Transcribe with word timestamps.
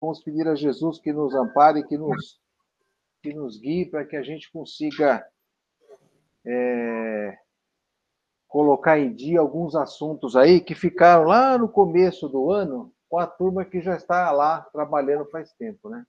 Vamos 0.00 0.22
pedir 0.22 0.46
a 0.46 0.54
Jesus 0.54 1.00
que 1.00 1.12
nos 1.12 1.34
ampare, 1.34 1.86
que 1.86 1.98
nos, 1.98 2.40
que 3.22 3.34
nos 3.34 3.58
guie 3.58 3.86
para 3.86 4.04
que 4.04 4.16
a 4.16 4.22
gente 4.22 4.50
consiga 4.52 5.26
é, 6.46 7.38
colocar 8.46 8.98
em 8.98 9.12
dia 9.12 9.40
alguns 9.40 9.74
assuntos 9.74 10.36
aí 10.36 10.60
que 10.60 10.74
ficaram 10.74 11.24
lá 11.24 11.58
no 11.58 11.68
começo 11.68 12.28
do 12.28 12.50
ano 12.50 12.92
com 13.08 13.18
a 13.18 13.26
turma 13.26 13.64
que 13.64 13.80
já 13.80 13.96
está 13.96 14.30
lá 14.30 14.62
trabalhando 14.72 15.28
faz 15.30 15.52
tempo, 15.54 15.88
né? 15.88 16.04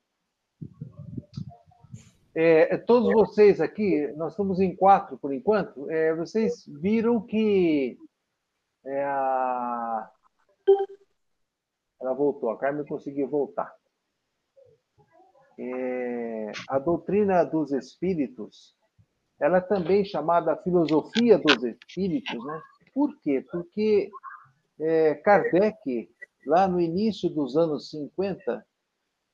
É, 2.36 2.78
todos 2.78 3.12
vocês 3.12 3.60
aqui, 3.60 4.08
nós 4.16 4.34
estamos 4.34 4.60
em 4.60 4.76
quatro 4.76 5.18
por 5.18 5.34
enquanto, 5.34 5.90
é, 5.90 6.14
vocês 6.14 6.64
viram 6.68 7.20
que 7.20 7.98
é, 8.86 9.04
a... 9.04 10.12
ela 12.00 12.14
voltou, 12.14 12.50
a 12.50 12.58
Carmen 12.58 12.86
conseguiu 12.86 13.28
voltar. 13.28 13.79
É, 15.62 16.52
a 16.70 16.80
doutrina 16.80 17.44
dos 17.44 17.74
espíritos, 17.74 18.74
ela 19.42 19.58
é 19.58 19.62
também 19.62 20.06
chamada 20.06 20.56
filosofia 20.56 21.38
dos 21.38 21.62
espíritos, 21.64 22.46
né? 22.46 22.62
Por 22.94 23.20
quê? 23.20 23.46
Porque 23.52 24.10
é, 24.80 25.16
Kardec, 25.16 26.10
lá 26.46 26.66
no 26.66 26.80
início 26.80 27.30
dos 27.30 27.58
anos 27.58 27.90
50, 27.90 28.66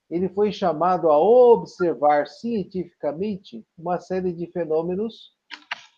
ele 0.09 0.27
foi 0.29 0.51
chamado 0.51 1.09
a 1.09 1.17
observar 1.17 2.27
cientificamente 2.27 3.63
uma 3.77 3.99
série 3.99 4.33
de 4.33 4.51
fenômenos 4.51 5.35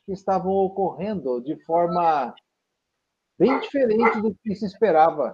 que 0.05 0.11
estavam 0.11 0.52
ocorrendo 0.52 1.41
de 1.41 1.55
forma 1.63 2.35
bem 3.39 3.59
diferente 3.61 4.21
do 4.21 4.35
que 4.35 4.55
se 4.55 4.66
esperava, 4.66 5.33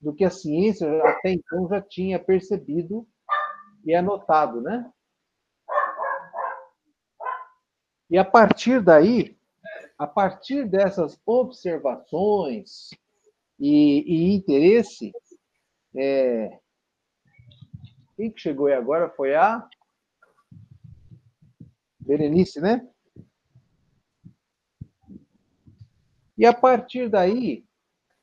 do 0.00 0.14
que 0.14 0.24
a 0.24 0.30
ciência 0.30 0.88
até 1.04 1.32
então 1.32 1.68
já 1.68 1.80
tinha 1.80 2.18
percebido 2.18 3.06
e 3.84 3.94
anotado, 3.94 4.60
né? 4.60 4.90
E 8.10 8.18
a 8.18 8.24
partir 8.24 8.82
daí, 8.82 9.36
a 9.98 10.06
partir 10.06 10.68
dessas 10.68 11.18
observações 11.24 12.90
e, 13.58 14.04
e 14.06 14.34
interesse, 14.34 15.12
é... 15.96 16.58
quem 18.16 18.30
que 18.30 18.40
chegou 18.40 18.66
aí 18.66 18.74
agora 18.74 19.08
foi 19.10 19.34
a 19.34 19.66
Berenice, 22.00 22.60
né? 22.60 22.86
E 26.36 26.44
a 26.44 26.52
partir 26.52 27.08
daí, 27.08 27.64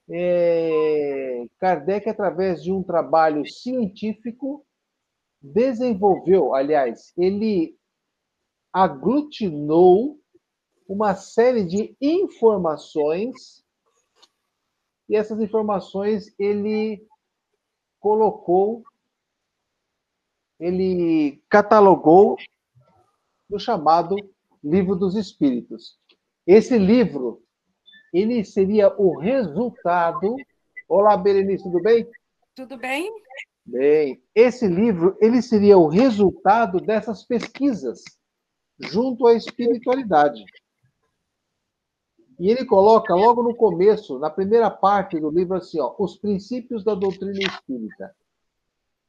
é... 0.10 1.46
Kardec, 1.60 2.10
através 2.10 2.62
de 2.62 2.72
um 2.72 2.84
trabalho 2.84 3.44
científico, 3.48 4.66
desenvolveu, 5.42 6.54
aliás, 6.54 7.14
ele 7.18 7.78
aglutinou 8.74 10.20
uma 10.88 11.16
série 11.16 11.64
de 11.64 11.96
informações 12.02 13.64
e 15.08 15.16
essas 15.16 15.40
informações 15.40 16.34
ele 16.38 17.04
colocou, 18.00 18.84
ele 20.60 21.42
catalogou 21.50 22.38
no 23.50 23.60
chamado 23.60 24.16
Livro 24.64 24.96
dos 24.96 25.16
Espíritos. 25.16 25.98
Esse 26.46 26.78
livro, 26.78 27.44
ele 28.14 28.44
seria 28.44 28.94
o 29.00 29.18
resultado. 29.18 30.36
Olá, 30.88 31.16
Berenice, 31.18 31.64
tudo 31.64 31.82
bem? 31.82 32.08
Tudo 32.56 32.78
bem. 32.78 33.12
Bem, 33.72 34.20
esse 34.34 34.68
livro 34.68 35.16
ele 35.22 35.44
seria 35.44 35.78
o 35.78 35.88
resultado 35.88 36.80
dessas 36.80 37.24
pesquisas 37.24 38.04
junto 38.80 39.28
à 39.28 39.36
espiritualidade. 39.36 40.44
E 42.40 42.50
ele 42.50 42.66
coloca 42.66 43.14
logo 43.14 43.44
no 43.44 43.54
começo, 43.54 44.18
na 44.18 44.30
primeira 44.30 44.72
parte 44.72 45.20
do 45.20 45.30
livro, 45.30 45.56
assim, 45.56 45.80
ó, 45.80 45.94
os 46.00 46.18
princípios 46.18 46.84
da 46.84 46.96
doutrina 46.96 47.38
espírita. 47.38 48.16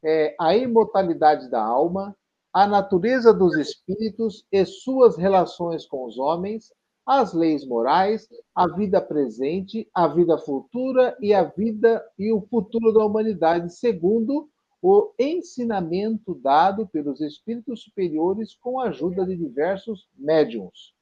É, 0.04 0.36
a 0.38 0.54
imortalidade 0.54 1.48
da 1.48 1.64
alma, 1.64 2.14
a 2.52 2.66
natureza 2.66 3.32
dos 3.32 3.56
espíritos 3.56 4.44
e 4.52 4.66
suas 4.66 5.16
relações 5.16 5.86
com 5.86 6.04
os 6.04 6.18
homens, 6.18 6.70
as 7.06 7.32
leis 7.32 7.66
morais, 7.66 8.28
a 8.54 8.68
vida 8.68 9.00
presente, 9.00 9.88
a 9.94 10.06
vida 10.06 10.36
futura 10.36 11.16
e 11.18 11.32
a 11.32 11.44
vida 11.44 12.04
e 12.18 12.30
o 12.30 12.42
futuro 12.42 12.92
da 12.92 13.04
humanidade, 13.04 13.74
segundo 13.74 14.48
o 14.82 15.12
ensinamento 15.18 16.34
dado 16.34 16.86
pelos 16.86 17.20
espíritos 17.20 17.82
superiores 17.82 18.54
com 18.54 18.80
a 18.80 18.88
ajuda 18.88 19.26
de 19.26 19.36
diversos 19.36 20.08
médiums. 20.16 20.94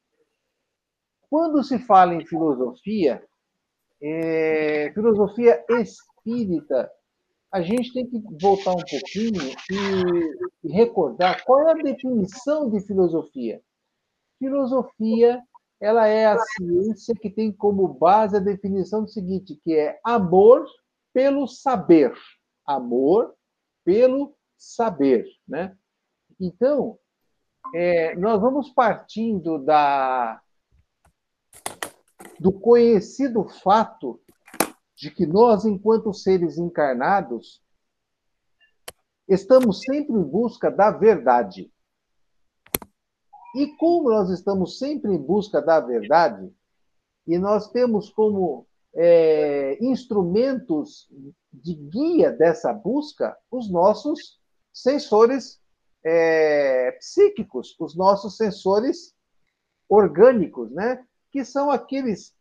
Quando 1.30 1.62
se 1.62 1.78
fala 1.78 2.14
em 2.14 2.26
filosofia, 2.26 3.22
é, 4.00 4.90
filosofia 4.92 5.64
espírita, 5.70 6.90
a 7.52 7.62
gente 7.62 7.92
tem 7.92 8.06
que 8.06 8.20
voltar 8.40 8.72
um 8.72 8.84
pouquinho 8.84 9.42
e, 9.70 10.68
e 10.68 10.72
recordar 10.72 11.44
qual 11.44 11.68
é 11.68 11.72
a 11.72 11.82
definição 11.82 12.70
de 12.70 12.80
filosofia. 12.80 13.60
Filosofia 14.38 15.42
ela 15.80 16.08
é 16.08 16.26
a 16.26 16.38
ciência 16.38 17.14
que 17.14 17.30
tem 17.30 17.52
como 17.52 17.86
base 17.86 18.36
a 18.36 18.40
definição 18.40 19.04
do 19.04 19.08
seguinte, 19.08 19.60
que 19.62 19.74
é 19.74 19.98
amor 20.04 20.66
pelo 21.12 21.46
saber. 21.46 22.12
Amor 22.66 23.34
pelo 23.88 24.36
saber, 24.54 25.24
né? 25.48 25.74
Então, 26.38 26.98
é, 27.74 28.14
nós 28.16 28.38
vamos 28.38 28.68
partindo 28.68 29.58
da, 29.64 30.42
do 32.38 32.52
conhecido 32.52 33.48
fato 33.48 34.20
de 34.94 35.10
que 35.10 35.24
nós, 35.24 35.64
enquanto 35.64 36.12
seres 36.12 36.58
encarnados, 36.58 37.62
estamos 39.26 39.80
sempre 39.80 40.16
em 40.16 40.22
busca 40.22 40.70
da 40.70 40.90
verdade. 40.90 41.72
E 43.56 43.74
como 43.78 44.10
nós 44.10 44.28
estamos 44.28 44.78
sempre 44.78 45.14
em 45.14 45.18
busca 45.18 45.62
da 45.62 45.80
verdade, 45.80 46.54
e 47.26 47.38
nós 47.38 47.70
temos 47.70 48.10
como 48.10 48.66
é, 48.94 49.82
instrumentos 49.82 51.10
de 51.62 51.74
guia 51.74 52.30
dessa 52.30 52.72
busca 52.72 53.36
os 53.50 53.70
nossos 53.70 54.38
sensores 54.72 55.60
é, 56.04 56.92
psíquicos, 56.92 57.76
os 57.78 57.96
nossos 57.96 58.36
sensores 58.36 59.14
orgânicos, 59.88 60.70
né? 60.70 61.04
que 61.30 61.44
são 61.44 61.70
aqueles 61.70 62.34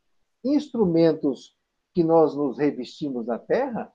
instrumentos 0.43 1.55
que 1.93 2.03
nós 2.03 2.35
nos 2.35 2.57
revestimos 2.57 3.25
na 3.25 3.39
Terra, 3.39 3.91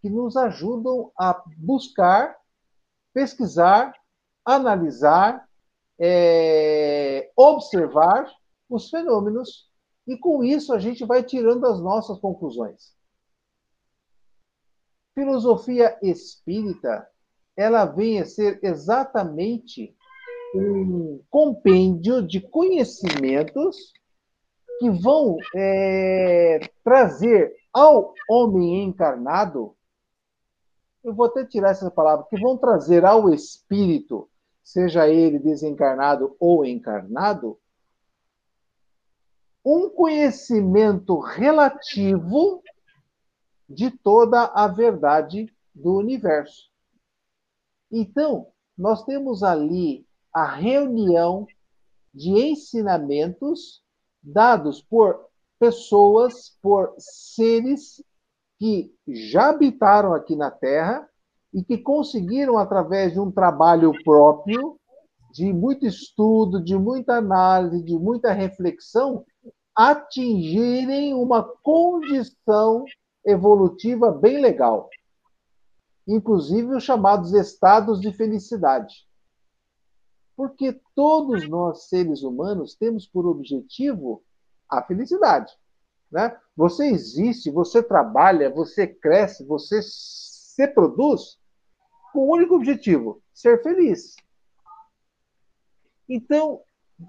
que 0.00 0.08
nos 0.08 0.36
ajudam 0.36 1.10
a 1.18 1.42
buscar, 1.56 2.36
pesquisar, 3.12 3.94
analisar, 4.44 5.48
é, 5.98 7.30
observar 7.36 8.30
os 8.68 8.88
fenômenos 8.88 9.70
e 10.06 10.16
com 10.16 10.42
isso 10.42 10.72
a 10.72 10.78
gente 10.78 11.04
vai 11.04 11.22
tirando 11.22 11.66
as 11.66 11.80
nossas 11.80 12.18
conclusões. 12.18 12.94
Filosofia 15.14 15.98
espírita, 16.02 17.06
ela 17.56 17.84
vem 17.84 18.20
a 18.20 18.26
ser 18.26 18.58
exatamente 18.62 19.94
um 20.54 21.22
compêndio 21.28 22.26
de 22.26 22.40
conhecimentos 22.40 23.92
que 24.78 24.90
vão 24.90 25.36
é, 25.54 26.60
trazer 26.82 27.54
ao 27.72 28.14
homem 28.28 28.84
encarnado, 28.84 29.76
eu 31.02 31.14
vou 31.14 31.26
até 31.26 31.44
tirar 31.44 31.70
essa 31.70 31.90
palavra, 31.90 32.26
que 32.28 32.38
vão 32.38 32.56
trazer 32.56 33.04
ao 33.04 33.32
espírito, 33.32 34.28
seja 34.62 35.08
ele 35.08 35.38
desencarnado 35.38 36.36
ou 36.38 36.64
encarnado, 36.64 37.58
um 39.64 39.88
conhecimento 39.90 41.18
relativo 41.18 42.62
de 43.70 43.88
toda 43.88 44.46
a 44.46 44.66
verdade 44.66 45.46
do 45.72 45.94
universo. 45.96 46.68
Então, 47.90 48.48
nós 48.76 49.04
temos 49.04 49.44
ali 49.44 50.04
a 50.34 50.44
reunião 50.44 51.46
de 52.12 52.30
ensinamentos 52.30 53.80
dados 54.20 54.82
por 54.82 55.26
pessoas, 55.58 56.58
por 56.60 56.92
seres 56.98 58.02
que 58.58 58.92
já 59.06 59.50
habitaram 59.50 60.14
aqui 60.14 60.34
na 60.34 60.50
Terra 60.50 61.08
e 61.54 61.62
que 61.62 61.78
conseguiram, 61.78 62.58
através 62.58 63.12
de 63.12 63.20
um 63.20 63.30
trabalho 63.30 63.92
próprio, 64.02 64.78
de 65.32 65.52
muito 65.52 65.86
estudo, 65.86 66.62
de 66.62 66.76
muita 66.76 67.16
análise, 67.16 67.84
de 67.84 67.96
muita 67.96 68.32
reflexão, 68.32 69.24
atingirem 69.74 71.14
uma 71.14 71.42
condição 71.62 72.84
evolutiva 73.24 74.10
bem 74.10 74.40
legal. 74.40 74.88
inclusive 76.06 76.74
os 76.74 76.82
chamados 76.82 77.32
estados 77.34 78.00
de 78.00 78.12
felicidade. 78.12 79.06
Porque 80.36 80.80
todos 80.94 81.48
nós, 81.48 81.88
seres 81.88 82.22
humanos, 82.22 82.74
temos 82.74 83.06
por 83.06 83.26
objetivo 83.26 84.24
a 84.68 84.82
felicidade. 84.82 85.52
Né? 86.10 86.36
Você 86.56 86.86
existe, 86.86 87.50
você 87.50 87.82
trabalha, 87.82 88.50
você 88.50 88.86
cresce, 88.86 89.44
você 89.44 89.80
se 89.82 90.66
produz 90.68 91.38
com 92.12 92.20
o 92.20 92.32
único 92.32 92.56
objetivo: 92.56 93.22
ser 93.32 93.62
feliz. 93.62 94.16
Então, 96.08 96.60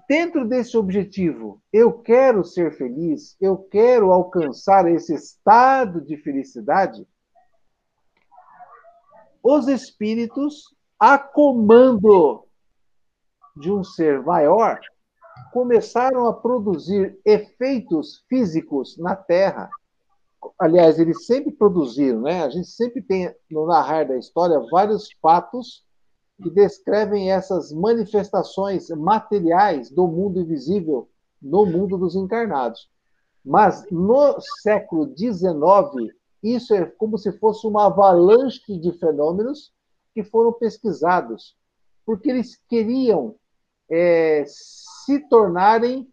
dentro 0.08 0.46
desse 0.48 0.76
objetivo, 0.76 1.62
eu 1.72 1.92
quero 1.92 2.44
ser 2.44 2.76
feliz, 2.76 3.36
eu 3.40 3.58
quero 3.58 4.10
alcançar 4.10 4.90
esse 4.90 5.14
estado 5.14 6.00
de 6.00 6.16
felicidade, 6.16 7.06
os 9.42 9.68
espíritos, 9.68 10.74
a 10.98 11.18
comando 11.18 12.46
de 13.56 13.70
um 13.70 13.82
ser 13.84 14.22
maior, 14.22 14.78
começaram 15.52 16.26
a 16.26 16.32
produzir 16.32 17.18
efeitos 17.24 18.24
físicos 18.28 18.96
na 18.96 19.16
Terra. 19.16 19.68
Aliás, 20.58 20.98
eles 20.98 21.26
sempre 21.26 21.52
produziram, 21.52 22.22
né? 22.22 22.44
A 22.44 22.48
gente 22.48 22.68
sempre 22.68 23.02
tem 23.02 23.34
no 23.50 23.66
narrar 23.66 24.06
da 24.06 24.16
história 24.16 24.64
vários 24.70 25.08
fatos 25.20 25.84
que 26.42 26.50
descrevem 26.50 27.30
essas 27.30 27.72
manifestações 27.72 28.88
materiais 28.90 29.90
do 29.90 30.06
mundo 30.06 30.40
invisível 30.40 31.08
no 31.40 31.64
mundo 31.64 31.96
dos 31.96 32.14
encarnados. 32.14 32.90
Mas 33.44 33.84
no 33.90 34.40
século 34.60 35.12
XIX, 35.16 36.12
isso 36.42 36.74
é 36.74 36.84
como 36.84 37.16
se 37.18 37.32
fosse 37.38 37.66
uma 37.66 37.86
avalanche 37.86 38.78
de 38.78 38.92
fenômenos 38.98 39.72
que 40.14 40.22
foram 40.22 40.52
pesquisados, 40.52 41.56
porque 42.04 42.30
eles 42.30 42.56
queriam 42.68 43.36
é, 43.90 44.44
se 44.46 45.20
tornarem 45.28 46.08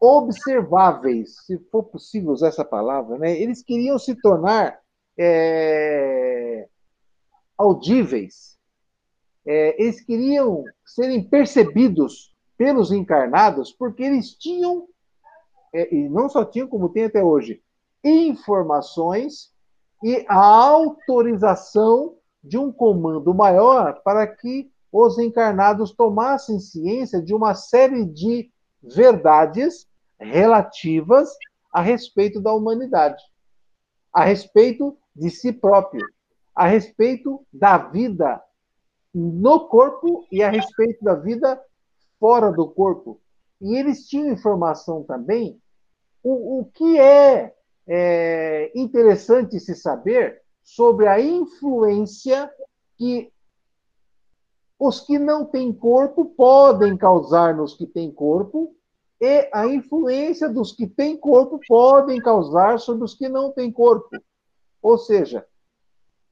observáveis, 0.00 1.36
se 1.46 1.58
for 1.70 1.84
possível 1.84 2.32
usar 2.32 2.48
essa 2.48 2.64
palavra, 2.64 3.18
né? 3.18 3.40
Eles 3.40 3.62
queriam 3.62 3.98
se 3.98 4.14
tornar 4.14 4.78
é, 5.18 6.68
audíveis, 7.56 8.53
é, 9.46 9.80
eles 9.80 10.00
queriam 10.00 10.64
serem 10.84 11.22
percebidos 11.22 12.34
pelos 12.56 12.92
encarnados, 12.92 13.72
porque 13.72 14.02
eles 14.02 14.34
tinham, 14.34 14.86
é, 15.72 15.94
e 15.94 16.08
não 16.08 16.28
só 16.28 16.44
tinham, 16.44 16.68
como 16.68 16.88
tem 16.88 17.04
até 17.04 17.22
hoje, 17.22 17.62
informações 18.02 19.52
e 20.02 20.24
a 20.28 20.36
autorização 20.36 22.16
de 22.42 22.58
um 22.58 22.70
comando 22.70 23.34
maior 23.34 24.00
para 24.02 24.26
que 24.26 24.70
os 24.92 25.18
encarnados 25.18 25.92
tomassem 25.92 26.60
ciência 26.60 27.20
de 27.20 27.34
uma 27.34 27.54
série 27.54 28.04
de 28.04 28.50
verdades 28.82 29.88
relativas 30.20 31.30
a 31.72 31.80
respeito 31.80 32.40
da 32.40 32.52
humanidade, 32.52 33.22
a 34.12 34.24
respeito 34.24 34.96
de 35.16 35.30
si 35.30 35.52
próprio, 35.52 36.06
a 36.54 36.66
respeito 36.66 37.44
da 37.52 37.78
vida 37.78 38.40
no 39.14 39.68
corpo 39.68 40.26
e 40.30 40.42
a 40.42 40.50
respeito 40.50 41.04
da 41.04 41.14
vida 41.14 41.60
fora 42.18 42.50
do 42.50 42.68
corpo. 42.68 43.20
E 43.60 43.76
eles 43.76 44.08
tinham 44.08 44.32
informação 44.32 45.02
também 45.04 45.60
o, 46.24 46.60
o 46.60 46.64
que 46.64 46.98
é, 46.98 47.54
é 47.86 48.72
interessante 48.74 49.60
se 49.60 49.74
saber 49.74 50.40
sobre 50.62 51.06
a 51.06 51.20
influência 51.20 52.50
que 52.96 53.30
os 54.78 55.00
que 55.00 55.18
não 55.18 55.44
têm 55.44 55.72
corpo 55.72 56.24
podem 56.24 56.96
causar 56.96 57.54
nos 57.54 57.74
que 57.74 57.86
têm 57.86 58.10
corpo, 58.10 58.74
e 59.20 59.48
a 59.52 59.66
influência 59.66 60.48
dos 60.48 60.72
que 60.72 60.86
têm 60.86 61.16
corpo 61.16 61.60
podem 61.68 62.20
causar 62.20 62.80
sobre 62.80 63.04
os 63.04 63.14
que 63.14 63.28
não 63.28 63.52
têm 63.52 63.70
corpo. 63.70 64.08
Ou 64.82 64.98
seja, 64.98 65.46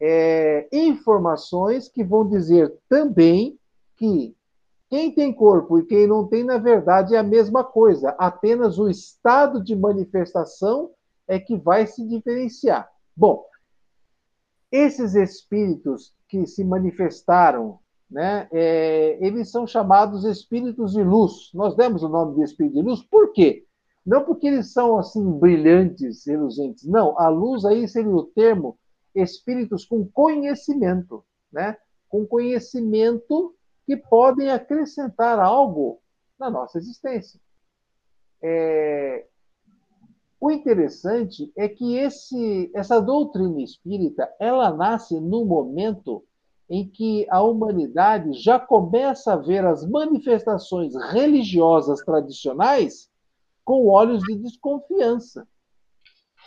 é, 0.05 0.69
informações 0.73 1.89
que 1.89 2.03
vão 2.03 2.29
dizer 2.29 2.75
também 2.89 3.57
que 3.97 4.35
quem 4.91 5.15
tem 5.15 5.33
corpo 5.33 5.79
e 5.79 5.87
quem 5.87 6.09
não 6.09 6.27
tem, 6.27 6.43
na 6.43 6.59
verdade, 6.59 7.15
é 7.15 7.19
a 7.19 7.23
mesma 7.23 7.63
coisa, 7.63 8.11
apenas 8.19 8.81
o 8.81 8.91
estado 8.91 9.63
de 9.63 9.77
manifestação 9.77 10.91
é 11.29 11.39
que 11.39 11.57
vai 11.57 11.87
se 11.87 12.07
diferenciar. 12.07 12.91
Bom, 13.17 13.45
esses 14.73 15.15
espíritos 15.15 16.13
que 16.29 16.47
se 16.47 16.65
manifestaram 16.65 17.79
né, 18.11 18.49
é, 18.53 19.17
eles 19.25 19.51
são 19.51 19.67
chamados 19.67 20.25
espíritos 20.25 20.93
de 20.93 21.03
luz. 21.03 21.51
Nós 21.55 21.77
demos 21.77 22.03
o 22.03 22.09
nome 22.09 22.35
de 22.35 22.43
espírito 22.43 22.75
de 22.75 22.83
luz, 22.83 23.03
por 23.03 23.33
quê? 23.33 23.65
Não 24.05 24.25
porque 24.25 24.49
eles 24.49 24.73
são 24.73 24.99
assim 24.99 25.25
brilhantes, 25.39 26.27
reluzentes. 26.27 26.85
Não, 26.85 27.19
a 27.19 27.29
luz 27.29 27.65
aí 27.65 27.87
seria 27.87 28.11
o 28.11 28.25
termo 28.25 28.77
espíritos 29.15 29.85
com 29.85 30.07
conhecimento, 30.07 31.25
né? 31.53 31.77
Com 32.09 32.27
conhecimento 32.27 33.55
que 33.87 33.97
podem 33.97 34.51
acrescentar 34.51 35.39
algo 35.39 36.01
na 36.39 36.51
nossa 36.51 36.79
existência. 36.79 37.41
É... 38.43 39.27
O 40.41 40.51
interessante 40.51 41.53
é 41.57 41.69
que 41.69 41.97
esse, 41.97 42.71
essa 42.75 43.01
doutrina 43.01 43.63
espírita 43.63 44.29
ela 44.41 44.73
nasce 44.73 45.21
no 45.21 45.45
momento 45.45 46.25
em 46.69 46.89
que 46.89 47.27
a 47.31 47.43
humanidade 47.43 48.33
já 48.33 48.59
começa 48.59 49.35
a 49.35 49.37
ver 49.37 49.65
as 49.65 49.87
manifestações 49.87 50.95
religiosas 51.13 52.01
tradicionais 52.01 53.09
com 53.65 53.87
olhos 53.87 54.23
de 54.25 54.37
desconfiança. 54.37 55.47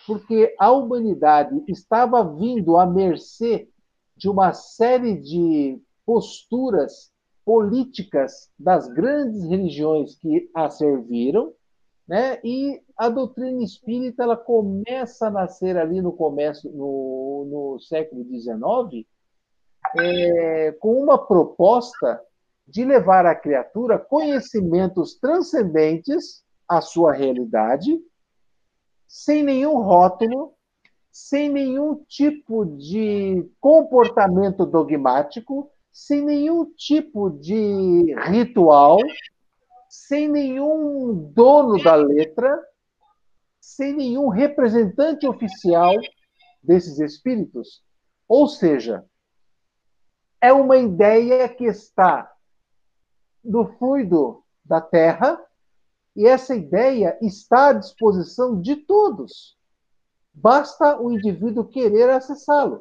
Porque 0.06 0.54
a 0.60 0.72
humanidade 0.72 1.64
estava 1.68 2.24
vindo 2.24 2.78
à 2.78 2.86
mercê 2.86 3.68
de 4.16 4.30
uma 4.30 4.54
série 4.54 5.16
de 5.16 5.82
posturas 6.06 7.12
políticas 7.44 8.50
das 8.58 8.88
grandes 8.88 9.44
religiões 9.44 10.16
que 10.16 10.50
a 10.54 10.70
serviram, 10.70 11.54
né? 12.08 12.40
E 12.44 12.82
a 12.98 13.10
doutrina 13.10 13.64
espírita 13.64 14.24
ela 14.24 14.38
começa 14.38 15.28
a 15.28 15.32
nascer 15.32 15.78
ali 15.78 16.02
no 16.02 16.14
começo 16.14 16.70
no, 16.70 17.48
no 17.50 17.80
século 17.80 18.24
XIX 18.24 19.06
é, 20.00 20.72
com 20.80 21.02
uma 21.02 21.18
proposta 21.18 22.22
de 22.68 22.84
levar 22.84 23.26
à 23.26 23.36
criatura 23.36 24.00
conhecimentos 24.00 25.16
transcendentes 25.16 26.44
à 26.68 26.82
sua 26.82 27.14
realidade, 27.14 28.00
sem 29.16 29.46
nenhum 29.46 29.78
rótulo, 29.82 30.54
sem 31.10 31.48
nenhum 31.48 32.04
tipo 32.04 32.66
de 32.66 33.50
comportamento 33.62 34.66
dogmático, 34.66 35.72
sem 35.90 36.22
nenhum 36.22 36.66
tipo 36.76 37.30
de 37.30 38.14
ritual, 38.28 38.98
sem 39.88 40.28
nenhum 40.28 41.32
dono 41.34 41.82
da 41.82 41.96
letra, 41.96 42.62
sem 43.62 43.94
nenhum 43.94 44.28
representante 44.28 45.26
oficial 45.26 45.94
desses 46.62 47.00
espíritos. 47.00 47.82
Ou 48.28 48.50
seja, 48.50 49.06
é 50.42 50.52
uma 50.52 50.76
ideia 50.76 51.48
que 51.48 51.64
está 51.64 52.30
no 53.42 53.66
fluido 53.78 54.44
da 54.66 54.82
Terra 54.82 55.42
e 56.16 56.26
essa 56.26 56.56
ideia 56.56 57.18
está 57.22 57.70
à 57.70 57.74
disposição 57.74 58.60
de 58.62 58.76
todos. 58.78 59.58
Basta 60.34 61.00
o 61.00 61.12
indivíduo 61.12 61.68
querer 61.68 62.10
acessá-lo. 62.10 62.80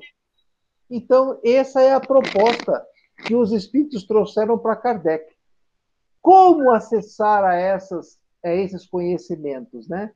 Então, 0.89 1.41
essa 1.45 1.81
é 1.81 1.93
a 1.93 2.01
proposta 2.01 2.85
que 3.27 3.35
os 3.35 3.53
espíritos 3.53 4.05
trouxeram 4.07 4.59
para 4.59 4.77
Kardec. 4.77 5.35
Como 6.21 6.71
acessar 6.73 7.45
a, 7.45 7.55
essas, 7.55 8.19
a 8.45 8.51
esses 8.51 8.87
conhecimentos, 8.87 9.89
né? 9.89 10.13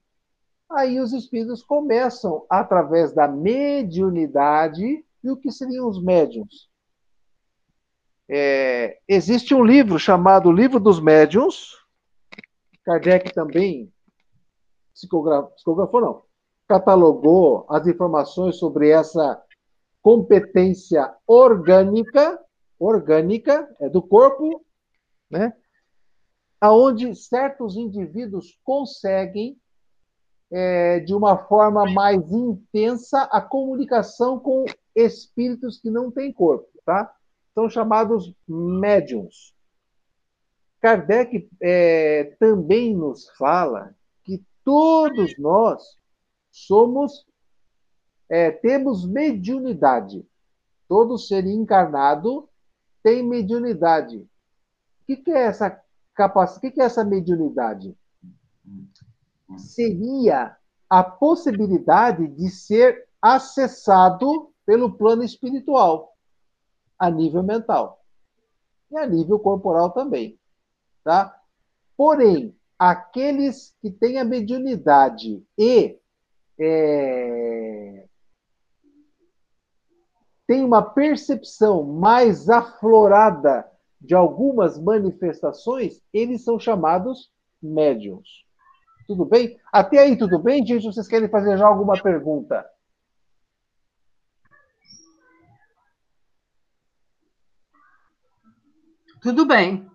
Aí 0.71 1.01
os 1.01 1.13
espíritos 1.13 1.63
começam 1.63 2.45
através 2.49 3.13
da 3.13 3.27
mediunidade 3.27 5.05
e 5.25 5.31
o 5.31 5.37
que 5.37 5.51
seriam 5.51 5.89
os 5.89 6.03
médiums? 6.03 6.69
É, 8.29 8.99
existe 9.09 9.55
um 9.55 9.65
livro 9.65 9.99
chamado 9.99 10.53
Livro 10.53 10.79
dos 10.79 11.01
Médiuns, 11.01 11.79
Kardec 12.89 13.35
também 13.35 13.93
psicografou, 14.95 16.01
não, 16.01 16.23
catalogou 16.67 17.67
as 17.69 17.87
informações 17.87 18.57
sobre 18.57 18.89
essa 18.89 19.43
competência 20.01 21.15
orgânica, 21.27 22.43
orgânica, 22.79 23.69
é 23.79 23.91
do 23.91 24.01
corpo, 24.01 24.65
né? 25.31 25.53
aonde 26.59 27.15
certos 27.15 27.77
indivíduos 27.77 28.59
conseguem, 28.65 29.61
é, 30.51 31.01
de 31.01 31.13
uma 31.15 31.37
forma 31.45 31.85
mais 31.93 32.33
intensa, 32.33 33.25
a 33.25 33.43
comunicação 33.43 34.41
com 34.41 34.65
espíritos 34.97 35.79
que 35.79 35.91
não 35.91 36.11
têm 36.11 36.33
corpo, 36.33 36.71
tá? 36.87 37.15
São 37.55 37.69
chamados 37.69 38.33
médiums. 38.49 39.55
Kardec 40.81 41.49
é, 41.61 42.37
também 42.39 42.95
nos 42.95 43.29
fala 43.31 43.95
que 44.25 44.45
todos 44.65 45.37
nós 45.39 45.83
somos, 46.51 47.27
é, 48.29 48.51
temos 48.51 49.07
mediunidade. 49.07 50.25
Todo 50.89 51.19
ser 51.19 51.47
encarnado 51.47 52.49
tem 53.03 53.23
mediunidade. 53.23 54.19
O 54.19 55.07
que, 55.07 55.17
que 55.17 55.31
é 55.31 55.45
essa 55.45 55.81
capacidade? 56.15 56.59
O 56.59 56.61
que, 56.61 56.71
que 56.73 56.81
é 56.81 56.85
essa 56.85 57.05
mediunidade? 57.05 57.97
Seria 59.57 60.57
a 60.89 61.03
possibilidade 61.03 62.29
de 62.29 62.51
ser 62.51 63.07
acessado 63.21 64.53
pelo 64.65 64.93
plano 64.93 65.23
espiritual, 65.23 66.15
a 66.99 67.11
nível 67.11 67.43
mental 67.43 67.99
e 68.91 68.97
a 68.97 69.07
nível 69.07 69.39
corporal 69.39 69.91
também, 69.91 70.39
tá? 71.09 71.35
Porém, 71.97 72.55
aqueles 72.79 73.75
que 73.81 73.91
têm 73.91 74.19
a 74.19 74.27
mediunidade 74.27 75.43
e 75.57 75.99
é, 76.61 78.07
têm 80.47 80.63
uma 80.63 80.83
percepção 80.83 81.83
mais 81.83 82.51
aflorada 82.51 83.67
de 83.99 84.15
algumas 84.15 84.79
manifestações, 84.79 85.99
eles 86.13 86.45
são 86.45 86.61
chamados 86.61 87.33
médiums. 87.63 88.45
Tudo 89.07 89.25
bem? 89.25 89.59
Até 89.73 90.01
aí, 90.01 90.15
tudo 90.15 90.39
bem, 90.39 90.65
gente? 90.67 90.85
Vocês 90.85 91.09
querem 91.09 91.31
fazer 91.31 91.57
já 91.57 91.67
alguma 91.67 91.99
pergunta? 92.03 92.69
Tudo 99.23 99.47
bem. 99.47 99.91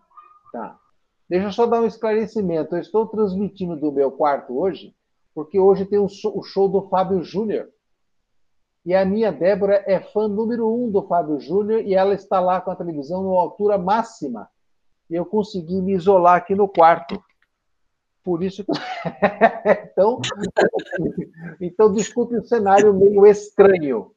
Tá. 0.51 0.82
Deixa 1.29 1.47
eu 1.47 1.51
só 1.51 1.65
dar 1.65 1.81
um 1.81 1.85
esclarecimento. 1.85 2.75
Eu 2.75 2.81
estou 2.81 3.07
transmitindo 3.07 3.75
do 3.75 3.91
meu 3.91 4.11
quarto 4.11 4.57
hoje, 4.57 4.95
porque 5.33 5.59
hoje 5.59 5.85
tem 5.85 5.99
o 5.99 6.07
show 6.07 6.69
do 6.69 6.87
Fábio 6.89 7.23
Júnior. 7.23 7.69
E 8.85 8.93
a 8.93 9.05
minha 9.05 9.31
Débora 9.31 9.83
é 9.87 9.99
fã 9.99 10.27
número 10.27 10.67
um 10.67 10.91
do 10.91 11.01
Fábio 11.03 11.39
Júnior 11.39 11.81
e 11.81 11.95
ela 11.95 12.13
está 12.13 12.39
lá 12.41 12.59
com 12.59 12.69
a 12.69 12.75
televisão 12.75 13.23
numa 13.23 13.39
altura 13.39 13.77
máxima. 13.77 14.49
E 15.09 15.15
eu 15.15 15.25
consegui 15.25 15.81
me 15.81 15.93
isolar 15.93 16.35
aqui 16.35 16.53
no 16.53 16.67
quarto. 16.67 17.23
Por 18.23 18.43
isso 18.43 18.63
que... 18.63 18.71
então, 19.91 20.19
então, 21.61 21.93
desculpe 21.93 22.35
o 22.35 22.43
cenário 22.43 22.93
meio 22.93 23.25
estranho. 23.25 24.11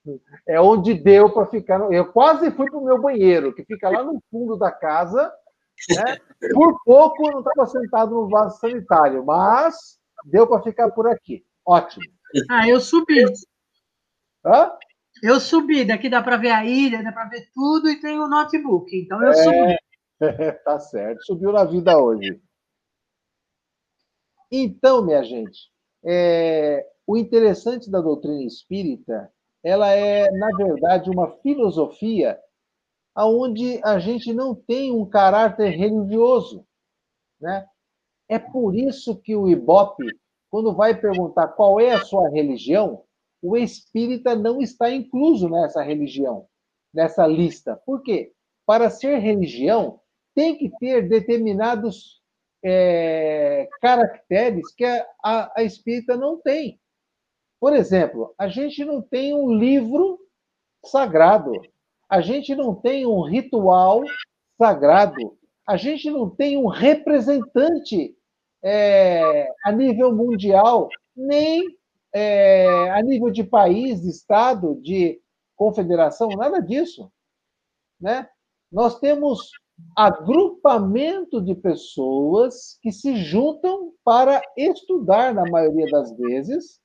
É 0.47 0.61
onde 0.61 0.95
deu 0.95 1.31
para 1.31 1.47
ficar. 1.47 1.93
Eu 1.93 2.13
quase 2.13 2.51
fui 2.51 2.69
para 2.69 2.79
o 2.79 2.85
meu 2.85 3.01
banheiro, 3.01 3.53
que 3.53 3.65
fica 3.65 3.89
lá 3.89 4.03
no 4.03 4.21
fundo 4.31 4.57
da 4.57 4.73
casa. 4.73 5.33
Né? 5.90 6.18
Por 6.52 6.83
pouco 6.85 7.26
eu 7.26 7.33
não 7.33 7.40
estava 7.40 7.66
sentado 7.66 8.14
no 8.14 8.28
vaso 8.28 8.59
sanitário, 8.59 9.25
mas 9.25 9.99
deu 10.25 10.47
para 10.47 10.62
ficar 10.62 10.90
por 10.90 11.06
aqui. 11.06 11.45
Ótimo. 11.64 12.04
Ah, 12.50 12.68
eu 12.68 12.80
subi. 12.80 13.25
Hã? 14.45 14.73
Eu 15.23 15.40
subi, 15.40 15.85
daqui 15.85 16.09
dá 16.09 16.23
para 16.23 16.37
ver 16.37 16.50
a 16.50 16.64
ilha, 16.64 17.02
dá 17.02 17.12
para 17.12 17.28
ver 17.28 17.49
tudo 17.54 17.88
e 17.88 18.00
tem 18.00 18.18
o 18.18 18.28
notebook. 18.28 18.95
Então 18.95 19.23
eu 19.23 19.30
é... 19.30 19.35
subi. 19.35 19.76
tá 20.64 20.78
certo, 20.78 21.25
subiu 21.25 21.52
na 21.52 21.64
vida 21.64 21.99
hoje. 21.99 22.40
Então, 24.50 25.04
minha 25.04 25.23
gente, 25.25 25.71
é, 26.04 26.87
o 27.06 27.16
interessante 27.16 27.90
da 27.90 28.00
doutrina 28.00 28.42
espírita, 28.45 29.30
ela 29.62 29.90
é, 29.90 30.30
na 30.30 30.56
verdade, 30.56 31.11
uma 31.11 31.33
filosofia 31.38 32.38
onde 33.25 33.80
a 33.82 33.99
gente 33.99 34.32
não 34.35 34.54
tem 34.54 34.92
um 34.92 35.06
caráter 35.06 35.70
religioso. 35.70 36.66
Né? 37.40 37.66
É 38.28 38.38
por 38.38 38.75
isso 38.75 39.16
que 39.16 39.35
o 39.35 39.49
Ibope, 39.49 40.04
quando 40.50 40.75
vai 40.75 40.99
perguntar 40.99 41.49
qual 41.49 41.80
é 41.80 41.92
a 41.92 42.04
sua 42.04 42.28
religião, 42.28 43.04
o 43.40 43.56
espírita 43.56 44.35
não 44.35 44.61
está 44.61 44.90
incluso 44.90 45.49
nessa 45.49 45.82
religião, 45.82 46.46
nessa 46.92 47.26
lista. 47.26 47.80
Por 47.87 48.02
quê? 48.02 48.32
Para 48.66 48.90
ser 48.90 49.18
religião, 49.18 50.00
tem 50.35 50.56
que 50.56 50.70
ter 50.78 51.08
determinados 51.08 52.20
é, 52.62 53.68
caracteres 53.80 54.75
que 54.75 54.85
a, 54.85 55.06
a, 55.23 55.61
a 55.61 55.62
espírita 55.62 56.16
não 56.16 56.40
tem. 56.40 56.80
Por 57.61 57.75
exemplo, 57.75 58.35
a 58.37 58.49
gente 58.49 58.85
não 58.85 59.00
tem 59.00 59.35
um 59.35 59.54
livro 59.54 60.18
sagrado, 60.85 61.52
a 62.09 62.21
gente 62.21 62.55
não 62.55 62.75
tem 62.75 63.07
um 63.07 63.23
ritual 63.23 64.03
sagrado, 64.59 65.37
a 65.67 65.77
gente 65.77 66.11
não 66.11 66.31
tem 66.31 66.57
um 66.57 66.67
representante 66.67 68.17
é, 68.63 69.49
a 69.65 69.73
nível 69.73 70.15
mundial, 70.15 70.89
nem 71.17 71.65
é, 72.13 72.91
a 72.91 73.03
nível 73.03 73.31
de 73.31 73.45
país, 73.45 74.03
de 74.03 74.11
estado, 74.11 74.81
de 74.81 75.21
confederação, 75.57 76.29
nada 76.29 76.61
disso. 76.61 77.11
Né? 78.01 78.29
Nós 78.71 78.99
temos 78.99 79.51
agrupamento 79.97 81.43
de 81.43 81.55
pessoas 81.55 82.79
que 82.81 82.93
se 82.93 83.17
juntam 83.17 83.93
para 84.05 84.41
estudar, 84.57 85.35
na 85.35 85.45
maioria 85.51 85.87
das 85.87 86.17
vezes, 86.17 86.81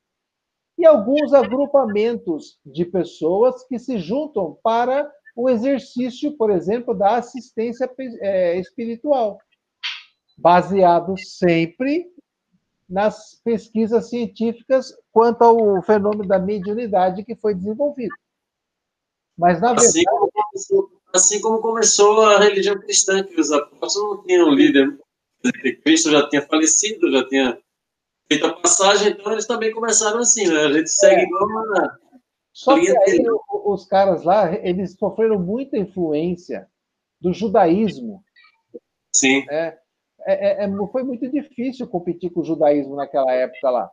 e 0.78 0.86
alguns 0.86 1.34
agrupamentos 1.34 2.58
de 2.66 2.86
pessoas 2.86 3.64
que 3.68 3.78
se 3.78 4.00
juntam 4.00 4.58
para 4.64 5.12
o 5.36 5.50
exercício, 5.50 6.36
por 6.38 6.50
exemplo, 6.50 6.94
da 6.94 7.18
assistência 7.18 7.90
é, 8.20 8.60
espiritual, 8.60 9.40
baseado 10.38 11.16
sempre 11.18 12.08
nas 12.90 13.40
pesquisas 13.44 14.10
científicas 14.10 14.94
quanto 15.12 15.42
ao 15.44 15.82
fenômeno 15.84 16.28
da 16.28 16.38
mediunidade 16.38 17.24
que 17.24 17.36
foi 17.36 17.56
desenvolvido. 17.56 18.14
Mas, 19.38 19.62
na 19.62 19.72
assim 19.72 20.04
verdade. 20.04 20.28
Como, 20.70 20.92
assim 21.14 21.42
como 21.42 21.62
começou 21.62 22.22
a 22.22 22.40
religião 22.40 22.78
cristã, 22.80 23.24
que 23.24 23.40
os 23.40 23.52
apóstolos 23.52 24.18
não 24.18 24.24
tinham 24.24 24.50
líder. 24.50 25.00
Cristo 25.84 26.12
já 26.12 26.28
tinha 26.30 26.42
falecido, 26.42 27.12
já 27.12 27.28
tinha 27.28 27.58
feito 28.32 28.46
a 28.46 28.54
passagem, 28.54 29.10
então 29.10 29.34
eles 29.34 29.46
também 29.46 29.72
começaram 29.72 30.20
assim, 30.20 30.48
né? 30.48 30.62
A 30.62 30.72
gente 30.72 30.90
segue 30.90 31.22
é. 31.22 31.24
igual 31.26 31.46
uma. 31.46 32.00
Só 32.54 32.80
que 32.80 32.90
aí, 32.90 33.26
os 33.66 33.86
caras 33.86 34.24
lá, 34.24 34.54
eles 34.66 34.96
sofreram 34.98 35.40
muita 35.40 35.78
influência 35.78 36.68
do 37.20 37.34
judaísmo. 37.34 38.24
Sim. 39.14 39.46
É, 39.50 39.78
é, 40.26 40.64
é, 40.64 40.66
é, 40.66 40.70
foi 40.92 41.04
muito 41.04 41.30
difícil 41.30 41.88
competir 41.88 42.32
com 42.32 42.42
o 42.42 42.46
judaísmo 42.46 42.96
naquela 42.96 43.32
época 43.34 43.70
lá. 43.70 43.92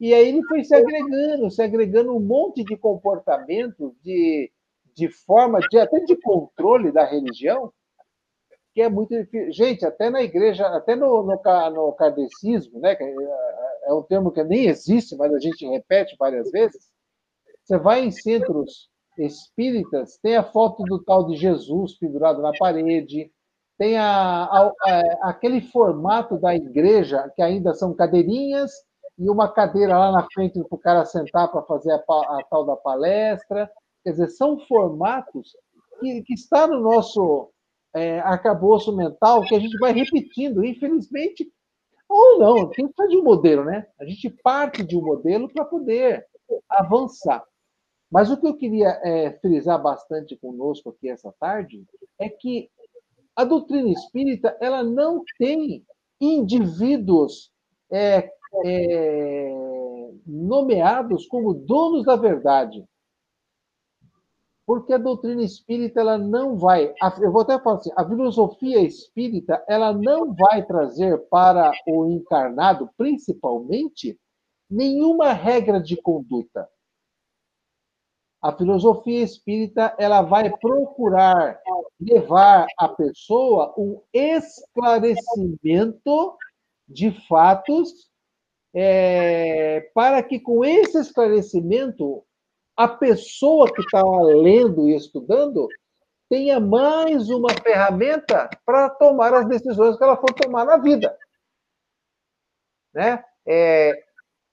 E 0.00 0.12
aí 0.14 0.28
ele 0.28 0.42
foi 0.44 0.64
se 0.64 0.74
agregando, 0.74 1.50
se 1.50 1.62
agregando 1.62 2.14
um 2.14 2.20
monte 2.20 2.62
de 2.64 2.76
comportamento, 2.76 3.96
de, 4.02 4.50
de 4.94 5.08
forma, 5.08 5.60
de, 5.60 5.78
até 5.78 6.00
de 6.00 6.16
controle 6.16 6.92
da 6.92 7.04
religião, 7.04 7.72
que 8.78 8.82
é 8.82 8.88
muito 8.88 9.10
difícil. 9.10 9.52
Gente, 9.52 9.84
até 9.84 10.08
na 10.08 10.22
igreja, 10.22 10.68
até 10.68 10.94
no, 10.94 11.24
no, 11.24 11.36
no 11.70 11.92
kardecismo, 11.94 12.78
né, 12.78 12.96
é, 13.00 13.88
é 13.88 13.92
um 13.92 14.04
termo 14.04 14.30
que 14.30 14.44
nem 14.44 14.66
existe, 14.66 15.16
mas 15.16 15.34
a 15.34 15.40
gente 15.40 15.66
repete 15.66 16.14
várias 16.16 16.48
vezes, 16.52 16.80
você 17.64 17.76
vai 17.76 18.04
em 18.04 18.12
centros 18.12 18.88
espíritas, 19.18 20.16
tem 20.22 20.36
a 20.36 20.44
foto 20.44 20.84
do 20.84 21.02
tal 21.02 21.26
de 21.26 21.34
Jesus 21.34 21.98
pendurado 21.98 22.40
na 22.40 22.52
parede, 22.56 23.32
tem 23.76 23.98
a, 23.98 24.44
a, 24.44 24.72
a, 24.86 25.00
aquele 25.30 25.60
formato 25.60 26.38
da 26.38 26.54
igreja, 26.54 27.28
que 27.34 27.42
ainda 27.42 27.74
são 27.74 27.92
cadeirinhas, 27.92 28.70
e 29.18 29.28
uma 29.28 29.48
cadeira 29.48 29.98
lá 29.98 30.12
na 30.12 30.24
frente 30.32 30.62
para 30.62 30.76
o 30.76 30.78
cara 30.78 31.04
sentar 31.04 31.50
para 31.50 31.62
fazer 31.62 31.90
a, 31.90 31.98
tal 32.48 32.64
da 32.64 32.76
palestra. 32.76 33.68
Quer 34.04 34.12
dizer, 34.12 34.28
são 34.28 34.56
formatos 34.68 35.56
que, 35.98 36.22
que 36.22 36.34
está 36.34 36.68
no 36.68 36.80
nosso 36.80 37.50
é, 37.94 38.20
arcabouço 38.20 38.94
mental 38.94 39.42
que 39.44 39.54
a 39.54 39.58
gente 39.58 39.76
vai 39.78 39.92
repetindo, 39.92 40.64
infelizmente, 40.64 41.50
ou 42.08 42.38
não, 42.38 42.70
tem 42.70 42.88
que 42.88 43.08
de 43.08 43.16
um 43.18 43.22
modelo, 43.22 43.64
né? 43.64 43.86
A 44.00 44.04
gente 44.04 44.30
parte 44.42 44.82
de 44.82 44.96
um 44.96 45.02
modelo 45.02 45.48
para 45.48 45.64
poder 45.64 46.26
avançar. 46.68 47.44
Mas 48.10 48.30
o 48.30 48.40
que 48.40 48.46
eu 48.46 48.56
queria 48.56 48.98
é, 49.04 49.32
frisar 49.40 49.80
bastante 49.80 50.34
conosco 50.36 50.90
aqui 50.90 51.10
essa 51.10 51.32
tarde 51.38 51.84
é 52.18 52.28
que 52.28 52.70
a 53.36 53.44
doutrina 53.44 53.90
espírita 53.90 54.56
ela 54.60 54.82
não 54.82 55.22
tem 55.38 55.84
indivíduos 56.20 57.52
é, 57.92 58.30
é, 58.64 59.54
nomeados 60.26 61.26
como 61.26 61.52
donos 61.52 62.04
da 62.04 62.16
verdade. 62.16 62.84
Porque 64.68 64.92
a 64.92 64.98
doutrina 64.98 65.42
espírita 65.42 65.98
ela 65.98 66.18
não 66.18 66.58
vai, 66.58 66.92
eu 67.22 67.32
vou 67.32 67.40
até 67.40 67.58
falar 67.58 67.76
assim, 67.76 67.90
a 67.96 68.06
filosofia 68.06 68.82
espírita 68.82 69.64
ela 69.66 69.94
não 69.94 70.34
vai 70.34 70.62
trazer 70.66 71.16
para 71.30 71.72
o 71.86 72.10
encarnado, 72.10 72.90
principalmente, 72.94 74.20
nenhuma 74.68 75.32
regra 75.32 75.80
de 75.80 75.96
conduta. 75.96 76.68
a 78.42 78.54
filosofia 78.54 79.22
espírita 79.22 79.96
ela 79.98 80.20
vai 80.20 80.54
procurar 80.58 81.58
levar 81.98 82.66
a 82.78 82.90
pessoa 82.90 83.74
um 83.78 84.02
esclarecimento 84.12 86.36
de 86.86 87.10
fatos 87.26 88.10
é, 88.74 89.90
para 89.94 90.22
que 90.22 90.38
com 90.38 90.62
esse 90.62 91.00
esclarecimento 91.00 92.22
a 92.78 92.86
pessoa 92.86 93.70
que 93.74 93.80
está 93.80 94.00
lendo 94.00 94.88
e 94.88 94.94
estudando 94.94 95.66
tenha 96.28 96.60
mais 96.60 97.28
uma 97.28 97.52
ferramenta 97.60 98.48
para 98.64 98.88
tomar 98.88 99.34
as 99.34 99.48
decisões 99.48 99.96
que 99.96 100.04
ela 100.04 100.16
for 100.16 100.32
tomar 100.32 100.64
na 100.64 100.76
vida. 100.76 101.18
Né? 102.94 103.24
É, 103.44 104.00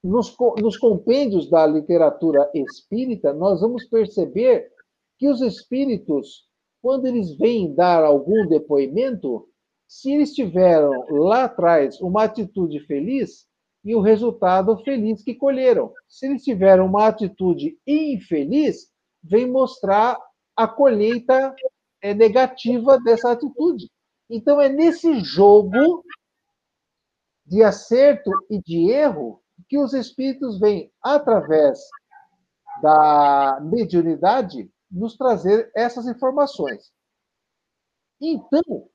nos, 0.02 0.36
nos 0.60 0.76
compêndios 0.76 1.48
da 1.48 1.64
literatura 1.68 2.50
espírita, 2.52 3.32
nós 3.32 3.60
vamos 3.60 3.84
perceber 3.84 4.72
que 5.16 5.28
os 5.28 5.40
espíritos, 5.40 6.48
quando 6.82 7.06
eles 7.06 7.36
vêm 7.36 7.76
dar 7.76 8.02
algum 8.02 8.44
depoimento, 8.48 9.48
se 9.86 10.12
eles 10.12 10.34
tiveram 10.34 10.90
lá 11.10 11.44
atrás 11.44 12.00
uma 12.00 12.24
atitude 12.24 12.80
feliz 12.86 13.46
e 13.86 13.94
o 13.94 14.00
resultado 14.00 14.76
feliz 14.82 15.22
que 15.22 15.32
colheram. 15.32 15.94
Se 16.08 16.26
eles 16.26 16.42
tiveram 16.42 16.86
uma 16.86 17.06
atitude 17.06 17.78
infeliz, 17.86 18.92
vem 19.22 19.48
mostrar 19.48 20.18
a 20.56 20.66
colheita 20.66 21.54
é, 22.02 22.12
negativa 22.12 22.98
dessa 22.98 23.30
atitude. 23.30 23.88
Então, 24.28 24.60
é 24.60 24.68
nesse 24.68 25.20
jogo 25.20 26.04
de 27.46 27.62
acerto 27.62 28.28
e 28.50 28.60
de 28.60 28.90
erro 28.90 29.40
que 29.68 29.78
os 29.78 29.94
espíritos 29.94 30.58
vêm, 30.58 30.92
através 31.00 31.78
da 32.82 33.60
mediunidade, 33.60 34.68
nos 34.90 35.16
trazer 35.16 35.70
essas 35.76 36.08
informações. 36.08 36.90
Então, 38.20 38.88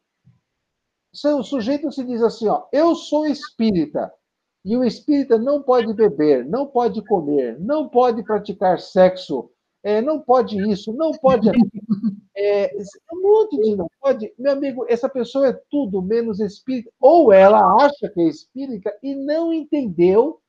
se 1.14 1.30
o 1.30 1.44
sujeito 1.44 1.90
se 1.94 2.04
diz 2.04 2.22
assim, 2.22 2.50
ó, 2.50 2.68
eu 2.74 2.94
sou 2.94 3.26
espírita, 3.26 4.14
e 4.64 4.78
o 4.78 4.84
espírita 4.84 5.38
não 5.38 5.62
pode 5.62 5.94
beber, 5.94 6.46
não 6.46 6.68
pode 6.68 7.04
comer, 7.06 7.60
não 7.60 7.90
pode 7.90 8.24
praticar 8.24 8.80
sexo, 8.80 9.50
é, 9.84 10.02
não 10.02 10.20
pode 10.20 10.58
isso, 10.72 10.94
não 10.94 11.12
pode. 11.12 11.50
É, 12.34 12.72
um 13.14 13.22
monte 13.22 13.62
de 13.62 13.76
não 13.76 13.88
pode. 14.00 14.34
Meu 14.40 14.54
amigo, 14.54 14.86
essa 14.90 15.08
pessoa 15.08 15.50
é 15.50 15.62
tudo 15.70 16.02
menos 16.02 16.40
espírita. 16.40 16.90
Ou 17.00 17.32
ela 17.32 17.60
acha 17.84 18.10
que 18.10 18.22
é 18.22 18.24
espírita 18.24 18.92
e 19.04 19.14
não 19.14 19.54
entendeu 19.54 20.42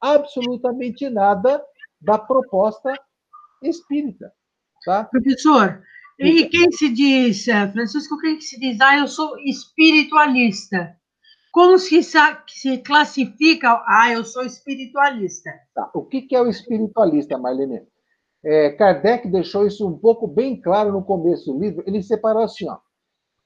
absolutamente 0.00 1.08
nada 1.08 1.64
da 2.00 2.18
proposta 2.18 2.92
espírita. 3.62 4.30
Tá? 4.84 5.04
Professor, 5.04 5.82
e 6.18 6.46
quem 6.46 6.70
se 6.72 6.90
diz, 6.90 7.48
eh, 7.48 7.72
Francisco, 7.72 8.18
quem 8.18 8.38
se 8.40 8.58
diz, 8.60 8.78
ah, 8.80 8.98
eu 8.98 9.08
sou 9.08 9.38
espiritualista? 9.38 10.94
Como 11.52 11.78
se, 11.78 12.02
se 12.02 12.78
classifica, 12.78 13.82
ah, 13.86 14.12
eu 14.12 14.24
sou 14.24 14.44
espiritualista? 14.44 15.50
Tá. 15.74 15.90
O 15.94 16.04
que 16.04 16.34
é 16.34 16.40
o 16.40 16.48
espiritualista, 16.48 17.36
Marlene? 17.36 17.86
É, 18.42 18.70
Kardec 18.70 19.28
deixou 19.28 19.66
isso 19.66 19.86
um 19.86 19.98
pouco 19.98 20.26
bem 20.26 20.60
claro 20.60 20.92
no 20.92 21.04
começo 21.04 21.52
do 21.52 21.58
livro. 21.58 21.84
Ele 21.86 22.02
separou 22.02 22.42
assim: 22.42 22.68
ó, 22.68 22.78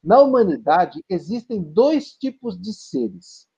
na 0.03 0.21
humanidade 0.21 1.03
existem 1.09 1.63
dois 1.63 2.13
tipos 2.13 2.61
de 2.61 2.73
seres 2.73 3.49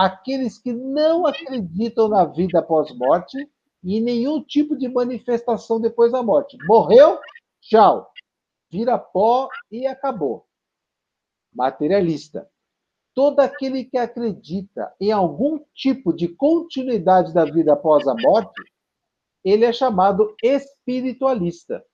aqueles 0.00 0.58
que 0.58 0.72
não 0.72 1.26
acreditam 1.26 2.08
na 2.08 2.24
vida 2.24 2.58
após 2.58 2.90
morte 2.96 3.36
e 3.84 3.98
em 3.98 4.00
nenhum 4.00 4.42
tipo 4.42 4.74
de 4.74 4.88
manifestação 4.88 5.78
depois 5.78 6.12
da 6.12 6.22
morte. 6.22 6.56
Morreu, 6.66 7.18
tchau. 7.60 8.10
Vira 8.70 8.98
pó 8.98 9.50
e 9.70 9.86
acabou. 9.86 10.46
Materialista. 11.52 12.50
Todo 13.14 13.40
aquele 13.40 13.84
que 13.84 13.98
acredita 13.98 14.94
em 15.00 15.10
algum 15.10 15.58
tipo 15.74 16.12
de 16.12 16.28
continuidade 16.28 17.34
da 17.34 17.44
vida 17.44 17.72
após 17.72 18.06
a 18.06 18.14
morte, 18.14 18.62
ele 19.44 19.64
é 19.64 19.72
chamado 19.72 20.34
espiritualista, 20.42 21.84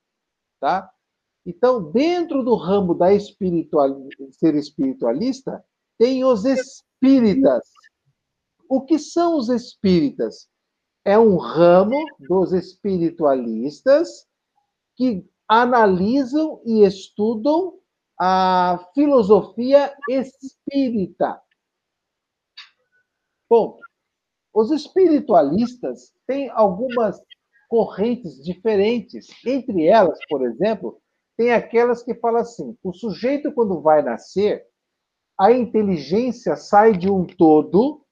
tá? 0.61 0.91
Então, 1.45 1.91
dentro 1.93 2.43
do 2.43 2.57
ramo 2.57 2.93
da 2.93 3.13
espiritual, 3.13 4.09
ser 4.33 4.57
espiritualista, 4.57 5.65
tem 5.97 6.25
os 6.25 6.45
espíritas, 6.45 7.63
o 8.69 8.83
que 8.83 8.99
são 8.99 9.39
os 9.39 9.49
espíritas? 9.49 10.49
É 11.05 11.17
um 11.17 11.37
ramo 11.37 11.97
dos 12.29 12.53
espiritualistas 12.53 14.27
que 14.97 15.25
analisam 15.49 16.61
e 16.67 16.85
estudam 16.85 17.79
a 18.19 18.79
filosofia 18.95 19.95
espírita. 20.09 21.41
Bom, 23.49 23.79
os 24.55 24.71
espiritualistas 24.71 26.13
têm 26.27 26.51
algumas 26.51 27.21
correntes 27.69 28.43
diferentes. 28.43 29.29
Entre 29.45 29.87
elas, 29.87 30.19
por 30.29 30.45
exemplo, 30.47 31.01
tem 31.37 31.53
aquelas 31.53 32.03
que 32.03 32.15
falam 32.15 32.41
assim: 32.41 32.77
o 32.83 32.93
sujeito, 32.93 33.53
quando 33.53 33.81
vai 33.81 34.03
nascer, 34.03 34.67
a 35.39 35.53
inteligência 35.53 36.57
sai 36.57 36.97
de 36.97 37.11
um 37.11 37.27
todo 37.27 38.07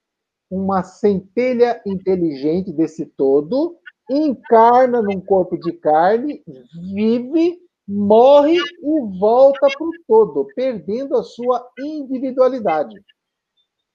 uma 0.51 0.83
centelha 0.83 1.83
inteligente 1.87 2.73
desse 2.73 3.07
todo, 3.07 3.77
encarna 4.09 5.03
num 5.03 5.21
corpo 5.21 5.59
de 5.59 5.73
carne, 5.73 6.43
vive, 6.95 7.59
morre 7.87 8.57
e 8.57 9.19
volta 9.19 9.69
para 9.69 9.87
o 9.87 9.91
todo, 10.07 10.47
perdendo 10.55 11.17
a 11.17 11.23
sua 11.23 11.69
individualidade. 11.79 12.95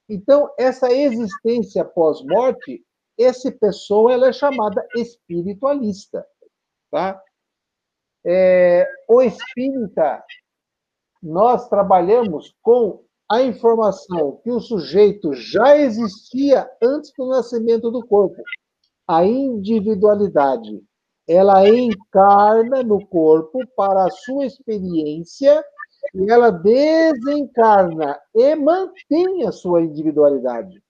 Então, 0.08 0.52
essa 0.58 0.92
existência 0.92 1.84
pós-morte, 1.84 2.84
essa 3.18 3.50
pessoa 3.52 4.12
ela 4.12 4.28
é 4.28 4.32
chamada 4.32 4.86
espiritualista. 4.96 6.26
Tá? 6.90 7.20
É, 8.24 8.86
o 9.08 9.22
espírita, 9.22 10.22
nós 11.22 11.68
trabalhamos 11.68 12.54
com 12.62 13.04
a 13.30 13.42
informação 13.42 14.40
que 14.42 14.50
o 14.50 14.58
sujeito 14.58 15.32
já 15.34 15.76
existia 15.76 16.68
antes 16.82 17.12
do 17.16 17.28
nascimento 17.28 17.90
do 17.90 18.04
corpo. 18.04 18.42
A 19.06 19.24
individualidade, 19.24 20.82
ela 21.26 21.68
encarna 21.68 22.82
no 22.82 23.06
corpo 23.06 23.60
para 23.76 24.04
a 24.04 24.10
sua 24.10 24.46
experiência 24.46 25.64
e 26.14 26.30
ela 26.30 26.50
desencarna 26.50 28.18
e 28.34 28.54
mantém 28.56 29.46
a 29.46 29.52
sua 29.52 29.82
individualidade. 29.82 30.82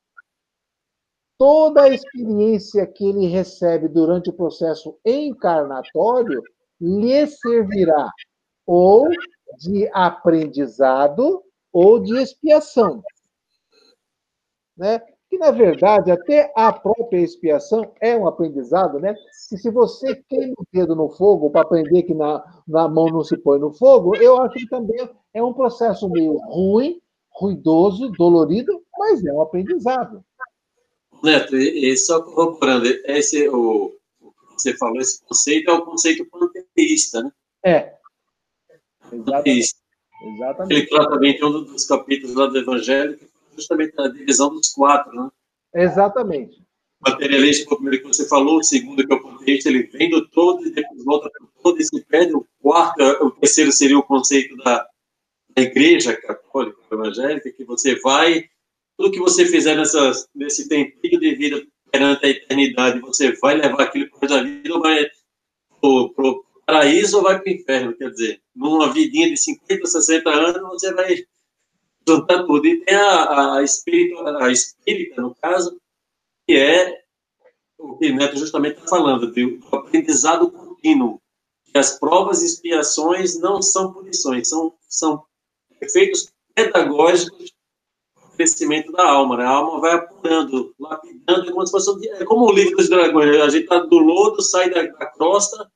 Toda 1.37 1.83
a 1.83 1.89
experiência 1.89 2.87
que 2.87 3.09
ele 3.09 3.27
recebe 3.27 3.89
durante 3.89 4.31
o 4.31 4.35
processo 4.35 4.99
encarnatório 5.05 6.43
lhe 6.81 7.27
servirá 7.27 8.11
ou 8.67 9.09
de 9.59 9.91
aprendizado 9.93 11.43
ou 11.73 11.99
de 11.99 12.17
expiação. 12.19 13.03
Né? 14.77 15.01
Que, 15.31 15.39
na 15.39 15.53
verdade, 15.53 16.11
até 16.11 16.53
a 16.57 16.73
própria 16.73 17.21
expiação 17.21 17.93
é 18.01 18.17
um 18.17 18.27
aprendizado, 18.27 18.99
né? 18.99 19.15
Que 19.49 19.57
se 19.57 19.71
você 19.71 20.17
queima 20.29 20.55
o 20.59 20.65
dedo 20.73 20.97
no 20.97 21.09
fogo 21.09 21.51
para 21.51 21.63
aprender 21.63 22.03
que 22.03 22.13
na, 22.13 22.45
na 22.67 22.89
mão 22.89 23.07
não 23.07 23.23
se 23.23 23.39
põe 23.39 23.61
no 23.61 23.73
fogo, 23.73 24.17
eu 24.17 24.43
acho 24.43 24.55
que 24.55 24.69
também 24.69 25.09
é 25.33 25.41
um 25.41 25.53
processo 25.53 26.09
meio 26.11 26.37
ruim, 26.49 27.01
ruidoso, 27.31 28.11
dolorido, 28.11 28.83
mas 28.99 29.25
é 29.25 29.33
um 29.33 29.41
aprendizado. 29.41 30.25
Neto, 31.23 31.57
e, 31.57 31.93
e 31.93 31.97
só 31.97 32.21
corroborando, 32.23 32.89
esse, 33.05 33.49
o, 33.49 33.93
o 34.21 34.31
que 34.31 34.63
você 34.63 34.77
falou, 34.77 34.99
esse 34.99 35.23
conceito 35.25 35.71
é 35.71 35.75
o 35.75 35.85
conceito 35.85 36.27
panteísta, 36.27 37.23
né? 37.23 37.33
É. 37.65 37.95
Exatamente. 39.13 39.75
Exatamente. 40.23 40.75
Ele 40.75 40.87
trata 40.87 41.11
também 41.11 41.37
de 41.37 41.45
um 41.45 41.65
dos 41.65 41.85
capítulos 41.87 42.35
lá 42.35 42.47
do 42.47 42.59
Evangelho, 42.59 43.17
que 43.17 43.30
justamente 43.55 43.95
a 43.99 44.09
divisão 44.09 44.51
dos 44.51 44.69
quatro, 44.69 45.13
né? 45.13 45.29
Exatamente. 45.75 46.61
O 47.01 47.11
materialista, 47.11 47.73
o 47.73 47.77
primeiro 47.77 48.03
que 48.03 48.09
você 48.09 48.29
falou, 48.29 48.59
o 48.59 48.63
segundo 48.63 49.07
que 49.07 49.13
é 49.13 49.17
o 49.17 49.23
panteísta, 49.23 49.69
ele 49.69 49.85
vem 49.85 50.11
do 50.11 50.29
todo 50.29 50.67
e 50.67 50.71
depois 50.71 51.05
volta 51.05 51.31
para 51.31 51.45
o 51.45 51.51
todo 51.63 51.81
e 51.81 51.85
se 51.85 52.05
perde. 52.05 52.35
O 52.35 52.47
quarto, 52.61 53.03
o 53.25 53.31
terceiro 53.31 53.73
seria 53.73 53.99
o 53.99 54.03
conceito 54.03 54.57
da, 54.57 54.87
da 55.57 55.63
igreja 55.63 56.17
católica, 56.17 56.79
evangélica, 56.93 57.51
que 57.51 57.65
você 57.65 57.99
vai, 58.01 58.45
tudo 58.97 59.13
que 59.13 59.19
você 59.19 59.47
fizer 59.47 59.77
nessa, 59.77 60.13
nesse 60.35 60.69
tempinho 60.69 61.19
de 61.19 61.35
vida 61.35 61.67
perante 61.91 62.27
a 62.27 62.29
eternidade, 62.29 63.01
você 63.01 63.33
vai 63.37 63.57
levar 63.57 63.83
aquilo 63.83 64.09
para 64.11 64.39
a 64.39 64.43
vida 64.43 64.75
ou 64.75 64.81
vai 64.81 65.09
para 65.83 66.35
paraíso 66.67 67.17
ou 67.17 67.23
vai 67.23 67.41
para 67.41 67.51
o 67.51 67.55
inferno, 67.55 67.97
quer 67.97 68.11
dizer, 68.11 68.41
numa 68.55 68.93
vidinha 68.93 69.29
de 69.29 69.37
50, 69.37 69.87
60 69.87 70.31
anos, 70.31 70.63
você 70.63 70.93
vai 70.93 71.25
juntar 72.07 72.45
tudo. 72.45 72.67
E 72.67 72.85
tem 72.85 72.95
a, 72.95 73.57
a, 73.57 73.63
espírita, 73.63 74.45
a 74.45 74.51
espírita, 74.51 75.21
no 75.23 75.35
caso, 75.35 75.81
que 76.47 76.57
é 76.57 77.01
o 77.79 77.97
que 77.97 78.13
Neto 78.13 78.37
justamente 78.37 78.77
está 78.77 78.89
falando, 78.89 79.33
do 79.33 79.77
aprendizado 79.77 80.51
contínuo. 80.51 81.21
que 81.65 81.79
as 81.79 81.99
provas 81.99 82.43
e 82.43 82.47
expiações 82.47 83.39
não 83.39 83.63
são 83.63 83.93
punições, 83.93 84.49
são, 84.49 84.75
são 84.89 85.25
efeitos 85.81 86.31
pedagógicos 86.55 87.53
para 88.15 88.27
o 88.27 88.31
crescimento 88.33 88.93
da 88.93 89.09
alma. 89.09 89.37
Né? 89.37 89.45
A 89.45 89.51
alma 89.51 89.81
vai 89.81 89.93
apurando, 89.93 90.75
lapidando, 90.79 91.49
é 91.49 91.53
como 91.53 91.67
se 91.67 91.73
fosse 91.73 92.09
é 92.09 92.25
como 92.25 92.47
o 92.47 92.53
livro 92.53 92.77
dos 92.77 92.89
dragões. 92.89 93.41
A 93.41 93.49
gente 93.49 93.63
está 93.63 93.79
do 93.79 93.99
lodo, 93.99 94.43
sai 94.43 94.71
da, 94.71 94.83
da, 94.83 95.07
crosta 95.07 95.71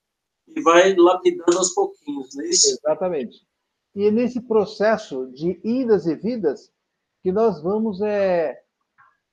e 0.49 0.61
vai 0.61 0.95
lapidando 0.95 1.59
aos 1.59 1.73
pouquinhos, 1.73 2.35
não 2.35 2.45
é 2.45 2.49
isso? 2.49 2.69
Exatamente. 2.69 3.43
E 3.94 4.07
é 4.07 4.11
nesse 4.11 4.40
processo 4.40 5.30
de 5.33 5.61
idas 5.62 6.07
e 6.07 6.14
vidas 6.14 6.72
que 7.22 7.30
nós 7.30 7.62
vamos 7.62 8.00
é, 8.02 8.61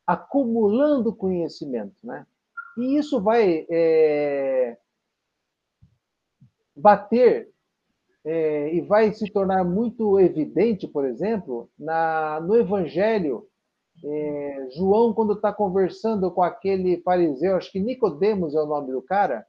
acumulando 0.05 1.15
conhecimento, 1.15 1.95
né? 2.03 2.25
E 2.77 2.97
isso 2.97 3.19
vai 3.21 3.65
é, 3.69 4.77
bater 6.75 7.51
é, 8.23 8.73
e 8.73 8.81
vai 8.81 9.13
se 9.13 9.29
tornar 9.31 9.63
muito 9.63 10.19
evidente, 10.19 10.87
por 10.87 11.05
exemplo, 11.05 11.69
na, 11.77 12.39
no 12.39 12.55
Evangelho. 12.55 13.47
É, 14.03 14.67
João, 14.75 15.13
quando 15.13 15.33
está 15.33 15.51
conversando 15.51 16.31
com 16.31 16.41
aquele 16.41 17.01
fariseu, 17.01 17.55
acho 17.55 17.71
que 17.71 17.79
Nicodemos 17.79 18.55
é 18.55 18.61
o 18.61 18.65
nome 18.65 18.91
do 18.91 19.01
cara, 19.01 19.45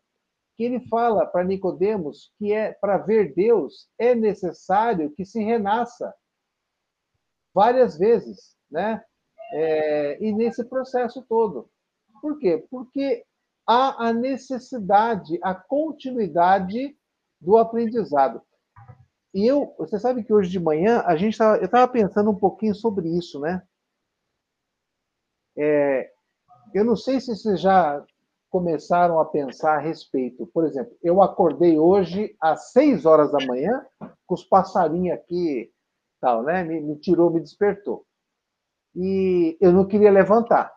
que 0.56 0.64
ele 0.64 0.80
fala 0.88 1.26
para 1.26 1.44
Nicodemos 1.44 2.32
que 2.38 2.52
é 2.52 2.72
para 2.72 2.98
ver 2.98 3.34
Deus 3.34 3.88
é 3.98 4.14
necessário 4.14 5.10
que 5.12 5.24
se 5.24 5.42
renasça 5.42 6.12
várias 7.54 7.98
vezes, 7.98 8.56
né? 8.70 9.02
É, 9.54 10.24
e 10.24 10.32
nesse 10.32 10.64
processo 10.64 11.22
todo. 11.28 11.70
Por 12.20 12.38
quê? 12.38 12.66
Porque 12.70 13.24
há 13.66 14.08
a 14.08 14.12
necessidade, 14.12 15.38
a 15.42 15.54
continuidade 15.54 16.96
do 17.40 17.56
aprendizado. 17.56 18.40
E 19.34 19.46
eu, 19.46 19.74
você 19.78 19.98
sabe 19.98 20.22
que 20.24 20.32
hoje 20.32 20.50
de 20.50 20.60
manhã 20.60 21.02
a 21.06 21.16
gente 21.16 21.36
tava, 21.36 21.56
eu 21.58 21.64
estava 21.64 21.90
pensando 21.90 22.30
um 22.30 22.38
pouquinho 22.38 22.74
sobre 22.74 23.08
isso, 23.08 23.40
né? 23.40 23.62
É, 25.56 26.10
eu 26.74 26.84
não 26.84 26.96
sei 26.96 27.20
se 27.20 27.34
vocês 27.34 27.60
já 27.60 28.04
começaram 28.52 29.18
a 29.18 29.24
pensar 29.24 29.76
a 29.76 29.80
respeito. 29.80 30.46
Por 30.48 30.66
exemplo, 30.66 30.94
eu 31.02 31.22
acordei 31.22 31.78
hoje 31.78 32.36
às 32.38 32.70
seis 32.70 33.06
horas 33.06 33.32
da 33.32 33.44
manhã 33.46 33.84
com 34.26 34.34
os 34.34 34.44
passarinhos 34.44 35.16
aqui, 35.16 35.72
tal, 36.20 36.42
né? 36.42 36.62
Me, 36.62 36.78
me 36.78 36.96
tirou, 36.96 37.30
me 37.30 37.40
despertou. 37.40 38.04
E 38.94 39.56
eu 39.58 39.72
não 39.72 39.86
queria 39.86 40.12
levantar. 40.12 40.70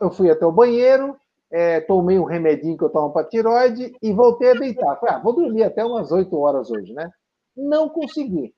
Eu 0.00 0.10
fui 0.10 0.28
até 0.28 0.44
o 0.44 0.50
banheiro, 0.50 1.16
é, 1.52 1.80
tomei 1.82 2.18
um 2.18 2.24
remedinho 2.24 2.76
que 2.76 2.82
eu 2.82 2.90
tomo 2.90 3.12
para 3.12 3.28
tiroide 3.28 3.96
e 4.02 4.12
voltei 4.12 4.50
a 4.50 4.54
deitar. 4.54 4.98
Falei, 4.98 5.14
ah, 5.14 5.20
vou 5.20 5.32
dormir 5.32 5.62
até 5.62 5.84
umas 5.84 6.10
oito 6.10 6.36
horas 6.36 6.68
hoje, 6.68 6.92
né? 6.92 7.08
Não 7.56 7.88
consegui. 7.88 8.52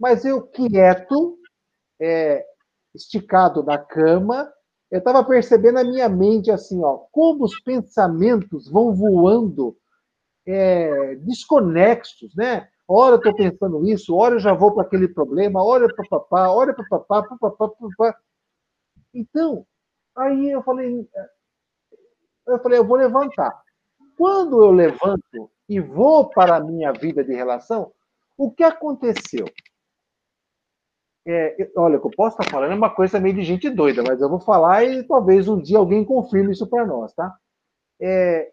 Mas 0.00 0.24
eu 0.24 0.40
quieto, 0.40 1.38
é, 2.00 2.42
esticado 2.94 3.62
na 3.62 3.76
cama, 3.76 4.50
eu 4.94 4.98
estava 4.98 5.24
percebendo 5.24 5.80
a 5.80 5.82
minha 5.82 6.08
mente 6.08 6.52
assim, 6.52 6.80
ó, 6.84 6.98
como 7.10 7.44
os 7.44 7.58
pensamentos 7.58 8.70
vão 8.70 8.94
voando 8.94 9.76
é, 10.46 11.16
desconexos, 11.16 12.32
né? 12.36 12.68
Ora 12.86 13.16
eu 13.16 13.18
estou 13.18 13.34
pensando 13.34 13.88
isso, 13.88 14.14
ora 14.14 14.36
eu 14.36 14.38
já 14.38 14.54
vou 14.54 14.72
para 14.72 14.84
aquele 14.84 15.08
problema, 15.08 15.64
ora 15.64 15.92
para 15.92 16.08
papá, 16.08 16.48
ora 16.48 16.72
para 16.72 16.86
papá, 16.86 17.24
papá, 17.24 17.50
papá. 17.50 18.16
Então, 19.12 19.66
aí 20.14 20.52
eu 20.52 20.62
falei, 20.62 21.08
eu 22.46 22.58
falei, 22.60 22.78
eu 22.78 22.86
vou 22.86 22.96
levantar. 22.96 23.52
Quando 24.16 24.62
eu 24.62 24.70
levanto 24.70 25.50
e 25.68 25.80
vou 25.80 26.28
para 26.28 26.58
a 26.58 26.60
minha 26.60 26.92
vida 26.92 27.24
de 27.24 27.34
relação, 27.34 27.90
o 28.38 28.48
que 28.48 28.62
aconteceu? 28.62 29.46
É, 31.26 31.70
olha, 31.76 31.96
o 31.96 32.00
que 32.00 32.06
eu 32.06 32.16
posso 32.16 32.36
estar 32.38 32.50
falando 32.50 32.72
é 32.72 32.74
uma 32.74 32.94
coisa 32.94 33.18
meio 33.18 33.34
de 33.34 33.42
gente 33.42 33.70
doida, 33.70 34.02
mas 34.06 34.20
eu 34.20 34.28
vou 34.28 34.40
falar 34.40 34.84
e 34.84 35.02
talvez 35.04 35.48
um 35.48 35.60
dia 35.60 35.78
alguém 35.78 36.04
confirme 36.04 36.52
isso 36.52 36.66
para 36.66 36.86
nós, 36.86 37.14
tá? 37.14 37.34
É, 38.00 38.52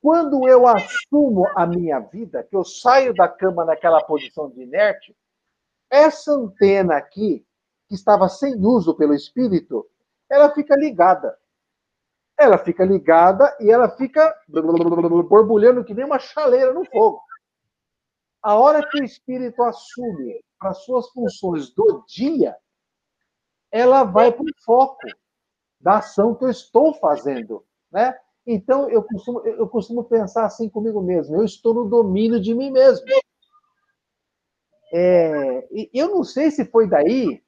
quando 0.00 0.48
eu 0.48 0.66
assumo 0.66 1.46
a 1.54 1.66
minha 1.66 1.98
vida, 1.98 2.42
que 2.42 2.56
eu 2.56 2.64
saio 2.64 3.12
da 3.12 3.28
cama 3.28 3.66
naquela 3.66 4.02
posição 4.02 4.50
de 4.50 4.62
inerte, 4.62 5.14
essa 5.90 6.32
antena 6.32 6.96
aqui, 6.96 7.44
que 7.88 7.94
estava 7.94 8.28
sem 8.28 8.54
uso 8.56 8.96
pelo 8.96 9.12
espírito, 9.12 9.86
ela 10.30 10.54
fica 10.54 10.74
ligada 10.76 11.36
ela 12.40 12.56
fica 12.56 12.84
ligada 12.84 13.54
e 13.60 13.70
ela 13.70 13.88
fica 13.90 14.34
borbulhando 14.48 15.84
que 15.84 15.92
nem 15.92 16.06
uma 16.06 16.18
chaleira 16.18 16.72
no 16.72 16.86
fogo. 16.86 17.20
A 18.42 18.54
hora 18.56 18.86
que 18.88 19.00
o 19.00 19.04
espírito 19.04 19.62
assume 19.62 20.42
as 20.60 20.84
suas 20.84 21.08
funções 21.10 21.70
do 21.70 22.04
dia, 22.08 22.56
ela 23.70 24.04
vai 24.04 24.32
para 24.32 24.42
o 24.42 24.64
foco 24.64 25.06
da 25.80 25.98
ação 25.98 26.34
que 26.34 26.44
eu 26.44 26.50
estou 26.50 26.94
fazendo, 26.94 27.64
né? 27.90 28.16
Então 28.46 28.88
eu 28.90 29.02
costumo, 29.02 29.40
eu 29.40 29.68
costumo 29.68 30.04
pensar 30.04 30.44
assim 30.44 30.68
comigo 30.68 31.00
mesmo: 31.00 31.36
eu 31.36 31.44
estou 31.44 31.74
no 31.74 31.88
domínio 31.88 32.40
de 32.40 32.54
mim 32.54 32.70
mesmo. 32.70 33.06
É, 34.92 35.68
eu 35.94 36.08
não 36.08 36.24
sei 36.24 36.50
se 36.50 36.64
foi 36.64 36.88
daí 36.88 37.42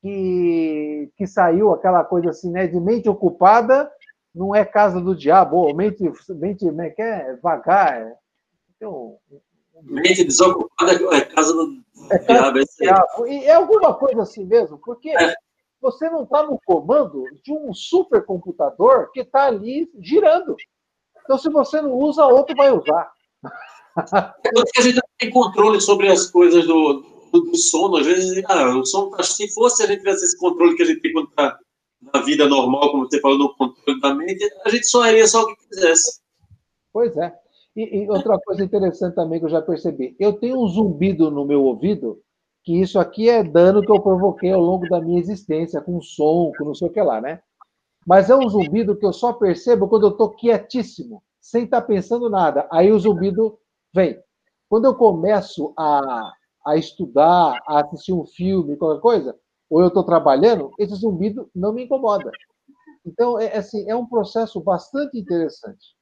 que, 0.00 1.10
que 1.16 1.26
saiu 1.26 1.72
aquela 1.72 2.04
coisa 2.04 2.30
assim, 2.30 2.50
né? 2.50 2.66
De 2.66 2.78
mente 2.78 3.08
ocupada 3.08 3.90
não 4.34 4.54
é 4.54 4.64
casa 4.64 5.00
do 5.00 5.14
diabo, 5.14 5.56
ou 5.56 5.74
mente, 5.74 6.02
mente 6.30 6.64
como 6.64 6.80
é 6.82 6.90
que 6.90 7.02
é? 7.02 7.36
Vagar. 7.36 8.16
É, 8.80 8.88
um, 8.88 9.18
mente 9.82 10.24
desocupada 10.24 10.92
é 11.14 11.20
casa 11.22 11.52
do 11.52 11.82
é 12.10 12.18
diabo. 12.80 13.26
É. 13.26 13.32
E 13.32 13.44
é 13.44 13.54
alguma 13.54 13.94
coisa 13.94 14.22
assim 14.22 14.44
mesmo, 14.44 14.78
porque 14.78 15.10
é. 15.10 15.34
você 15.80 16.08
não 16.10 16.24
está 16.24 16.42
no 16.42 16.58
comando 16.64 17.24
de 17.42 17.52
um 17.52 17.72
supercomputador 17.72 19.10
que 19.12 19.20
está 19.20 19.46
ali 19.46 19.90
girando. 20.00 20.56
Então, 21.24 21.38
se 21.38 21.48
você 21.48 21.80
não 21.80 21.92
usa, 21.92 22.26
outro 22.26 22.56
vai 22.56 22.70
usar. 22.70 23.12
É 23.96 24.80
a 24.80 24.82
gente 24.82 25.00
tem 25.18 25.30
controle 25.30 25.80
sobre 25.80 26.08
as 26.08 26.30
coisas 26.30 26.66
do, 26.66 27.04
do, 27.30 27.40
do 27.42 27.56
sono. 27.56 27.98
Às 27.98 28.06
vezes, 28.06 28.42
ah, 28.48 28.76
o 28.76 28.84
sono, 28.84 29.10
tá, 29.10 29.22
se 29.22 29.52
fosse 29.52 29.82
a 29.82 29.86
gente 29.86 29.98
tivesse 29.98 30.24
esse 30.24 30.38
controle 30.38 30.74
que 30.74 30.82
a 30.82 30.86
gente 30.86 31.00
tem 31.00 31.12
quando 31.12 31.28
está 31.28 31.58
na 32.12 32.22
vida 32.22 32.48
normal, 32.48 32.90
como 32.90 33.04
você 33.04 33.20
falou, 33.20 33.38
no 33.38 33.54
controle 33.54 34.00
da 34.00 34.14
mente, 34.14 34.48
a 34.64 34.70
gente 34.70 34.86
só 34.86 35.06
iria 35.06 35.26
só 35.28 35.42
o 35.42 35.46
que 35.46 35.68
quisesse. 35.68 36.20
Pois 36.92 37.16
é. 37.16 37.32
E, 37.74 38.02
e, 38.02 38.10
outra 38.10 38.38
coisa 38.38 38.62
interessante 38.62 39.14
também 39.14 39.38
que 39.38 39.46
eu 39.46 39.50
já 39.50 39.62
percebi, 39.62 40.14
eu 40.18 40.34
tenho 40.34 40.60
um 40.60 40.68
zumbido 40.68 41.30
no 41.30 41.44
meu 41.44 41.64
ouvido, 41.64 42.20
que 42.62 42.80
isso 42.80 42.98
aqui 42.98 43.28
é 43.28 43.42
dano 43.42 43.82
que 43.82 43.90
eu 43.90 44.00
provoquei 44.00 44.52
ao 44.52 44.60
longo 44.60 44.88
da 44.88 45.00
minha 45.00 45.18
existência, 45.18 45.80
com 45.80 46.00
som, 46.00 46.52
com 46.56 46.64
não 46.64 46.74
sei 46.74 46.88
o 46.88 46.92
que 46.92 47.00
lá, 47.00 47.20
né? 47.20 47.40
Mas 48.06 48.28
é 48.28 48.36
um 48.36 48.48
zumbido 48.48 48.96
que 48.96 49.06
eu 49.06 49.12
só 49.12 49.32
percebo 49.32 49.88
quando 49.88 50.06
eu 50.06 50.10
estou 50.10 50.30
quietíssimo, 50.30 51.22
sem 51.40 51.64
estar 51.64 51.80
tá 51.80 51.86
pensando 51.86 52.28
nada. 52.28 52.68
Aí 52.70 52.92
o 52.92 52.98
zumbido 52.98 53.58
vem. 53.94 54.18
Quando 54.68 54.84
eu 54.86 54.94
começo 54.94 55.72
a, 55.78 56.32
a 56.66 56.76
estudar, 56.76 57.58
a 57.66 57.80
assistir 57.80 58.12
um 58.12 58.26
filme, 58.26 58.76
qualquer 58.76 59.00
coisa, 59.00 59.36
ou 59.70 59.80
eu 59.80 59.88
estou 59.88 60.04
trabalhando, 60.04 60.70
esse 60.78 60.94
zumbido 60.94 61.48
não 61.54 61.72
me 61.72 61.84
incomoda. 61.84 62.30
Então, 63.04 63.38
é, 63.38 63.56
assim, 63.56 63.88
é 63.88 63.96
um 63.96 64.06
processo 64.06 64.60
bastante 64.60 65.18
interessante. 65.18 65.96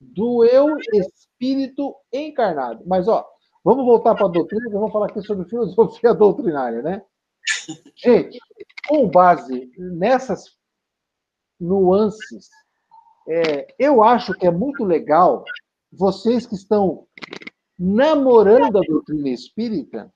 Do 0.00 0.44
eu 0.44 0.78
espírito 0.78 1.94
encarnado. 2.12 2.82
Mas, 2.86 3.06
ó, 3.06 3.26
vamos 3.62 3.84
voltar 3.84 4.14
para 4.14 4.26
a 4.26 4.30
doutrina, 4.30 4.68
que 4.68 4.74
eu 4.74 4.80
vou 4.80 4.90
falar 4.90 5.06
aqui 5.06 5.20
sobre 5.22 5.48
filosofia 5.48 6.14
doutrinária, 6.14 6.82
né? 6.82 7.02
Gente, 7.94 8.38
com 8.88 9.08
base 9.08 9.70
nessas 9.76 10.56
nuances, 11.58 12.48
é, 13.28 13.74
eu 13.78 14.02
acho 14.02 14.34
que 14.34 14.46
é 14.46 14.50
muito 14.50 14.84
legal 14.84 15.44
vocês 15.92 16.46
que 16.46 16.54
estão 16.54 17.06
namorando 17.78 18.78
a 18.78 18.82
doutrina 18.82 19.28
espírita 19.28 20.12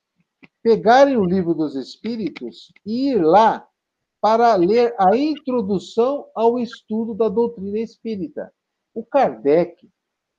pegarem 0.63 1.19
o 1.19 1.25
livro 1.25 1.55
dos 1.55 1.77
Espíritos 1.77 2.73
e 2.87 3.11
ir 3.11 3.23
lá 3.23 3.69
para 4.21 4.55
ler 4.55 4.95
a 4.99 5.15
introdução 5.15 6.27
ao 6.35 6.59
estudo 6.59 7.15
da 7.15 7.29
doutrina 7.29 7.79
espírita. 7.79 8.51
O 8.95 9.05
Kardec, 9.05 9.91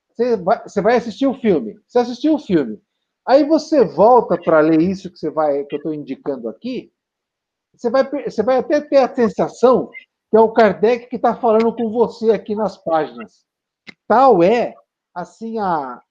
você 0.09 0.37
vai, 0.37 0.63
você 0.63 0.81
vai 0.81 0.95
assistir 0.95 1.27
o 1.27 1.33
filme, 1.33 1.77
você 1.85 1.99
assistiu 1.99 2.35
o 2.35 2.39
filme, 2.39 2.81
aí 3.27 3.43
você 3.43 3.83
volta 3.83 4.37
para 4.41 4.61
ler 4.61 4.81
isso 4.81 5.11
que 5.11 5.17
você 5.19 5.29
vai, 5.29 5.65
que 5.65 5.75
eu 5.75 5.77
estou 5.77 5.93
indicando 5.93 6.47
aqui, 6.47 6.91
você 7.75 7.89
vai, 7.89 8.09
você 8.23 8.41
vai 8.41 8.57
até 8.57 8.79
ter 8.79 8.97
a 8.97 9.13
sensação 9.13 9.89
que 10.29 10.37
é 10.37 10.39
o 10.39 10.51
Kardec 10.51 11.07
que 11.07 11.17
está 11.17 11.35
falando 11.35 11.75
com 11.75 11.91
você 11.91 12.31
aqui 12.31 12.55
nas 12.55 12.77
páginas. 12.77 13.45
Tal 14.07 14.41
é 14.43 14.73
assim 15.13 15.59
a, 15.59 16.01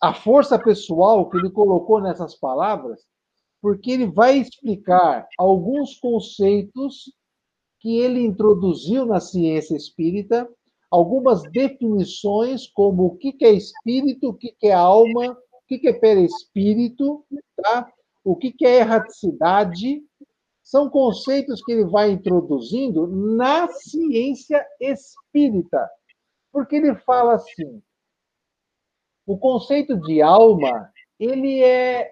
a 0.00 0.14
força 0.14 0.58
pessoal 0.58 1.28
que 1.28 1.36
ele 1.36 1.50
colocou 1.50 2.00
nessas 2.00 2.34
palavras, 2.34 3.02
porque 3.60 3.90
ele 3.90 4.06
vai 4.06 4.38
explicar 4.38 5.26
alguns 5.38 5.98
conceitos 5.98 7.12
que 7.80 7.98
ele 7.98 8.20
introduziu 8.24 9.04
na 9.04 9.20
ciência 9.20 9.76
espírita, 9.76 10.48
algumas 10.90 11.42
definições, 11.50 12.66
como 12.66 13.06
o 13.06 13.16
que 13.16 13.36
é 13.42 13.52
espírito, 13.52 14.30
o 14.30 14.34
que 14.34 14.54
é 14.62 14.72
alma, 14.72 15.32
o 15.52 15.62
que 15.66 15.86
é 15.88 15.92
perispírito, 15.92 17.24
tá? 17.56 17.90
o 18.24 18.36
que 18.36 18.54
é 18.62 18.78
erraticidade. 18.78 20.02
São 20.62 20.88
conceitos 20.88 21.62
que 21.64 21.72
ele 21.72 21.84
vai 21.84 22.10
introduzindo 22.10 23.06
na 23.06 23.68
ciência 23.68 24.64
espírita. 24.80 25.88
Porque 26.52 26.76
ele 26.76 26.94
fala 26.96 27.34
assim: 27.34 27.82
o 29.26 29.38
conceito 29.38 29.96
de 29.96 30.20
alma, 30.20 30.92
ele 31.18 31.62
é 31.62 32.10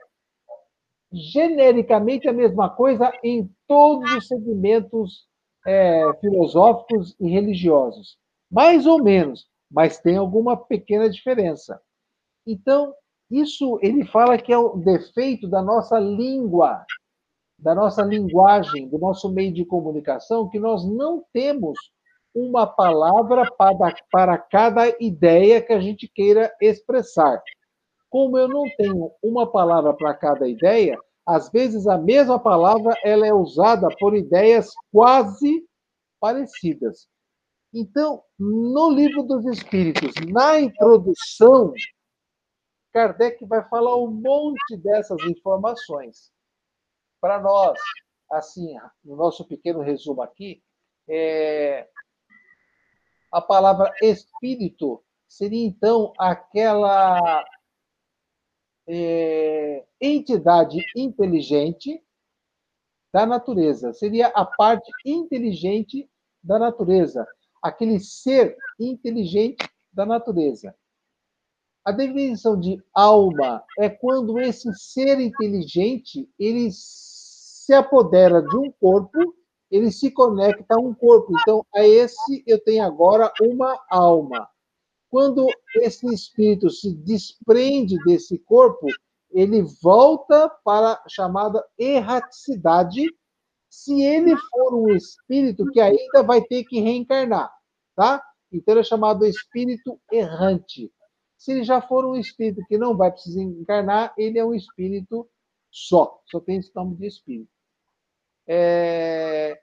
genericamente 1.12 2.29
a 2.29 2.33
mesma 2.33 2.69
coisa 2.69 3.12
em 3.23 3.51
todos 3.67 4.12
os 4.14 4.27
segmentos 4.27 5.27
é, 5.67 6.05
filosóficos 6.21 7.17
e 7.21 7.29
religiosos. 7.29 8.19
Mais 8.51 8.87
ou 8.87 9.03
menos, 9.03 9.47
mas 9.71 9.99
tem 10.01 10.17
alguma 10.17 10.57
pequena 10.57 11.09
diferença. 11.11 11.81
Então, 12.47 12.95
isso 13.31 13.79
ele 13.83 14.07
fala 14.07 14.39
que 14.39 14.53
é 14.53 14.59
o 14.59 14.77
defeito 14.77 15.47
da 15.47 15.61
nossa 15.61 15.99
língua, 15.99 16.85
da 17.59 17.75
nossa 17.75 18.03
linguagem, 18.03 18.89
do 18.89 18.99
nosso 18.99 19.29
meio 19.29 19.53
de 19.53 19.65
comunicação, 19.65 20.49
que 20.49 20.59
nós 20.59 20.85
não 20.85 21.25
temos 21.33 21.79
uma 22.35 22.67
palavra 22.67 23.51
para, 23.57 23.95
para 24.11 24.39
cada 24.39 24.89
ideia 25.01 25.61
que 25.61 25.73
a 25.73 25.81
gente 25.81 26.09
queira 26.09 26.55
expressar. 26.61 27.43
Como 28.09 28.39
eu 28.39 28.49
não 28.49 28.65
tenho 28.77 29.11
uma 29.23 29.51
palavra 29.51 29.93
para 29.93 30.15
cada 30.15 30.49
ideia, 30.49 30.99
às 31.27 31.51
vezes 31.51 31.87
a 31.87 31.99
mesma 31.99 32.39
palavra 32.39 32.95
ela 33.05 33.27
é 33.27 33.35
usada 33.35 33.89
por 33.99 34.17
ideias 34.17 34.71
quase 34.91 35.63
parecidas. 36.19 37.07
Então, 37.81 38.25
no 38.37 38.91
livro 38.91 39.23
dos 39.23 39.47
Espíritos, 39.47 40.12
na 40.27 40.59
introdução, 40.59 41.73
Kardec 42.93 43.47
vai 43.47 43.69
falar 43.69 43.95
um 43.97 44.11
monte 44.11 44.77
dessas 44.79 45.23
informações. 45.23 46.33
Para 47.21 47.41
nós, 47.41 47.79
assim, 48.33 48.75
no 49.05 49.14
nosso 49.14 49.47
pequeno 49.47 49.81
resumo 49.81 50.23
aqui, 50.23 50.61
é... 51.09 51.88
a 53.31 53.41
palavra 53.41 53.95
espírito 54.03 55.01
seria 55.29 55.64
então 55.64 56.12
aquela 56.19 57.45
é, 58.88 59.87
entidade 60.01 60.79
inteligente 60.97 62.03
da 63.14 63.25
natureza. 63.25 63.93
Seria 63.93 64.27
a 64.35 64.45
parte 64.45 64.91
inteligente 65.07 66.11
da 66.43 66.59
natureza, 66.59 67.25
aquele 67.62 68.01
ser 68.01 68.57
inteligente 68.79 69.68
da 69.92 70.07
natureza. 70.07 70.75
A 71.85 71.92
definição 71.92 72.59
de 72.59 72.83
alma 72.92 73.64
é 73.79 73.88
quando 73.88 74.38
esse 74.38 74.73
ser 74.75 75.18
inteligente 75.21 76.29
ele 76.38 76.68
se 76.71 77.73
apodera 77.73 78.42
de 78.42 78.57
um 78.57 78.71
corpo, 78.73 79.35
ele 79.71 79.90
se 79.90 80.11
conecta 80.11 80.75
a 80.75 80.79
um 80.79 80.94
corpo. 80.94 81.33
Então, 81.40 81.64
a 81.75 81.87
esse 81.87 82.42
eu 82.47 82.62
tenho 82.62 82.85
agora 82.85 83.33
uma 83.40 83.83
alma. 83.90 84.49
Quando 85.11 85.47
esse 85.77 86.07
espírito 86.12 86.68
se 86.68 86.92
desprende 86.92 87.97
desse 88.05 88.38
corpo, 88.38 88.87
ele 89.31 89.62
volta 89.83 90.49
para 90.64 90.92
a 90.92 91.09
chamada 91.09 91.64
erraticidade, 91.79 93.07
se 93.79 94.03
ele 94.03 94.37
for 94.37 94.75
um 94.75 94.88
espírito 94.91 95.64
que 95.71 95.81
ainda 95.81 96.23
vai 96.25 96.43
ter 96.43 96.64
que 96.64 96.81
reencarnar, 96.81 97.49
tá? 97.95 98.21
Então 98.51 98.75
ele 98.75 98.81
é 98.81 98.85
chamado 98.85 99.25
espírito 99.25 100.01
errante. 100.11 100.93
Se 101.37 101.53
ele 101.53 101.62
já 101.62 101.81
for 101.81 102.05
um 102.05 102.17
espírito 102.17 102.61
que 102.67 102.77
não 102.77 102.97
vai 102.97 103.12
precisar 103.12 103.41
encarnar, 103.41 104.12
ele 104.19 104.37
é 104.37 104.45
um 104.45 104.53
espírito 104.53 105.31
só, 105.71 106.21
só 106.27 106.41
tem 106.41 106.59
esse 106.59 106.75
nome 106.75 106.97
de 106.97 107.07
espírito. 107.07 107.51
É... 108.49 109.61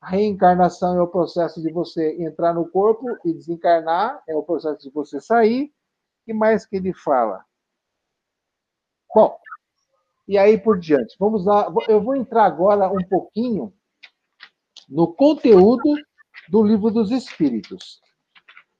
A 0.00 0.10
reencarnação 0.10 0.96
é 0.96 1.02
o 1.02 1.08
processo 1.08 1.60
de 1.60 1.72
você 1.72 2.22
entrar 2.22 2.54
no 2.54 2.70
corpo 2.70 3.04
e 3.24 3.34
desencarnar, 3.34 4.22
é 4.28 4.34
o 4.34 4.44
processo 4.44 4.80
de 4.80 4.90
você 4.90 5.20
sair. 5.20 5.64
O 5.64 6.24
que 6.26 6.32
mais 6.32 6.64
que 6.64 6.76
ele 6.76 6.94
fala? 6.94 7.44
Bom, 9.12 9.36
e 10.30 10.38
aí 10.38 10.56
por 10.56 10.78
diante. 10.78 11.16
Vamos 11.18 11.44
lá, 11.44 11.66
eu 11.88 12.00
vou 12.00 12.14
entrar 12.14 12.44
agora 12.44 12.88
um 12.88 13.02
pouquinho 13.08 13.74
no 14.88 15.12
conteúdo 15.12 15.82
do 16.48 16.62
Livro 16.62 16.88
dos 16.88 17.10
Espíritos. 17.10 18.00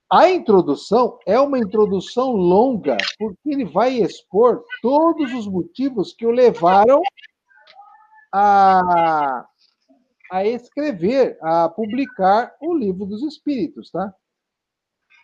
A 0.09 0.31
introdução 0.31 1.19
é 1.27 1.41
uma 1.41 1.59
introdução 1.59 2.31
longa, 2.31 2.97
porque 3.19 3.51
ele 3.51 3.65
vai 3.65 3.95
expor 3.95 4.65
todos 4.81 5.35
os 5.35 5.49
motivos 5.49 6.13
que 6.13 6.25
o 6.25 6.31
levaram 6.31 7.03
a 8.33 9.45
a 10.31 10.47
escrever, 10.47 11.37
a 11.43 11.69
publicar 11.69 12.55
o 12.61 12.73
livro 12.73 13.05
dos 13.05 13.25
Espíritos, 13.25 13.91
tá? 13.91 14.15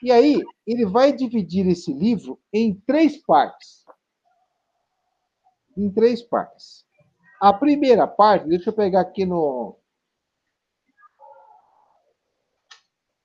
E 0.03 0.11
aí, 0.11 0.43
ele 0.67 0.85
vai 0.85 1.13
dividir 1.13 1.65
esse 1.69 1.93
livro 1.93 2.41
em 2.53 2.75
três 2.85 3.17
partes. 3.25 3.85
Em 5.77 5.91
três 5.91 6.23
partes. 6.23 6.85
A 7.41 7.53
primeira 7.53 8.07
parte, 8.07 8.49
deixa 8.49 8.71
eu 8.71 8.75
pegar 8.75 9.01
aqui 9.01 9.27
no. 9.27 9.79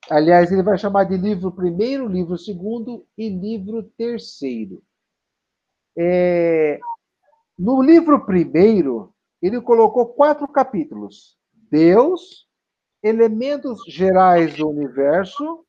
Aliás, 0.09 0.51
ele 0.51 0.61
vai 0.61 0.77
chamar 0.77 1.05
de 1.05 1.15
livro 1.15 1.51
primeiro, 1.51 2.07
livro 2.07 2.37
segundo 2.37 3.07
e 3.17 3.29
livro 3.29 3.83
terceiro. 3.97 4.83
É... 5.97 6.79
No 7.57 7.81
livro 7.81 8.25
primeiro, 8.25 9.13
ele 9.41 9.61
colocou 9.61 10.07
quatro 10.07 10.47
capítulos. 10.47 11.37
Deus, 11.53 12.47
elementos 13.01 13.81
gerais 13.87 14.55
do 14.57 14.67
universo, 14.69 15.65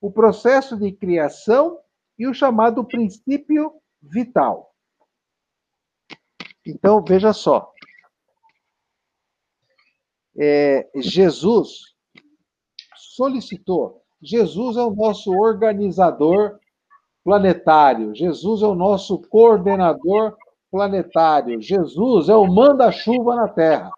o 0.00 0.10
processo 0.10 0.76
de 0.76 0.90
criação 0.92 1.78
e 2.18 2.26
o 2.26 2.34
chamado 2.34 2.84
princípio 2.84 3.72
vital. 4.02 4.67
Então, 6.68 7.02
veja 7.02 7.32
só. 7.32 7.72
É, 10.38 10.88
Jesus 10.96 11.94
solicitou. 13.16 14.02
Jesus 14.22 14.76
é 14.76 14.82
o 14.82 14.94
nosso 14.94 15.32
organizador 15.32 16.58
planetário. 17.24 18.14
Jesus 18.14 18.62
é 18.62 18.66
o 18.66 18.74
nosso 18.74 19.20
coordenador 19.22 20.36
planetário. 20.70 21.60
Jesus 21.60 22.28
é 22.28 22.36
o 22.36 22.46
manda-chuva 22.46 23.34
na 23.34 23.48
Terra. 23.48 23.90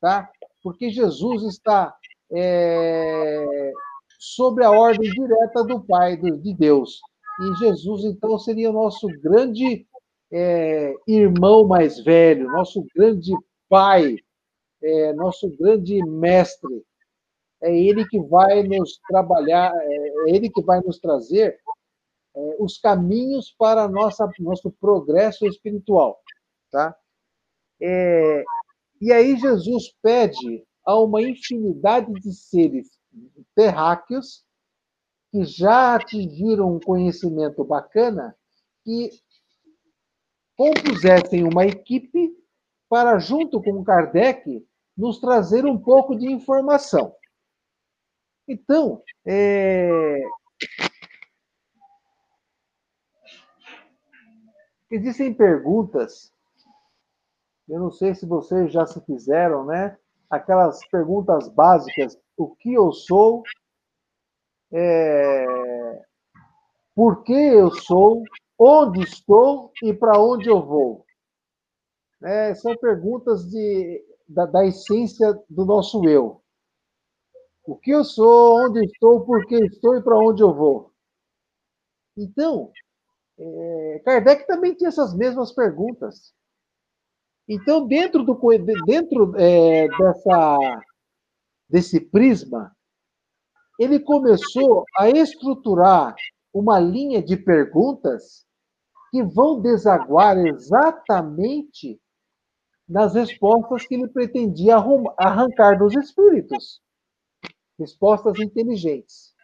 Tá? 0.00 0.28
porque 0.62 0.90
Jesus 0.90 1.42
está 1.42 1.94
é, 2.32 3.72
sobre 4.18 4.64
a 4.64 4.70
ordem 4.70 5.10
direta 5.10 5.64
do 5.64 5.80
Pai, 5.80 6.16
de 6.16 6.54
Deus. 6.54 7.00
E 7.40 7.58
Jesus, 7.58 8.04
então, 8.04 8.38
seria 8.38 8.70
o 8.70 8.74
nosso 8.74 9.06
grande 9.20 9.86
é, 10.32 10.94
irmão 11.06 11.66
mais 11.66 12.02
velho, 12.02 12.50
nosso 12.50 12.84
grande 12.94 13.32
pai, 13.68 14.16
é, 14.82 15.12
nosso 15.12 15.48
grande 15.56 16.02
mestre. 16.04 16.82
É 17.60 17.78
ele 17.78 18.06
que 18.08 18.18
vai 18.18 18.62
nos 18.62 18.98
trabalhar, 19.08 19.72
é, 19.74 19.94
é 19.94 20.30
ele 20.34 20.50
que 20.50 20.62
vai 20.62 20.80
nos 20.80 20.98
trazer 20.98 21.60
é, 22.34 22.56
os 22.58 22.78
caminhos 22.78 23.54
para 23.56 23.86
nossa, 23.86 24.28
nosso 24.38 24.70
progresso 24.80 25.46
espiritual. 25.46 26.18
Tá? 26.70 26.96
É, 27.80 28.42
e 29.00 29.12
aí 29.12 29.36
Jesus 29.36 29.94
pede 30.02 30.64
a 30.84 30.98
uma 30.98 31.20
infinidade 31.20 32.12
de 32.14 32.32
seres 32.32 32.88
terráqueos 33.54 34.44
que 35.30 35.44
já 35.44 35.96
atingiram 35.96 36.74
um 36.74 36.80
conhecimento 36.80 37.62
bacana 37.64 38.34
que 38.84 39.10
compusessem 40.62 41.42
uma 41.42 41.66
equipe 41.66 42.30
para, 42.88 43.18
junto 43.18 43.60
com 43.60 43.82
Kardec, 43.82 44.64
nos 44.96 45.18
trazer 45.18 45.66
um 45.66 45.76
pouco 45.76 46.14
de 46.14 46.30
informação. 46.30 47.14
Então, 48.46 49.02
é... 49.26 50.20
existem 54.90 55.34
perguntas 55.34 56.32
eu 57.68 57.80
não 57.80 57.90
sei 57.90 58.14
se 58.14 58.26
vocês 58.26 58.70
já 58.70 58.86
se 58.86 59.00
fizeram, 59.06 59.64
né? 59.64 59.96
Aquelas 60.28 60.86
perguntas 60.88 61.48
básicas: 61.48 62.18
o 62.36 62.54
que 62.56 62.74
eu 62.74 62.92
sou? 62.92 63.42
É... 64.72 65.46
Por 66.94 67.22
que 67.22 67.32
eu 67.32 67.70
sou? 67.70 68.22
Onde 68.64 69.02
estou 69.02 69.72
e 69.82 69.92
para 69.92 70.20
onde 70.20 70.48
eu 70.48 70.64
vou? 70.64 71.04
É, 72.22 72.54
são 72.54 72.76
perguntas 72.76 73.50
de, 73.50 74.04
da, 74.28 74.46
da 74.46 74.64
essência 74.64 75.36
do 75.50 75.64
nosso 75.66 76.08
eu. 76.08 76.40
O 77.66 77.76
que 77.76 77.90
eu 77.90 78.04
sou, 78.04 78.64
onde 78.64 78.84
estou, 78.84 79.26
por 79.26 79.44
que 79.46 79.56
estou 79.64 79.96
e 79.96 80.02
para 80.04 80.16
onde 80.16 80.44
eu 80.44 80.54
vou. 80.54 80.92
Então, 82.16 82.70
é, 83.36 84.02
Kardec 84.04 84.46
também 84.46 84.76
tinha 84.76 84.90
essas 84.90 85.12
mesmas 85.12 85.50
perguntas. 85.50 86.32
Então, 87.48 87.84
dentro, 87.84 88.22
do, 88.22 88.38
dentro 88.86 89.36
é, 89.40 89.88
dessa, 89.88 90.80
desse 91.68 92.00
prisma, 92.00 92.72
ele 93.76 93.98
começou 93.98 94.84
a 94.96 95.10
estruturar 95.10 96.14
uma 96.54 96.78
linha 96.78 97.20
de 97.20 97.36
perguntas 97.36 98.46
que 99.12 99.22
vão 99.22 99.60
desaguar 99.60 100.38
exatamente 100.38 102.00
nas 102.88 103.14
respostas 103.14 103.86
que 103.86 103.94
ele 103.94 104.08
pretendia 104.08 104.76
arrancar 105.18 105.78
dos 105.78 105.94
espíritos. 105.94 106.82
Respostas 107.78 108.40
inteligentes. 108.40 109.34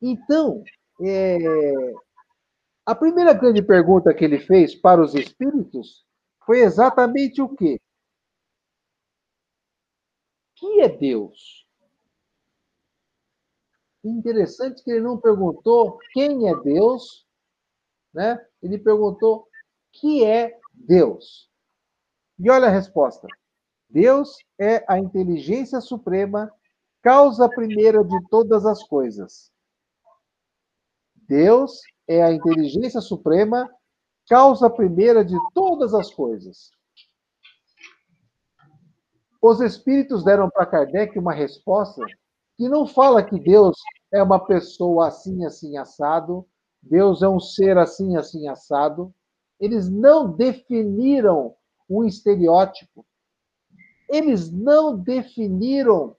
Então, 0.00 0.62
é, 1.02 1.38
a 2.86 2.94
primeira 2.94 3.32
grande 3.32 3.60
pergunta 3.60 4.14
que 4.14 4.24
ele 4.24 4.38
fez 4.38 4.76
para 4.76 5.02
os 5.02 5.12
espíritos 5.14 6.06
foi 6.46 6.60
exatamente 6.60 7.42
o 7.42 7.48
quê? 7.56 7.80
Que 10.54 10.80
é 10.80 10.88
Deus? 10.88 11.66
Interessante 14.04 14.84
que 14.84 14.92
ele 14.92 15.00
não 15.00 15.18
perguntou 15.18 15.98
quem 16.12 16.48
é 16.48 16.54
Deus, 16.60 17.23
né? 18.14 18.40
Ele 18.62 18.78
perguntou 18.78 19.48
que 19.92 20.24
é 20.24 20.58
Deus. 20.72 21.50
E 22.38 22.50
olha 22.50 22.66
a 22.66 22.70
resposta. 22.70 23.26
Deus 23.88 24.38
é 24.58 24.84
a 24.88 24.98
inteligência 24.98 25.80
suprema, 25.80 26.52
causa 27.02 27.48
primeira 27.48 28.04
de 28.04 28.28
todas 28.28 28.64
as 28.64 28.82
coisas. 28.84 29.52
Deus 31.28 31.80
é 32.08 32.22
a 32.22 32.32
inteligência 32.32 33.00
suprema, 33.00 33.70
causa 34.28 34.68
primeira 34.68 35.24
de 35.24 35.36
todas 35.54 35.94
as 35.94 36.12
coisas. 36.12 36.70
Os 39.40 39.60
espíritos 39.60 40.24
deram 40.24 40.48
para 40.48 40.66
Kardec 40.66 41.18
uma 41.18 41.32
resposta 41.32 42.02
que 42.56 42.68
não 42.68 42.86
fala 42.86 43.22
que 43.22 43.38
Deus 43.38 43.76
é 44.12 44.22
uma 44.22 44.44
pessoa 44.44 45.08
assim, 45.08 45.44
assim, 45.44 45.76
assado, 45.76 46.46
Deus 46.88 47.22
é 47.22 47.28
um 47.28 47.40
ser 47.40 47.78
assim, 47.78 48.16
assim, 48.16 48.46
assado. 48.46 49.12
Eles 49.58 49.88
não 49.88 50.30
definiram 50.30 51.54
um 51.88 52.04
estereótipo. 52.04 53.06
Eles 54.08 54.50
não 54.50 54.96
definiram 54.96 56.16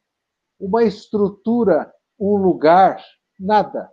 uma 0.59 0.83
estrutura, 0.83 1.93
um 2.19 2.35
lugar, 2.37 3.03
nada. 3.39 3.91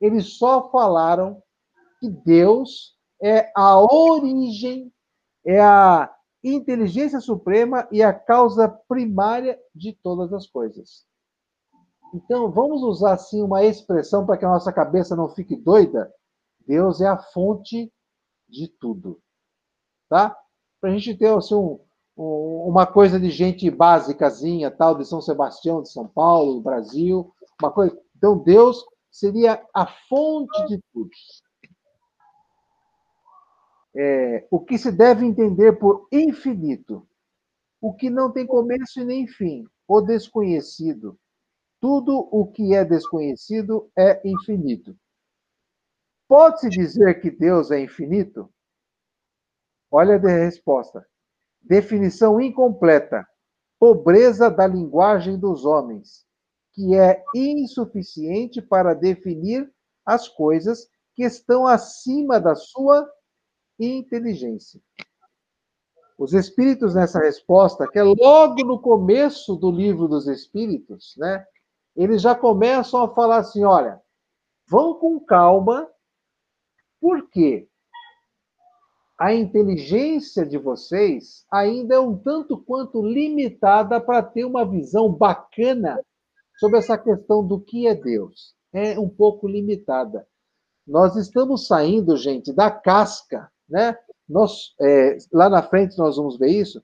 Eles 0.00 0.36
só 0.36 0.70
falaram 0.70 1.42
que 2.00 2.08
Deus 2.08 2.96
é 3.22 3.50
a 3.56 3.78
origem, 3.78 4.92
é 5.46 5.60
a 5.60 6.12
inteligência 6.42 7.20
suprema 7.20 7.88
e 7.92 8.02
a 8.02 8.12
causa 8.12 8.68
primária 8.68 9.58
de 9.74 9.92
todas 10.02 10.32
as 10.32 10.46
coisas. 10.46 11.06
Então, 12.14 12.48
vamos 12.48 12.84
usar 12.84 13.14
assim 13.14 13.42
uma 13.42 13.64
expressão 13.64 14.24
para 14.24 14.38
que 14.38 14.44
a 14.44 14.48
nossa 14.48 14.72
cabeça 14.72 15.16
não 15.16 15.28
fique 15.28 15.56
doida. 15.56 16.14
Deus 16.64 17.00
é 17.00 17.08
a 17.08 17.18
fonte 17.18 17.92
de 18.48 18.68
tudo. 18.68 19.20
Tá? 20.08 20.36
Para 20.80 20.90
a 20.90 20.92
gente 20.92 21.12
ter 21.16 21.36
assim, 21.36 21.56
um, 21.56 21.80
um, 22.16 22.68
uma 22.68 22.86
coisa 22.86 23.18
de 23.18 23.30
gente 23.30 23.68
básicazinha, 23.68 24.70
tal, 24.70 24.96
de 24.96 25.04
São 25.04 25.20
Sebastião, 25.20 25.82
de 25.82 25.90
São 25.90 26.06
Paulo, 26.06 26.54
do 26.54 26.60
Brasil, 26.60 27.34
uma 27.60 27.72
coisa. 27.72 28.00
Então, 28.16 28.38
Deus 28.38 28.84
seria 29.10 29.60
a 29.74 29.84
fonte 30.08 30.66
de 30.68 30.80
tudo. 30.92 31.10
É, 33.96 34.46
o 34.52 34.60
que 34.60 34.78
se 34.78 34.92
deve 34.92 35.26
entender 35.26 35.72
por 35.80 36.06
infinito, 36.12 37.04
o 37.80 37.92
que 37.92 38.08
não 38.08 38.30
tem 38.30 38.46
começo 38.46 39.00
e 39.00 39.04
nem 39.04 39.26
fim, 39.26 39.64
o 39.88 40.00
desconhecido. 40.00 41.18
Tudo 41.84 42.26
o 42.32 42.46
que 42.46 42.74
é 42.74 42.82
desconhecido 42.82 43.92
é 43.94 44.26
infinito. 44.26 44.96
Pode-se 46.26 46.70
dizer 46.70 47.20
que 47.20 47.30
Deus 47.30 47.70
é 47.70 47.78
infinito? 47.78 48.50
Olha 49.90 50.16
a 50.16 50.18
resposta. 50.18 51.06
Definição 51.60 52.40
incompleta. 52.40 53.28
Pobreza 53.78 54.50
da 54.50 54.66
linguagem 54.66 55.38
dos 55.38 55.66
homens 55.66 56.24
que 56.72 56.96
é 56.96 57.22
insuficiente 57.34 58.62
para 58.62 58.94
definir 58.94 59.70
as 60.06 60.26
coisas 60.26 60.88
que 61.14 61.22
estão 61.22 61.66
acima 61.66 62.40
da 62.40 62.54
sua 62.54 63.06
inteligência. 63.78 64.80
Os 66.16 66.32
espíritos 66.32 66.94
nessa 66.94 67.18
resposta, 67.18 67.86
que 67.86 67.98
é 67.98 68.02
logo 68.02 68.64
no 68.64 68.80
começo 68.80 69.54
do 69.54 69.70
livro 69.70 70.08
dos 70.08 70.26
espíritos, 70.26 71.14
né? 71.18 71.46
Eles 71.96 72.22
já 72.22 72.34
começam 72.34 73.02
a 73.02 73.14
falar 73.14 73.38
assim, 73.38 73.64
olha, 73.64 74.00
vão 74.68 74.94
com 74.94 75.20
calma, 75.20 75.88
porque 77.00 77.68
a 79.18 79.32
inteligência 79.32 80.44
de 80.44 80.58
vocês 80.58 81.44
ainda 81.50 81.94
é 81.94 82.00
um 82.00 82.16
tanto 82.16 82.58
quanto 82.58 83.00
limitada 83.00 84.00
para 84.00 84.22
ter 84.22 84.44
uma 84.44 84.68
visão 84.68 85.12
bacana 85.12 86.00
sobre 86.58 86.78
essa 86.78 86.98
questão 86.98 87.46
do 87.46 87.60
que 87.60 87.86
é 87.86 87.94
Deus. 87.94 88.54
É 88.72 88.98
um 88.98 89.08
pouco 89.08 89.46
limitada. 89.46 90.26
Nós 90.86 91.16
estamos 91.16 91.66
saindo, 91.66 92.16
gente, 92.16 92.52
da 92.52 92.70
casca, 92.70 93.50
né? 93.68 93.96
Nós, 94.28 94.74
é, 94.80 95.16
lá 95.32 95.48
na 95.48 95.62
frente 95.62 95.96
nós 95.96 96.16
vamos 96.16 96.36
ver 96.38 96.48
isso. 96.48 96.82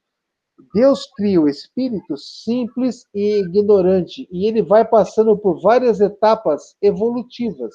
Deus 0.74 1.06
cria 1.16 1.40
o 1.40 1.48
espírito 1.48 2.16
simples 2.16 3.06
e 3.14 3.40
ignorante, 3.40 4.28
e 4.30 4.46
ele 4.46 4.62
vai 4.62 4.84
passando 4.84 5.36
por 5.36 5.60
várias 5.60 6.00
etapas 6.00 6.76
evolutivas. 6.80 7.74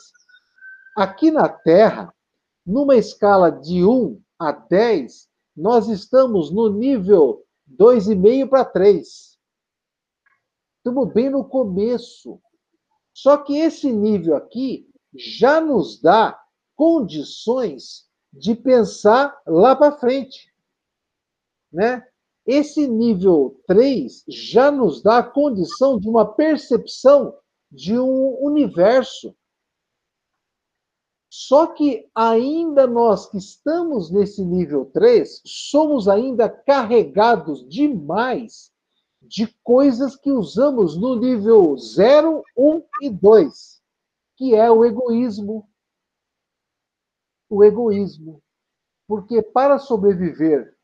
Aqui 0.98 1.32
na 1.32 1.50
Terra, 1.50 2.14
numa 2.66 2.96
escala 2.96 3.52
de 3.52 3.84
1 3.84 4.22
a 4.40 4.52
10, 4.52 5.28
nós 5.56 5.88
estamos 5.88 6.52
no 6.52 6.70
nível 6.70 7.44
2,5 7.80 8.50
para 8.50 8.66
3. 8.66 9.38
Estamos 10.78 11.14
bem 11.14 11.30
no 11.30 11.44
começo. 11.44 12.40
Só 13.14 13.38
que 13.38 13.58
esse 13.58 13.92
nível 13.92 14.36
aqui 14.36 14.88
já 15.14 15.62
nos 15.62 16.02
dá 16.02 16.38
condições 16.76 18.06
de 18.32 18.54
pensar 18.54 19.36
lá 19.48 19.76
para 19.76 19.98
frente. 19.98 20.54
Né? 21.72 22.06
Esse 22.46 22.88
nível 22.88 23.60
3 23.66 24.24
já 24.28 24.70
nos 24.70 25.02
dá 25.02 25.18
a 25.18 25.24
condição 25.24 26.00
de 26.00 26.08
uma 26.08 26.26
percepção 26.26 27.36
de 27.72 27.98
um 27.98 28.38
universo. 28.40 29.36
Só 31.28 31.68
que 31.68 32.08
ainda 32.14 32.86
nós 32.86 33.28
que 33.28 33.38
estamos 33.38 34.12
nesse 34.12 34.46
nível 34.46 34.86
3, 34.86 35.42
somos 35.44 36.08
ainda 36.08 36.48
carregados 36.48 37.68
demais 37.68 38.72
de 39.22 39.48
coisas 39.64 40.16
que 40.16 40.32
usamos 40.32 40.96
no 40.96 41.16
nível 41.16 41.76
0, 41.76 42.44
1 42.56 42.84
e 43.02 43.10
2, 43.10 43.82
que 44.38 44.54
é 44.54 44.70
o 44.70 44.86
egoísmo. 44.86 45.68
O 47.50 47.64
egoísmo. 47.64 48.42
Porque 49.08 49.42
para 49.42 49.80
sobreviver 49.80 50.75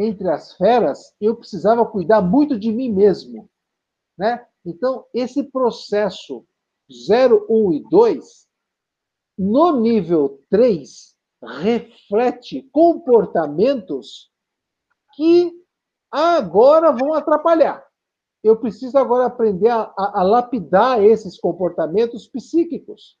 entre 0.00 0.28
as 0.30 0.54
feras, 0.56 1.14
eu 1.20 1.36
precisava 1.36 1.84
cuidar 1.84 2.20
muito 2.20 2.58
de 2.58 2.72
mim 2.72 2.90
mesmo. 2.90 3.48
Né? 4.18 4.44
Então, 4.64 5.04
esse 5.14 5.42
processo 5.44 6.44
0, 7.06 7.46
1 7.48 7.72
e 7.72 7.82
2, 7.90 8.48
no 9.38 9.80
nível 9.80 10.42
3, 10.50 11.16
reflete 11.42 12.62
comportamentos 12.72 14.30
que 15.14 15.52
agora 16.10 16.92
vão 16.92 17.14
atrapalhar 17.14 17.84
eu 18.42 18.56
preciso 18.56 18.96
agora 18.96 19.26
aprender 19.26 19.68
a, 19.68 19.92
a, 19.96 20.20
a 20.20 20.22
lapidar 20.22 21.02
esses 21.02 21.38
comportamentos 21.38 22.26
psíquicos. 22.26 23.18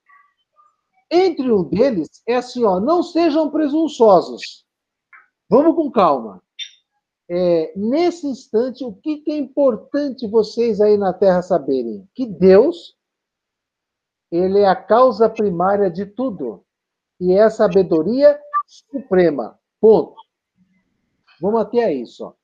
Entre 1.10 1.50
um 1.52 1.64
deles 1.64 2.22
é 2.26 2.36
assim, 2.36 2.64
ó, 2.64 2.80
não 2.80 3.02
sejam 3.02 3.50
presunçosos. 3.50 4.64
Vamos 5.48 5.74
com 5.74 5.90
calma. 5.90 6.42
É, 7.32 7.72
nesse 7.76 8.26
instante, 8.26 8.84
o 8.84 8.92
que, 8.92 9.18
que 9.18 9.30
é 9.30 9.36
importante 9.36 10.26
vocês 10.26 10.80
aí 10.80 10.98
na 10.98 11.12
Terra 11.12 11.40
saberem? 11.42 12.04
Que 12.12 12.26
Deus, 12.26 12.96
ele 14.32 14.58
é 14.58 14.66
a 14.66 14.74
causa 14.74 15.30
primária 15.30 15.88
de 15.88 16.06
tudo. 16.06 16.64
E 17.20 17.32
é 17.32 17.42
a 17.42 17.50
sabedoria 17.50 18.36
suprema. 18.66 19.56
Ponto. 19.80 20.16
Vamos 21.40 21.60
até 21.60 21.94
isso. 21.94 22.34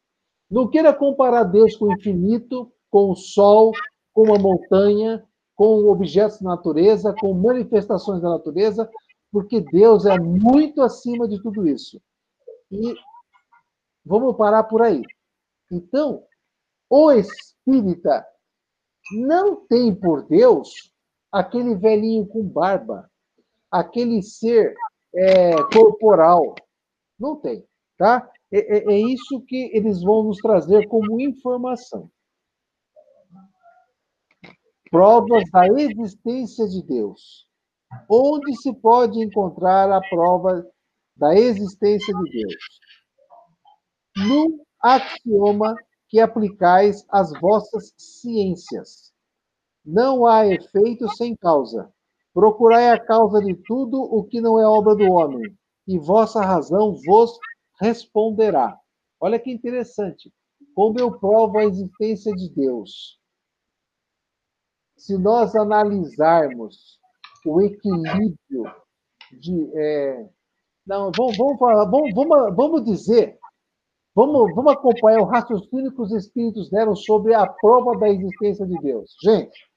Não 0.49 0.68
queira 0.68 0.95
comparar 0.95 1.43
Deus 1.43 1.74
com 1.76 1.87
o 1.87 1.93
infinito, 1.93 2.72
com 2.89 3.11
o 3.11 3.16
sol, 3.16 3.72
com 4.12 4.32
a 4.32 4.39
montanha, 4.39 5.26
com 5.57 5.91
objetos 5.91 6.41
da 6.41 6.51
natureza, 6.51 7.12
com 7.18 7.34
manifestações 7.34 8.22
da 8.22 8.28
natureza, 8.28 8.89
porque 9.32 9.61
Deus 9.61 10.07
é 10.07 10.16
muito 10.16 10.80
acima 10.80 11.26
de 11.26 11.43
tudo 11.43 11.66
isso. 11.66 12.01
E 12.70 12.95
vamos 14.07 14.36
parar 14.36 14.64
por 14.64 14.80
aí. 14.80 15.02
Então, 15.70 16.22
o 16.88 17.11
espírita 17.11 18.24
não 19.12 19.66
tem 19.66 19.94
por 19.94 20.26
Deus 20.26 20.70
aquele 21.30 21.74
velhinho 21.74 22.26
com 22.26 22.42
barba, 22.42 23.11
aquele 23.70 24.22
ser 24.22 24.74
é, 25.14 25.57
corporal. 25.74 26.54
Não 27.18 27.36
tem, 27.36 27.66
tá? 27.98 28.30
É, 28.52 28.78
é, 28.78 28.94
é 28.94 28.98
isso 28.98 29.42
que 29.42 29.70
eles 29.74 30.02
vão 30.02 30.22
nos 30.22 30.38
trazer 30.38 30.86
como 30.86 31.20
informação 31.20 32.11
provas 34.90 35.42
da 35.50 35.66
existência 35.68 36.66
de 36.68 36.82
Deus. 36.82 37.46
Onde 38.11 38.54
se 38.57 38.72
pode 38.74 39.22
encontrar 39.22 39.90
a 39.90 40.00
prova 40.09 40.66
da 41.16 41.34
existência 41.34 42.14
de 42.14 42.30
Deus? 42.30 42.54
No 44.17 44.64
axioma 44.83 45.75
que 46.09 46.21
aplicais 46.21 47.05
às 47.11 47.33
vossas 47.41 47.93
ciências. 47.97 49.12
Não 49.85 50.27
há 50.27 50.47
efeito 50.47 51.09
sem 51.17 51.37
causa. 51.37 51.93
Procurai 52.33 52.91
a 52.91 52.99
causa 52.99 53.41
de 53.41 53.55
tudo 53.55 54.01
o 54.01 54.25
que 54.25 54.41
não 54.41 54.61
é 54.61 54.67
obra 54.67 54.95
do 54.95 55.11
homem, 55.11 55.57
e 55.87 55.99
vossa 55.99 56.41
razão 56.41 56.95
vos 57.07 57.39
responderá. 57.81 58.79
Olha 59.21 59.39
que 59.39 59.51
interessante. 59.51 60.33
Como 60.75 60.99
eu 60.99 61.19
provo 61.19 61.59
a 61.59 61.64
existência 61.64 62.33
de 62.35 62.51
Deus? 62.51 63.19
se 64.97 65.17
nós 65.19 65.55
analisarmos 65.55 66.99
o 67.45 67.61
equilíbrio 67.61 68.64
de. 69.41 69.71
É, 69.75 70.29
não, 70.87 71.11
vamos, 71.17 71.37
vamos, 71.37 71.59
falar, 71.59 71.85
vamos, 71.85 72.14
vamos, 72.14 72.57
vamos 72.57 72.85
dizer, 72.85 73.39
vamos, 74.17 74.55
vamos 74.55 74.73
acompanhar 74.73 75.21
o 75.21 75.27
raciocínio 75.27 75.93
que 75.93 76.01
os 76.01 76.11
espíritos 76.11 76.71
deram 76.71 76.97
sobre 76.97 77.35
a 77.35 77.47
prova 77.47 77.99
da 77.99 78.09
existência 78.09 78.67
de 78.67 78.75
Deus. 78.81 79.14
Gente, 79.23 79.71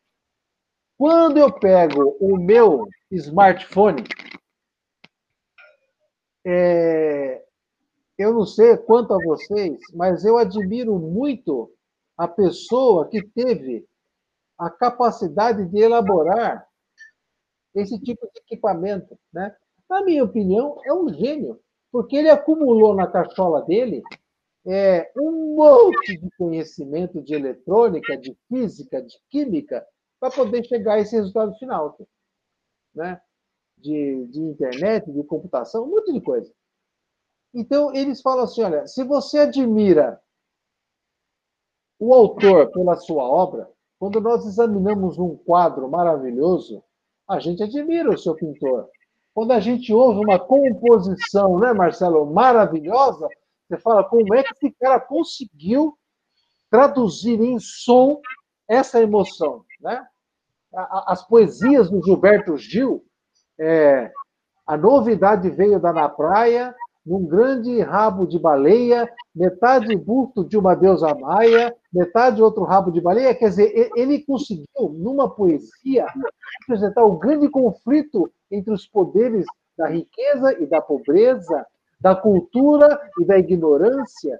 quando 0.97 1.37
eu 1.37 1.51
pego 1.51 2.15
o 2.21 2.37
meu 2.37 2.87
smartphone, 3.11 4.01
é, 6.45 7.43
eu 8.17 8.33
não 8.33 8.45
sei 8.45 8.77
quanto 8.77 9.13
a 9.13 9.17
vocês, 9.21 9.77
mas 9.93 10.23
eu 10.23 10.37
admiro 10.37 10.97
muito 10.97 11.69
a 12.17 12.27
pessoa 12.27 13.09
que 13.09 13.21
teve 13.21 13.85
a 14.57 14.69
capacidade 14.69 15.65
de 15.65 15.79
elaborar 15.79 16.65
esse 17.75 17.99
tipo 17.99 18.25
de 18.25 18.39
equipamento, 18.39 19.17
né? 19.33 19.53
Na 19.89 20.01
minha 20.03 20.23
opinião, 20.23 20.79
é 20.85 20.93
um 20.93 21.09
gênio, 21.13 21.59
porque 21.91 22.15
ele 22.15 22.29
acumulou 22.29 22.93
na 22.93 23.07
cachola 23.07 23.61
dele 23.63 24.01
é, 24.71 25.11
um 25.17 25.55
monte 25.55 26.15
de 26.15 26.29
conhecimento 26.37 27.21
de 27.21 27.33
eletrônica, 27.33 28.15
de 28.15 28.37
física, 28.47 29.01
de 29.01 29.17
química, 29.29 29.85
para 30.19 30.29
poder 30.29 30.63
chegar 30.63 30.95
a 30.95 30.99
esse 30.99 31.15
resultado 31.15 31.55
final, 31.55 31.97
né? 32.93 33.19
De, 33.77 34.27
de 34.27 34.41
internet, 34.41 35.09
de 35.11 35.23
computação, 35.23 35.85
um 35.85 35.91
monte 35.91 36.13
de 36.13 36.21
coisa. 36.21 36.53
Então, 37.53 37.95
eles 37.95 38.21
falam 38.21 38.43
assim: 38.43 38.61
olha, 38.61 38.85
se 38.85 39.03
você 39.03 39.39
admira 39.39 40.21
o 41.97 42.13
autor 42.13 42.71
pela 42.71 42.95
sua 42.97 43.23
obra, 43.23 43.69
quando 43.97 44.21
nós 44.21 44.45
examinamos 44.45 45.17
um 45.17 45.35
quadro 45.35 45.89
maravilhoso, 45.89 46.83
a 47.27 47.39
gente 47.39 47.63
admira 47.63 48.11
o 48.11 48.17
seu 48.17 48.35
pintor. 48.35 48.87
Quando 49.33 49.51
a 49.51 49.59
gente 49.59 49.93
ouve 49.93 50.19
uma 50.19 50.37
composição, 50.37 51.57
né, 51.57 51.73
Marcelo, 51.73 52.25
maravilhosa, 52.25 53.27
você 53.69 53.77
fala 53.77 54.03
como 54.03 54.33
é 54.33 54.41
que 54.41 54.51
esse 54.53 54.75
cara 54.79 54.99
conseguiu 54.99 55.95
traduzir 56.71 57.39
em 57.39 57.59
som 57.59 58.19
essa 58.67 59.01
emoção, 59.01 59.63
né? 59.79 60.05
As 60.73 61.25
poesias 61.27 61.89
do 61.89 62.03
Gilberto 62.03 62.57
Gil, 62.57 63.03
é, 63.59 64.11
a 64.65 64.77
novidade 64.77 65.49
veio 65.49 65.79
da 65.79 65.91
Na 65.93 66.07
Praia, 66.09 66.75
num 67.05 67.25
grande 67.25 67.81
rabo 67.81 68.27
de 68.27 68.37
baleia, 68.37 69.11
metade 69.35 69.95
busto 69.95 70.43
de 70.43 70.57
uma 70.57 70.75
deusa 70.75 71.13
maia, 71.15 71.75
metade 71.91 72.41
outro 72.41 72.63
rabo 72.63 72.91
de 72.91 73.01
baleia. 73.01 73.33
Quer 73.33 73.49
dizer, 73.49 73.91
ele 73.95 74.23
conseguiu, 74.23 74.89
numa 74.93 75.29
poesia, 75.29 76.05
apresentar 76.63 77.03
o 77.03 77.17
grande 77.17 77.49
conflito 77.49 78.31
entre 78.51 78.71
os 78.71 78.85
poderes 78.87 79.45
da 79.75 79.87
riqueza 79.87 80.53
e 80.61 80.67
da 80.67 80.81
pobreza, 80.81 81.65
da 81.99 82.15
cultura 82.15 82.99
e 83.19 83.25
da 83.25 83.37
ignorância, 83.37 84.39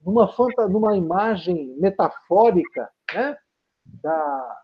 numa, 0.00 0.28
fanta, 0.32 0.68
numa 0.68 0.96
imagem 0.96 1.76
metafórica 1.78 2.90
né? 3.14 3.36
da, 3.84 4.62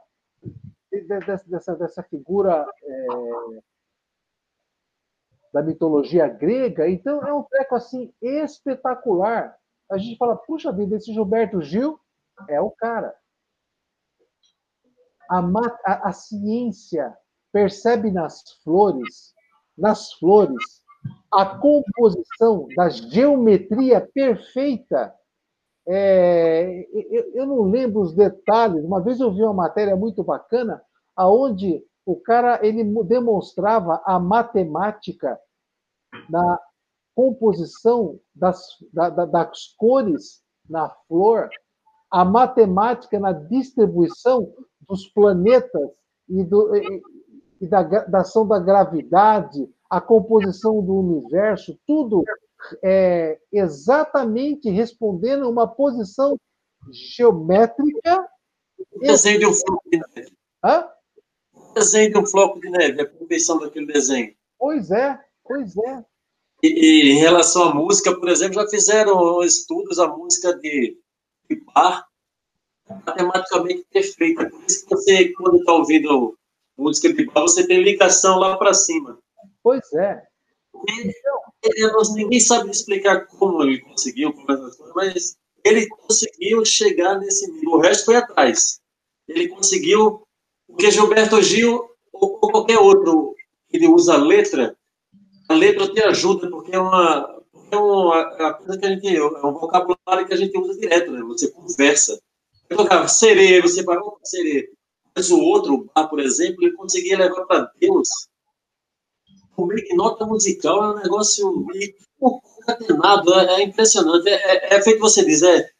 dessa, 1.51 1.77
dessa 1.77 2.03
figura. 2.03 2.67
É, 2.83 3.73
da 5.53 5.63
mitologia 5.63 6.27
grega. 6.27 6.89
Então, 6.89 7.23
é 7.23 7.33
um 7.33 7.43
treco 7.43 7.75
assim 7.75 8.13
espetacular. 8.23 9.57
A 9.91 9.99
gente 9.99 10.17
fala, 10.17 10.37
puxa 10.37 10.73
vida, 10.73 10.97
esse 10.97 11.13
Gilberto 11.13 11.61
Gil 11.61 12.01
é 12.49 12.61
o 12.61 12.71
cara. 12.71 13.15
A, 15.29 15.41
a, 15.85 16.09
a 16.09 16.13
ciência 16.13 17.15
percebe 17.53 18.11
nas 18.11 18.43
flores, 18.65 19.35
nas 19.77 20.15
flores, 20.15 20.82
a 21.31 21.47
composição 21.47 22.69
da 22.77 22.89
geometria 22.89 24.01
perfeita. 24.01 25.15
É, 25.89 26.87
eu, 26.93 27.33
eu, 27.35 27.47
não 27.47 27.63
lembro 27.63 28.01
os 28.01 28.15
detalhes. 28.15 28.85
Uma 28.85 29.01
vez 29.01 29.19
eu 29.19 29.33
vi 29.33 29.43
uma 29.43 29.55
matéria 29.55 29.97
muito 29.97 30.23
bacana, 30.23 30.83
aonde 31.17 31.83
o 32.05 32.17
cara 32.17 32.65
ele 32.65 32.85
demonstrava 33.05 34.01
a 34.05 34.19
matemática 34.19 35.39
na 36.29 36.61
composição 37.15 38.19
das, 38.35 38.63
da, 38.93 39.09
das 39.09 39.75
cores 39.77 40.43
na 40.69 40.89
flor, 41.09 41.49
a 42.11 42.25
matemática 42.25 43.19
na 43.19 43.33
distribuição 43.33 44.53
dos 44.89 45.09
planetas 45.09 45.91
e, 46.29 46.45
do, 46.45 46.75
e, 46.77 47.03
e 47.61 47.67
da, 47.67 47.83
da, 47.83 48.21
ação 48.21 48.47
da 48.47 48.59
gravidade, 48.59 49.69
a 49.93 50.01
composição 50.01 50.83
do 50.83 50.95
universo, 50.95 51.79
tudo 51.87 52.25
é, 52.83 53.39
exatamente 53.53 54.71
respondendo 54.71 55.45
a 55.45 55.51
uma 55.51 55.69
posição 55.69 56.35
geométrica. 56.91 58.27
Desenho 59.03 59.41
de 59.41 59.47
um 59.47 59.53
floco 59.53 59.83
de 59.91 59.99
neve. 59.99 60.33
Hã? 60.65 60.89
Desenho 61.75 62.11
de 62.11 62.19
um 62.21 62.27
floco 62.27 62.59
de 62.59 62.71
neve, 62.71 63.03
a 63.03 63.07
perfeição 63.07 63.59
daquele 63.59 63.85
desenho. 63.85 64.35
Pois 64.59 64.91
é, 64.91 65.21
pois 65.45 65.77
é. 65.77 66.03
E, 66.63 66.69
e, 66.69 67.13
em 67.13 67.19
relação 67.19 67.65
à 67.65 67.75
música, 67.75 68.19
por 68.19 68.31
exemplo, 68.31 68.63
já 68.63 68.69
fizeram 68.71 69.43
estudos 69.43 69.99
a 69.99 70.09
música 70.09 70.55
de, 70.55 70.97
de 71.51 71.57
bar 71.67 72.09
matematicamente 72.89 73.85
perfeita. 73.93 74.49
Por 74.49 74.65
isso 74.65 74.87
que 74.87 74.95
você, 74.95 75.29
quando 75.35 75.59
está 75.59 75.75
ouvindo 75.75 76.35
música 76.79 77.13
de 77.13 77.27
bar, 77.27 77.43
você 77.43 77.67
tem 77.67 77.83
ligação 77.83 78.39
lá 78.39 78.57
para 78.57 78.73
cima. 78.73 79.22
Pois 79.63 79.93
é. 79.95 80.23
E, 80.89 82.15
ninguém 82.15 82.41
sabe 82.41 82.71
explicar 82.71 83.27
como 83.27 83.63
ele 83.63 83.81
conseguiu, 83.81 84.35
mas 84.95 85.37
ele 85.65 85.87
conseguiu 85.89 86.65
chegar 86.65 87.19
nesse 87.19 87.51
nível. 87.51 87.73
O 87.73 87.81
resto 87.81 88.07
foi 88.07 88.17
atrás. 88.17 88.81
Ele 89.29 89.49
conseguiu, 89.49 90.27
porque 90.67 90.91
Gilberto 90.91 91.41
Gil 91.43 91.89
ou 92.13 92.39
qualquer 92.39 92.79
outro, 92.79 93.35
ele 93.73 93.87
usa 93.89 94.17
letra, 94.17 94.77
a 95.49 95.55
letra 95.55 95.93
te 95.93 96.03
ajuda, 96.03 96.51
porque 96.51 96.75
é 96.75 96.79
uma, 96.79 97.43
é 97.71 97.77
uma, 97.77 98.21
é 98.39 98.53
coisa 98.55 98.79
que 98.79 98.87
a 98.87 98.89
gente, 98.89 99.17
é 99.17 99.25
um 99.25 99.55
vocabulário 99.55 100.27
que 100.27 100.35
a 100.35 100.37
gente 100.37 100.57
usa 100.59 100.79
direto, 100.79 101.11
né? 101.13 101.23
Você 101.23 101.51
conversa. 101.51 102.21
Eu 102.69 102.77
tocava 102.77 103.09
sereia, 103.09 103.63
você 103.63 103.85
parou 103.85 104.19
sereia. 104.25 104.67
Mas 105.15 105.31
o 105.31 105.41
outro, 105.41 105.91
ah, 105.95 106.07
por 106.07 106.21
exemplo, 106.21 106.65
ele 106.65 106.73
conseguia 106.73 107.19
levar 107.19 107.45
para 107.45 107.71
Deus 107.79 108.09
como 109.63 109.67
meio 109.69 109.87
que 109.87 109.95
nota 109.95 110.27
musical, 110.27 110.83
é 110.83 110.91
um 110.91 111.03
negócio 111.03 111.67
concatenado, 112.19 113.33
é, 113.35 113.55
é 113.55 113.63
impressionante. 113.63 114.29
É, 114.29 114.35
é, 114.35 114.75
é, 114.75 114.83
feito 114.83 114.99
você 114.99 115.25
dizer, 115.25 115.73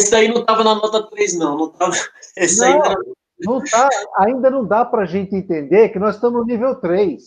esse 0.00 0.10
daí 0.10 0.28
não 0.28 0.42
estava 0.42 0.62
na 0.62 0.74
nota 0.76 1.02
3, 1.10 1.38
não. 1.38 1.56
Não 1.56 1.68
tava, 1.70 1.92
esse 2.36 2.60
não, 2.60 2.82
ainda... 2.82 2.96
não 3.40 3.64
tá, 3.64 3.88
ainda 4.18 4.50
não 4.50 4.64
dá 4.64 4.84
para 4.84 5.02
a 5.02 5.06
gente 5.06 5.34
entender 5.34 5.88
que 5.88 5.98
nós 5.98 6.14
estamos 6.14 6.40
no 6.40 6.46
nível 6.46 6.76
3. 6.76 7.24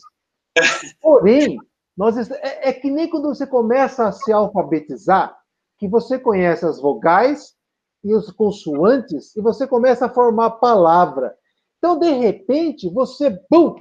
Porém, 1.01 1.57
nós, 1.97 2.17
é, 2.31 2.69
é 2.69 2.73
que 2.73 2.89
nem 2.89 3.09
quando 3.09 3.27
você 3.27 3.45
começa 3.45 4.07
a 4.07 4.11
se 4.11 4.31
alfabetizar, 4.31 5.37
que 5.77 5.87
você 5.87 6.17
conhece 6.17 6.65
as 6.65 6.79
vogais, 6.79 7.53
e 8.01 8.15
os 8.15 8.31
consoantes 8.31 9.35
e 9.35 9.41
você 9.41 9.67
começa 9.67 10.05
a 10.05 10.13
formar 10.13 10.51
palavra. 10.51 11.35
Então, 11.77 11.99
de 11.99 12.09
repente, 12.11 12.89
você, 12.89 13.29
bum, 13.51 13.75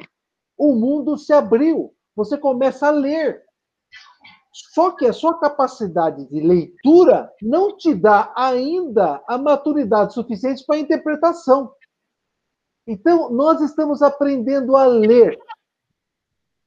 o 0.57 0.75
mundo 0.75 1.17
se 1.17 1.33
abriu. 1.33 1.95
Você 2.19 2.37
começa 2.37 2.89
a 2.89 2.91
ler. 2.91 3.45
Só 4.75 4.91
que 4.91 5.07
a 5.07 5.13
sua 5.13 5.39
capacidade 5.39 6.29
de 6.29 6.41
leitura 6.41 7.33
não 7.41 7.77
te 7.77 7.95
dá 7.95 8.33
ainda 8.37 9.23
a 9.29 9.39
maturidade 9.39 10.15
suficiente 10.15 10.65
para 10.67 10.75
a 10.75 10.81
interpretação. 10.81 11.73
Então, 12.85 13.31
nós 13.31 13.61
estamos 13.61 14.03
aprendendo 14.03 14.75
a 14.75 14.85
ler. 14.85 15.39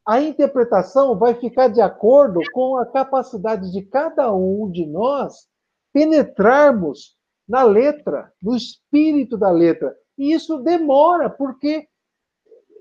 A 0.08 0.22
interpretação 0.22 1.20
vai 1.20 1.36
ficar 1.36 1.68
de 1.68 1.82
acordo 1.82 2.40
com 2.54 2.78
a 2.78 2.86
capacidade 2.86 3.74
de 3.74 3.82
cada 3.82 4.34
um 4.34 4.72
de 4.72 4.86
nós 4.86 5.50
penetrarmos 5.92 7.18
na 7.46 7.64
letra, 7.64 8.32
no 8.42 8.56
espírito 8.56 9.38
da 9.38 9.50
letra. 9.50 9.94
E 10.18 10.32
isso 10.32 10.60
demora, 10.60 11.30
porque 11.30 11.90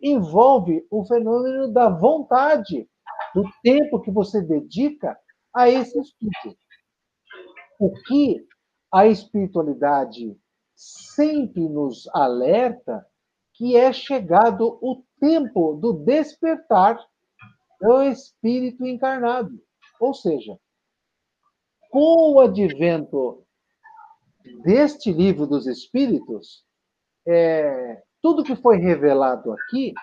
envolve 0.03 0.87
o 0.91 1.05
fenômeno 1.05 1.73
da 1.73 1.89
vontade, 1.89 2.89
do 3.35 3.45
tempo 3.63 4.01
que 4.01 4.11
você 4.11 4.41
dedica 4.41 5.19
a 5.55 5.69
esse 5.69 5.99
estudo. 5.99 6.57
O 7.79 7.93
que 8.03 8.45
a 8.93 9.07
espiritualidade 9.07 10.37
sempre 10.75 11.69
nos 11.69 12.09
alerta 12.15 13.07
que 13.55 13.77
é 13.77 13.93
chegado 13.93 14.79
o 14.81 15.05
tempo 15.21 15.75
do 15.75 15.93
despertar 15.93 16.99
do 17.81 18.03
espírito 18.03 18.87
encarnado. 18.87 19.53
Ou 20.01 20.15
seja, 20.15 20.59
com 21.91 22.35
o 22.35 22.41
advento 22.41 23.45
deste 24.63 25.13
livro 25.13 25.47
dos 25.47 25.67
Espíritos, 25.67 26.65
é, 27.27 28.03
tudo 28.23 28.45
que 28.45 28.57
foi 28.57 28.77
revelado 28.77 29.53
aqui 29.53 29.95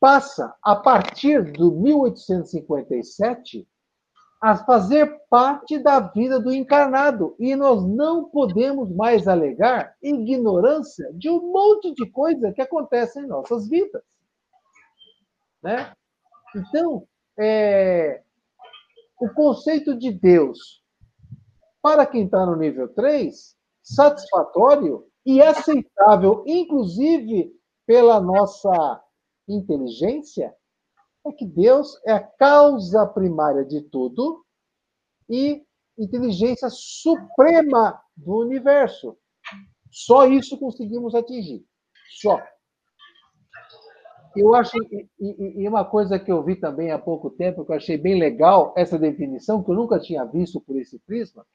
passa, 0.00 0.54
a 0.62 0.74
partir 0.74 1.52
do 1.52 1.72
1857, 1.72 3.68
a 4.40 4.56
fazer 4.56 5.20
parte 5.28 5.78
da 5.78 6.00
vida 6.00 6.40
do 6.40 6.50
encarnado. 6.50 7.36
E 7.38 7.54
nós 7.54 7.86
não 7.86 8.24
podemos 8.24 8.90
mais 8.90 9.28
alegar 9.28 9.94
ignorância 10.02 11.12
de 11.12 11.28
um 11.28 11.52
monte 11.52 11.92
de 11.92 12.10
coisa 12.10 12.50
que 12.52 12.62
acontece 12.62 13.20
em 13.20 13.26
nossas 13.26 13.68
vidas. 13.68 14.02
Né? 15.62 15.92
Então, 16.56 17.06
é, 17.38 18.22
o 19.20 19.28
conceito 19.28 19.94
de 19.94 20.10
Deus, 20.10 20.82
para 21.82 22.06
quem 22.06 22.24
está 22.24 22.46
no 22.46 22.56
nível 22.56 22.88
3, 22.88 23.54
satisfatório 23.82 25.09
e 25.30 25.40
aceitável, 25.40 26.42
inclusive 26.44 27.54
pela 27.86 28.20
nossa 28.20 29.00
inteligência, 29.48 30.52
é 31.24 31.30
que 31.30 31.46
Deus 31.46 32.00
é 32.04 32.12
a 32.12 32.20
causa 32.20 33.06
primária 33.06 33.64
de 33.64 33.80
tudo 33.80 34.44
e 35.28 35.64
inteligência 35.96 36.68
suprema 36.68 38.00
do 38.16 38.38
universo. 38.38 39.16
Só 39.88 40.26
isso 40.26 40.58
conseguimos 40.58 41.14
atingir. 41.14 41.64
Só. 42.20 42.42
Eu 44.34 44.52
acho, 44.54 44.76
e, 45.20 45.68
uma 45.68 45.84
coisa 45.84 46.18
que 46.18 46.30
eu 46.30 46.42
vi 46.42 46.56
também 46.56 46.90
há 46.90 46.98
pouco 46.98 47.30
tempo, 47.30 47.64
que 47.64 47.70
eu 47.70 47.76
achei 47.76 47.96
bem 47.96 48.18
legal, 48.18 48.74
essa 48.76 48.98
definição, 48.98 49.62
que 49.62 49.70
eu 49.70 49.76
nunca 49.76 50.00
tinha 50.00 50.24
visto 50.24 50.60
por 50.60 50.76
esse 50.76 50.98
prisma, 51.00 51.46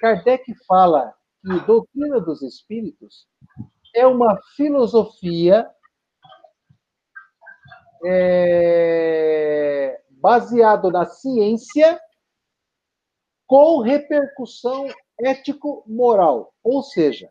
Kardec 0.00 0.54
fala 0.66 1.14
que 1.42 1.60
doutrina 1.66 2.20
dos 2.20 2.40
espíritos 2.42 3.26
é 3.94 4.06
uma 4.06 4.38
filosofia 4.56 5.68
é, 8.04 10.02
baseado 10.10 10.90
na 10.90 11.04
ciência 11.04 12.00
com 13.46 13.80
repercussão 13.80 14.86
ético-moral. 15.20 16.54
Ou 16.62 16.82
seja, 16.82 17.30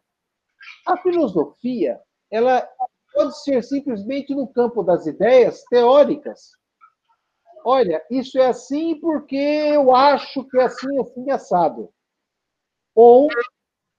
a 0.85 0.97
filosofia 0.97 1.99
ela 2.29 2.67
pode 3.13 3.41
ser 3.43 3.63
simplesmente 3.63 4.33
no 4.35 4.47
campo 4.47 4.83
das 4.83 5.05
ideias 5.05 5.63
teóricas. 5.63 6.51
Olha, 7.63 8.03
isso 8.09 8.39
é 8.39 8.47
assim 8.47 8.99
porque 8.99 9.35
eu 9.35 9.95
acho 9.95 10.43
que 10.45 10.57
é 10.57 10.63
assim, 10.63 10.99
assim, 10.99 11.31
assado. 11.31 11.93
Ou 12.95 13.27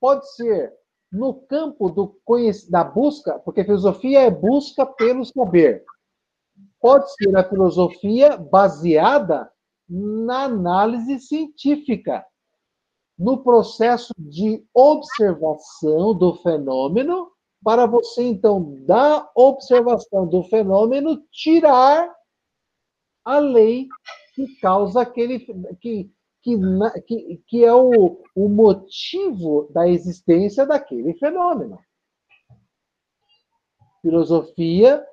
pode 0.03 0.29
ser 0.35 0.75
no 1.11 1.35
campo 1.35 1.89
do 1.89 2.21
da 2.69 2.83
busca, 2.83 3.39
porque 3.39 3.65
filosofia 3.65 4.23
é 4.23 4.31
busca 4.31 4.85
pelo 4.85 5.25
saber 5.25 5.85
pode 6.83 7.09
ser 7.15 7.35
a 7.37 7.49
filosofia 7.49 8.37
baseada 8.37 9.49
na 9.89 10.45
análise 10.45 11.21
científica, 11.21 12.27
no 13.17 13.43
processo 13.45 14.13
de 14.19 14.67
observação 14.75 16.13
do 16.13 16.35
fenômeno, 16.37 17.31
para 17.65 17.87
você, 17.87 18.25
então, 18.25 18.85
da 18.85 19.31
observação 19.37 20.27
do 20.27 20.43
fenômeno, 20.45 21.23
tirar 21.31 22.13
a 23.25 23.39
lei 23.39 23.87
que 24.35 24.57
causa 24.57 25.03
aquele. 25.03 25.39
que, 25.81 26.11
que, 26.43 26.59
que, 27.07 27.43
que 27.47 27.65
é 27.65 27.73
o, 27.73 28.23
o 28.35 28.49
motivo 28.49 29.69
da 29.73 29.89
existência 29.89 30.67
daquele 30.67 31.15
fenômeno. 31.15 31.79
Filosofia 34.01 35.07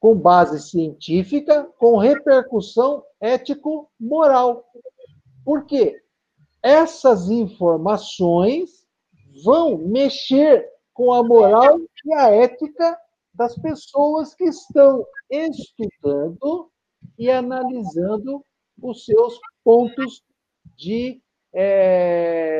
com 0.00 0.18
base 0.18 0.58
científica, 0.60 1.64
com 1.78 1.98
repercussão 1.98 3.04
ético-moral. 3.20 4.64
Por 5.44 5.66
quê? 5.66 6.02
Essas 6.62 7.28
informações 7.28 8.86
vão 9.44 9.76
mexer 9.76 10.66
com 10.94 11.12
a 11.12 11.22
moral 11.22 11.78
e 12.04 12.14
a 12.14 12.30
ética 12.30 12.98
das 13.34 13.54
pessoas 13.56 14.34
que 14.34 14.44
estão 14.44 15.06
estudando 15.30 16.70
e 17.18 17.30
analisando 17.30 18.44
os 18.82 19.04
seus 19.04 19.38
pontos 19.62 20.22
de, 20.80 21.20
é, 21.54 22.58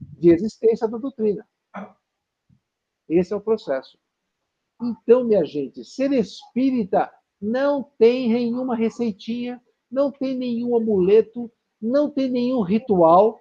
de 0.00 0.28
existência 0.28 0.86
da 0.86 0.98
doutrina. 0.98 1.48
Esse 3.08 3.32
é 3.32 3.36
o 3.36 3.40
processo. 3.40 3.98
Então, 4.80 5.24
minha 5.24 5.44
gente, 5.46 5.82
ser 5.82 6.12
espírita 6.12 7.10
não 7.40 7.82
tem 7.98 8.28
nenhuma 8.28 8.76
receitinha, 8.76 9.60
não 9.90 10.12
tem 10.12 10.36
nenhum 10.36 10.76
amuleto, 10.76 11.50
não 11.80 12.10
tem 12.10 12.30
nenhum 12.30 12.60
ritual. 12.60 13.40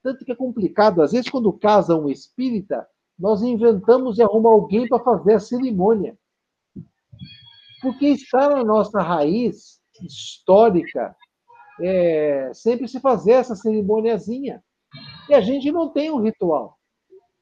Tanto 0.00 0.24
que 0.24 0.30
é 0.30 0.36
complicado. 0.36 1.02
Às 1.02 1.10
vezes, 1.10 1.28
quando 1.28 1.52
casa 1.52 1.96
um 1.96 2.08
espírita, 2.08 2.88
nós 3.18 3.42
inventamos 3.42 4.14
de 4.14 4.22
arrumar 4.22 4.50
alguém 4.50 4.86
para 4.86 5.02
fazer 5.02 5.34
a 5.34 5.40
cerimônia. 5.40 6.16
Porque 7.82 8.06
está 8.06 8.48
na 8.48 8.62
nossa 8.62 9.00
raiz 9.00 9.80
histórica 10.00 11.16
é, 11.80 12.50
sempre 12.54 12.88
se 12.88 13.00
fazer 13.00 13.32
essa 13.32 13.54
cerimoniazinha. 13.54 14.62
E 15.28 15.34
a 15.34 15.40
gente 15.40 15.70
não 15.70 15.90
tem 15.90 16.10
um 16.10 16.20
ritual. 16.20 16.78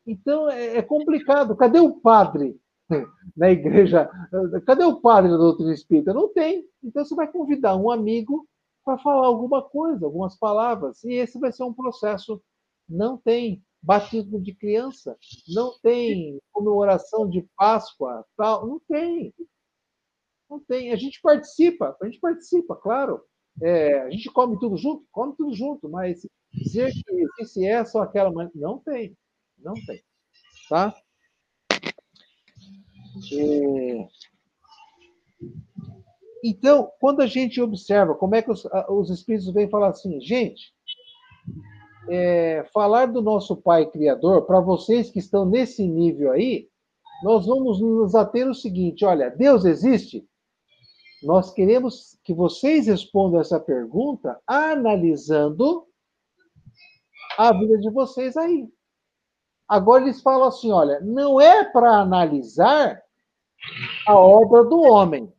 Então, 0.06 0.48
é, 0.48 0.78
é 0.78 0.82
complicado. 0.82 1.56
Cadê 1.56 1.80
o 1.80 2.00
padre? 2.00 2.60
na 3.36 3.50
igreja. 3.50 4.10
Cadê 4.64 4.84
o 4.84 5.00
padre 5.00 5.30
da 5.30 5.36
doutrina 5.36 5.72
espírita? 5.72 6.14
Não 6.14 6.32
tem. 6.32 6.68
Então 6.82 7.04
você 7.04 7.14
vai 7.14 7.30
convidar 7.30 7.76
um 7.76 7.90
amigo 7.90 8.46
para 8.84 8.98
falar 8.98 9.26
alguma 9.26 9.62
coisa, 9.62 10.06
algumas 10.06 10.36
palavras. 10.38 11.02
E 11.04 11.14
esse 11.14 11.38
vai 11.38 11.52
ser 11.52 11.64
um 11.64 11.72
processo. 11.72 12.40
Não 12.88 13.16
tem 13.18 13.62
batismo 13.82 14.40
de 14.40 14.54
criança, 14.54 15.16
não 15.48 15.78
tem 15.80 16.40
comemoração 16.52 17.28
de 17.28 17.46
Páscoa, 17.56 18.24
tal, 18.36 18.66
não 18.66 18.80
tem. 18.88 19.34
Não 20.48 20.60
tem. 20.60 20.92
A 20.92 20.96
gente 20.96 21.20
participa, 21.20 21.96
a 22.00 22.04
gente 22.06 22.20
participa, 22.20 22.76
claro. 22.76 23.22
É, 23.62 24.00
a 24.00 24.10
gente 24.10 24.30
come 24.30 24.58
tudo 24.58 24.76
junto, 24.76 25.04
come 25.10 25.34
tudo 25.36 25.54
junto, 25.54 25.88
mas 25.88 26.26
dizer 26.52 26.92
que 26.92 27.28
existe 27.40 27.66
essa 27.66 27.98
ou 27.98 28.04
aquela, 28.04 28.30
não 28.54 28.78
tem, 28.78 29.16
não 29.58 29.74
tem, 29.74 30.02
tá? 30.68 30.94
É... 33.32 34.08
Então, 36.44 36.92
quando 37.00 37.22
a 37.22 37.26
gente 37.26 37.60
observa 37.60 38.14
como 38.14 38.34
é 38.34 38.42
que 38.42 38.50
os, 38.50 38.66
os 38.88 39.10
espíritos 39.10 39.52
vêm 39.52 39.68
falar 39.68 39.88
assim, 39.88 40.20
gente, 40.20 40.72
é, 42.08 42.64
falar 42.72 43.06
do 43.06 43.20
nosso 43.20 43.56
Pai 43.56 43.86
Criador, 43.86 44.46
para 44.46 44.60
vocês 44.60 45.10
que 45.10 45.18
estão 45.18 45.44
nesse 45.44 45.86
nível 45.86 46.30
aí, 46.30 46.68
nós 47.22 47.46
vamos 47.46 47.80
nos 47.80 48.14
ater 48.14 48.48
o 48.48 48.54
seguinte: 48.54 49.04
olha, 49.04 49.30
Deus 49.30 49.64
existe? 49.64 50.24
Nós 51.22 51.52
queremos 51.52 52.18
que 52.22 52.34
vocês 52.34 52.86
respondam 52.86 53.40
essa 53.40 53.58
pergunta 53.58 54.40
analisando 54.46 55.86
a 57.38 57.52
vida 57.52 57.78
de 57.78 57.90
vocês 57.90 58.36
aí. 58.36 58.68
Agora 59.68 60.04
eles 60.04 60.20
falam 60.22 60.48
assim: 60.48 60.70
olha, 60.70 61.00
não 61.00 61.40
é 61.40 61.64
para 61.64 62.00
analisar 62.00 63.02
a 64.06 64.14
obra 64.14 64.64
do 64.64 64.80
homem, 64.80 65.32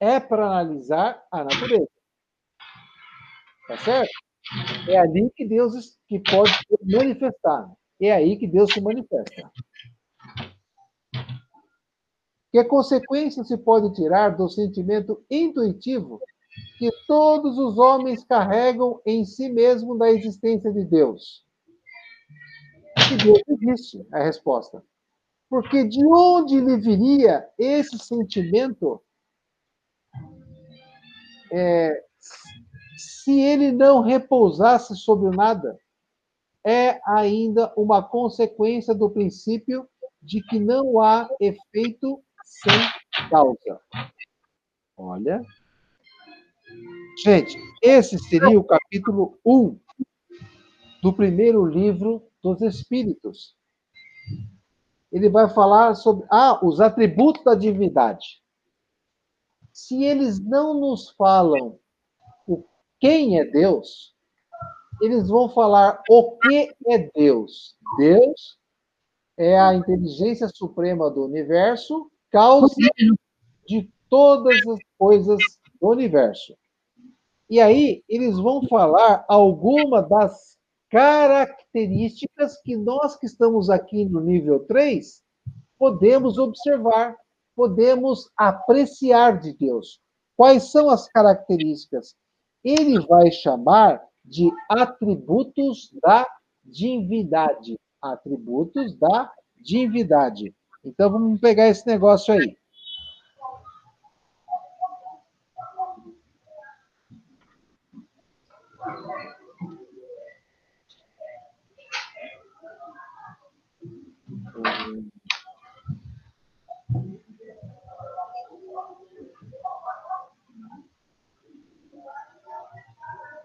é 0.00 0.20
para 0.20 0.46
analisar 0.46 1.24
a 1.30 1.44
natureza. 1.44 1.88
Tá 3.68 3.78
certo? 3.78 4.12
É 4.88 4.98
ali 4.98 5.30
que 5.34 5.46
Deus 5.46 5.98
que 6.06 6.20
pode 6.20 6.52
se 6.52 6.96
manifestar. 6.96 7.70
É 8.00 8.12
aí 8.12 8.36
que 8.36 8.46
Deus 8.46 8.72
se 8.72 8.80
manifesta. 8.80 9.50
Que 12.54 12.62
consequência 12.62 13.42
se 13.42 13.58
pode 13.58 13.92
tirar 13.96 14.36
do 14.36 14.48
sentimento 14.48 15.24
intuitivo 15.28 16.20
que 16.78 16.88
todos 17.04 17.58
os 17.58 17.76
homens 17.78 18.22
carregam 18.22 19.02
em 19.04 19.24
si 19.24 19.48
mesmo 19.48 19.98
da 19.98 20.08
existência 20.08 20.72
de 20.72 20.84
Deus? 20.84 21.44
Que 23.08 23.16
Deus 23.16 23.40
existe, 23.48 24.06
é 24.14 24.20
a 24.20 24.24
resposta. 24.26 24.84
Porque 25.50 25.82
de 25.82 26.06
onde 26.06 26.60
lhe 26.60 26.76
viria 26.76 27.44
esse 27.58 27.98
sentimento 27.98 29.02
é, 31.52 32.04
se 32.96 33.36
ele 33.40 33.72
não 33.72 34.00
repousasse 34.00 34.94
sobre 34.94 35.26
o 35.26 35.32
nada? 35.32 35.76
É 36.64 37.00
ainda 37.04 37.74
uma 37.76 38.00
consequência 38.00 38.94
do 38.94 39.10
princípio 39.10 39.88
de 40.22 40.40
que 40.40 40.60
não 40.60 41.00
há 41.00 41.28
efeito 41.40 42.22
sem 42.44 43.28
causa. 43.30 43.80
Olha. 44.96 45.42
Gente, 47.24 47.56
esse 47.82 48.18
seria 48.18 48.58
o 48.58 48.64
capítulo 48.64 49.38
1 49.44 49.78
do 51.02 51.12
primeiro 51.12 51.64
livro 51.64 52.26
dos 52.42 52.60
Espíritos. 52.60 53.56
Ele 55.12 55.28
vai 55.28 55.48
falar 55.48 55.94
sobre 55.94 56.26
ah, 56.30 56.58
os 56.64 56.80
atributos 56.80 57.44
da 57.44 57.54
divindade. 57.54 58.42
Se 59.72 60.04
eles 60.04 60.40
não 60.40 60.74
nos 60.74 61.10
falam 61.10 61.78
o 62.46 62.64
quem 63.00 63.38
é 63.38 63.44
Deus, 63.44 64.14
eles 65.00 65.28
vão 65.28 65.48
falar 65.48 66.02
o 66.08 66.36
que 66.38 66.74
é 66.86 67.10
Deus. 67.14 67.76
Deus 67.98 68.58
é 69.36 69.58
a 69.58 69.74
inteligência 69.74 70.48
suprema 70.48 71.10
do 71.10 71.24
universo 71.24 72.10
causa 72.34 72.74
de 73.64 73.88
todas 74.10 74.56
as 74.66 74.80
coisas 74.98 75.38
do 75.80 75.88
universo. 75.88 76.56
E 77.48 77.60
aí, 77.60 78.02
eles 78.08 78.36
vão 78.36 78.66
falar 78.66 79.24
alguma 79.28 80.02
das 80.02 80.58
características 80.90 82.60
que 82.62 82.76
nós 82.76 83.16
que 83.16 83.26
estamos 83.26 83.70
aqui 83.70 84.04
no 84.04 84.20
nível 84.20 84.66
3 84.66 85.22
podemos 85.78 86.36
observar, 86.36 87.16
podemos 87.54 88.28
apreciar 88.36 89.38
de 89.38 89.52
Deus. 89.52 90.00
Quais 90.36 90.72
são 90.72 90.90
as 90.90 91.06
características? 91.08 92.16
Ele 92.64 92.98
vai 93.06 93.30
chamar 93.30 94.02
de 94.24 94.50
atributos 94.68 95.90
da 96.02 96.26
divindade. 96.64 97.78
Atributos 98.02 98.96
da 98.98 99.30
divindade. 99.56 100.52
Então 100.84 101.10
vamos 101.10 101.40
pegar 101.40 101.68
esse 101.68 101.86
negócio 101.86 102.34
aí. 102.34 102.56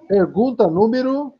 Pergunta 0.09 0.67
número. 0.67 1.39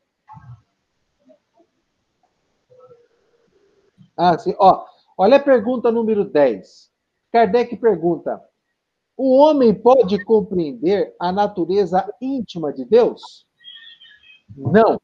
Ah, 4.16 4.38
sim. 4.38 4.54
Ó, 4.60 4.86
Olha 5.22 5.36
a 5.36 5.44
pergunta 5.44 5.92
número 5.92 6.24
10. 6.24 6.90
Kardec 7.30 7.76
pergunta: 7.76 8.42
O 9.18 9.36
homem 9.36 9.76
pode 9.76 10.24
compreender 10.24 11.14
a 11.20 11.30
natureza 11.30 12.10
íntima 12.22 12.72
de 12.72 12.86
Deus? 12.86 13.46
Não. 14.56 14.98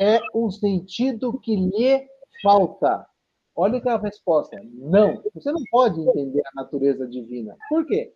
É 0.00 0.18
um 0.34 0.50
sentido 0.50 1.38
que 1.38 1.54
lhe 1.54 2.08
falta. 2.42 3.06
Olha 3.54 3.80
que 3.80 3.88
a 3.88 3.98
resposta. 3.98 4.60
Não. 4.64 5.22
Você 5.32 5.52
não 5.52 5.62
pode 5.70 6.00
entender 6.00 6.42
a 6.44 6.60
natureza 6.60 7.06
divina. 7.06 7.56
Por 7.68 7.86
quê? 7.86 8.12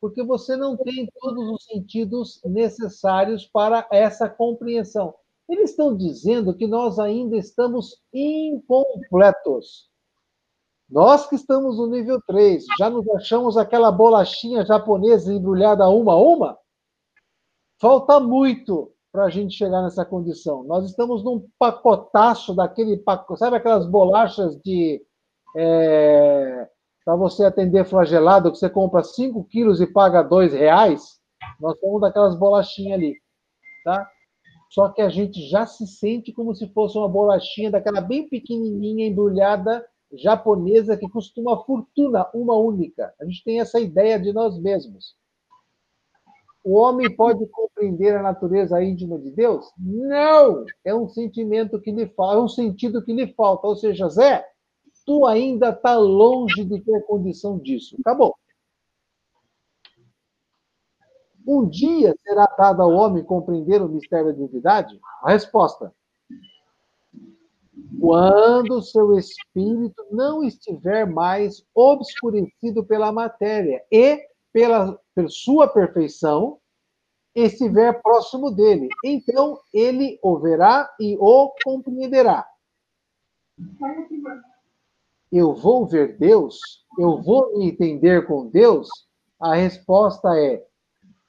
Porque 0.00 0.22
você 0.22 0.54
não 0.54 0.76
tem 0.76 1.10
todos 1.20 1.50
os 1.50 1.64
sentidos 1.64 2.40
necessários 2.44 3.44
para 3.44 3.84
essa 3.90 4.28
compreensão. 4.28 5.12
Eles 5.48 5.70
estão 5.70 5.96
dizendo 5.96 6.56
que 6.56 6.66
nós 6.66 6.98
ainda 6.98 7.36
estamos 7.36 8.00
incompletos. 8.12 9.88
Nós 10.88 11.28
que 11.28 11.34
estamos 11.34 11.78
no 11.78 11.88
nível 11.88 12.20
3, 12.26 12.64
já 12.78 12.88
nos 12.88 13.08
achamos 13.10 13.56
aquela 13.56 13.90
bolachinha 13.90 14.64
japonesa 14.64 15.32
embrulhada 15.32 15.88
uma 15.88 16.12
a 16.12 16.16
uma? 16.16 16.58
Falta 17.80 18.20
muito 18.20 18.92
para 19.12 19.24
a 19.24 19.30
gente 19.30 19.54
chegar 19.54 19.82
nessa 19.82 20.04
condição. 20.04 20.62
Nós 20.64 20.84
estamos 20.84 21.24
num 21.24 21.48
pacotaço 21.58 22.54
daquele 22.54 22.96
pacote, 22.98 23.40
sabe 23.40 23.56
aquelas 23.56 23.86
bolachas 23.86 24.56
de. 24.62 25.02
É, 25.56 26.68
para 27.04 27.16
você 27.16 27.44
atender 27.44 27.84
flagelado, 27.84 28.50
que 28.50 28.58
você 28.58 28.68
compra 28.68 29.02
5 29.02 29.44
quilos 29.44 29.80
e 29.80 29.86
paga 29.86 30.22
2 30.22 30.52
reais? 30.52 31.20
Nós 31.60 31.74
estamos 31.74 32.00
daquelas 32.00 32.36
bolachinhas 32.36 32.98
ali. 32.98 33.14
Tá? 33.84 34.10
Só 34.76 34.90
que 34.90 35.00
a 35.00 35.08
gente 35.08 35.40
já 35.48 35.64
se 35.64 35.86
sente 35.86 36.34
como 36.34 36.54
se 36.54 36.68
fosse 36.68 36.98
uma 36.98 37.08
bolachinha 37.08 37.70
daquela 37.70 37.98
bem 37.98 38.28
pequenininha, 38.28 39.06
embrulhada, 39.06 39.82
japonesa, 40.12 40.98
que 40.98 41.08
custa 41.08 41.40
uma 41.40 41.64
fortuna, 41.64 42.28
uma 42.34 42.54
única. 42.58 43.14
A 43.18 43.24
gente 43.24 43.42
tem 43.42 43.58
essa 43.58 43.80
ideia 43.80 44.20
de 44.20 44.34
nós 44.34 44.60
mesmos. 44.60 45.16
O 46.62 46.74
homem 46.74 47.10
pode 47.16 47.46
compreender 47.46 48.16
a 48.16 48.22
natureza 48.22 48.84
íntima 48.84 49.18
de 49.18 49.30
Deus? 49.30 49.64
Não! 49.78 50.66
É 50.84 50.94
um 50.94 51.08
sentimento 51.08 51.80
que 51.80 51.90
lhe 51.90 52.06
falta, 52.08 52.36
é 52.36 52.42
um 52.42 52.48
sentido 52.48 53.02
que 53.02 53.14
lhe 53.14 53.28
falta. 53.28 53.66
Ou 53.66 53.76
seja, 53.76 54.10
Zé, 54.10 54.44
tu 55.06 55.24
ainda 55.24 55.70
está 55.70 55.96
longe 55.96 56.62
de 56.66 56.82
ter 56.82 57.00
condição 57.06 57.58
disso. 57.58 57.96
Acabou. 58.00 58.36
Um 61.46 61.68
dia 61.68 62.14
será 62.24 62.46
dado 62.58 62.82
ao 62.82 62.90
homem 62.90 63.22
compreender 63.22 63.80
o 63.80 63.88
mistério 63.88 64.32
da 64.32 64.32
divindade? 64.32 64.98
A 65.22 65.30
resposta: 65.30 65.94
quando 68.00 68.82
seu 68.82 69.16
espírito 69.16 70.04
não 70.10 70.42
estiver 70.42 71.06
mais 71.06 71.64
obscurecido 71.74 72.84
pela 72.84 73.12
matéria 73.12 73.84
e 73.90 74.26
pela, 74.52 74.98
pela 75.14 75.28
sua 75.28 75.68
perfeição 75.68 76.58
estiver 77.34 78.00
próximo 78.02 78.50
dele, 78.50 78.88
então 79.04 79.60
ele 79.72 80.18
o 80.22 80.38
verá 80.38 80.90
e 80.98 81.16
o 81.20 81.52
compreenderá. 81.62 82.48
Eu 85.30 85.54
vou 85.54 85.86
ver 85.86 86.16
Deus? 86.16 86.58
Eu 86.98 87.22
vou 87.22 87.58
me 87.58 87.68
entender 87.68 88.26
com 88.26 88.46
Deus? 88.46 88.88
A 89.38 89.54
resposta 89.54 90.34
é: 90.38 90.65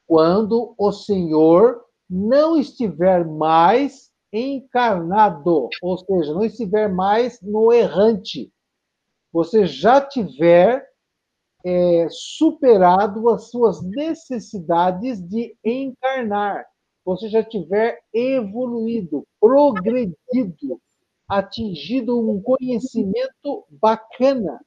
quando 0.08 0.74
o 0.78 0.90
Senhor 0.90 1.84
não 2.08 2.58
estiver 2.58 3.26
mais 3.26 4.10
encarnado, 4.32 5.68
ou 5.82 5.98
seja, 5.98 6.32
não 6.32 6.44
estiver 6.44 6.88
mais 6.88 7.40
no 7.42 7.70
errante, 7.70 8.50
você 9.30 9.66
já 9.66 10.00
tiver 10.00 10.88
é, 11.62 12.06
superado 12.10 13.28
as 13.28 13.50
suas 13.50 13.82
necessidades 13.82 15.20
de 15.20 15.54
encarnar, 15.62 16.64
você 17.04 17.28
já 17.28 17.42
tiver 17.42 18.00
evoluído, 18.12 19.26
progredido, 19.38 20.80
atingido 21.28 22.18
um 22.18 22.40
conhecimento 22.40 23.66
bacana. 23.68 24.58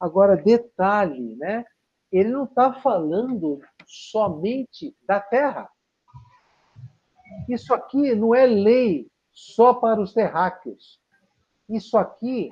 Agora, 0.00 0.36
detalhe, 0.36 1.36
né? 1.36 1.64
Ele 2.10 2.30
não 2.30 2.44
está 2.44 2.72
falando 2.72 3.60
somente 3.86 4.94
da 5.06 5.20
terra. 5.20 5.70
Isso 7.48 7.72
aqui 7.72 8.14
não 8.14 8.34
é 8.34 8.44
lei 8.46 9.08
só 9.32 9.74
para 9.74 10.00
os 10.00 10.12
terráqueos. 10.12 11.00
Isso 11.68 11.96
aqui 11.96 12.48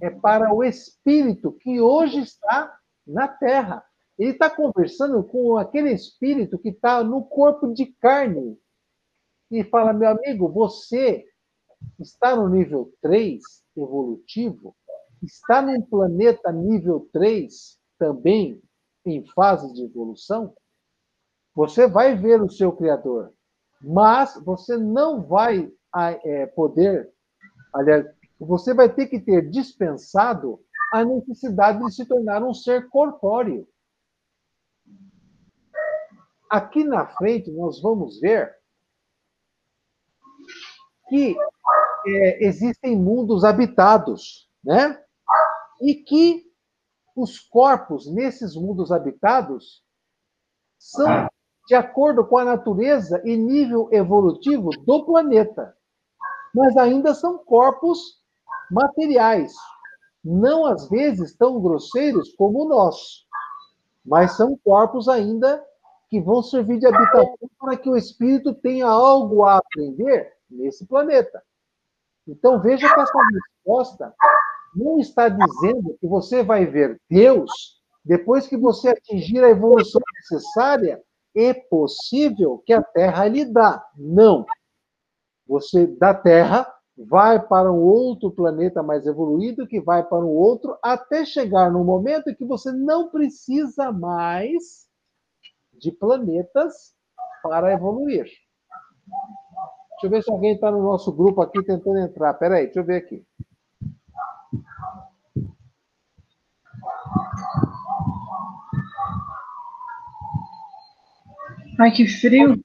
é 0.00 0.10
para 0.10 0.54
o 0.54 0.62
espírito 0.62 1.52
que 1.52 1.80
hoje 1.80 2.20
está 2.20 2.78
na 3.06 3.28
terra. 3.28 3.84
Ele 4.18 4.30
está 4.30 4.48
conversando 4.48 5.22
com 5.24 5.56
aquele 5.56 5.92
espírito 5.92 6.58
que 6.58 6.70
está 6.70 7.02
no 7.02 7.24
corpo 7.24 7.72
de 7.72 7.86
carne. 7.86 8.58
E 9.50 9.62
fala, 9.64 9.92
meu 9.92 10.10
amigo, 10.10 10.48
você 10.48 11.24
está 11.98 12.34
no 12.34 12.48
nível 12.48 12.92
3 13.00 13.42
evolutivo, 13.76 14.74
está 15.22 15.62
num 15.62 15.82
planeta 15.82 16.50
nível 16.50 17.08
3 17.12 17.78
também 17.98 18.60
em 19.04 19.24
fase 19.34 19.72
de 19.72 19.84
evolução, 19.84 20.54
você 21.56 21.88
vai 21.88 22.14
ver 22.14 22.42
o 22.42 22.50
seu 22.50 22.70
Criador, 22.70 23.32
mas 23.80 24.38
você 24.44 24.76
não 24.76 25.26
vai 25.26 25.72
é, 25.96 26.46
poder, 26.48 27.10
aliás, 27.72 28.04
você 28.38 28.74
vai 28.74 28.94
ter 28.94 29.06
que 29.06 29.18
ter 29.18 29.48
dispensado 29.48 30.60
a 30.92 31.02
necessidade 31.02 31.78
de 31.78 31.94
se 31.94 32.04
tornar 32.04 32.42
um 32.42 32.52
ser 32.52 32.90
corpóreo. 32.90 33.66
Aqui 36.50 36.84
na 36.84 37.06
frente, 37.06 37.50
nós 37.50 37.80
vamos 37.80 38.20
ver 38.20 38.54
que 41.08 41.34
é, 42.06 42.46
existem 42.46 42.94
mundos 42.94 43.44
habitados, 43.44 44.50
né? 44.62 45.02
E 45.80 45.94
que 45.94 46.44
os 47.16 47.40
corpos 47.40 48.12
nesses 48.12 48.54
mundos 48.54 48.92
habitados 48.92 49.82
são 50.78 51.28
de 51.66 51.74
acordo 51.74 52.24
com 52.24 52.38
a 52.38 52.44
natureza 52.44 53.20
e 53.24 53.36
nível 53.36 53.88
evolutivo 53.90 54.70
do 54.84 55.04
planeta. 55.04 55.76
Mas 56.54 56.76
ainda 56.76 57.14
são 57.14 57.38
corpos 57.38 58.20
materiais, 58.70 59.54
não 60.24 60.66
às 60.66 60.88
vezes 60.88 61.34
tão 61.34 61.60
grosseiros 61.60 62.32
como 62.34 62.64
o 62.64 62.68
nosso, 62.68 63.24
mas 64.04 64.36
são 64.36 64.58
corpos 64.64 65.08
ainda 65.08 65.62
que 66.08 66.20
vão 66.20 66.42
servir 66.42 66.78
de 66.78 66.86
habitação 66.86 67.50
para 67.58 67.76
que 67.76 67.90
o 67.90 67.96
espírito 67.96 68.54
tenha 68.54 68.86
algo 68.86 69.44
a 69.44 69.58
aprender 69.58 70.32
nesse 70.48 70.86
planeta. 70.86 71.42
Então 72.26 72.60
veja 72.60 72.92
que 72.92 73.00
essa 73.00 73.18
resposta 73.32 74.14
não 74.74 74.98
está 74.98 75.28
dizendo 75.28 75.96
que 76.00 76.06
você 76.06 76.42
vai 76.42 76.64
ver 76.64 77.00
Deus 77.10 77.50
depois 78.04 78.46
que 78.46 78.56
você 78.56 78.90
atingir 78.90 79.42
a 79.42 79.50
evolução 79.50 80.00
necessária 80.14 81.02
é 81.36 81.52
possível 81.52 82.62
que 82.64 82.72
a 82.72 82.82
Terra 82.82 83.26
lhe 83.28 83.44
dá. 83.44 83.84
Não. 83.96 84.46
Você 85.46 85.86
da 85.86 86.14
Terra 86.14 86.66
vai 86.96 87.38
para 87.38 87.70
um 87.70 87.82
outro 87.82 88.30
planeta 88.30 88.82
mais 88.82 89.06
evoluído, 89.06 89.66
que 89.66 89.80
vai 89.80 90.02
para 90.02 90.24
um 90.24 90.30
outro, 90.30 90.78
até 90.82 91.24
chegar 91.26 91.70
no 91.70 91.84
momento 91.84 92.30
em 92.30 92.34
que 92.34 92.44
você 92.44 92.72
não 92.72 93.10
precisa 93.10 93.92
mais 93.92 94.86
de 95.74 95.92
planetas 95.92 96.94
para 97.42 97.72
evoluir. 97.72 98.24
Deixa 98.24 100.06
eu 100.06 100.10
ver 100.10 100.22
se 100.22 100.30
alguém 100.30 100.54
está 100.54 100.70
no 100.70 100.82
nosso 100.82 101.12
grupo 101.12 101.42
aqui 101.42 101.62
tentando 101.62 101.98
entrar. 101.98 102.34
Peraí, 102.34 102.64
deixa 102.64 102.80
eu 102.80 102.84
ver 102.84 102.96
aqui. 102.96 103.24
Ai, 111.78 111.90
que 111.90 112.06
frio. 112.06 112.58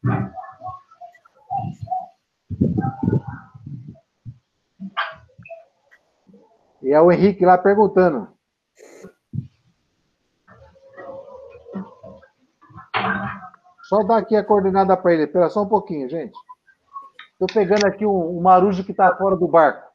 E 6.82 6.91
é 6.91 7.01
o 7.01 7.12
Henrique 7.12 7.45
lá 7.45 7.57
perguntando. 7.57 8.30
Só 13.84 14.03
dar 14.03 14.20
aqui 14.20 14.36
a 14.36 14.43
coordenada 14.43 14.95
para 14.95 15.14
ele. 15.14 15.24
Espera 15.24 15.49
só 15.49 15.64
um 15.64 15.68
pouquinho, 15.68 16.09
gente. 16.09 16.34
Estou 17.34 17.47
pegando 17.53 17.86
aqui 17.86 18.05
um, 18.05 18.38
um 18.38 18.41
marujo 18.41 18.84
que 18.84 18.91
está 18.91 19.16
fora 19.18 19.36
do 19.36 19.47
barco. 19.47 19.91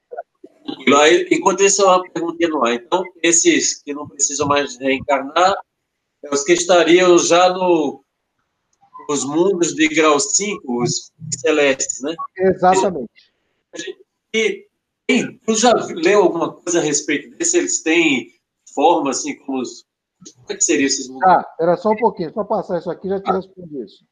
Enquanto 1.30 1.62
isso, 1.62 1.82
perguntinha 2.12 2.50
no 2.50 2.64
ar. 2.64 2.74
Então, 2.74 3.02
esses 3.22 3.82
que 3.82 3.94
não 3.94 4.06
precisam 4.06 4.46
mais 4.46 4.76
reencarnar, 4.78 5.56
é 6.22 6.34
os 6.34 6.44
que 6.44 6.52
estariam 6.52 7.16
já 7.18 7.48
no, 7.50 8.04
os 9.08 9.24
mundos 9.24 9.74
de 9.74 9.88
grau 9.88 10.18
5, 10.18 10.82
os 10.82 11.12
celestes, 11.40 12.02
né? 12.02 12.14
Exatamente. 12.36 13.10
E, 14.34 14.66
e 15.08 15.32
tu 15.38 15.54
já 15.54 15.72
leu 15.72 16.22
alguma 16.22 16.52
coisa 16.52 16.78
a 16.78 16.82
respeito 16.82 17.36
desse? 17.36 17.58
Eles 17.58 17.82
têm 17.82 18.28
forma, 18.74 19.10
assim, 19.10 19.36
como 19.38 19.60
os... 19.60 19.84
Como 20.34 20.46
é 20.50 20.54
que 20.54 20.64
seria 20.64 20.86
esses 20.86 21.08
mundos? 21.08 21.28
Ah, 21.28 21.44
era 21.60 21.76
só 21.76 21.90
um 21.90 21.96
pouquinho, 21.96 22.32
só 22.32 22.42
passar 22.42 22.78
isso 22.78 22.90
aqui 22.90 23.08
já 23.08 23.20
te 23.20 23.30
respondi 23.30 23.82
isso. 23.84 24.04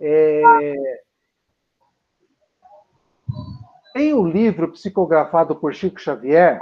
É... 0.00 0.72
Tem 3.94 4.12
um 4.12 4.26
livro 4.26 4.72
psicografado 4.72 5.56
por 5.56 5.72
Chico 5.72 6.00
Xavier 6.00 6.60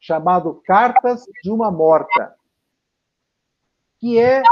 chamado 0.00 0.60
Cartas 0.64 1.24
de 1.42 1.50
uma 1.50 1.70
Morta, 1.70 2.34
que 3.98 4.18
é, 4.18 4.42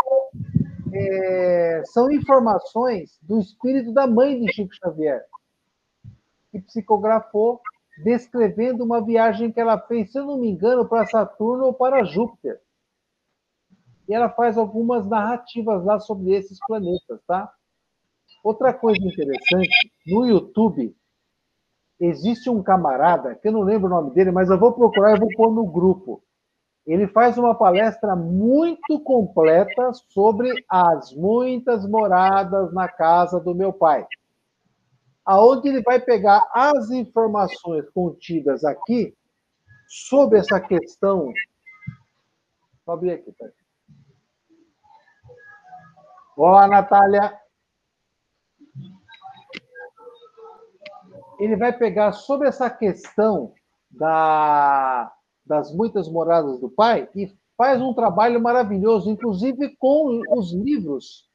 é, 0.92 1.82
são 1.86 2.10
informações 2.10 3.18
do 3.22 3.40
espírito 3.40 3.92
da 3.92 4.06
mãe 4.06 4.40
de 4.40 4.52
Chico 4.52 4.74
Xavier, 4.74 5.24
que 6.52 6.60
psicografou 6.60 7.60
descrevendo 8.02 8.84
uma 8.84 9.04
viagem 9.04 9.50
que 9.50 9.60
ela 9.60 9.78
fez, 9.78 10.12
se 10.12 10.18
eu 10.18 10.26
não 10.26 10.38
me 10.38 10.48
engano, 10.48 10.88
para 10.88 11.06
Saturno 11.06 11.66
ou 11.66 11.74
para 11.74 12.04
Júpiter. 12.04 12.60
E 14.08 14.14
ela 14.14 14.28
faz 14.30 14.56
algumas 14.56 15.06
narrativas 15.06 15.84
lá 15.84 16.00
sobre 16.00 16.32
esses 16.32 16.58
planetas, 16.66 17.20
tá? 17.26 17.52
Outra 18.42 18.72
coisa 18.72 18.98
interessante, 18.98 19.92
no 20.06 20.26
YouTube 20.26 20.94
existe 22.00 22.48
um 22.48 22.62
camarada, 22.62 23.34
que 23.34 23.48
eu 23.48 23.52
não 23.52 23.62
lembro 23.62 23.88
o 23.88 23.90
nome 23.90 24.12
dele, 24.12 24.30
mas 24.30 24.48
eu 24.48 24.58
vou 24.58 24.72
procurar 24.72 25.16
e 25.16 25.20
vou 25.20 25.28
pôr 25.36 25.52
no 25.52 25.66
grupo. 25.66 26.22
Ele 26.86 27.06
faz 27.08 27.36
uma 27.36 27.54
palestra 27.54 28.14
muito 28.16 29.00
completa 29.00 29.92
sobre 30.08 30.50
as 30.70 31.12
muitas 31.12 31.86
moradas 31.86 32.72
na 32.72 32.88
casa 32.88 33.38
do 33.40 33.54
meu 33.54 33.72
pai 33.72 34.06
aonde 35.28 35.68
ele 35.68 35.82
vai 35.82 36.00
pegar 36.00 36.50
as 36.54 36.88
informações 36.90 37.86
contidas 37.90 38.64
aqui 38.64 39.14
sobre 39.86 40.38
essa 40.38 40.58
questão. 40.58 41.30
Vou 42.86 42.94
abrir 42.94 43.10
aqui, 43.10 43.30
tá? 43.32 43.46
Olá, 46.34 46.66
Natália. 46.66 47.38
Ele 51.38 51.56
vai 51.56 51.76
pegar 51.76 52.12
sobre 52.12 52.48
essa 52.48 52.70
questão 52.70 53.52
da, 53.90 55.12
das 55.44 55.74
muitas 55.74 56.08
moradas 56.08 56.58
do 56.58 56.70
pai 56.70 57.06
e 57.14 57.36
faz 57.54 57.82
um 57.82 57.92
trabalho 57.92 58.40
maravilhoso, 58.40 59.10
inclusive 59.10 59.76
com 59.76 60.22
os 60.38 60.54
livros 60.54 61.27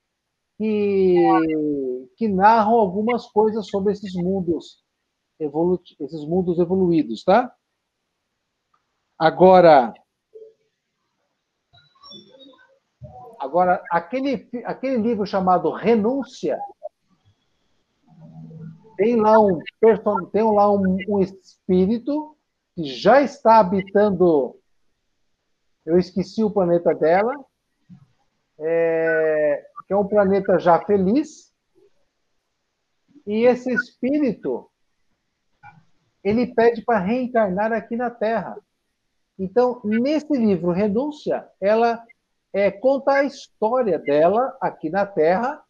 que, 0.63 2.09
que 2.15 2.27
narram 2.29 2.75
algumas 2.75 3.27
coisas 3.27 3.67
sobre 3.67 3.91
esses 3.91 4.13
mundos 4.13 4.81
evolu 5.37 5.81
esses 5.99 6.25
mundos 6.25 6.57
evoluídos, 6.57 7.21
tá? 7.23 7.53
Agora, 9.19 9.93
agora 13.37 13.83
aquele 13.91 14.49
aquele 14.63 14.97
livro 14.97 15.25
chamado 15.25 15.69
Renúncia 15.69 16.57
tem 18.95 19.17
lá 19.17 19.37
um 19.39 19.59
tem 20.31 20.43
lá 20.43 20.71
um, 20.71 20.97
um 21.09 21.19
espírito 21.19 22.37
que 22.73 22.85
já 22.85 23.21
está 23.21 23.59
habitando 23.59 24.57
eu 25.85 25.97
esqueci 25.97 26.41
o 26.41 26.51
planeta 26.51 26.95
dela 26.95 27.33
é, 28.59 29.72
que 29.87 29.93
é 29.93 29.97
um 29.97 30.07
planeta 30.07 30.57
já 30.59 30.79
feliz, 30.85 31.51
e 33.25 33.45
esse 33.45 33.71
espírito 33.71 34.69
ele 36.23 36.47
pede 36.53 36.81
para 36.83 36.99
reencarnar 36.99 37.71
aqui 37.73 37.95
na 37.95 38.09
Terra. 38.09 38.57
Então, 39.37 39.81
nesse 39.83 40.31
livro 40.33 40.71
Renúncia, 40.71 41.47
ela 41.59 42.03
é, 42.53 42.71
conta 42.71 43.13
a 43.13 43.23
história 43.23 43.99
dela 43.99 44.55
aqui 44.61 44.89
na 44.89 45.05
Terra, 45.05 45.61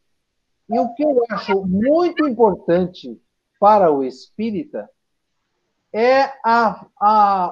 e 0.69 0.79
o 0.79 0.93
que 0.93 1.03
eu 1.03 1.23
acho 1.29 1.65
muito 1.65 2.27
importante 2.27 3.19
para 3.59 3.91
o 3.91 4.03
espírita 4.03 4.89
é 5.91 6.23
a, 6.43 6.85
a, 6.99 7.51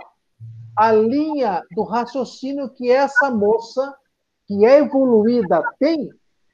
a 0.75 0.91
linha 0.91 1.63
do 1.71 1.83
raciocínio 1.83 2.69
que 2.69 2.89
essa 2.89 3.29
moça, 3.29 3.95
que 4.47 4.65
é 4.65 4.79
evoluída, 4.79 5.61
tem 5.79 6.11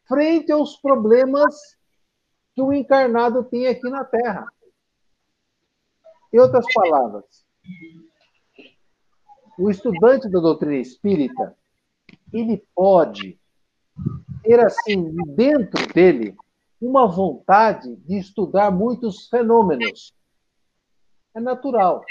frente 0.08 0.52
aos 0.52 0.78
problemas 0.78 1.56
que 2.56 2.62
o 2.62 2.74
encarnado 2.74 3.44
tem 3.44 3.68
aqui 3.68 3.90
na 3.90 4.04
Terra. 4.04 4.48
Em 6.34 6.40
outras 6.40 6.66
palavras, 6.74 7.46
o 9.58 9.70
estudante 9.70 10.30
da 10.30 10.40
doutrina 10.40 10.76
espírita, 10.76 11.56
ele 12.32 12.64
pode 12.76 13.40
ter, 14.44 14.60
assim, 14.60 15.16
dentro 15.36 15.94
dele, 15.94 16.36
uma 16.80 17.08
vontade 17.08 17.96
de 17.96 18.18
estudar 18.18 18.72
muitos 18.72 19.28
fenômenos. 19.28 20.14
É 21.34 21.40
natural. 21.40 22.04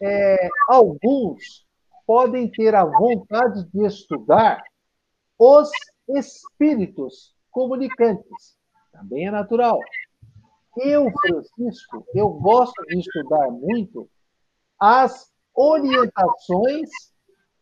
É, 0.00 0.48
alguns 0.68 1.66
podem 2.06 2.50
ter 2.50 2.74
a 2.74 2.84
vontade 2.84 3.64
de 3.72 3.84
estudar 3.84 4.62
os 5.38 5.70
espíritos 6.08 7.34
comunicantes. 7.50 8.56
Também 8.92 9.26
é 9.26 9.30
natural. 9.30 9.78
Eu, 10.76 11.10
Francisco, 11.20 12.04
eu 12.14 12.30
gosto 12.30 12.80
de 12.88 12.98
estudar 12.98 13.50
muito 13.50 14.08
as 14.78 15.32
orientações 15.54 16.90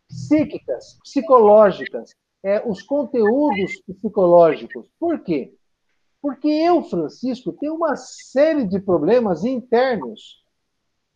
psíquicas, 0.09 0.99
psicológicas, 1.05 2.15
é, 2.43 2.67
os 2.67 2.83
conteúdos 2.83 3.81
psicológicos. 3.87 4.87
Por 4.99 5.21
quê? 5.21 5.55
Porque 6.21 6.49
eu, 6.49 6.83
Francisco, 6.85 7.53
tenho 7.53 7.75
uma 7.75 7.97
série 7.97 8.65
de 8.65 8.81
problemas 8.81 9.45
internos 9.45 10.43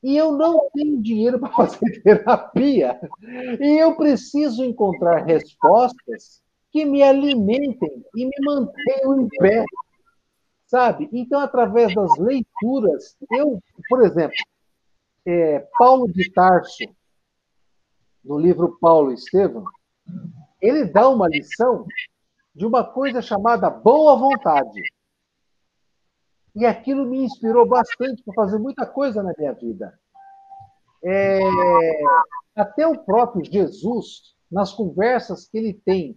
e 0.03 0.17
eu 0.17 0.33
não 0.33 0.69
tenho 0.73 1.03
dinheiro 1.03 1.39
para 1.41 1.53
fazer 1.53 2.03
terapia. 2.03 3.01
E 3.61 3.83
eu 3.83 3.97
preciso 3.97 4.65
encontrar 4.65 5.25
respostas 5.25 6.43
que 6.71 6.85
me 6.85 7.03
alimentem 7.03 8.05
e 8.15 8.25
me 8.25 8.37
mantenham 8.45 9.21
em 9.21 9.29
pé. 9.29 9.65
Sabe? 10.67 11.09
Então, 11.13 11.41
através 11.41 11.95
das 11.95 12.19
leituras, 12.19 13.17
eu, 13.31 13.61
por 13.89 14.05
exemplo, 14.05 14.37
é, 15.25 15.61
Paulo 15.79 16.13
de 16.13 16.31
Tarso, 16.33 16.85
no 18.25 18.39
livro 18.39 18.77
Paulo 18.81 19.13
e 19.13 19.15
Estevão, 19.15 19.65
ele 20.61 20.85
dá 20.85 21.09
uma 21.09 21.29
lição 21.29 21.87
de 22.55 22.67
uma 22.67 22.83
coisa 22.83 23.23
chamada 23.23 23.71
boa 23.71 24.17
vontade. 24.17 24.83
E 26.55 26.65
aquilo 26.65 27.05
me 27.05 27.19
inspirou 27.19 27.67
bastante 27.69 28.23
para 28.25 28.35
fazer 28.35 28.59
muita 28.59 28.87
coisa 28.87 29.23
na 29.23 29.33
minha 29.37 29.53
vida. 29.53 29.99
É, 31.05 31.39
até 32.57 32.87
o 32.87 32.99
próprio 32.99 33.45
Jesus, 33.45 34.35
nas 34.51 34.73
conversas 34.73 35.47
que 35.47 35.59
ele 35.59 35.75
tem 35.75 36.17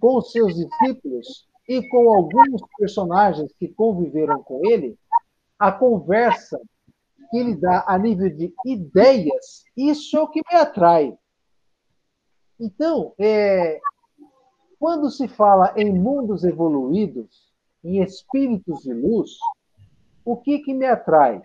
com 0.00 0.20
seus 0.20 0.54
discípulos, 0.54 1.46
e 1.68 1.86
com 1.88 2.12
alguns 2.12 2.60
personagens 2.76 3.52
que 3.58 3.68
conviveram 3.68 4.42
com 4.42 4.60
ele, 4.66 4.98
a 5.58 5.70
conversa 5.70 6.60
que 7.30 7.38
ele 7.38 7.54
dá 7.54 7.84
a 7.86 7.96
nível 7.98 8.28
de 8.28 8.52
ideias, 8.66 9.64
isso 9.76 10.16
é 10.16 10.20
o 10.20 10.28
que 10.28 10.42
me 10.50 10.58
atrai. 10.58 11.16
Então, 12.60 13.14
é, 13.18 13.80
quando 14.78 15.10
se 15.10 15.28
fala 15.28 15.72
em 15.76 15.92
mundos 15.92 16.44
evoluídos, 16.44 17.50
em 17.82 18.02
espíritos 18.02 18.82
de 18.82 18.92
luz, 18.92 19.30
o 20.24 20.36
que, 20.36 20.58
que 20.58 20.74
me 20.74 20.86
atrai? 20.86 21.40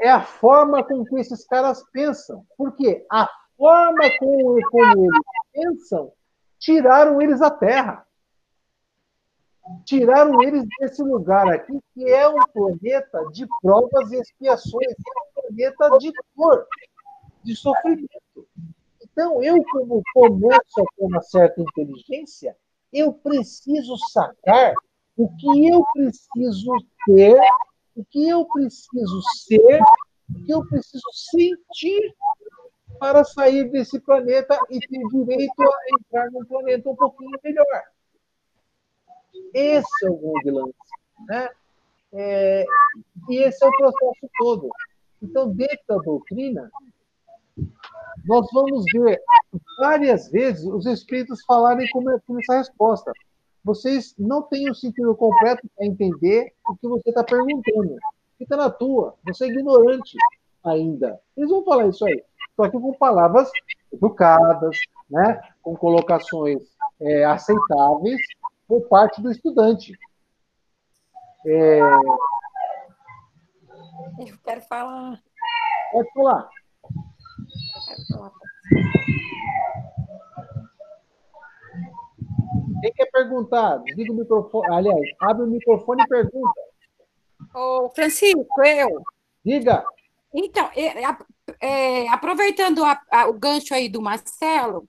É 0.00 0.10
a 0.10 0.22
forma 0.22 0.82
com 0.84 1.04
que 1.04 1.16
esses 1.16 1.46
caras 1.46 1.82
pensam. 1.92 2.44
Porque 2.58 3.06
a 3.10 3.28
forma 3.56 4.02
como, 4.18 4.58
como 4.70 5.04
eles 5.04 5.20
pensam 5.52 6.12
tiraram 6.66 7.22
eles 7.22 7.38
da 7.38 7.50
Terra 7.50 8.04
tiraram 9.84 10.42
eles 10.42 10.64
desse 10.78 11.02
lugar 11.02 11.48
aqui, 11.48 11.78
que 11.94 12.04
é 12.08 12.28
um 12.28 12.38
planeta 12.52 13.24
de 13.32 13.46
provas 13.60 14.12
e 14.12 14.16
expiações, 14.20 14.90
é 14.90 15.40
um 15.40 15.42
planeta 15.42 15.98
de 15.98 16.12
dor, 16.36 16.66
de 17.42 17.56
sofrimento. 17.56 18.48
Então, 19.02 19.42
eu, 19.42 19.62
como 19.64 20.02
começo 20.14 20.80
a 20.80 20.84
ter 20.96 21.04
uma 21.04 21.22
certa 21.22 21.60
inteligência, 21.60 22.56
eu 22.92 23.12
preciso 23.12 23.96
sacar 24.12 24.74
o 25.16 25.28
que 25.36 25.68
eu 25.68 25.84
preciso 25.92 26.70
ter, 27.06 27.40
o 27.96 28.04
que 28.04 28.28
eu 28.28 28.44
preciso 28.44 29.22
ser, 29.46 29.80
o 30.30 30.44
que 30.44 30.52
eu 30.52 30.66
preciso 30.66 31.08
sentir 31.12 32.14
para 32.98 33.24
sair 33.24 33.70
desse 33.70 34.00
planeta 34.00 34.58
e 34.70 34.78
ter 34.80 35.08
direito 35.08 35.62
a 35.62 35.78
entrar 36.00 36.30
num 36.30 36.44
planeta 36.44 36.88
um 36.88 36.96
pouquinho 36.96 37.38
melhor. 37.42 37.82
Esse 39.52 40.06
é 40.06 40.10
o 40.10 40.16
grande 40.16 40.50
lance. 40.50 40.74
Né? 41.28 41.48
É, 42.12 42.64
e 43.28 43.42
esse 43.42 43.64
é 43.64 43.68
o 43.68 43.76
processo 43.76 44.30
todo. 44.38 44.68
Então, 45.22 45.50
dentro 45.50 45.78
da 45.88 45.96
doutrina, 45.96 46.70
nós 48.26 48.46
vamos 48.52 48.84
ver 48.92 49.20
várias 49.78 50.30
vezes 50.30 50.64
os 50.66 50.86
espíritos 50.86 51.44
falarem 51.44 51.88
com 51.90 52.38
essa 52.38 52.58
resposta. 52.58 53.12
Vocês 53.64 54.14
não 54.18 54.42
têm 54.42 54.70
o 54.70 54.74
sentido 54.74 55.14
completo 55.16 55.68
para 55.74 55.86
entender 55.86 56.52
o 56.68 56.76
que 56.76 56.86
você 56.86 57.08
está 57.08 57.24
perguntando. 57.24 57.96
Fica 58.38 58.56
na 58.56 58.70
tua. 58.70 59.14
Você 59.24 59.46
é 59.46 59.48
ignorante 59.48 60.16
ainda. 60.62 61.18
Eles 61.36 61.50
vão 61.50 61.64
falar 61.64 61.88
isso 61.88 62.06
aí. 62.06 62.22
Só 62.56 62.70
que 62.70 62.80
com 62.80 62.92
palavras 62.94 63.50
educadas, 63.92 64.76
né? 65.10 65.40
com 65.62 65.76
colocações 65.76 66.62
é, 67.00 67.24
aceitáveis 67.24 68.20
por 68.66 68.88
parte 68.88 69.20
do 69.20 69.30
estudante. 69.30 69.92
É... 71.46 71.80
Eu 74.18 74.38
quero 74.44 74.62
falar. 74.62 75.22
Pode 75.92 76.12
falar. 76.12 76.48
Eu 77.74 77.86
quero 77.86 78.06
falar. 78.12 78.32
Quem 82.80 82.92
quer 82.92 83.10
perguntar? 83.10 83.78
Desliga 83.78 84.12
o 84.12 84.16
microfone. 84.16 84.74
Aliás, 84.74 85.10
abre 85.20 85.44
o 85.44 85.46
microfone 85.46 86.02
e 86.02 86.08
pergunta. 86.08 86.60
Ô, 87.54 87.90
Francisco, 87.90 88.62
eu. 88.64 89.02
Diga. 89.44 89.84
Então, 90.34 90.70
é, 91.60 92.08
aproveitando 92.08 92.84
a, 92.84 93.00
a, 93.10 93.28
o 93.28 93.34
gancho 93.34 93.74
aí 93.74 93.88
do 93.88 94.02
Marcelo, 94.02 94.88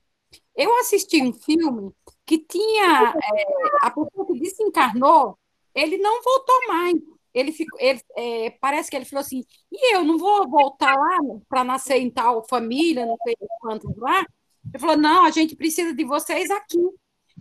eu 0.55 0.77
assisti 0.79 1.21
um 1.21 1.33
filme 1.33 1.91
que 2.25 2.39
tinha 2.39 3.13
é, 3.15 3.45
a 3.81 3.91
pessoa 3.91 4.25
que 4.25 4.39
desencarnou, 4.39 5.37
ele 5.73 5.97
não 5.97 6.21
voltou 6.21 6.67
mais. 6.67 6.95
Ele 7.33 7.51
ficou, 7.51 7.79
ele, 7.79 8.01
é, 8.17 8.49
parece 8.59 8.89
que 8.89 8.95
ele 8.95 9.05
falou 9.05 9.21
assim, 9.21 9.43
e 9.71 9.95
eu 9.95 10.03
não 10.03 10.17
vou 10.17 10.49
voltar 10.49 10.95
lá 10.95 11.17
para 11.47 11.63
nascer 11.63 11.97
em 11.97 12.09
tal 12.09 12.43
família, 12.49 13.05
não 13.05 13.17
sei 13.23 13.35
quantos 13.59 13.95
lá. 13.97 14.25
Ele 14.65 14.79
falou, 14.79 14.97
não, 14.97 15.23
a 15.23 15.29
gente 15.29 15.55
precisa 15.55 15.93
de 15.93 16.03
vocês 16.03 16.49
aqui. 16.49 16.79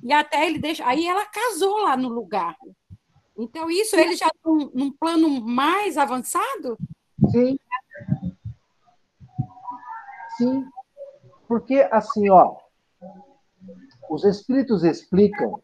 E 0.03 0.13
até 0.13 0.47
ele 0.47 0.59
deixa. 0.59 0.87
Aí 0.87 1.07
ela 1.07 1.25
casou 1.25 1.79
lá 1.79 1.97
no 1.97 2.09
lugar. 2.09 2.55
Então, 3.39 3.71
isso 3.71 3.97
ele 3.97 4.15
já 4.17 4.31
num, 4.45 4.71
num 4.75 4.91
plano 4.91 5.41
mais 5.41 5.97
avançado? 5.97 6.77
Sim. 7.31 7.59
Sim. 10.37 10.65
Porque, 11.49 11.87
assim, 11.91 12.29
ó, 12.29 12.57
os 14.11 14.25
espíritos 14.25 14.85
explicam 14.85 15.63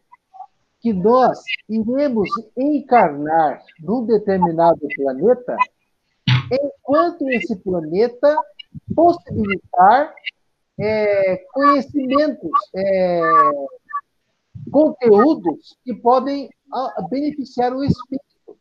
que 0.79 0.93
nós 0.93 1.41
iremos 1.69 2.29
encarnar 2.57 3.63
num 3.79 4.05
determinado 4.05 4.81
planeta 4.95 5.55
enquanto 6.51 7.27
esse 7.29 7.55
planeta 7.57 8.35
possibilitar 8.93 10.13
é, 10.79 11.37
conhecimentos, 11.53 12.51
é, 12.75 13.21
conteúdos 14.71 15.77
que 15.83 15.93
podem 15.95 16.49
beneficiar 17.09 17.73
o 17.73 17.83
espírito. 17.83 18.57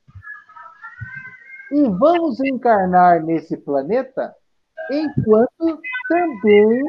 E 1.73 1.83
vamos 1.89 2.39
encarnar 2.41 3.25
nesse 3.25 3.57
planeta 3.57 4.35
enquanto 4.93 5.81
também 6.09 6.83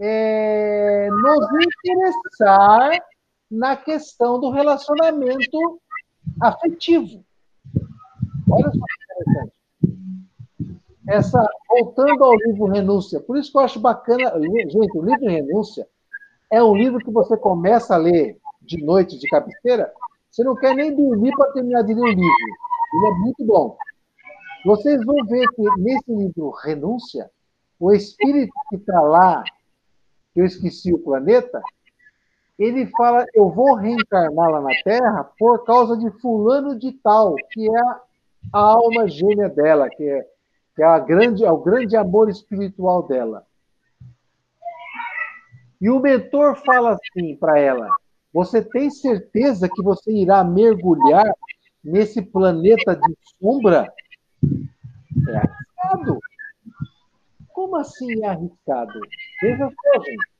é, 0.00 1.08
nos 1.10 1.46
interessar 1.76 3.02
na 3.50 3.76
questão 3.76 4.38
do 4.38 4.50
relacionamento 4.50 5.80
afetivo. 6.40 7.24
Olha 8.50 8.70
só 8.70 8.84
que 8.84 9.22
interessante. 9.22 9.58
Essa, 11.08 11.48
voltando 11.68 12.22
ao 12.22 12.36
livro 12.36 12.66
Renúncia, 12.66 13.20
por 13.20 13.38
isso 13.38 13.50
que 13.50 13.56
eu 13.56 13.62
acho 13.62 13.80
bacana, 13.80 14.30
gente, 14.38 14.76
o 14.76 15.02
livro 15.02 15.26
Renúncia 15.26 15.86
é 16.50 16.62
um 16.62 16.76
livro 16.76 16.98
que 16.98 17.10
você 17.10 17.36
começa 17.36 17.94
a 17.94 17.98
ler 17.98 18.36
de 18.60 18.82
noite 18.84 19.18
de 19.18 19.26
cabeceira, 19.28 19.90
você 20.30 20.44
não 20.44 20.54
quer 20.54 20.74
nem 20.74 20.94
dormir 20.94 21.32
para 21.34 21.52
terminar 21.52 21.82
de 21.82 21.94
ler 21.94 22.02
o 22.02 22.08
livro. 22.08 22.26
Ele 22.94 23.06
é 23.06 23.10
muito 23.18 23.44
bom. 23.44 23.76
Vocês 24.68 25.02
vão 25.02 25.24
ver 25.24 25.48
que 25.56 25.62
nesse 25.78 26.14
livro 26.14 26.50
Renúncia, 26.50 27.30
o 27.80 27.90
espírito 27.90 28.52
que 28.68 28.76
está 28.76 29.00
lá, 29.00 29.42
que 30.34 30.42
eu 30.42 30.44
esqueci 30.44 30.92
o 30.92 30.98
planeta, 30.98 31.62
ele 32.58 32.84
fala: 32.88 33.24
eu 33.34 33.48
vou 33.48 33.76
reencarnar 33.76 34.50
lá 34.50 34.60
na 34.60 34.82
Terra 34.84 35.24
por 35.38 35.64
causa 35.64 35.96
de 35.96 36.10
fulano 36.20 36.78
de 36.78 36.92
tal, 36.92 37.34
que 37.50 37.66
é 37.66 37.80
a 38.52 38.60
alma 38.60 39.08
gêmea 39.08 39.48
dela, 39.48 39.88
que 39.88 40.06
é, 40.06 40.26
que 40.76 40.82
é, 40.82 40.84
a 40.84 40.98
grande, 40.98 41.46
é 41.46 41.50
o 41.50 41.62
grande 41.62 41.96
amor 41.96 42.28
espiritual 42.28 43.04
dela. 43.04 43.46
E 45.80 45.88
o 45.88 45.98
mentor 45.98 46.56
fala 46.56 46.92
assim 46.92 47.34
para 47.36 47.58
ela: 47.58 47.88
Você 48.34 48.60
tem 48.60 48.90
certeza 48.90 49.66
que 49.66 49.82
você 49.82 50.12
irá 50.12 50.44
mergulhar 50.44 51.24
nesse 51.82 52.20
planeta 52.20 52.94
de 52.94 53.16
sombra? 53.40 53.90
É 55.28 55.36
arriscado. 55.36 56.18
Como 57.48 57.76
assim 57.76 58.24
é 58.24 58.28
arriscado? 58.28 59.00
Veja 59.42 59.68
só, 59.68 60.02
gente. 60.02 60.38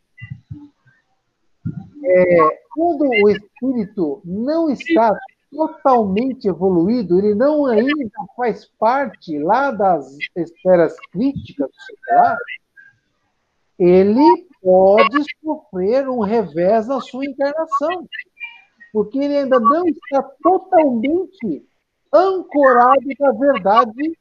É, 2.04 2.38
quando 2.74 3.02
o 3.02 3.28
espírito 3.28 4.22
não 4.24 4.70
está 4.70 5.12
totalmente 5.50 6.46
evoluído, 6.46 7.18
ele 7.18 7.34
não 7.34 7.66
ainda 7.66 8.10
faz 8.36 8.66
parte 8.78 9.38
lá 9.38 9.70
das 9.70 10.16
esferas 10.36 10.96
críticas 11.10 11.68
do 11.68 11.82
celular, 11.82 12.38
ele 13.78 14.48
pode 14.62 15.24
sofrer 15.42 16.08
um 16.08 16.20
revés 16.20 16.86
na 16.88 17.00
sua 17.00 17.24
encarnação, 17.24 18.06
porque 18.92 19.18
ele 19.18 19.38
ainda 19.38 19.58
não 19.58 19.86
está 19.86 20.22
totalmente 20.42 21.66
ancorado 22.12 23.06
na 23.18 23.32
verdade 23.32 24.18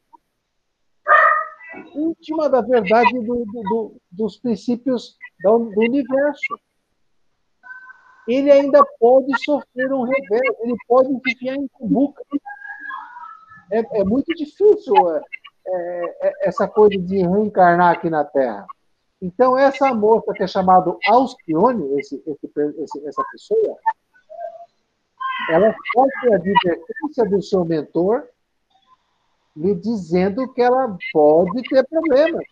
íntima 1.96 2.50
da 2.50 2.62
verdade 2.62 3.20
do, 3.20 3.46
do, 3.46 3.62
do, 3.64 4.02
dos 4.12 4.38
princípios 4.38 5.18
do, 5.44 5.72
universo. 5.78 6.60
Ele 8.28 8.52
ainda 8.52 8.84
pode 9.00 9.32
sofrer 9.44 9.92
um 9.94 10.04
revés, 10.04 10.56
ele 10.62 10.76
pode 10.88 11.10
enfiar 11.14 11.56
em 11.56 11.68
cumbuca. 11.70 12.22
É, 13.72 14.00
é 14.00 14.04
muito 14.04 14.34
difícil 14.34 14.96
é, 15.16 15.22
é, 15.68 16.28
é, 16.28 16.48
essa 16.48 16.68
coisa 16.68 16.98
de 16.98 17.18
reencarnar 17.18 17.94
aqui 17.94 18.10
na 18.10 18.24
Terra. 18.26 18.66
Então, 19.22 19.58
essa 19.58 19.94
moça 19.94 20.34
que 20.34 20.44
é 20.44 20.48
chamada 20.48 20.96
Alcione, 21.08 22.00
esse, 22.00 22.22
esse, 22.28 22.52
esse, 22.78 23.08
essa 23.08 23.24
pessoa, 23.32 23.78
ela 25.50 25.74
sofre 25.94 26.34
a 26.34 26.36
advertência 26.36 27.26
do 27.30 27.42
seu 27.42 27.64
mentor, 27.64 28.28
lhe 29.56 29.74
dizendo 29.76 30.52
que 30.54 30.62
ela 30.62 30.98
pode 31.12 31.62
ter 31.64 31.88
problemas. 31.88 32.46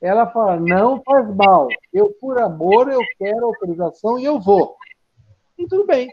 Ela 0.00 0.26
fala, 0.26 0.58
não 0.58 1.00
faz 1.02 1.34
mal, 1.34 1.68
eu 1.92 2.12
por 2.20 2.38
amor, 2.40 2.90
eu 2.90 3.00
quero 3.18 3.46
autorização 3.46 4.18
e 4.18 4.24
eu 4.24 4.40
vou. 4.40 4.76
E 5.58 5.66
tudo 5.66 5.86
bem. 5.86 6.08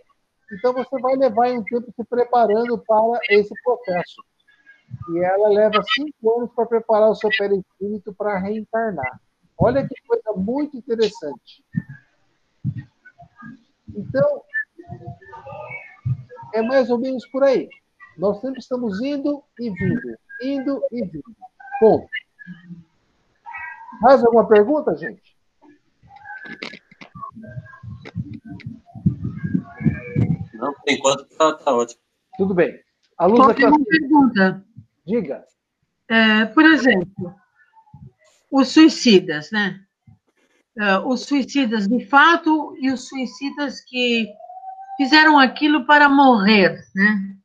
Então 0.51 0.73
você 0.73 0.99
vai 0.99 1.15
levar 1.15 1.51
um 1.51 1.63
tempo 1.63 1.91
se 1.95 2.03
preparando 2.03 2.77
para 2.77 3.19
esse 3.29 3.53
processo. 3.63 4.23
E 5.11 5.23
ela 5.23 5.49
leva 5.49 5.81
cinco 5.83 6.37
anos 6.37 6.51
para 6.53 6.65
preparar 6.65 7.09
o 7.09 7.15
seu 7.15 7.29
perispírito 7.29 8.13
para 8.13 8.39
reencarnar. 8.39 9.19
Olha 9.57 9.87
que 9.87 9.95
coisa 10.07 10.33
muito 10.35 10.77
interessante. 10.77 11.63
Então, 13.95 14.43
é 16.53 16.61
mais 16.61 16.89
ou 16.89 16.97
menos 16.97 17.25
por 17.27 17.43
aí. 17.43 17.69
Nós 18.17 18.39
sempre 18.41 18.59
estamos 18.59 19.01
indo 19.01 19.43
e 19.59 19.69
vindo, 19.69 20.17
indo 20.41 20.83
e 20.91 21.05
vindo. 21.05 21.35
Ponto. 21.79 22.07
Mais 24.01 24.23
alguma 24.23 24.47
pergunta, 24.47 24.95
gente? 24.95 25.37
Não, 30.53 30.73
por 30.73 30.89
enquanto 30.89 31.23
está 31.23 31.53
tá 31.53 31.73
ótimo. 31.73 32.01
Tudo 32.37 32.53
bem. 32.53 32.79
A 33.17 33.25
Luz 33.25 33.49
aqui. 33.49 33.65
Uma 33.65 33.83
pergunta. 33.85 34.65
Diga. 35.05 35.45
É, 36.09 36.45
por 36.45 36.65
exemplo, 36.65 37.35
os 38.51 38.69
suicidas, 38.69 39.51
né? 39.51 39.85
Uh, 40.77 41.07
os 41.07 41.25
suicidas 41.25 41.87
de 41.87 42.05
fato 42.05 42.75
e 42.79 42.91
os 42.91 43.07
suicidas 43.07 43.81
que 43.81 44.27
fizeram 44.99 45.39
aquilo 45.39 45.85
para 45.85 46.09
morrer, 46.09 46.83
né? 46.93 47.35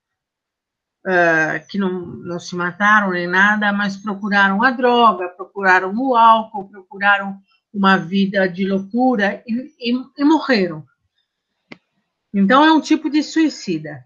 Uh, 1.06 1.66
que 1.68 1.78
não, 1.78 2.00
não 2.00 2.40
se 2.40 2.56
mataram 2.56 3.12
nem 3.12 3.28
nada, 3.28 3.72
mas 3.72 3.96
procuraram 3.96 4.60
a 4.64 4.72
droga, 4.72 5.28
procuraram 5.28 5.94
o 5.94 6.16
álcool, 6.16 6.68
procuraram 6.68 7.38
uma 7.72 7.96
vida 7.96 8.48
de 8.48 8.66
loucura 8.66 9.40
e, 9.46 9.72
e, 9.78 10.04
e 10.18 10.24
morreram. 10.24 10.84
Então 12.32 12.64
é 12.64 12.72
um 12.72 12.80
tipo 12.80 13.08
de 13.08 13.22
suicida. 13.22 14.04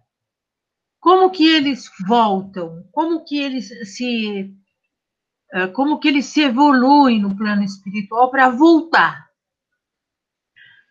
Como 1.01 1.31
que 1.31 1.49
eles 1.49 1.89
voltam? 2.07 2.87
Como 2.93 3.25
que 3.25 3.39
eles 3.41 3.97
se 3.97 4.55
é, 5.55 5.69
como 5.69 5.99
que 5.99 6.09
eles 6.09 6.27
se 6.27 6.43
evoluem 6.43 7.23
no 7.23 7.35
plano 7.35 7.63
espiritual 7.63 8.31
para 8.31 8.51
voltar. 8.51 9.28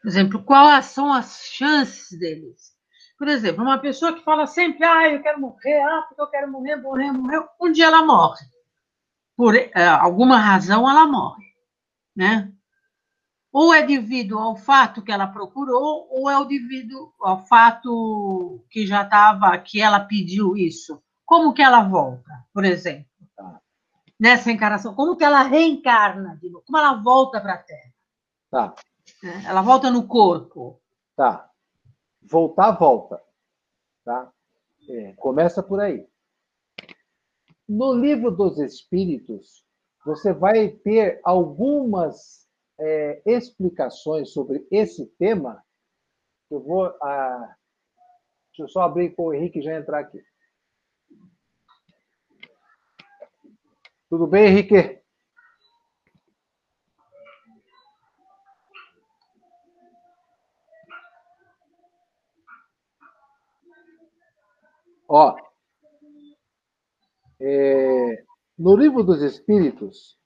Por 0.08 0.12
exemplo, 0.12 0.42
quais 0.42 0.86
são 0.86 1.12
as 1.12 1.50
chances 1.52 2.18
deles? 2.18 2.74
Por 3.20 3.28
exemplo, 3.28 3.62
uma 3.62 3.78
pessoa 3.78 4.14
que 4.14 4.24
fala 4.24 4.48
sempre, 4.48 4.86
ah, 4.86 5.12
eu 5.12 5.22
quero 5.22 5.42
morrer, 5.42 5.82
ah, 5.82 6.06
porque 6.08 6.22
eu 6.22 6.28
quero 6.28 6.50
morrer, 6.50 6.78
morrer, 6.78 7.12
morrer, 7.12 7.46
um 7.60 7.70
dia 7.70 7.88
ela 7.88 8.06
morre. 8.06 8.46
Por 9.36 9.54
é, 9.54 9.70
alguma 9.86 10.38
razão 10.38 10.90
ela 10.90 11.06
morre, 11.06 11.44
né? 12.16 12.50
Ou 13.52 13.74
é 13.74 13.84
devido 13.84 14.40
ao 14.40 14.56
fato 14.56 15.02
que 15.02 15.12
ela 15.12 15.28
procurou, 15.28 16.08
ou 16.10 16.32
é 16.32 16.46
devido 16.46 17.14
ao 17.20 17.46
fato 17.46 18.64
que 18.70 18.88
já 18.88 19.04
estava, 19.04 19.58
que 19.58 19.82
ela 19.82 20.00
pediu 20.00 20.56
isso. 20.56 21.04
Como 21.26 21.54
que 21.54 21.62
ela 21.62 21.82
volta, 21.84 22.32
por 22.54 22.64
exemplo? 22.64 23.06
nessa 24.18 24.50
encarnação? 24.54 24.96
Como 24.96 25.18
que 25.18 25.26
ela 25.26 25.44
reencarna 25.44 26.40
de 26.42 26.50
novo? 26.50 26.64
Como 26.66 26.78
ela 26.78 26.94
volta 26.94 27.42
para 27.42 27.56
a 27.56 27.58
Terra? 27.58 27.94
Tá. 28.50 28.74
É, 29.24 29.46
ela 29.46 29.62
volta 29.62 29.90
no 29.90 30.08
corpo. 30.08 30.82
Tá. 31.16 31.50
Voltar, 32.22 32.72
volta. 32.72 33.22
Tá? 34.04 34.32
É, 34.90 35.14
começa 35.14 35.62
por 35.64 35.80
aí. 35.80 36.08
No 37.68 37.94
livro 37.94 38.32
dos 38.32 38.60
Espíritos, 38.60 39.66
você 40.06 40.32
vai 40.32 40.70
ter 40.70 41.20
algumas 41.24 42.48
é, 42.80 43.22
explicações 43.26 44.32
sobre 44.32 44.66
esse 44.72 45.06
tema. 45.18 45.62
Eu 46.50 46.62
vou. 46.62 46.86
Ah, 47.02 47.56
deixa 48.50 48.64
eu 48.64 48.70
só 48.70 48.82
abrir 48.84 49.14
com 49.16 49.24
o 49.24 49.34
Henrique 49.34 49.62
já 49.62 49.76
entrar 49.76 50.00
aqui. 50.00 50.24
Tudo 54.10 54.26
bem, 54.26 54.48
Henrique? 54.48 55.02
Ó, 65.08 65.36
é, 67.40 68.24
no 68.58 68.76
livro 68.76 69.04
dos 69.04 69.22
Espíritos, 69.22 70.18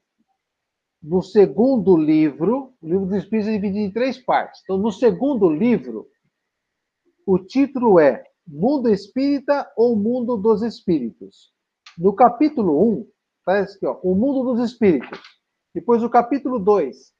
no 1.02 1.22
segundo 1.22 1.98
livro, 1.98 2.74
o 2.82 2.88
livro 2.88 3.06
dos 3.06 3.18
Espíritos 3.18 3.50
é 3.50 3.54
dividido 3.54 3.80
em 3.80 3.92
três 3.92 4.18
partes. 4.18 4.62
Então, 4.64 4.78
no 4.78 4.92
segundo 4.92 5.50
livro, 5.50 6.08
o 7.26 7.40
título 7.40 8.00
é 8.00 8.24
Mundo 8.48 8.90
Espírita 8.90 9.72
ou 9.76 9.96
Mundo 9.96 10.38
dos 10.38 10.62
Espíritos. 10.62 11.52
No 11.98 12.14
capítulo 12.14 13.00
1, 13.00 13.12
Parece 13.44 13.78
aqui, 13.78 13.86
ó, 13.86 14.00
o 14.04 14.16
mundo 14.16 14.54
dos 14.54 14.72
espíritos. 14.72 15.20
Depois 15.74 16.04
o 16.04 16.10
capítulo 16.10 16.60
2, 16.60 17.12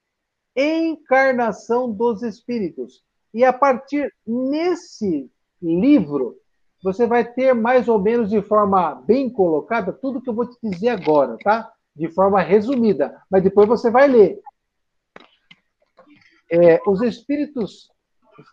encarnação 0.55 1.91
dos 1.91 2.22
espíritos. 2.22 3.03
E 3.34 3.43
a 3.43 3.53
partir 3.53 4.14
nesse 4.26 5.32
livro, 5.62 6.38
você 6.84 7.05
vai 7.05 7.23
ter 7.23 7.53
mais 7.53 7.88
ou 7.88 7.99
menos 7.99 8.29
de 8.29 8.41
forma 8.41 8.95
bem 8.95 9.29
colocada 9.29 9.93
tudo 9.93 10.21
que 10.21 10.29
eu 10.29 10.34
vou 10.34 10.49
te 10.49 10.57
dizer 10.61 10.89
agora, 10.89 11.38
tá? 11.38 11.71
De 11.95 12.09
forma 12.09 12.41
resumida, 12.41 13.21
mas 13.29 13.43
depois 13.43 13.67
você 13.67 13.91
vai 13.91 14.07
ler. 14.07 14.41
É, 16.51 16.82
os 16.88 17.01
espíritos 17.01 17.89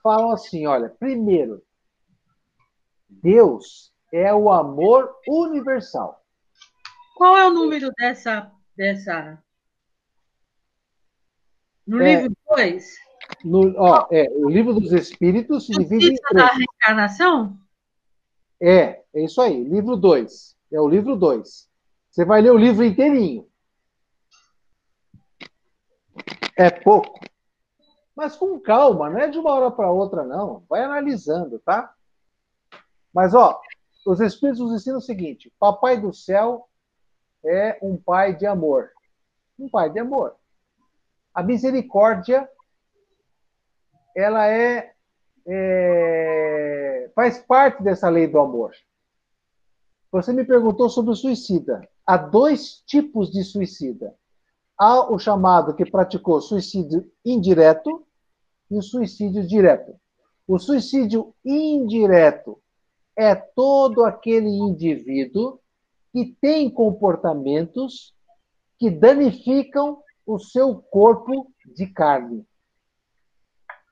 falam 0.03 0.31
assim: 0.31 0.66
olha, 0.66 0.89
primeiro, 0.89 1.62
Deus 3.09 3.93
é 4.12 4.33
o 4.33 4.51
amor 4.51 5.14
universal. 5.26 6.22
Qual 7.16 7.37
é 7.37 7.47
o 7.47 7.51
número 7.51 7.91
dessa. 7.97 8.53
dessa... 8.76 9.43
No 11.87 12.03
é, 12.03 12.16
livro 12.16 12.37
2? 12.51 12.97
Ó, 13.76 14.07
é, 14.12 14.29
o 14.31 14.49
livro 14.49 14.74
dos 14.74 14.93
Espíritos 14.93 15.66
divide 15.66 16.12
em 16.12 16.16
três. 16.16 16.47
da 16.47 16.53
reencarnação? 16.53 17.59
É, 18.61 19.03
é 19.15 19.25
isso 19.25 19.41
aí, 19.41 19.63
livro 19.65 19.97
2. 19.97 20.57
É 20.73 20.81
o 20.81 20.89
livro 20.89 21.17
2. 21.17 21.69
Você 22.11 22.25
vai 22.25 22.41
ler 22.41 22.51
o 22.51 22.59
livro 22.59 22.85
inteirinho. 22.85 23.49
É 26.57 26.71
pouco. 26.71 27.21
Mas 28.17 28.35
com 28.35 28.59
calma, 28.59 29.09
não 29.09 29.21
é 29.21 29.29
de 29.29 29.39
uma 29.39 29.53
hora 29.53 29.71
para 29.71 29.93
outra, 29.93 30.25
não. 30.25 30.65
Vai 30.69 30.83
analisando, 30.83 31.61
tá? 31.61 31.95
Mas, 33.15 33.33
ó, 33.33 33.61
os 34.05 34.21
Espíritos 34.21 34.61
nos 34.61 34.73
ensinam 34.73 34.99
o 34.99 35.03
seguinte: 35.03 35.53
Papai 35.59 36.01
do 36.01 36.13
céu 36.13 36.69
é 37.45 37.79
um 37.81 37.97
pai 37.97 38.35
de 38.35 38.47
amor. 38.47 38.91
Um 39.57 39.69
pai 39.69 39.91
de 39.91 40.01
amor. 40.01 40.35
A 41.33 41.43
misericórdia, 41.43 42.49
ela 44.17 44.49
é, 44.49 44.95
é 45.47 47.11
faz 47.18 47.36
parte 47.39 47.82
dessa 47.82 48.09
lei 48.09 48.28
do 48.28 48.39
amor. 48.39 48.72
Você 50.12 50.32
me 50.32 50.45
perguntou 50.45 50.89
sobre 50.89 51.11
o 51.11 51.16
suicida. 51.16 51.86
Há 52.07 52.16
dois 52.16 52.80
tipos 52.86 53.28
de 53.30 53.43
suicida. 53.43 54.14
Há 54.78 55.12
o 55.12 55.18
chamado 55.18 55.74
que 55.74 55.84
praticou 55.84 56.41
suicídio 56.41 57.11
indireto 57.24 58.07
e 58.70 58.78
o 58.78 58.82
suicídio 58.82 59.45
direto. 59.45 59.97
O 60.47 60.61
suicídio 60.61 61.34
indireto 61.45 62.62
é 63.16 63.34
todo 63.34 64.05
aquele 64.05 64.49
indivíduo 64.49 65.59
que 66.12 66.36
tem 66.41 66.70
comportamentos 66.70 68.14
que 68.78 68.89
danificam 68.91 70.01
o 70.24 70.39
seu 70.39 70.76
corpo 70.76 71.53
de 71.66 71.89
carne. 71.89 72.47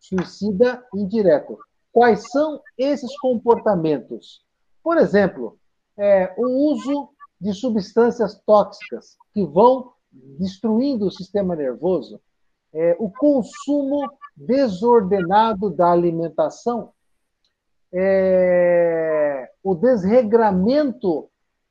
Suicida 0.09 0.85
indireto. 0.95 1.59
Quais 1.93 2.31
são 2.31 2.61
esses 2.79 3.19
comportamentos? 3.19 4.45
Por 4.83 4.99
exemplo, 4.99 5.59
é, 5.97 6.33
o 6.37 6.71
uso 6.71 7.09
de 7.41 7.53
substâncias 7.53 8.41
tóxicas 8.47 9.17
que 9.33 9.45
vão 9.45 9.93
destruindo 10.39 11.07
o 11.07 11.11
sistema 11.11 11.57
nervoso, 11.57 12.21
é, 12.73 12.97
o 12.99 13.11
consumo 13.11 14.11
desordenado 14.37 15.71
da 15.71 15.91
alimentação, 15.91 16.93
é, 17.93 19.51
o 19.63 19.75
desregramento 19.75 21.29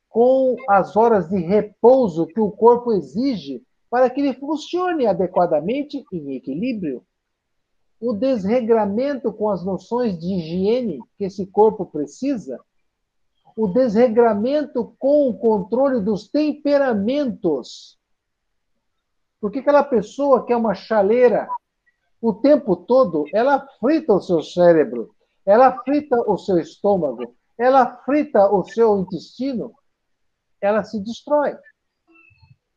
com 0.08 0.56
as 0.68 0.96
horas 0.96 1.28
de 1.28 1.38
repouso 1.38 2.26
que 2.26 2.40
o 2.40 2.50
corpo 2.50 2.92
exige 2.92 3.62
para 3.88 4.10
que 4.10 4.20
ele 4.20 4.34
funcione 4.34 5.06
adequadamente 5.06 6.04
em 6.12 6.34
equilíbrio, 6.34 7.04
o 8.00 8.12
desregramento 8.12 9.32
com 9.32 9.48
as 9.48 9.64
noções 9.64 10.18
de 10.18 10.34
higiene 10.34 11.00
que 11.16 11.24
esse 11.24 11.46
corpo 11.46 11.86
precisa, 11.86 12.60
o 13.56 13.66
desregramento 13.68 14.94
com 14.98 15.28
o 15.28 15.38
controle 15.38 16.00
dos 16.00 16.28
temperamentos. 16.28 17.98
Porque 19.40 19.60
aquela 19.60 19.82
pessoa 19.82 20.44
que 20.44 20.52
é 20.52 20.56
uma 20.56 20.74
chaleira 20.74 21.48
o 22.20 22.32
tempo 22.34 22.76
todo, 22.76 23.24
ela 23.32 23.66
frita 23.78 24.14
o 24.14 24.20
seu 24.20 24.42
cérebro, 24.42 25.14
ela 25.44 25.82
frita 25.82 26.16
o 26.28 26.36
seu 26.36 26.58
estômago, 26.58 27.34
ela 27.56 27.96
frita 28.04 28.50
o 28.50 28.64
seu 28.64 28.98
intestino, 28.98 29.72
ela 30.60 30.82
se 30.82 30.98
destrói. 31.00 31.56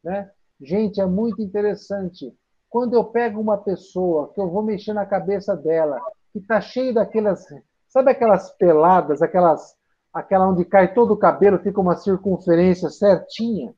Né? 0.04 0.30
Gente, 0.62 1.02
é 1.02 1.06
muito 1.06 1.42
interessante. 1.42 2.34
Quando 2.70 2.94
eu 2.94 3.04
pego 3.04 3.42
uma 3.42 3.58
pessoa, 3.58 4.32
que 4.34 4.40
eu 4.40 4.50
vou 4.50 4.62
mexer 4.62 4.94
na 4.94 5.06
cabeça 5.06 5.56
dela, 5.56 6.00
que 6.32 6.40
está 6.40 6.62
cheio 6.62 6.94
daquelas. 6.94 7.44
Sabe 7.88 8.12
aquelas 8.12 8.52
peladas, 8.52 9.22
aquelas, 9.22 9.76
aquela 10.14 10.48
onde 10.48 10.64
cai 10.64 10.94
todo 10.94 11.14
o 11.14 11.18
cabelo, 11.18 11.58
fica 11.58 11.82
uma 11.82 11.98
circunferência 11.98 12.90
certinha? 12.90 13.74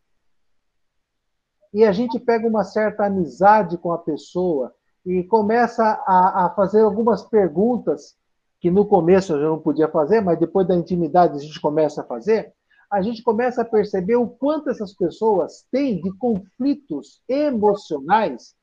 E 1.74 1.86
a 1.86 1.94
gente 1.94 2.20
pega 2.20 2.46
uma 2.46 2.66
certa 2.66 3.06
amizade 3.06 3.78
com 3.78 3.94
a 3.94 3.98
pessoa 3.98 4.74
e 5.06 5.24
começa 5.24 5.84
a, 6.06 6.46
a 6.46 6.50
fazer 6.50 6.82
algumas 6.82 7.24
perguntas 7.24 8.18
que 8.60 8.70
no 8.70 8.86
começo 8.86 9.34
eu 9.34 9.52
não 9.52 9.60
podia 9.60 9.88
fazer, 9.88 10.20
mas 10.20 10.38
depois 10.38 10.68
da 10.68 10.76
intimidade 10.76 11.38
a 11.38 11.39
gente 11.39 11.60
começa 11.62 12.02
a 12.02 12.06
fazer, 12.06 12.54
a 12.92 13.02
gente 13.02 13.24
começa 13.24 13.62
a 13.62 13.66
perceber 13.66 14.18
o 14.18 14.28
quanto 14.28 14.70
essas 14.70 14.94
pessoas 14.94 15.66
têm 15.72 16.02
de 16.02 16.12
conflitos 16.18 17.24
emocionais 17.28 18.54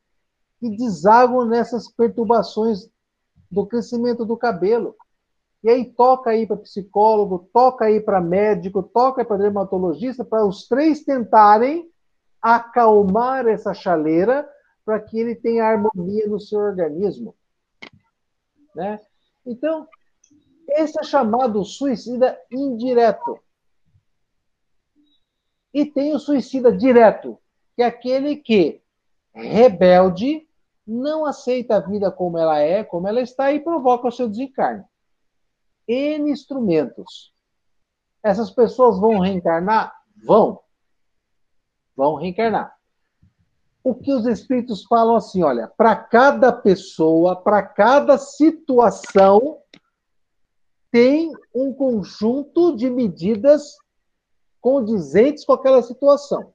que 0.58 0.68
desagam 0.70 1.44
nessas 1.44 1.88
perturbações 1.88 2.88
do 3.50 3.66
crescimento 3.66 4.24
do 4.24 4.36
cabelo. 4.36 4.96
E 5.62 5.68
aí 5.68 5.84
toca 5.84 6.30
aí 6.30 6.46
para 6.46 6.56
psicólogo, 6.56 7.48
toca 7.52 7.86
aí 7.86 8.00
para 8.00 8.20
médico, 8.20 8.82
toca 8.82 9.24
para 9.24 9.38
dermatologista, 9.38 10.24
para 10.24 10.44
os 10.44 10.68
três 10.68 11.04
tentarem 11.04 11.90
acalmar 12.40 13.46
essa 13.46 13.74
chaleira 13.74 14.48
para 14.84 15.00
que 15.00 15.18
ele 15.18 15.34
tenha 15.34 15.64
harmonia 15.64 16.26
no 16.28 16.40
seu 16.40 16.60
organismo. 16.60 17.34
Né? 18.74 19.00
Então, 19.44 19.86
esse 20.68 20.98
é 21.00 21.02
chamado 21.02 21.64
suicida 21.64 22.38
indireto. 22.50 23.38
E 25.74 25.84
tem 25.84 26.14
o 26.14 26.18
suicida 26.18 26.72
direto, 26.72 27.38
que 27.76 27.82
é 27.82 27.86
aquele 27.86 28.36
que, 28.36 28.80
rebelde, 29.34 30.47
não 30.88 31.26
aceita 31.26 31.76
a 31.76 31.80
vida 31.80 32.10
como 32.10 32.38
ela 32.38 32.58
é, 32.58 32.82
como 32.82 33.06
ela 33.06 33.20
está, 33.20 33.52
e 33.52 33.60
provoca 33.60 34.08
o 34.08 34.12
seu 34.12 34.28
desencarne. 34.28 34.84
N 35.86 36.30
instrumentos. 36.30 37.32
Essas 38.22 38.50
pessoas 38.50 38.98
vão 38.98 39.20
reencarnar? 39.20 39.94
Vão. 40.24 40.60
Vão 41.94 42.14
reencarnar 42.14 42.78
o 43.88 43.94
que 43.94 44.12
os 44.12 44.26
espíritos 44.26 44.84
falam 44.84 45.16
assim, 45.16 45.42
olha, 45.42 45.66
para 45.66 45.96
cada 45.96 46.52
pessoa, 46.52 47.34
para 47.34 47.62
cada 47.62 48.18
situação, 48.18 49.62
tem 50.90 51.32
um 51.54 51.72
conjunto 51.72 52.76
de 52.76 52.90
medidas 52.90 53.76
condizentes 54.60 55.44
com 55.44 55.54
aquela 55.54 55.82
situação. 55.82 56.52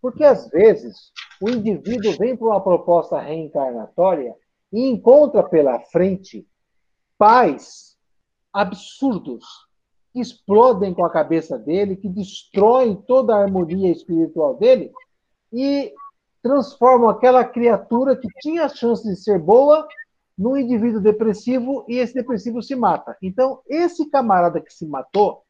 Porque 0.00 0.24
às 0.24 0.48
vezes 0.48 1.12
o 1.42 1.50
indivíduo 1.50 2.16
vem 2.16 2.36
para 2.36 2.46
uma 2.46 2.60
proposta 2.60 3.18
reencarnatória 3.18 4.32
e 4.72 4.86
encontra 4.88 5.42
pela 5.42 5.80
frente 5.80 6.46
pais 7.18 7.96
absurdos 8.52 9.44
que 10.12 10.20
explodem 10.20 10.94
com 10.94 11.04
a 11.04 11.10
cabeça 11.10 11.58
dele, 11.58 11.96
que 11.96 12.08
destroem 12.08 12.94
toda 12.94 13.34
a 13.34 13.42
harmonia 13.42 13.90
espiritual 13.90 14.56
dele 14.56 14.92
e 15.52 15.92
transformam 16.40 17.08
aquela 17.08 17.44
criatura 17.44 18.16
que 18.16 18.28
tinha 18.40 18.66
a 18.66 18.68
chance 18.68 19.02
de 19.02 19.16
ser 19.16 19.40
boa 19.40 19.86
num 20.38 20.56
indivíduo 20.56 21.00
depressivo 21.00 21.84
e 21.88 21.96
esse 21.96 22.14
depressivo 22.14 22.62
se 22.62 22.76
mata. 22.76 23.16
Então, 23.20 23.60
esse 23.66 24.08
camarada 24.08 24.60
que 24.60 24.72
se 24.72 24.86
matou, 24.86 25.42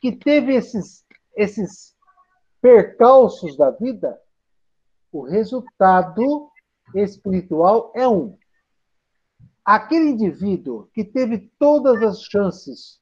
que 0.00 0.12
teve 0.12 0.54
esses, 0.54 1.04
esses 1.36 1.94
percalços 2.60 3.56
da 3.56 3.70
vida, 3.70 4.18
o 5.14 5.22
resultado 5.22 6.50
espiritual 6.92 7.92
é 7.94 8.06
um. 8.08 8.36
Aquele 9.64 10.10
indivíduo 10.10 10.88
que 10.92 11.04
teve 11.04 11.52
todas 11.56 12.02
as 12.02 12.20
chances 12.22 13.00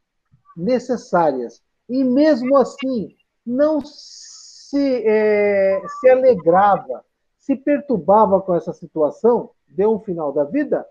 necessárias 0.55 1.63
e 1.89 2.05
mesmo 2.05 2.55
assim 2.59 3.17
não 3.45 3.81
se, 3.83 5.03
é, 5.07 5.81
se 6.01 6.11
alegrava, 6.11 7.03
se 7.39 7.57
perturbava 7.57 8.43
com 8.43 8.55
essa 8.55 8.75
situação, 8.75 9.51
deu 9.67 9.95
um 9.95 10.01
final 10.01 10.35
da 10.35 10.45
vida, 10.45 10.87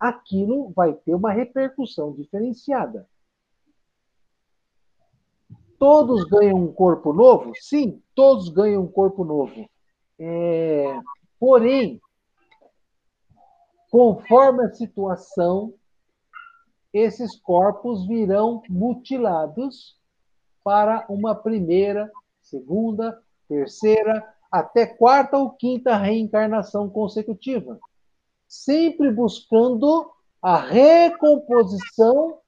aquilo 0.00 0.72
vai 0.74 0.94
ter 0.94 1.14
uma 1.14 1.30
repercussão 1.30 2.12
diferenciada. 2.12 3.06
Todos 5.78 6.24
ganham 6.24 6.56
um 6.56 6.72
corpo 6.72 7.12
novo? 7.12 7.52
Sim, 7.56 8.02
todos 8.14 8.48
ganham 8.48 8.82
um 8.82 8.88
corpo 8.88 9.24
novo. 9.24 9.68
É, 10.18 11.00
porém, 11.38 12.00
conforme 13.90 14.64
a 14.64 14.72
situação, 14.72 15.74
esses 16.92 17.36
corpos 17.40 18.06
virão 18.06 18.62
mutilados 18.68 19.98
para 20.62 21.04
uma 21.08 21.34
primeira 21.34 22.10
segunda, 22.40 23.20
terceira, 23.48 24.34
até 24.50 24.86
quarta 24.86 25.36
ou 25.36 25.50
quinta 25.50 25.96
reencarnação 25.96 26.88
consecutiva. 26.88 27.78
Sempre 28.46 29.10
buscando 29.10 30.08
a 30.40 30.56
recomposição 30.56 32.38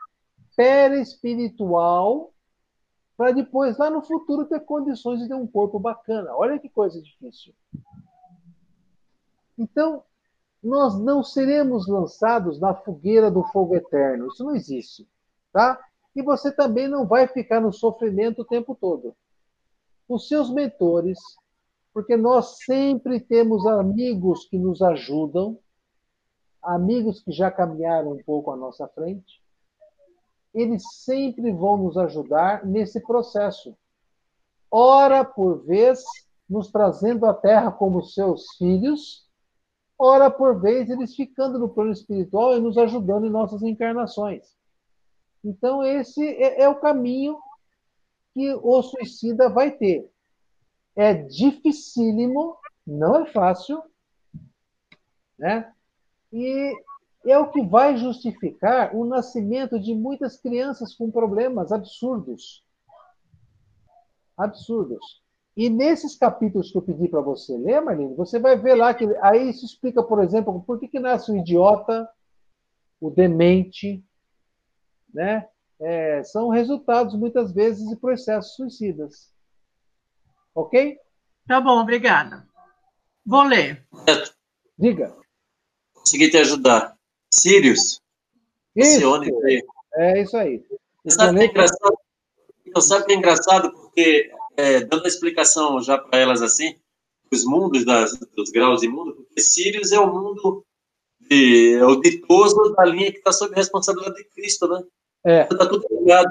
perespiritual 0.56 2.32
para 3.16 3.32
depois, 3.32 3.78
lá 3.78 3.88
no 3.88 4.02
futuro, 4.02 4.46
ter 4.46 4.60
condições 4.60 5.20
de 5.20 5.28
ter 5.28 5.34
um 5.34 5.46
corpo 5.46 5.78
bacana. 5.78 6.34
Olha 6.34 6.58
que 6.58 6.68
coisa 6.68 7.00
difícil. 7.00 7.54
Então, 9.56 10.02
nós 10.62 10.98
não 11.00 11.22
seremos 11.22 11.86
lançados 11.88 12.60
na 12.60 12.74
fogueira 12.74 13.30
do 13.30 13.42
fogo 13.44 13.74
eterno. 13.74 14.28
Isso 14.28 14.44
não 14.44 14.54
existe. 14.54 15.08
Tá? 15.52 15.80
E 16.14 16.22
você 16.22 16.52
também 16.52 16.88
não 16.88 17.06
vai 17.06 17.26
ficar 17.26 17.60
no 17.60 17.72
sofrimento 17.72 18.42
o 18.42 18.44
tempo 18.44 18.74
todo 18.74 19.16
os 20.08 20.28
seus 20.28 20.50
mentores, 20.50 21.18
Porque 21.92 22.14
nós 22.14 22.58
sempre 22.58 23.18
temos 23.18 23.66
amigos 23.66 24.46
que 24.50 24.58
nos 24.58 24.82
ajudam, 24.82 25.58
amigos 26.62 27.22
que 27.22 27.32
já 27.32 27.50
caminharam 27.50 28.12
um 28.12 28.22
pouco 28.22 28.50
à 28.50 28.56
nossa 28.56 28.86
frente. 28.88 29.42
Eles 30.56 30.82
sempre 31.04 31.52
vão 31.52 31.76
nos 31.76 31.98
ajudar 31.98 32.64
nesse 32.64 32.98
processo. 32.98 33.76
Ora 34.70 35.22
por 35.22 35.62
vez, 35.66 36.02
nos 36.48 36.70
trazendo 36.72 37.26
à 37.26 37.34
Terra 37.34 37.70
como 37.70 38.02
seus 38.02 38.56
filhos, 38.56 39.28
ora 39.98 40.30
por 40.30 40.58
vez, 40.58 40.88
eles 40.88 41.14
ficando 41.14 41.58
no 41.58 41.68
plano 41.68 41.92
espiritual 41.92 42.56
e 42.56 42.60
nos 42.60 42.78
ajudando 42.78 43.26
em 43.26 43.30
nossas 43.30 43.62
encarnações. 43.62 44.56
Então, 45.44 45.84
esse 45.84 46.26
é, 46.26 46.62
é 46.62 46.68
o 46.70 46.80
caminho 46.80 47.38
que 48.32 48.54
o 48.54 48.82
suicida 48.82 49.50
vai 49.50 49.70
ter. 49.70 50.10
É 50.96 51.12
dificílimo, 51.12 52.56
não 52.86 53.16
é 53.16 53.26
fácil, 53.26 53.82
né? 55.38 55.70
E 56.32 56.74
é 57.30 57.38
o 57.38 57.50
que 57.50 57.62
vai 57.62 57.96
justificar 57.96 58.94
o 58.94 59.04
nascimento 59.04 59.78
de 59.80 59.94
muitas 59.94 60.36
crianças 60.36 60.94
com 60.94 61.10
problemas 61.10 61.72
absurdos. 61.72 62.64
Absurdos. 64.36 65.22
E 65.56 65.70
nesses 65.70 66.16
capítulos 66.16 66.70
que 66.70 66.76
eu 66.76 66.82
pedi 66.82 67.08
para 67.08 67.22
você 67.22 67.56
ler, 67.56 67.80
Marlene, 67.80 68.14
você 68.14 68.38
vai 68.38 68.56
ver 68.58 68.74
lá 68.74 68.92
que 68.92 69.06
aí 69.22 69.48
isso 69.48 69.64
explica, 69.64 70.02
por 70.02 70.22
exemplo, 70.22 70.62
por 70.62 70.78
que, 70.78 70.86
que 70.86 71.00
nasce 71.00 71.32
o 71.32 71.36
idiota, 71.36 72.08
o 73.00 73.10
demente, 73.10 74.04
né? 75.12 75.48
É, 75.80 76.22
são 76.24 76.48
resultados, 76.48 77.14
muitas 77.14 77.52
vezes, 77.52 77.88
de 77.88 77.96
processos 77.96 78.54
suicidas. 78.54 79.32
Ok? 80.54 80.98
Tá 81.46 81.60
bom, 81.60 81.80
obrigada. 81.80 82.46
Vou 83.24 83.42
ler. 83.42 83.86
Diga. 84.78 85.14
Consegui 85.92 86.30
te 86.30 86.38
ajudar. 86.38 86.95
Sirius. 87.30 88.00
Isso. 88.74 89.00
É 89.94 90.22
isso 90.22 90.36
aí. 90.36 90.62
Sabe 91.08 91.38
que 91.38 91.44
é 91.44 91.46
engraçado? 91.46 91.98
Sabe 92.80 93.06
que 93.06 93.12
é 93.12 93.16
engraçado? 93.16 93.72
Porque 93.72 94.30
é, 94.56 94.80
dando 94.80 95.04
a 95.04 95.08
explicação 95.08 95.80
já 95.80 95.98
para 95.98 96.18
elas 96.18 96.42
assim, 96.42 96.76
os 97.32 97.44
mundos 97.44 97.84
das, 97.84 98.18
dos 98.34 98.50
graus 98.50 98.80
de 98.80 98.88
mundo, 98.88 99.14
porque 99.14 99.40
Sirius 99.40 99.92
é 99.92 99.98
o 99.98 100.12
mundo 100.12 100.64
de, 101.20 101.74
é 101.74 101.84
o 101.84 101.96
ditoso 101.96 102.74
da 102.74 102.84
linha 102.84 103.10
que 103.10 103.18
está 103.18 103.32
sob 103.32 103.54
responsabilidade 103.54 104.16
de 104.16 104.24
Cristo, 104.30 104.68
né? 104.68 104.84
É. 105.24 105.42
Está 105.42 105.66
tudo 105.66 105.86
ligado. 105.90 106.30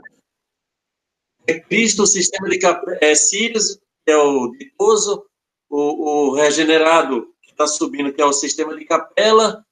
É 1.47 1.59
Cristo, 1.59 2.03
o 2.03 2.07
sistema 2.07 2.49
de 2.49 2.59
é 3.01 3.15
Sirius, 3.15 3.76
que 4.05 4.11
é 4.11 4.17
o 4.17 4.51
ditoso, 4.51 5.26
o, 5.69 6.30
o 6.30 6.35
regenerado, 6.35 7.34
que 7.41 7.51
está 7.51 7.67
subindo, 7.67 8.13
que 8.13 8.22
é 8.22 8.26
o 8.26 8.34
sistema 8.34 8.76
de 8.76 8.85
capela, 8.85 9.64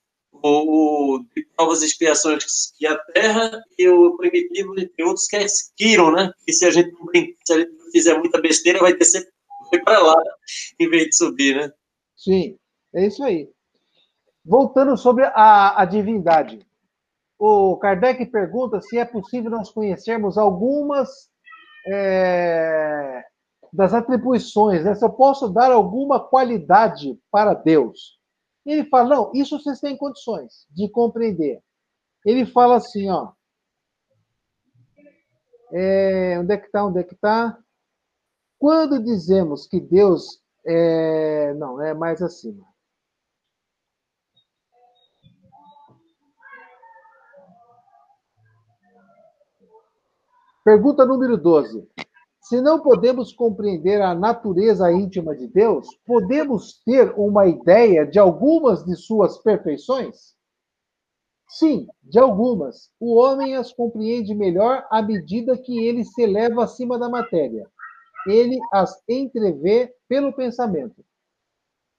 o, 0.43 1.23
de 1.35 1.45
provas 1.55 1.81
e 1.81 1.85
expiações, 1.85 2.73
que 2.77 2.85
a 2.85 2.97
terra, 2.97 3.63
e 3.79 3.87
o 3.87 4.17
primitivo, 4.17 4.77
entre 4.77 5.03
outros, 5.03 5.27
que 5.27 5.37
é 5.37 5.45
Quiron, 5.77 6.11
né? 6.11 6.33
Que 6.45 6.51
se 6.51 6.65
a 6.65 6.71
gente 6.71 6.91
não, 6.91 7.07
se 7.45 7.53
a 7.53 7.59
gente 7.59 7.71
fizer 7.91 8.17
muita 8.17 8.41
besteira, 8.41 8.79
vai 8.79 8.93
ter 8.93 9.05
sempre 9.05 9.31
para 9.85 9.99
lá, 9.99 10.21
em 10.79 10.89
vez 10.89 11.05
de 11.05 11.15
subir, 11.15 11.55
né? 11.55 11.71
Sim, 12.15 12.57
é 12.93 13.07
isso 13.07 13.23
aí. 13.23 13.49
Voltando 14.45 14.97
sobre 14.97 15.23
a, 15.23 15.81
a 15.81 15.85
divindade. 15.85 16.59
O 17.39 17.77
Kardec 17.77 18.25
pergunta 18.27 18.81
se 18.81 18.97
é 18.97 19.05
possível 19.05 19.49
nós 19.49 19.71
conhecermos 19.71 20.37
algumas 20.37 21.29
é, 21.87 23.23
das 23.71 23.93
atribuições, 23.93 24.83
né? 24.83 24.93
se 24.93 25.03
eu 25.03 25.09
posso 25.09 25.49
dar 25.49 25.71
alguma 25.71 26.19
qualidade 26.19 27.17
para 27.31 27.53
Deus. 27.53 28.19
Ele 28.65 28.85
fala, 28.85 29.15
não, 29.15 29.31
isso 29.33 29.59
vocês 29.59 29.79
têm 29.79 29.97
condições 29.97 30.65
de 30.71 30.89
compreender. 30.89 31.61
Ele 32.25 32.45
fala 32.45 32.77
assim, 32.77 33.09
ó. 33.09 33.33
É, 35.73 36.39
onde 36.39 36.53
é 36.53 36.57
que 36.57 36.67
está? 36.67 36.85
Onde 36.85 36.99
é 36.99 37.03
que 37.03 37.15
está? 37.15 37.57
Quando 38.59 39.03
dizemos 39.03 39.67
que 39.67 39.79
Deus 39.79 40.41
é. 40.65 41.53
Não, 41.55 41.81
é 41.81 41.93
mais 41.93 42.21
acima. 42.21 42.65
Pergunta 50.63 51.05
número 51.05 51.35
12. 51.37 51.85
Se 52.53 52.61
não 52.61 52.79
podemos 52.79 53.33
compreender 53.33 53.99
a 53.99 54.13
natureza 54.13 54.91
íntima 54.91 55.35
de 55.35 55.47
Deus, 55.47 55.87
podemos 56.05 56.79
ter 56.85 57.11
uma 57.17 57.47
ideia 57.47 58.05
de 58.05 58.19
algumas 58.19 58.85
de 58.85 58.95
suas 58.95 59.39
perfeições? 59.39 60.35
Sim, 61.49 61.87
de 62.03 62.19
algumas. 62.19 62.91
O 62.99 63.15
homem 63.15 63.55
as 63.55 63.73
compreende 63.73 64.35
melhor 64.35 64.85
à 64.91 65.01
medida 65.01 65.57
que 65.57 65.83
ele 65.83 66.05
se 66.05 66.21
eleva 66.21 66.65
acima 66.65 66.99
da 66.99 67.09
matéria. 67.09 67.67
Ele 68.27 68.59
as 68.71 69.01
entrevê 69.09 69.91
pelo 70.07 70.31
pensamento. 70.31 71.03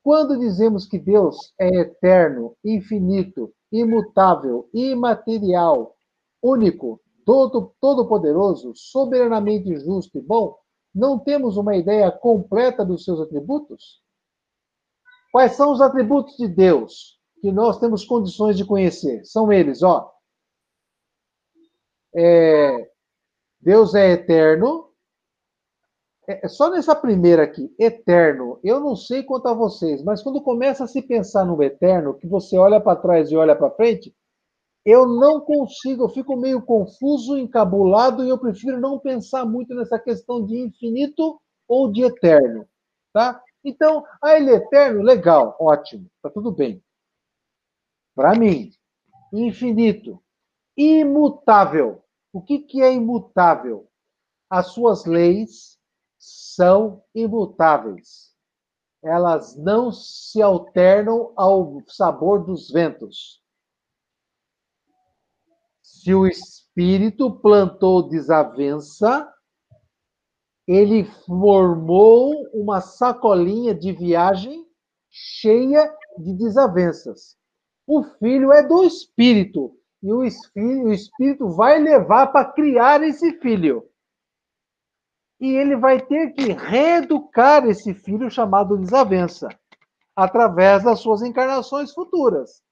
Quando 0.05 0.39
dizemos 0.39 0.87
que 0.87 1.01
Deus 1.01 1.53
é 1.59 1.81
eterno, 1.81 2.57
infinito, 2.65 3.53
imutável, 3.73 4.69
imaterial, 4.73 5.97
único, 6.41 7.01
todo, 7.25 7.75
todo-poderoso, 7.81 8.73
soberanamente 8.75 9.77
justo 9.79 10.19
e 10.19 10.21
bom, 10.21 10.57
não 10.95 11.19
temos 11.19 11.57
uma 11.57 11.77
ideia 11.77 12.11
completa 12.13 12.85
dos 12.85 13.05
seus 13.05 13.21
atributos? 13.21 14.03
Quais 15.33 15.53
são 15.53 15.73
os 15.73 15.81
atributos 15.81 16.37
de 16.37 16.47
Deus 16.47 17.19
que 17.41 17.51
nós 17.51 17.81
temos 17.81 18.05
condições 18.05 18.57
de 18.57 18.65
conhecer? 18.65 19.25
São 19.25 19.53
eles, 19.53 19.83
ó. 19.83 20.13
É, 22.15 22.89
Deus 23.61 23.95
é 23.97 24.13
eterno. 24.13 24.93
É, 26.29 26.47
é 26.47 26.49
só 26.49 26.71
nessa 26.71 26.95
primeira 26.95 27.43
aqui, 27.43 27.75
eterno. 27.77 28.61
Eu 28.63 28.79
não 28.79 28.95
sei 28.95 29.25
quanto 29.25 29.49
a 29.49 29.55
vocês, 29.55 30.03
mas 30.05 30.23
quando 30.23 30.41
começa 30.41 30.85
a 30.85 30.87
se 30.87 31.03
pensar 31.03 31.45
no 31.45 31.61
eterno, 31.61 32.15
que 32.15 32.29
você 32.29 32.57
olha 32.57 32.81
para 32.81 33.01
trás 33.01 33.31
e 33.33 33.37
olha 33.37 33.57
para 33.57 33.73
frente, 33.73 34.15
eu 34.85 35.07
não 35.07 35.41
consigo, 35.41 36.05
eu 36.05 36.09
fico 36.11 36.37
meio 36.37 36.61
confuso, 36.61 37.39
encabulado, 37.39 38.23
e 38.23 38.29
eu 38.29 38.39
prefiro 38.39 38.79
não 38.79 38.99
pensar 38.99 39.47
muito 39.47 39.75
nessa 39.75 39.99
questão 39.99 40.45
de 40.45 40.59
infinito 40.59 41.41
ou 41.67 41.91
de 41.91 42.03
eterno, 42.03 42.69
tá? 43.13 43.43
Então, 43.65 44.05
ah, 44.23 44.37
ele 44.37 44.51
é 44.51 44.57
eterno, 44.57 45.03
legal, 45.03 45.57
ótimo, 45.59 46.07
tá 46.21 46.29
tudo 46.29 46.53
bem. 46.53 46.83
Para 48.15 48.35
mim, 48.35 48.71
infinito, 49.33 50.23
imutável. 50.77 52.03
O 52.31 52.43
que, 52.43 52.59
que 52.59 52.83
é 52.83 52.93
imutável? 52.93 53.89
As 54.51 54.67
suas 54.73 55.07
leis 55.07 55.79
são 56.19 57.03
imutáveis. 57.15 58.35
Elas 59.03 59.57
não 59.57 59.91
se 59.91 60.43
alternam 60.43 61.33
ao 61.37 61.81
sabor 61.87 62.45
dos 62.45 62.71
ventos 62.71 63.44
se 66.05 66.15
o 66.15 66.27
espírito 66.27 67.31
plantou 67.41 68.07
desavença, 68.07 69.27
ele 70.69 71.05
formou 71.25 72.31
uma 72.53 72.83
sacolinha 72.83 73.75
de 73.75 73.91
viagem 73.91 74.67
cheia 75.11 75.91
de 76.19 76.35
desavenças. 76.35 77.39
O 77.87 78.03
filho 78.03 78.53
é 78.53 78.63
do 78.63 78.85
espírito 78.85 79.79
e 80.03 80.13
o 80.13 80.23
espírito, 80.23 80.89
o 80.89 80.93
espírito 80.93 81.49
vai 81.49 81.79
levar 81.79 82.27
para 82.27 82.53
criar 82.53 83.03
esse 83.03 83.41
filho. 83.41 83.89
E 85.41 85.53
ele 85.57 85.75
vai 85.75 86.05
ter 86.05 86.35
que 86.35 86.53
reeducar 86.53 87.67
esse 87.67 87.95
filho 87.95 88.31
chamado 88.31 88.77
desavença 88.77 89.49
através 90.15 90.85
das 90.85 91.01
suas 91.01 91.23
encarnações 91.23 91.93
futuras. 91.93 92.63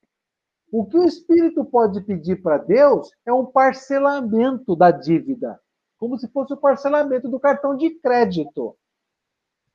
O 0.72 0.86
que 0.86 0.96
o 0.96 1.04
espírito 1.04 1.66
pode 1.66 2.00
pedir 2.00 2.42
para 2.42 2.56
Deus 2.56 3.10
é 3.26 3.32
um 3.32 3.44
parcelamento 3.44 4.74
da 4.74 4.90
dívida, 4.90 5.60
como 5.98 6.18
se 6.18 6.26
fosse 6.28 6.54
o 6.54 6.56
parcelamento 6.56 7.28
do 7.28 7.38
cartão 7.38 7.76
de 7.76 7.90
crédito. 8.00 8.74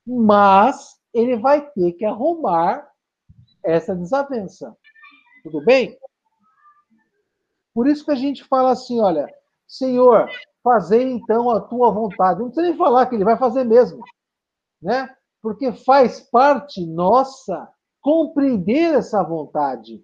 Mas 0.03 0.99
ele 1.13 1.37
vai 1.37 1.69
ter 1.69 1.91
que 1.93 2.03
arrumar 2.03 2.89
essa 3.63 3.95
desavença. 3.95 4.75
Tudo 5.43 5.63
bem? 5.63 5.95
Por 7.75 7.85
isso 7.85 8.03
que 8.03 8.11
a 8.11 8.15
gente 8.15 8.43
fala 8.43 8.71
assim, 8.71 8.99
olha, 8.99 9.31
Senhor, 9.67 10.27
fazer 10.63 11.03
então 11.03 11.51
a 11.51 11.61
tua 11.61 11.91
vontade. 11.91 12.39
Não 12.39 12.47
precisa 12.47 12.67
nem 12.67 12.75
falar 12.75 13.05
que 13.05 13.13
ele 13.13 13.23
vai 13.23 13.37
fazer 13.37 13.63
mesmo, 13.63 14.03
né? 14.81 15.15
Porque 15.43 15.71
faz 15.71 16.21
parte 16.21 16.83
nossa 16.87 17.71
compreender 18.01 18.95
essa 18.95 19.21
vontade 19.21 20.03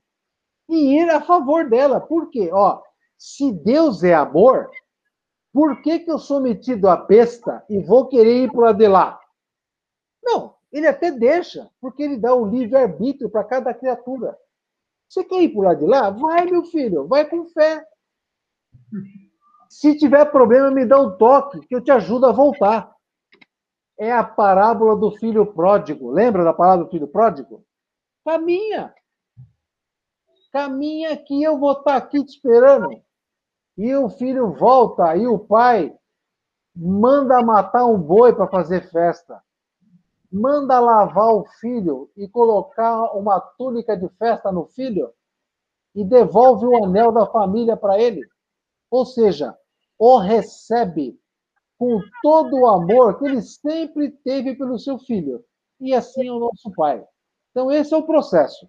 e 0.70 1.00
ir 1.00 1.10
a 1.10 1.22
favor 1.22 1.70
dela. 1.70 2.00
Por 2.00 2.30
quê? 2.30 2.50
Ó, 2.52 2.82
se 3.18 3.52
Deus 3.52 4.04
é 4.04 4.14
amor, 4.14 4.70
por 5.52 5.82
que, 5.82 6.00
que 6.00 6.12
eu 6.12 6.18
sou 6.18 6.42
metido 6.42 6.90
a 6.90 6.96
besta 6.96 7.64
e 7.70 7.80
vou 7.80 8.08
querer 8.08 8.44
ir 8.44 8.52
para 8.52 8.66
lado 8.66 8.78
de 8.78 8.88
lá? 8.88 9.20
Não, 10.24 10.56
Ele 10.72 10.88
até 10.88 11.12
deixa, 11.12 11.70
porque 11.80 12.02
ele 12.02 12.18
dá 12.18 12.34
o 12.34 12.46
livre-arbítrio 12.46 13.30
para 13.30 13.44
cada 13.44 13.74
criatura. 13.74 14.38
Você 15.08 15.24
quer 15.24 15.44
ir 15.44 15.50
por 15.50 15.66
lá 15.66 15.76
de 15.76 15.86
lá? 15.86 16.10
Vai, 16.10 16.46
meu 16.46 16.64
filho, 16.66 17.08
vai 17.08 17.30
com 17.30 17.46
fé. 17.46 17.86
Se 19.70 19.96
tiver 19.96 20.26
problema, 20.26 20.72
me 20.72 20.86
dá 20.86 21.00
um 21.00 21.16
toque, 21.18 21.60
que 21.68 21.76
eu 21.76 21.84
te 21.84 21.92
ajudo 21.92 22.26
a 22.26 22.32
voltar. 22.32 22.92
É 23.98 24.12
a 24.12 24.24
parábola 24.24 24.96
do 24.96 25.12
filho 25.12 25.46
pródigo. 25.46 26.10
Lembra 26.10 26.44
da 26.44 26.54
parábola 26.54 26.86
do 26.86 26.92
filho 26.92 27.08
pródigo? 27.08 27.64
Caminha. 28.26 28.94
Caminha 30.54 31.18
que 31.18 31.42
eu 31.42 31.58
vou 31.58 31.72
estar 31.72 31.96
aqui 31.96 32.24
te 32.24 32.36
esperando. 32.36 33.02
E 33.76 33.96
o 33.96 34.08
filho 34.08 34.54
volta, 34.54 35.18
e 35.18 35.26
o 35.26 35.40
pai 35.40 35.92
manda 36.76 37.42
matar 37.42 37.88
um 37.88 37.98
boi 37.98 38.36
para 38.36 38.48
fazer 38.48 38.88
festa. 38.92 39.42
Manda 40.32 40.80
lavar 40.80 41.34
o 41.34 41.46
filho 41.60 42.12
e 42.16 42.28
colocar 42.28 43.16
uma 43.16 43.40
túnica 43.40 43.98
de 43.98 44.08
festa 44.10 44.52
no 44.52 44.68
filho 44.68 45.12
e 45.96 46.04
devolve 46.04 46.68
o 46.68 46.86
anel 46.86 47.12
da 47.12 47.26
família 47.26 47.76
para 47.76 48.00
ele. 48.00 48.22
Ou 48.92 49.08
seja, 49.08 49.58
o 49.98 50.20
recebe 50.20 51.20
com 51.80 52.00
todo 52.22 52.60
o 52.60 52.68
amor 52.68 53.18
que 53.18 53.26
ele 53.26 53.42
sempre 53.42 54.12
teve 54.24 54.56
pelo 54.56 54.78
seu 54.78 55.00
filho. 55.00 55.44
E 55.80 55.96
assim 55.96 56.28
é 56.28 56.32
o 56.32 56.40
nosso 56.40 56.72
pai. 56.76 57.04
Então, 57.50 57.72
esse 57.72 57.92
é 57.92 57.98
o 57.98 58.06
processo. 58.06 58.68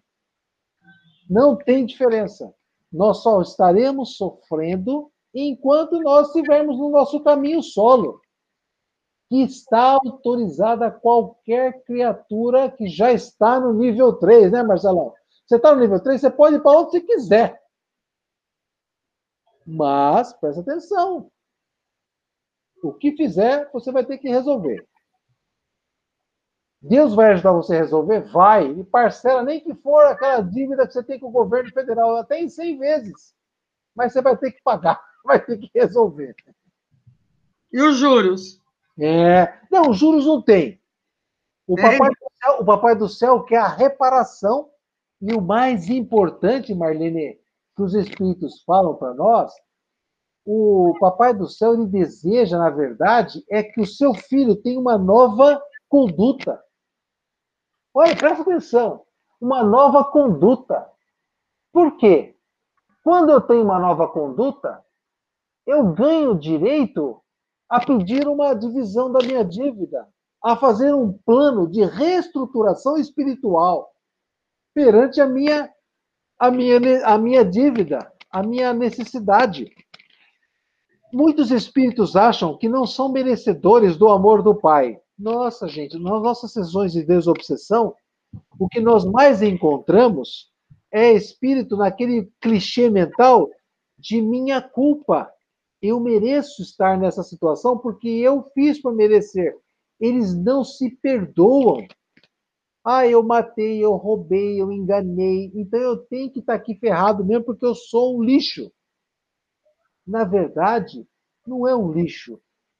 Não 1.28 1.56
tem 1.56 1.86
diferença. 1.86 2.54
Nós 2.92 3.22
só 3.22 3.40
estaremos 3.40 4.16
sofrendo 4.16 5.10
enquanto 5.34 6.00
nós 6.00 6.28
estivermos 6.28 6.78
no 6.78 6.90
nosso 6.90 7.20
caminho 7.22 7.62
solo, 7.62 8.20
que 9.28 9.42
está 9.42 9.98
autorizada 10.04 10.90
qualquer 10.90 11.82
criatura 11.84 12.70
que 12.70 12.86
já 12.86 13.12
está 13.12 13.58
no 13.58 13.72
nível 13.72 14.12
3, 14.12 14.52
né, 14.52 14.62
Marcelão? 14.62 15.12
Você 15.46 15.56
está 15.56 15.74
no 15.74 15.80
nível 15.80 16.00
3, 16.00 16.20
você 16.20 16.30
pode 16.30 16.56
ir 16.56 16.62
para 16.62 16.78
onde 16.78 16.92
você 16.92 17.00
quiser. 17.00 17.60
Mas, 19.66 20.32
presta 20.34 20.60
atenção. 20.60 21.30
O 22.82 22.92
que 22.92 23.16
fizer, 23.16 23.70
você 23.72 23.90
vai 23.90 24.04
ter 24.04 24.18
que 24.18 24.28
resolver. 24.28 24.86
Deus 26.86 27.14
vai 27.14 27.32
ajudar 27.32 27.52
você 27.52 27.76
a 27.76 27.78
resolver? 27.78 28.20
Vai. 28.30 28.70
E 28.70 28.84
parcela, 28.84 29.42
nem 29.42 29.58
que 29.58 29.74
for 29.74 30.04
aquela 30.04 30.42
dívida 30.42 30.86
que 30.86 30.92
você 30.92 31.02
tem 31.02 31.18
com 31.18 31.28
o 31.28 31.32
governo 31.32 31.72
federal, 31.72 32.16
até 32.16 32.38
em 32.38 32.48
100 32.48 32.78
vezes. 32.78 33.34
Mas 33.94 34.12
você 34.12 34.20
vai 34.20 34.36
ter 34.36 34.52
que 34.52 34.62
pagar, 34.62 35.02
vai 35.24 35.42
ter 35.42 35.56
que 35.56 35.70
resolver. 35.74 36.34
E 37.72 37.80
os 37.80 37.96
juros? 37.96 38.60
É. 38.98 39.54
Não, 39.70 39.90
os 39.90 39.98
juros 39.98 40.26
não 40.26 40.42
tem. 40.42 40.78
O, 41.66 41.74
papai 41.74 42.10
do 42.10 42.30
céu, 42.42 42.58
o 42.60 42.64
Papai 42.64 42.94
do 42.94 43.08
Céu 43.08 43.42
quer 43.42 43.58
a 43.58 43.68
reparação. 43.68 44.68
E 45.22 45.32
o 45.32 45.40
mais 45.40 45.88
importante, 45.88 46.74
Marlene, 46.74 47.40
que 47.74 47.82
os 47.82 47.94
Espíritos 47.94 48.62
falam 48.62 48.94
para 48.94 49.14
nós, 49.14 49.50
o 50.44 50.94
Papai 51.00 51.32
do 51.32 51.48
Céu 51.48 51.72
ele 51.72 51.86
deseja, 51.86 52.58
na 52.58 52.68
verdade, 52.68 53.42
é 53.48 53.62
que 53.62 53.80
o 53.80 53.86
seu 53.86 54.12
filho 54.12 54.54
tenha 54.54 54.78
uma 54.78 54.98
nova 54.98 55.58
conduta. 55.88 56.62
Olha, 57.94 58.16
presta 58.16 58.42
atenção. 58.42 59.02
Uma 59.40 59.62
nova 59.62 60.04
conduta. 60.04 60.90
Por 61.72 61.96
quê? 61.96 62.36
Quando 63.04 63.30
eu 63.30 63.40
tenho 63.40 63.62
uma 63.62 63.78
nova 63.78 64.08
conduta, 64.08 64.84
eu 65.66 65.92
ganho 65.92 66.34
direito 66.34 67.22
a 67.68 67.84
pedir 67.84 68.26
uma 68.26 68.54
divisão 68.54 69.10
da 69.12 69.20
minha 69.24 69.44
dívida, 69.44 70.08
a 70.42 70.56
fazer 70.56 70.92
um 70.94 71.12
plano 71.12 71.68
de 71.68 71.84
reestruturação 71.84 72.96
espiritual 72.96 73.90
perante 74.74 75.20
a 75.20 75.26
minha, 75.26 75.72
a 76.38 76.50
minha, 76.50 77.06
a 77.06 77.16
minha 77.16 77.44
dívida, 77.44 78.12
a 78.30 78.42
minha 78.42 78.72
necessidade. 78.74 79.70
Muitos 81.12 81.52
espíritos 81.52 82.16
acham 82.16 82.58
que 82.58 82.68
não 82.68 82.86
são 82.86 83.12
merecedores 83.12 83.96
do 83.96 84.08
amor 84.08 84.42
do 84.42 84.54
Pai. 84.54 85.00
Nossa, 85.18 85.68
gente, 85.68 85.96
nas 85.96 86.22
nossas 86.22 86.52
sessões 86.52 86.92
de 86.92 87.04
desobsessão, 87.04 87.94
o 88.58 88.68
que 88.68 88.80
nós 88.80 89.04
mais 89.04 89.42
encontramos 89.42 90.50
é 90.90 91.12
espírito 91.12 91.76
naquele 91.76 92.30
clichê 92.40 92.90
mental 92.90 93.48
de 93.96 94.20
minha 94.20 94.60
culpa. 94.60 95.30
Eu 95.80 96.00
mereço 96.00 96.62
estar 96.62 96.98
nessa 96.98 97.22
situação 97.22 97.78
porque 97.78 98.08
eu 98.08 98.50
fiz 98.54 98.80
para 98.80 98.92
merecer. 98.92 99.56
Eles 100.00 100.34
não 100.34 100.64
se 100.64 100.90
perdoam. 100.90 101.86
Ah, 102.84 103.06
eu 103.06 103.22
matei, 103.22 103.82
eu 103.82 103.94
roubei, 103.94 104.60
eu 104.60 104.70
enganei, 104.70 105.50
então 105.54 105.80
eu 105.80 105.96
tenho 105.96 106.30
que 106.30 106.40
estar 106.40 106.54
aqui 106.54 106.74
ferrado 106.74 107.24
mesmo 107.24 107.44
porque 107.44 107.64
eu 107.64 107.74
sou 107.74 108.18
um 108.18 108.22
lixo. 108.22 108.70
Na 110.06 110.24
verdade, 110.24 111.06
não 111.46 111.66
é 111.66 111.74
um 111.74 111.92
lixo. 111.92 112.38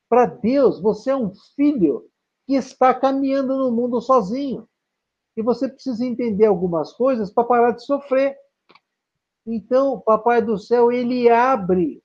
Para 0.08 0.26
Deus, 0.26 0.80
você 0.80 1.10
é 1.10 1.16
um 1.16 1.32
filho 1.56 2.10
que 2.46 2.54
está 2.54 2.94
caminhando 2.94 3.56
no 3.56 3.70
mundo 3.70 4.00
sozinho. 4.00 4.68
E 5.36 5.42
você 5.42 5.68
precisa 5.68 6.04
entender 6.04 6.46
algumas 6.46 6.92
coisas 6.92 7.30
para 7.30 7.44
parar 7.44 7.70
de 7.72 7.84
sofrer. 7.84 8.36
Então, 9.46 10.00
Papai 10.00 10.40
do 10.40 10.56
Céu, 10.56 10.92
ele 10.92 11.28
abre 11.28 12.02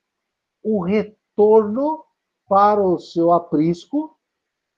o 0.63 0.81
retorno 0.81 2.03
para 2.47 2.81
o 2.81 2.99
seu 2.99 3.31
aprisco, 3.31 4.17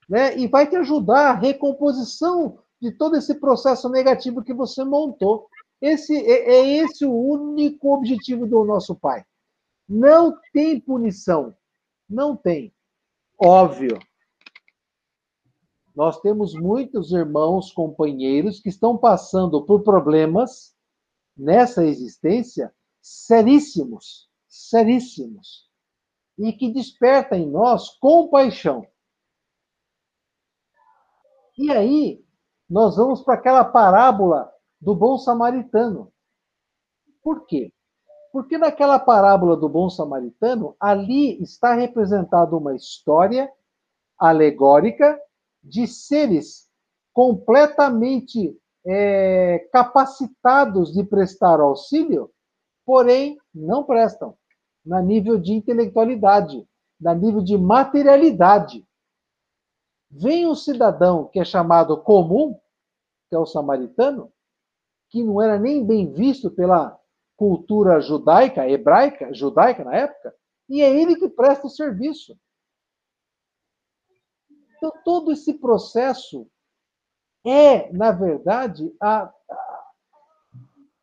né? 0.08 0.38
E 0.38 0.48
vai 0.48 0.68
te 0.68 0.76
ajudar 0.76 1.32
a 1.32 1.36
recomposição 1.36 2.60
de 2.82 2.92
todo 2.92 3.16
esse 3.16 3.36
processo 3.36 3.88
negativo 3.90 4.44
que 4.44 4.54
você 4.54 4.84
montou. 4.84 5.48
Esse 5.82 6.16
é, 6.16 6.56
é 6.56 6.78
esse 6.78 7.06
o 7.06 7.14
único 7.14 7.94
objetivo 7.94 8.46
do 8.46 8.64
nosso 8.66 8.96
Pai. 8.96 9.24
Não 9.88 10.38
tem 10.54 10.80
punição, 10.80 11.56
não 12.10 12.36
tem. 12.36 12.74
Óbvio, 13.40 13.98
nós 15.96 16.20
temos 16.22 16.54
muitos 16.54 17.12
irmãos, 17.12 17.72
companheiros 17.72 18.60
que 18.60 18.70
estão 18.70 18.98
passando 18.98 19.64
por 19.66 19.84
problemas 19.84 20.76
nessa 21.36 21.86
existência 21.86 22.74
seríssimos, 23.02 24.30
seríssimos, 24.48 25.70
e 26.38 26.54
que 26.54 26.72
desperta 26.72 27.36
em 27.36 27.50
nós 27.50 27.90
compaixão. 28.00 28.86
E 31.58 31.72
aí, 31.72 32.24
nós 32.70 32.96
vamos 32.96 33.22
para 33.22 33.34
aquela 33.34 33.66
parábola 33.66 34.52
do 34.80 34.96
bom 34.96 35.18
samaritano. 35.18 36.12
Por 37.22 37.46
quê? 37.46 37.74
Porque 38.32 38.58
naquela 38.58 38.98
parábola 38.98 39.58
do 39.58 39.68
bom 39.68 39.90
samaritano, 39.90 40.76
ali 40.80 41.42
está 41.42 41.74
representada 41.74 42.56
uma 42.56 42.76
história 42.76 43.52
alegórica 44.18 45.20
de 45.64 45.88
seres 45.88 46.70
completamente 47.14 48.58
é, 48.86 49.68
capacitados 49.72 50.94
de 50.94 51.04
prestar 51.04 51.60
auxílio, 51.60 52.32
porém 52.86 53.38
não 53.54 53.84
prestam, 53.84 54.36
na 54.86 55.02
nível 55.02 55.38
de 55.38 55.54
intelectualidade, 55.54 56.68
na 57.00 57.14
nível 57.14 57.44
de 57.44 57.58
materialidade. 57.58 58.86
Vem 60.10 60.48
um 60.48 60.56
cidadão 60.56 61.26
que 61.26 61.40
é 61.40 61.46
chamado 61.46 61.98
comum, 62.02 62.60
que 63.30 63.36
é 63.36 63.40
o 63.40 63.46
samaritano, 63.46 64.32
que 65.10 65.24
não 65.24 65.42
era 65.42 65.60
nem 65.60 65.86
bem 65.86 66.12
visto 66.12 66.50
pela 66.50 67.00
cultura 67.38 68.00
judaica, 68.00 68.68
hebraica, 68.68 69.34
judaica 69.34 69.84
na 69.84 69.96
época, 69.96 70.34
e 70.70 70.82
é 70.82 70.90
ele 70.90 71.16
que 71.16 71.30
presta 71.30 71.68
o 71.68 71.70
serviço. 71.70 72.38
Então, 74.82 74.92
todo 75.06 75.32
esse 75.32 75.54
processo 75.54 76.48
é, 77.46 77.92
na 77.94 78.12
verdade, 78.12 78.92
a, 79.00 79.32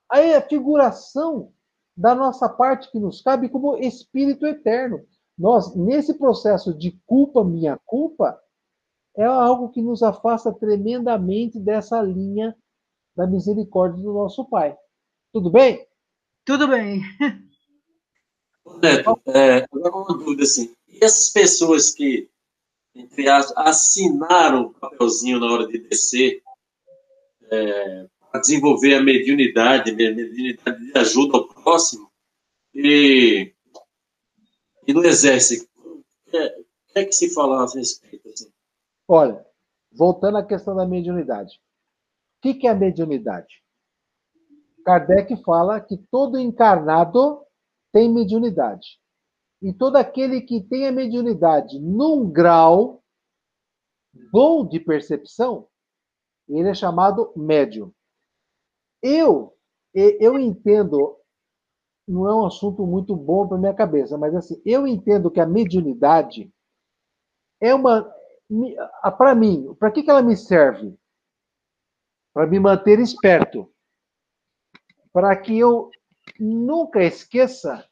a, 0.09 0.19
a 0.19 0.41
figuração 0.43 1.53
da 1.97 2.13
nossa 2.13 2.49
parte 2.49 2.91
que 2.91 2.99
nos 2.99 3.21
cabe 3.21 3.49
como 3.49 3.77
espírito 3.79 4.45
eterno. 4.47 5.05
Nós, 5.37 5.77
nesse 5.77 6.15
processo 6.15 6.75
de 6.75 7.01
culpa, 7.07 7.45
minha 7.45 7.79
culpa, 7.85 8.41
é 9.17 9.25
algo 9.25 9.69
que 9.71 9.81
nos 9.81 10.03
afasta 10.03 10.53
tremendamente 10.53 11.59
dessa 11.59 12.03
linha 12.03 12.57
da 13.17 13.27
misericórdia 13.27 14.03
do 14.03 14.13
nosso 14.13 14.45
Pai. 14.45 14.77
Tudo 15.33 15.51
bem? 15.51 15.87
Tudo 16.45 16.67
bem. 16.67 17.03
Neto, 18.83 19.21
é, 19.27 19.67
agora 19.73 19.97
uma 19.97 20.19
dúvida 20.19 20.43
assim. 20.43 20.75
E 20.89 21.05
essas 21.05 21.31
pessoas 21.31 21.91
que 21.91 22.29
entre 22.99 23.29
as, 23.29 23.57
assinaram 23.57 24.63
o 24.63 24.75
papelzinho 24.75 25.39
na 25.39 25.47
hora 25.47 25.67
de 25.69 25.79
descer 25.79 26.43
é, 27.51 28.07
para 28.31 28.41
desenvolver 28.41 28.95
a 28.95 29.03
mediunidade, 29.03 29.91
a 29.91 29.95
mediunidade 29.95 30.93
de 30.93 30.99
ajuda 30.99 31.39
ao 31.39 31.49
próximo, 31.49 32.11
e, 32.75 33.55
e 34.87 34.93
no 34.93 35.05
exército, 35.05 35.69
o 35.85 36.03
que, 36.31 36.37
é, 36.37 36.49
que 36.93 36.99
é 36.99 37.05
que 37.05 37.13
se 37.13 37.33
fala 37.33 37.63
a 37.63 37.67
respeito? 37.73 38.29
Assim? 38.29 38.51
Olha, 39.07 39.47
voltando 39.93 40.39
à 40.39 40.45
questão 40.45 40.75
da 40.75 40.87
mediunidade. 40.87 41.61
O 42.39 42.41
que 42.41 42.67
é 42.67 42.71
a 42.71 42.75
mediunidade? 42.75 43.63
Kardec 44.85 45.37
fala 45.43 45.81
que 45.81 45.97
todo 46.11 46.39
encarnado 46.39 47.43
tem 47.93 48.13
mediunidade. 48.13 48.99
E 49.61 49.73
todo 49.73 49.97
aquele 49.97 50.41
que 50.41 50.63
tem 50.63 50.87
a 50.87 50.93
mediunidade 50.93 51.79
num 51.81 52.31
grau 52.31 53.03
bom 54.31 54.67
de 54.67 54.79
percepção, 54.79 55.69
ele 56.49 56.69
é 56.69 56.75
chamado 56.75 57.33
médium. 57.37 57.93
Eu, 59.03 59.57
eu 59.93 60.39
entendo, 60.39 61.17
não 62.07 62.29
é 62.29 62.35
um 62.35 62.47
assunto 62.47 62.87
muito 62.87 63.15
bom 63.15 63.47
para 63.47 63.59
minha 63.59 63.75
cabeça, 63.75 64.17
mas 64.17 64.35
assim, 64.35 64.61
eu 64.65 64.87
entendo 64.87 65.31
que 65.31 65.41
a 65.41 65.47
mediunidade 65.47 66.53
é 67.61 67.75
uma, 67.75 68.13
para 69.17 69.35
mim, 69.35 69.75
para 69.75 69.91
que, 69.91 70.03
que 70.03 70.11
ela 70.11 70.23
me 70.23 70.37
serve? 70.37 70.97
Para 72.33 72.47
me 72.47 72.61
manter 72.61 73.01
esperto, 73.01 73.73
para 75.13 75.37
que 75.37 75.59
eu 75.59 75.91
nunca 76.39 77.03
esqueça 77.03 77.89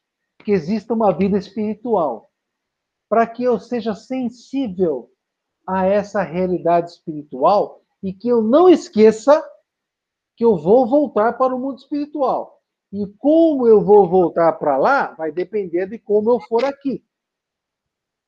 que 0.47 0.53
exista 0.53 0.95
uma 0.95 1.13
vida 1.13 1.37
espiritual, 1.37 2.31
para 3.09 3.27
que 3.27 3.43
eu 3.43 3.59
seja 3.59 3.97
sensível 3.97 5.11
a 5.67 5.87
essa 5.87 6.23
realidade 6.23 6.93
espiritual 6.93 7.83
e 8.01 8.13
que 8.13 8.29
eu 8.29 8.41
não 8.41 8.69
esqueça 8.69 9.45
que 10.37 10.45
eu 10.45 10.57
vou 10.57 10.89
voltar 10.89 11.33
para 11.33 11.53
o 11.53 11.59
mundo 11.59 11.79
espiritual. 11.79 12.63
E 12.93 13.05
como 13.19 13.67
eu 13.67 13.85
vou 13.85 14.09
voltar 14.09 14.53
para 14.53 14.77
lá 14.77 15.15
vai 15.15 15.33
depender 15.33 15.89
de 15.89 15.99
como 15.99 16.31
eu 16.31 16.39
for 16.39 16.65
aqui, 16.65 17.05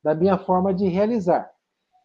da 0.02 0.12
minha 0.12 0.38
forma 0.38 0.74
de 0.74 0.88
realizar. 0.88 1.48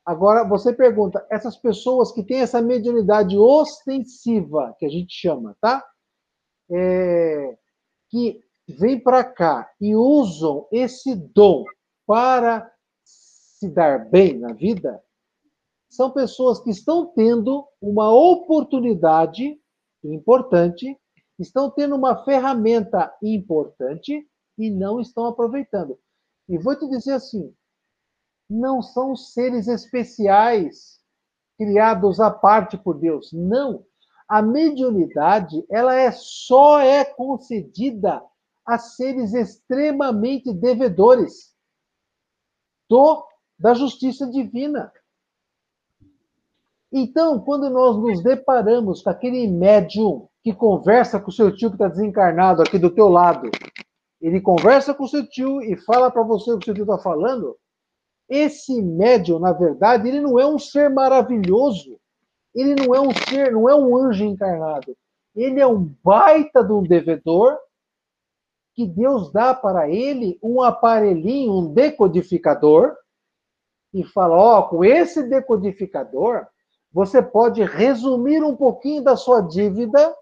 Agora, 0.05 0.47
você 0.47 0.71
pergunta, 0.71 1.25
essas 1.27 1.57
pessoas 1.57 2.11
que 2.11 2.21
têm 2.21 2.41
essa 2.41 2.61
mediunidade 2.61 3.35
ostensiva, 3.35 4.75
que 4.77 4.85
a 4.85 4.89
gente 4.89 5.11
chama, 5.11 5.57
tá? 5.59 5.83
É, 6.69 7.57
que 8.09 8.43
vêm 8.67 8.99
para 8.99 9.23
cá 9.23 9.69
e 9.79 9.95
usam 9.95 10.67
esse 10.71 11.15
dom 11.15 11.63
para 12.05 12.71
se 13.03 13.69
dar 13.69 14.09
bem 14.09 14.37
na 14.37 14.53
vida, 14.53 15.01
são 15.89 16.11
pessoas 16.11 16.59
que 16.59 16.69
estão 16.69 17.05
tendo 17.05 17.67
uma 17.81 18.11
oportunidade 18.11 19.59
importante, 20.03 20.97
estão 21.37 21.69
tendo 21.69 21.95
uma 21.95 22.23
ferramenta 22.25 23.13
importante 23.21 24.27
e 24.57 24.69
não 24.71 24.99
estão 24.99 25.25
aproveitando. 25.25 25.97
E 26.49 26.57
vou 26.57 26.75
te 26.75 26.87
dizer 26.89 27.13
assim: 27.13 27.53
não 28.49 28.81
são 28.81 29.15
seres 29.15 29.67
especiais 29.67 30.99
criados 31.57 32.19
à 32.19 32.29
parte 32.31 32.77
por 32.77 32.99
Deus. 32.99 33.31
Não. 33.31 33.85
A 34.27 34.41
mediunidade, 34.41 35.63
ela 35.69 35.93
é 35.93 36.11
só 36.11 36.79
é 36.79 37.05
concedida 37.05 38.23
a 38.65 38.77
seres 38.77 39.33
extremamente 39.33 40.53
devedores 40.53 41.53
do 42.89 43.25
da 43.57 43.73
justiça 43.73 44.29
divina. 44.29 44.91
Então, 46.91 47.39
quando 47.39 47.69
nós 47.69 47.97
nos 47.97 48.21
deparamos 48.21 49.01
com 49.01 49.09
aquele 49.09 49.47
médium 49.47 50.27
que 50.43 50.53
conversa 50.53 51.19
com 51.19 51.29
o 51.29 51.33
seu 51.33 51.55
tio 51.55 51.69
que 51.69 51.75
está 51.75 51.87
desencarnado 51.87 52.61
aqui 52.61 52.77
do 52.77 52.91
teu 52.91 53.09
lado, 53.09 53.49
ele 54.21 54.39
conversa 54.39 54.93
com 54.93 55.03
o 55.03 55.07
seu 55.07 55.27
tio 55.27 55.61
e 55.61 55.75
fala 55.75 56.11
para 56.11 56.23
você 56.23 56.51
o 56.51 56.59
que 56.59 56.63
o 56.63 56.65
seu 56.65 56.73
tio 56.73 56.83
está 56.83 56.97
falando, 56.99 57.57
esse 58.29 58.81
médium, 58.81 59.39
na 59.39 59.51
verdade, 59.51 60.07
ele 60.07 60.21
não 60.21 60.39
é 60.39 60.45
um 60.45 60.59
ser 60.59 60.89
maravilhoso, 60.89 61.99
ele 62.53 62.75
não 62.75 62.93
é 62.93 62.99
um 63.01 63.11
ser, 63.11 63.51
não 63.51 63.67
é 63.69 63.75
um 63.75 63.97
anjo 63.97 64.23
encarnado, 64.23 64.95
ele 65.35 65.59
é 65.59 65.67
um 65.67 65.91
baita 66.03 66.63
de 66.63 66.71
um 66.71 66.83
devedor 66.83 67.57
que 68.73 68.87
Deus 68.87 69.31
dá 69.31 69.53
para 69.53 69.89
ele 69.89 70.39
um 70.41 70.61
aparelhinho, 70.61 71.53
um 71.53 71.73
decodificador, 71.73 72.95
e 73.93 74.03
fala: 74.03 74.35
Ó, 74.35 74.59
oh, 74.59 74.69
com 74.69 74.83
esse 74.83 75.23
decodificador, 75.23 76.47
você 76.91 77.21
pode 77.21 77.63
resumir 77.63 78.43
um 78.43 78.55
pouquinho 78.55 79.03
da 79.03 79.15
sua 79.15 79.41
dívida, 79.41 80.15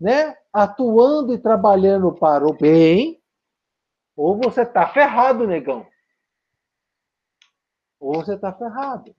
né? 0.00 0.36
Atuando 0.52 1.34
e 1.34 1.38
trabalhando 1.38 2.12
para 2.12 2.46
o 2.46 2.54
bem, 2.54 3.22
ou 4.16 4.38
você 4.38 4.62
está 4.62 4.88
ferrado, 4.88 5.46
negão. 5.46 5.86
Ou 8.00 8.14
você 8.14 8.34
está 8.34 8.52
ferrado. 8.52 9.14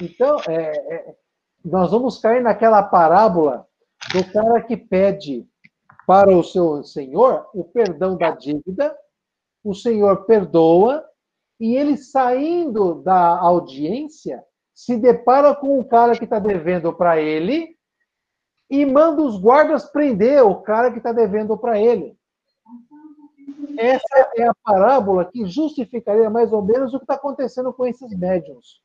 Então, 0.00 0.36
é, 0.48 0.94
é, 0.94 1.16
nós 1.64 1.90
vamos 1.92 2.18
cair 2.18 2.42
naquela 2.42 2.82
parábola 2.82 3.68
do 4.12 4.32
cara 4.32 4.62
que 4.62 4.76
pede 4.76 5.48
para 6.12 6.36
o 6.36 6.44
seu 6.44 6.84
senhor 6.84 7.48
o 7.54 7.64
perdão 7.64 8.18
da 8.18 8.32
dívida, 8.32 8.94
o 9.64 9.74
senhor 9.74 10.26
perdoa, 10.26 11.02
e 11.58 11.74
ele 11.74 11.96
saindo 11.96 12.96
da 12.96 13.38
audiência 13.38 14.44
se 14.74 14.98
depara 14.98 15.54
com 15.54 15.78
o 15.78 15.84
cara 15.84 16.14
que 16.14 16.24
está 16.24 16.38
devendo 16.38 16.92
para 16.92 17.18
ele 17.18 17.78
e 18.68 18.84
manda 18.84 19.22
os 19.22 19.38
guardas 19.38 19.86
prender 19.86 20.44
o 20.44 20.56
cara 20.56 20.90
que 20.90 20.98
está 20.98 21.12
devendo 21.12 21.56
para 21.56 21.80
ele. 21.80 22.14
Essa 23.78 24.32
é 24.36 24.46
a 24.46 24.54
parábola 24.62 25.24
que 25.24 25.46
justificaria 25.46 26.28
mais 26.28 26.52
ou 26.52 26.60
menos 26.60 26.92
o 26.92 26.98
que 26.98 27.04
está 27.04 27.14
acontecendo 27.14 27.72
com 27.72 27.86
esses 27.86 28.14
médiums. 28.18 28.82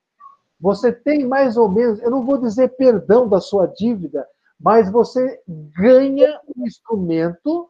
Você 0.62 0.94
tem 0.94 1.28
mais 1.28 1.58
ou 1.58 1.68
menos, 1.68 2.02
eu 2.02 2.10
não 2.10 2.26
vou 2.26 2.38
dizer 2.38 2.78
perdão 2.78 3.28
da 3.28 3.41
sua 3.41 3.68
dívida, 3.68 4.26
mas 4.60 4.92
você 4.92 5.42
ganha 5.48 6.40
um 6.56 6.66
instrumento 6.66 7.70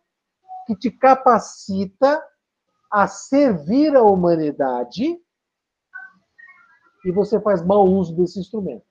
que 0.65 0.75
te 0.75 0.89
capacita 0.89 2.21
a 2.91 3.07
servir 3.07 3.95
a 3.95 4.01
humanidade 4.01 5.19
e 7.05 7.11
você 7.11 7.39
faz 7.39 7.63
mau 7.63 7.85
uso 7.85 8.15
desse 8.15 8.39
instrumento. 8.39 8.85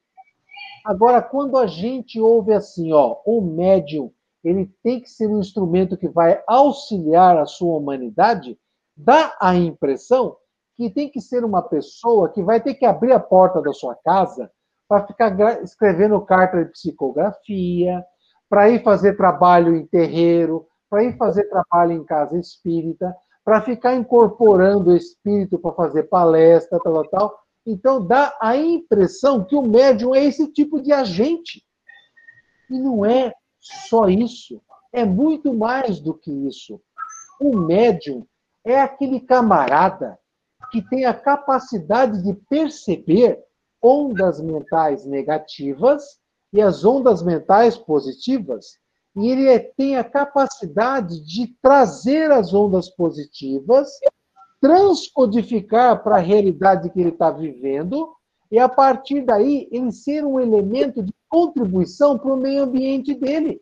Agora, 0.85 1.21
quando 1.21 1.59
a 1.59 1.67
gente 1.67 2.21
ouve 2.21 2.53
assim, 2.53 2.93
ó, 2.93 3.21
o 3.27 3.41
médium, 3.41 4.13
ele 4.45 4.73
tem 4.83 5.01
que 5.01 5.11
ser 5.11 5.27
um 5.27 5.41
instrumento 5.41 5.97
que 5.97 6.09
vai 6.09 6.41
auxiliar 6.47 7.37
a 7.37 7.47
sua 7.47 7.77
humanidade, 7.77 8.59
dá 8.97 9.37
a 9.41 9.55
impressão 9.55 10.37
que 10.77 10.89
tem 10.91 11.11
que 11.11 11.21
ser 11.21 11.45
uma 11.45 11.63
pessoa 11.63 12.29
que 12.29 12.43
vai 12.43 12.61
ter 12.61 12.75
que 12.75 12.85
abrir 12.85 13.13
a 13.13 13.21
porta 13.21 13.61
da 13.61 13.73
sua 13.73 13.95
casa 13.97 14.51
para 14.89 15.07
ficar 15.07 15.63
escrevendo 15.63 16.21
carta 16.21 16.65
de 16.65 16.71
psicografia, 16.71 18.05
para 18.49 18.71
ir 18.71 18.83
fazer 18.83 19.17
trabalho 19.17 19.75
em 19.77 19.87
terreiro, 19.87 20.67
para 20.89 21.05
ir 21.05 21.17
fazer 21.17 21.45
trabalho 21.45 21.93
em 21.93 22.05
casa 22.05 22.39
espírita, 22.39 23.15
para 23.45 23.63
ficar 23.63 23.95
incorporando 23.95 24.91
o 24.91 24.97
espírito 24.97 25.59
para 25.59 25.73
fazer 25.73 26.05
palestra, 26.05 26.81
tal, 26.83 26.93
tal, 26.93 27.09
tal. 27.09 27.39
Então 27.67 28.05
dá 28.05 28.37
a 28.41 28.57
impressão 28.57 29.45
que 29.45 29.57
o 29.57 29.63
médium 29.63 30.15
é 30.15 30.25
esse 30.25 30.53
tipo 30.53 30.81
de 30.81 30.93
agente. 30.93 31.65
E 32.71 32.79
não 32.79 33.05
é 33.05 33.33
só 33.61 34.09
isso. 34.09 34.61
É 34.93 35.05
muito 35.05 35.53
mais 35.53 36.01
do 36.01 36.15
que 36.15 36.31
isso. 36.31 36.81
O 37.41 37.57
médium 37.57 38.27
é 38.65 38.81
aquele 38.81 39.21
camarada 39.21 40.19
que 40.71 40.83
tem 40.83 41.05
a 41.05 41.15
capacidade 41.15 42.23
de 42.23 42.35
perceber 42.49 43.46
ondas 43.87 44.41
mentais 44.41 45.07
negativas 45.07 46.03
e 46.53 46.61
as 46.61 46.85
ondas 46.85 47.23
mentais 47.23 47.77
positivas 47.77 48.79
e 49.17 49.31
ele 49.31 49.49
é, 49.49 49.59
tem 49.59 49.97
a 49.97 50.05
capacidade 50.05 51.21
de 51.25 51.47
trazer 51.63 52.31
as 52.31 52.53
ondas 52.53 52.91
positivas, 52.91 53.89
transcodificar 54.61 56.03
para 56.03 56.17
a 56.17 56.21
realidade 56.21 56.91
que 56.91 57.01
ele 57.01 57.09
está 57.09 57.31
vivendo, 57.31 58.15
e 58.51 58.59
a 58.59 58.69
partir 58.69 59.23
daí 59.23 59.67
ele 59.73 59.91
ser 59.91 60.25
um 60.25 60.39
elemento 60.39 61.03
de 61.03 61.13
contribuição 61.29 62.19
para 62.19 62.33
o 62.33 62.37
meio 62.37 62.65
ambiente 62.65 63.15
dele. 63.15 63.61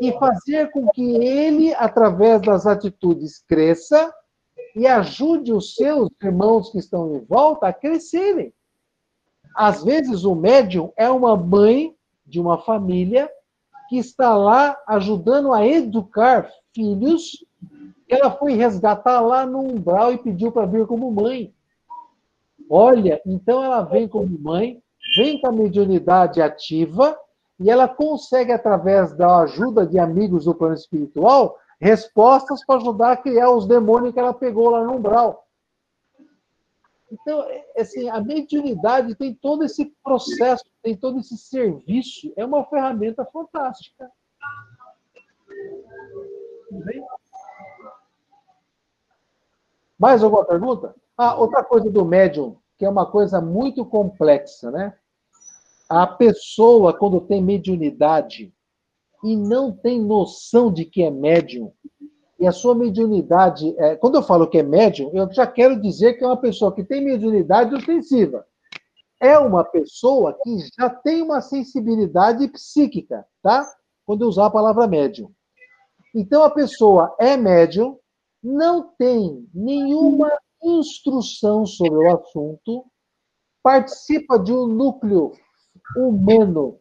E 0.00 0.12
fazer 0.12 0.70
com 0.70 0.86
que 0.88 1.02
ele, 1.02 1.74
através 1.74 2.40
das 2.40 2.66
atitudes, 2.66 3.42
cresça 3.46 4.14
e 4.74 4.86
ajude 4.86 5.52
os 5.52 5.74
seus 5.74 6.08
irmãos 6.22 6.70
que 6.70 6.78
estão 6.78 7.16
em 7.16 7.20
volta 7.20 7.68
a 7.68 7.72
crescerem. 7.72 8.52
Às 9.54 9.82
vezes, 9.82 10.24
o 10.24 10.34
médium 10.34 10.92
é 10.96 11.08
uma 11.10 11.36
mãe 11.36 11.94
de 12.24 12.40
uma 12.40 12.58
família 12.58 13.30
que 13.88 13.98
está 13.98 14.36
lá 14.36 14.76
ajudando 14.86 15.52
a 15.52 15.66
educar 15.66 16.48
filhos. 16.72 17.44
Ela 18.08 18.30
foi 18.30 18.54
resgatar 18.54 19.20
lá 19.20 19.44
no 19.44 19.60
umbral 19.60 20.12
e 20.12 20.18
pediu 20.18 20.52
para 20.52 20.66
vir 20.66 20.86
como 20.86 21.10
mãe. 21.10 21.52
Olha, 22.68 23.20
então 23.26 23.64
ela 23.64 23.82
vem 23.82 24.06
como 24.06 24.38
mãe, 24.38 24.80
vem 25.16 25.40
com 25.40 25.48
a 25.48 25.52
mediunidade 25.52 26.40
ativa 26.40 27.18
e 27.58 27.68
ela 27.68 27.88
consegue, 27.88 28.52
através 28.52 29.12
da 29.12 29.40
ajuda 29.40 29.84
de 29.84 29.98
amigos 29.98 30.44
do 30.44 30.54
plano 30.54 30.74
espiritual, 30.74 31.58
respostas 31.80 32.64
para 32.64 32.76
ajudar 32.76 33.12
a 33.12 33.16
criar 33.16 33.50
os 33.50 33.66
demônios 33.66 34.12
que 34.12 34.20
ela 34.20 34.34
pegou 34.34 34.70
lá 34.70 34.84
no 34.84 34.96
umbral. 34.96 35.46
Então, 37.10 37.42
é, 37.42 37.64
assim, 37.78 38.08
a 38.08 38.20
mediunidade 38.20 39.14
tem 39.16 39.34
todo 39.34 39.64
esse 39.64 39.86
processo, 40.04 40.64
tem 40.82 40.96
todo 40.96 41.18
esse 41.18 41.36
serviço, 41.36 42.32
é 42.36 42.44
uma 42.44 42.64
ferramenta 42.66 43.24
fantástica. 43.24 44.10
Mais 49.98 50.22
alguma 50.22 50.44
pergunta? 50.44 50.94
Ah, 51.16 51.34
outra 51.34 51.64
coisa 51.64 51.90
do 51.90 52.04
médium, 52.04 52.56
que 52.78 52.84
é 52.84 52.88
uma 52.88 53.10
coisa 53.10 53.40
muito 53.40 53.84
complexa, 53.84 54.70
né? 54.70 54.96
A 55.88 56.06
pessoa, 56.06 56.96
quando 56.96 57.20
tem 57.20 57.42
mediunidade 57.42 58.54
e 59.22 59.36
não 59.36 59.72
tem 59.72 60.00
noção 60.00 60.72
de 60.72 60.84
que 60.84 61.02
é 61.02 61.10
médium, 61.10 61.72
e 62.40 62.46
a 62.46 62.52
sua 62.52 62.74
mediunidade, 62.74 63.74
é, 63.78 63.96
quando 63.96 64.14
eu 64.14 64.22
falo 64.22 64.48
que 64.48 64.56
é 64.56 64.62
médium, 64.62 65.10
eu 65.12 65.30
já 65.30 65.46
quero 65.46 65.78
dizer 65.78 66.14
que 66.14 66.24
é 66.24 66.26
uma 66.26 66.38
pessoa 66.38 66.74
que 66.74 66.82
tem 66.82 67.04
mediunidade 67.04 67.74
ostensiva. 67.74 68.46
É 69.20 69.38
uma 69.38 69.62
pessoa 69.62 70.32
que 70.42 70.56
já 70.78 70.88
tem 70.88 71.20
uma 71.20 71.42
sensibilidade 71.42 72.48
psíquica, 72.48 73.26
tá? 73.42 73.70
Quando 74.06 74.22
eu 74.22 74.28
usar 74.28 74.46
a 74.46 74.50
palavra 74.50 74.86
médium. 74.86 75.30
Então, 76.14 76.42
a 76.42 76.48
pessoa 76.48 77.14
é 77.20 77.36
médium, 77.36 77.98
não 78.42 78.90
tem 78.96 79.46
nenhuma 79.52 80.32
instrução 80.62 81.66
sobre 81.66 81.98
o 81.98 82.16
assunto, 82.16 82.86
participa 83.62 84.38
de 84.38 84.50
um 84.50 84.66
núcleo 84.66 85.32
humano 85.94 86.78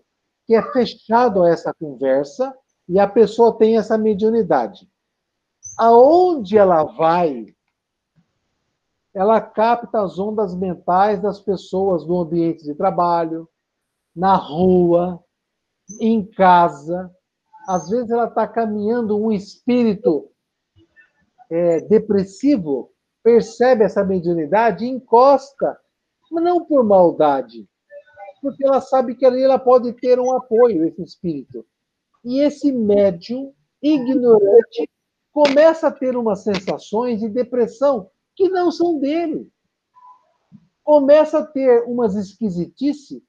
que 0.50 0.56
é 0.56 0.64
fechado 0.72 1.44
a 1.44 1.50
essa 1.50 1.72
conversa, 1.72 2.52
e 2.88 2.98
a 3.00 3.08
pessoa 3.08 3.56
tem 3.56 3.78
essa 3.78 4.00
mediunidade 4.00 4.90
aonde 5.80 6.58
ela 6.58 6.84
vai, 6.84 7.56
ela 9.14 9.40
capta 9.40 10.02
as 10.02 10.20
ondas 10.20 10.54
mentais 10.54 11.22
das 11.22 11.40
pessoas 11.40 12.06
no 12.06 12.20
ambiente 12.20 12.66
de 12.66 12.76
trabalho, 12.76 13.48
na 14.14 14.36
rua, 14.36 15.24
em 16.02 16.26
casa. 16.26 17.10
Às 17.66 17.90
vezes 17.90 18.12
ela 18.12 18.26
está 18.26 18.46
caminhando 18.46 19.18
um 19.18 19.32
espírito 19.32 20.30
é, 21.50 21.80
depressivo, 21.80 22.92
percebe 23.24 23.86
essa 23.86 24.04
mediunidade 24.04 24.84
e 24.84 24.90
encosta, 24.90 25.80
mas 26.30 26.44
não 26.44 26.66
por 26.66 26.84
maldade, 26.84 27.70
porque 28.41 28.66
ela 28.66 28.82
sabe 28.82 29.16
que 29.16 29.26
ali 29.26 29.41
ela 29.41 29.60
pode 29.60 29.94
ter 29.94 30.20
um 30.20 30.32
apoio, 30.32 30.86
esse 30.86 31.02
espírito. 31.02 31.66
E 32.24 32.40
esse 32.40 32.72
médium 32.72 33.53
ignorante 33.82 34.90
começa 35.32 35.88
a 35.88 35.91
ter 35.91 36.18
umas 36.18 36.44
sensações 36.44 37.20
de 37.20 37.30
depressão 37.30 38.10
que 38.36 38.49
não 38.49 38.72
são 38.72 38.99
dele. 38.99 39.49
Começa 40.84 41.40
a 41.40 41.45
ter 41.45 41.84
umas 41.84 42.16
esquisitices 42.16 43.22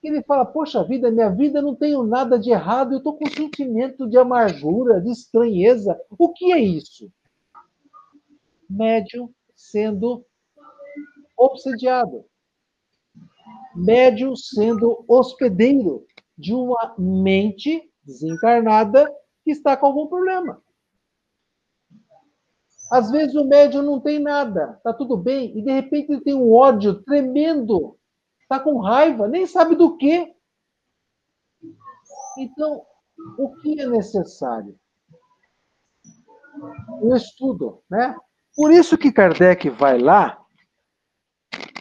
que 0.00 0.08
ele 0.08 0.22
fala: 0.22 0.44
Poxa 0.44 0.82
vida, 0.82 1.10
minha 1.10 1.30
vida 1.30 1.62
não 1.62 1.76
tenho 1.76 2.02
nada 2.02 2.38
de 2.38 2.50
errado, 2.50 2.92
eu 2.92 2.98
estou 2.98 3.16
com 3.16 3.24
um 3.24 3.30
sentimento 3.30 4.08
de 4.08 4.18
amargura, 4.18 5.00
de 5.00 5.10
estranheza. 5.10 5.98
O 6.18 6.32
que 6.32 6.52
é 6.52 6.58
isso? 6.58 7.10
Médium 8.68 9.32
sendo 9.54 10.24
obsediado. 11.36 12.24
Médium 13.74 14.34
sendo 14.36 15.04
hospedeiro 15.08 16.04
de 16.36 16.54
uma 16.54 16.94
mente 16.98 17.82
desencarnada 18.04 19.10
que 19.44 19.50
está 19.50 19.76
com 19.76 19.86
algum 19.86 20.06
problema. 20.06 20.62
Às 22.90 23.10
vezes 23.10 23.34
o 23.34 23.44
médium 23.44 23.82
não 23.82 24.00
tem 24.00 24.18
nada, 24.18 24.78
tá 24.84 24.92
tudo 24.92 25.16
bem, 25.16 25.56
e 25.56 25.62
de 25.62 25.72
repente 25.72 26.12
ele 26.12 26.20
tem 26.20 26.34
um 26.34 26.52
ódio 26.52 27.02
tremendo, 27.04 27.98
tá 28.48 28.60
com 28.60 28.78
raiva, 28.80 29.26
nem 29.26 29.46
sabe 29.46 29.74
do 29.74 29.96
que. 29.96 30.30
Então, 32.38 32.84
o 33.38 33.54
que 33.56 33.80
é 33.80 33.86
necessário? 33.86 34.78
O 37.00 37.14
estudo, 37.16 37.82
né? 37.90 38.14
Por 38.54 38.70
isso 38.70 38.98
que 38.98 39.10
Kardec 39.10 39.70
vai 39.70 39.98
lá 39.98 40.41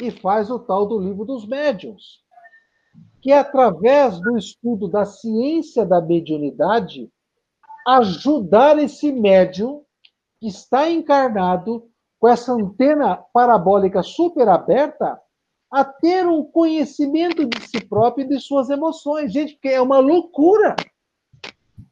e 0.01 0.09
faz 0.09 0.49
o 0.49 0.57
tal 0.57 0.87
do 0.87 0.99
livro 0.99 1.23
dos 1.23 1.47
médiuns, 1.47 2.21
que 3.21 3.31
através 3.31 4.19
do 4.19 4.35
estudo 4.35 4.87
da 4.87 5.05
ciência 5.05 5.85
da 5.85 6.01
mediunidade 6.01 7.09
ajudar 7.87 8.79
esse 8.79 9.11
médium 9.11 9.83
que 10.39 10.47
está 10.47 10.89
encarnado 10.89 11.87
com 12.19 12.27
essa 12.27 12.51
antena 12.51 13.15
parabólica 13.31 14.01
super 14.01 14.47
aberta 14.49 15.19
a 15.71 15.85
ter 15.85 16.27
um 16.27 16.43
conhecimento 16.43 17.45
de 17.45 17.61
si 17.61 17.79
próprio 17.85 18.25
e 18.25 18.27
de 18.27 18.39
suas 18.39 18.69
emoções. 18.69 19.31
Gente, 19.31 19.57
que 19.57 19.69
é 19.69 19.79
uma 19.81 19.99
loucura. 19.99 20.75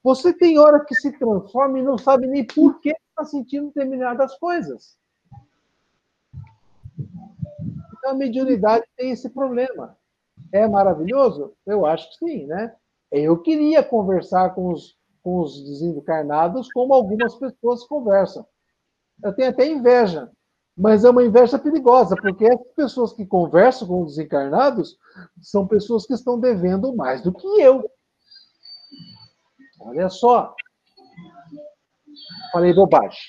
Você 0.04 0.34
tem 0.34 0.60
hora 0.60 0.84
que 0.84 0.96
se 0.96 1.18
transforma 1.18 1.80
e 1.80 1.84
não 1.84 1.98
sabe 1.98 2.28
nem 2.28 2.46
por 2.46 2.80
que 2.82 2.90
está 2.90 3.24
sentindo 3.24 3.68
determinadas 3.68 4.38
coisas. 4.38 4.99
Então, 8.00 8.12
a 8.12 8.16
mediunidade 8.16 8.86
tem 8.98 9.12
esse 9.12 9.30
problema. 9.30 9.98
É 10.52 10.68
maravilhoso? 10.68 11.54
Eu 11.66 11.86
acho 11.86 12.10
que 12.10 12.26
sim, 12.26 12.46
né? 12.48 12.76
Eu 13.12 13.42
queria 13.42 13.84
conversar 13.84 14.56
com 14.56 14.72
os 14.72 14.98
com 15.22 15.42
os 15.42 15.62
desencarnados 15.64 16.72
como 16.72 16.94
algumas 16.94 17.36
pessoas 17.36 17.86
conversam. 17.86 18.46
Eu 19.24 19.34
tenho 19.34 19.50
até 19.50 19.68
inveja, 19.68 20.32
mas 20.78 21.04
é 21.04 21.10
uma 21.10 21.24
inveja 21.24 21.60
perigosa, 21.60 22.16
porque 22.16 22.46
as 22.48 22.62
pessoas 22.76 23.14
que 23.14 23.26
conversam 23.26 23.88
com 23.88 24.04
os 24.04 24.16
desencarnados 24.16 24.98
são 25.42 25.68
pessoas 25.68 26.06
que 26.06 26.14
estão 26.14 26.40
devendo 26.40 26.96
mais 26.96 27.22
do 27.22 27.34
que 27.34 27.48
eu. 27.62 27.90
Olha 29.82 30.10
só. 30.10 30.56
Falei 32.52 32.74
bobagem. 32.74 33.20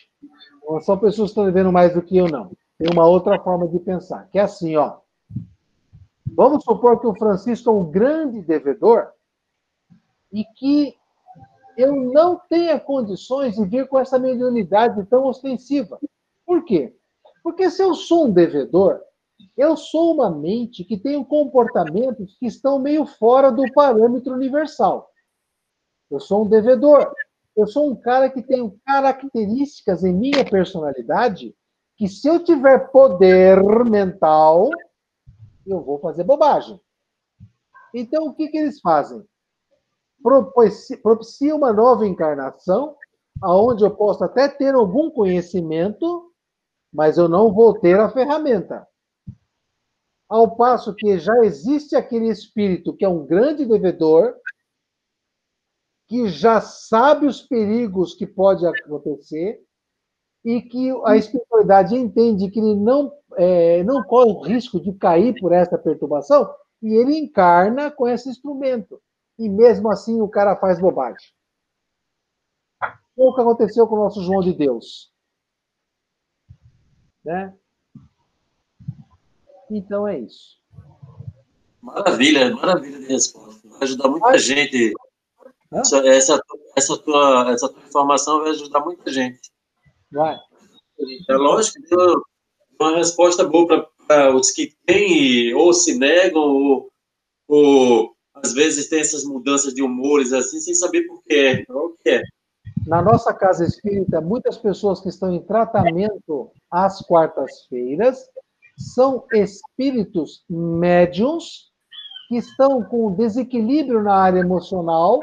Não 0.62 0.80
são 0.80 0.96
pessoas 0.98 1.30
que 1.30 1.32
estão 1.32 1.44
devendo 1.44 1.72
mais 1.72 1.92
do 1.92 2.02
que 2.02 2.16
eu, 2.16 2.28
não. 2.28 2.52
Tem 2.80 2.88
uma 2.90 3.06
outra 3.06 3.38
forma 3.38 3.68
de 3.68 3.78
pensar, 3.78 4.26
que 4.30 4.38
é 4.38 4.42
assim, 4.42 4.74
ó. 4.74 5.00
Vamos 6.34 6.64
supor 6.64 6.98
que 6.98 7.06
o 7.06 7.14
Francisco 7.14 7.68
é 7.68 7.72
um 7.74 7.84
grande 7.84 8.40
devedor 8.40 9.10
e 10.32 10.46
que 10.56 10.96
eu 11.76 11.94
não 11.94 12.40
tenha 12.48 12.80
condições 12.80 13.54
de 13.54 13.66
vir 13.66 13.86
com 13.86 13.98
essa 13.98 14.18
mediunidade 14.18 15.04
tão 15.10 15.26
ostensiva. 15.26 16.00
Por 16.46 16.64
quê? 16.64 16.96
Porque 17.42 17.68
se 17.68 17.82
eu 17.82 17.94
sou 17.94 18.28
um 18.28 18.32
devedor, 18.32 19.02
eu 19.58 19.76
sou 19.76 20.14
uma 20.14 20.30
mente 20.30 20.82
que 20.82 20.96
tem 20.96 21.22
comportamentos 21.22 22.34
que 22.38 22.46
estão 22.46 22.78
meio 22.78 23.04
fora 23.04 23.52
do 23.52 23.70
parâmetro 23.74 24.32
universal. 24.32 25.10
Eu 26.10 26.18
sou 26.18 26.46
um 26.46 26.48
devedor. 26.48 27.12
Eu 27.54 27.66
sou 27.66 27.90
um 27.90 27.94
cara 27.94 28.30
que 28.30 28.40
tem 28.40 28.70
características 28.86 30.02
em 30.02 30.14
minha 30.14 30.46
personalidade 30.46 31.54
que, 32.00 32.08
se 32.08 32.26
eu 32.26 32.42
tiver 32.42 32.90
poder 32.90 33.62
mental, 33.84 34.70
eu 35.66 35.84
vou 35.84 36.00
fazer 36.00 36.24
bobagem. 36.24 36.80
Então, 37.94 38.28
o 38.28 38.34
que, 38.34 38.48
que 38.48 38.56
eles 38.56 38.80
fazem? 38.80 39.22
propicia 41.02 41.54
uma 41.54 41.74
nova 41.74 42.06
encarnação, 42.06 42.96
aonde 43.42 43.84
eu 43.84 43.94
posso 43.94 44.24
até 44.24 44.48
ter 44.48 44.74
algum 44.74 45.10
conhecimento, 45.10 46.32
mas 46.90 47.18
eu 47.18 47.28
não 47.28 47.52
vou 47.52 47.78
ter 47.78 48.00
a 48.00 48.08
ferramenta. 48.08 48.88
Ao 50.26 50.56
passo 50.56 50.94
que 50.94 51.18
já 51.18 51.44
existe 51.44 51.94
aquele 51.94 52.28
espírito 52.30 52.96
que 52.96 53.04
é 53.04 53.08
um 53.10 53.26
grande 53.26 53.66
devedor, 53.66 54.34
que 56.08 56.28
já 56.28 56.62
sabe 56.62 57.26
os 57.26 57.42
perigos 57.42 58.14
que 58.14 58.26
pode 58.26 58.66
acontecer 58.66 59.62
e 60.44 60.62
que 60.62 60.90
a 61.04 61.16
espiritualidade 61.16 61.94
entende 61.94 62.50
que 62.50 62.58
ele 62.58 62.74
não, 62.74 63.12
é, 63.36 63.82
não 63.84 64.02
corre 64.02 64.30
o 64.30 64.42
risco 64.42 64.80
de 64.80 64.92
cair 64.94 65.34
por 65.40 65.52
essa 65.52 65.76
perturbação 65.76 66.52
e 66.82 66.94
ele 66.94 67.16
encarna 67.16 67.90
com 67.90 68.08
esse 68.08 68.28
instrumento 68.28 69.00
e 69.38 69.48
mesmo 69.48 69.90
assim 69.90 70.20
o 70.20 70.28
cara 70.28 70.56
faz 70.56 70.80
bobagem. 70.80 71.28
Foi 73.14 73.26
o 73.26 73.34
que 73.34 73.40
aconteceu 73.40 73.86
com 73.86 73.96
o 73.96 74.04
nosso 74.04 74.22
João 74.22 74.40
de 74.40 74.52
Deus. 74.54 75.10
Né? 77.24 77.54
Então 79.70 80.08
é 80.08 80.18
isso. 80.18 80.58
Maravilha, 81.80 82.54
maravilha 82.54 82.98
de 82.98 83.06
resposta. 83.06 83.68
Vai 83.68 83.82
ajudar 83.82 84.08
muita 84.08 84.38
gente. 84.38 84.92
Essa, 85.72 85.98
essa, 86.06 86.42
essa, 86.76 86.98
tua, 86.98 87.50
essa 87.50 87.68
tua 87.68 87.82
informação 87.82 88.40
vai 88.40 88.50
ajudar 88.50 88.80
muita 88.80 89.10
gente. 89.10 89.50
Vai. 90.12 90.36
É 91.28 91.34
lógico 91.34 91.80
que 91.82 91.96
deu 91.96 92.22
uma 92.78 92.96
resposta 92.96 93.44
boa 93.44 93.88
para 94.06 94.34
os 94.34 94.50
que 94.50 94.74
têm 94.86 95.54
ou 95.54 95.72
se 95.72 95.98
negam 95.98 96.42
ou, 96.42 96.90
ou 97.48 98.14
às 98.34 98.52
vezes 98.52 98.88
tem 98.88 99.00
essas 99.00 99.24
mudanças 99.24 99.74
de 99.74 99.82
humores 99.82 100.32
assim, 100.32 100.60
sem 100.60 100.74
saber 100.74 101.06
por 101.06 101.22
quê. 101.22 101.64
O 101.68 101.90
que 102.02 102.10
é? 102.10 102.22
Na 102.86 103.02
nossa 103.02 103.32
casa 103.32 103.64
espírita, 103.64 104.20
muitas 104.20 104.56
pessoas 104.56 105.00
que 105.00 105.08
estão 105.08 105.32
em 105.32 105.42
tratamento 105.42 106.50
às 106.70 107.00
quartas-feiras 107.02 108.18
são 108.76 109.26
espíritos 109.32 110.44
médiums 110.48 111.70
que 112.28 112.36
estão 112.36 112.82
com 112.82 113.14
desequilíbrio 113.14 114.02
na 114.02 114.14
área 114.14 114.40
emocional 114.40 115.20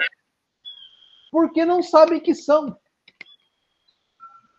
porque 1.32 1.66
não 1.66 1.82
sabem 1.82 2.20
que 2.20 2.36
são. 2.36 2.78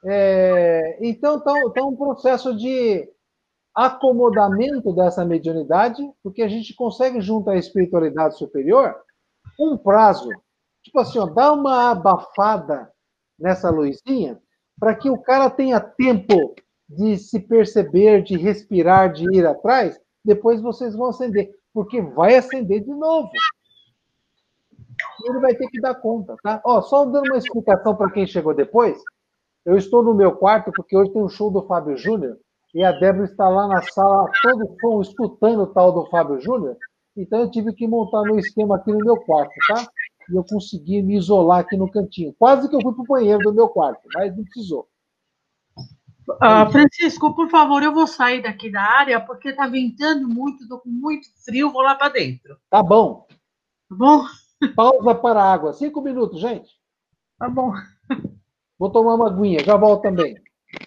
É, 0.05 0.99
então, 1.01 1.39
está 1.39 1.53
tá 1.75 1.85
um 1.85 1.97
processo 1.97 2.57
de 2.57 3.09
acomodamento 3.75 4.93
dessa 4.93 5.25
mediunidade, 5.25 6.03
porque 6.23 6.43
a 6.43 6.49
gente 6.49 6.75
consegue, 6.75 7.21
junto 7.21 7.51
à 7.51 7.57
espiritualidade 7.57 8.37
superior, 8.37 8.95
um 9.59 9.77
prazo. 9.77 10.29
Tipo 10.83 11.01
assim, 11.01 11.19
ó, 11.19 11.27
dá 11.27 11.53
uma 11.53 11.91
abafada 11.91 12.91
nessa 13.39 13.71
luzinha 13.71 14.41
para 14.79 14.95
que 14.95 15.11
o 15.11 15.19
cara 15.19 15.51
tenha 15.51 15.81
tempo 15.81 16.55
de 16.89 17.17
se 17.19 17.41
perceber, 17.41 18.23
de 18.23 18.37
respirar, 18.37 19.13
de 19.13 19.25
ir 19.37 19.47
atrás, 19.47 20.01
depois 20.25 20.61
vocês 20.61 20.95
vão 20.95 21.09
acender, 21.09 21.55
porque 21.73 22.01
vai 22.01 22.37
acender 22.37 22.83
de 22.83 22.95
novo. 22.95 23.31
Ele 25.25 25.39
vai 25.41 25.55
ter 25.55 25.69
que 25.69 25.81
dar 25.81 25.95
conta, 25.95 26.35
tá? 26.43 26.61
Ó, 26.65 26.81
só 26.81 27.05
dando 27.05 27.27
uma 27.27 27.39
explicação 27.39 27.95
para 27.95 28.11
quem 28.11 28.27
chegou 28.27 28.55
depois. 28.55 28.99
Eu 29.69 29.77
estou 29.77 30.03
no 30.03 30.15
meu 30.15 30.35
quarto 30.35 30.73
porque 30.75 30.97
hoje 30.97 31.13
tem 31.13 31.23
um 31.23 31.29
show 31.29 31.51
do 31.51 31.67
Fábio 31.67 31.95
Júnior 31.95 32.39
e 32.75 32.83
a 32.83 32.91
Débora 32.91 33.27
está 33.27 33.51
lá 33.51 33.69
na 33.69 33.83
sala, 33.83 34.31
todo 34.41 34.75
som, 34.81 35.03
escutando 35.03 35.65
o 35.65 35.67
tal 35.67 35.93
do 35.93 36.07
Fábio 36.07 36.41
Júnior. 36.41 36.75
Então 37.15 37.41
eu 37.41 37.51
tive 37.51 37.75
que 37.75 37.87
montar 37.87 38.23
meu 38.23 38.39
esquema 38.39 38.77
aqui 38.77 38.91
no 38.91 39.05
meu 39.05 39.19
quarto, 39.19 39.53
tá? 39.69 39.87
E 40.31 40.35
eu 40.35 40.43
consegui 40.43 41.03
me 41.03 41.19
isolar 41.19 41.59
aqui 41.59 41.77
no 41.77 41.91
cantinho. 41.91 42.35
Quase 42.39 42.67
que 42.67 42.77
eu 42.77 42.81
fui 42.81 42.95
para 42.95 43.03
o 43.03 43.07
banheiro 43.07 43.41
do 43.41 43.53
meu 43.53 43.69
quarto, 43.69 44.01
mas 44.15 44.35
não 44.35 44.43
precisou. 44.43 44.89
Uh, 46.31 46.73
Francisco, 46.73 47.35
por 47.35 47.51
favor, 47.51 47.83
eu 47.83 47.93
vou 47.93 48.07
sair 48.07 48.43
daqui 48.43 48.73
da 48.73 48.81
área 48.81 49.21
porque 49.21 49.51
está 49.51 49.67
ventando 49.67 50.27
muito, 50.27 50.63
estou 50.63 50.79
com 50.79 50.89
muito 50.89 51.29
frio, 51.45 51.71
vou 51.71 51.83
lá 51.83 51.95
para 51.95 52.15
dentro. 52.15 52.57
Tá 52.71 52.83
bom. 52.83 53.27
Tá 53.91 53.97
bom? 53.97 54.25
Pausa 54.75 55.15
para 55.15 55.43
a 55.43 55.53
água. 55.53 55.75
Cinco 55.75 56.01
minutos, 56.01 56.41
gente. 56.41 56.71
Tá 57.39 57.51
bom. 57.51 57.75
Vou 58.79 58.91
tomar 58.91 59.15
uma 59.15 59.29
aguinha, 59.29 59.63
já 59.65 59.77
volto 59.77 60.03
também. 60.03 60.37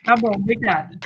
Tá 0.06 0.18
bom, 0.18 0.36
obrigada. 0.36 1.00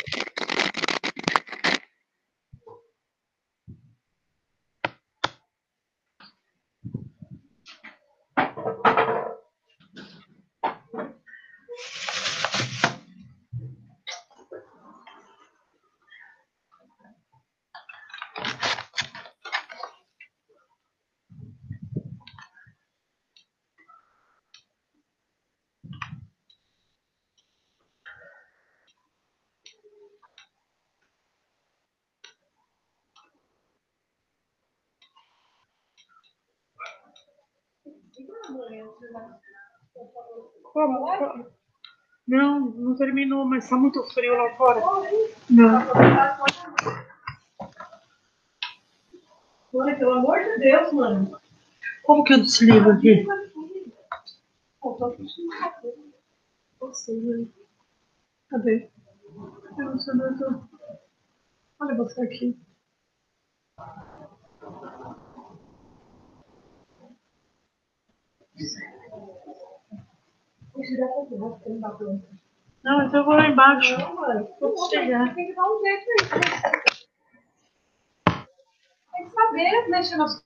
Como? 40.75 41.07
Não, 42.27 42.59
não 42.59 42.95
terminou, 42.97 43.45
mas 43.45 43.63
está 43.63 43.77
muito 43.77 44.03
frio 44.13 44.35
lá 44.35 44.53
fora. 44.57 44.81
Não. 45.49 45.87
Olha, 49.73 49.95
pelo 49.97 50.11
amor 50.15 50.37
de 50.37 50.57
Deus, 50.57 50.91
mano. 50.91 51.39
Como 52.03 52.25
que 52.25 52.33
eu 52.33 52.41
desligo 52.41 52.89
aqui? 52.89 53.25
Cadê? 58.49 58.89
Eu 59.77 59.97
tô. 60.37 60.61
Olha 61.79 61.95
você 61.95 62.21
aqui. 62.21 62.59
Não, 72.83 73.01
então 73.03 73.19
eu 73.19 73.25
vou 73.25 73.33
lá 73.33 73.47
embaixo. 73.47 73.97
Não, 73.97 74.15
mãe. 74.15 74.47
Vou 74.59 74.89
chegar. 74.89 75.33
Tem 75.33 75.47
que 75.47 75.55
dar 75.55 75.63
um 75.63 75.81
jeito 75.81 76.05
aí. 76.11 76.17
Tem 79.13 79.23
que 79.25 79.31
saber 79.31 79.87
mexer 79.89 80.17
nas 80.17 80.44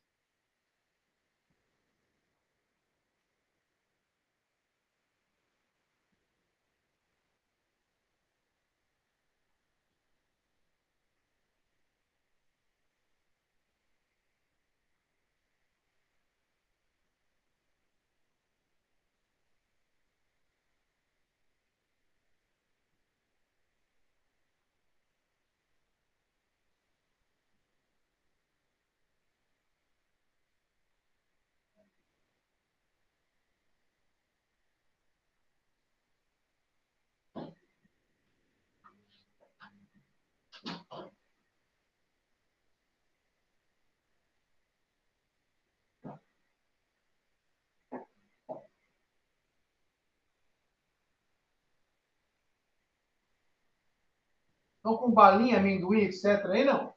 Estão 54.80 54.96
com 54.96 55.12
balinha, 55.12 55.58
amendoim, 55.58 56.04
etc. 56.04 56.26
aí, 56.46 56.64
não? 56.64 56.94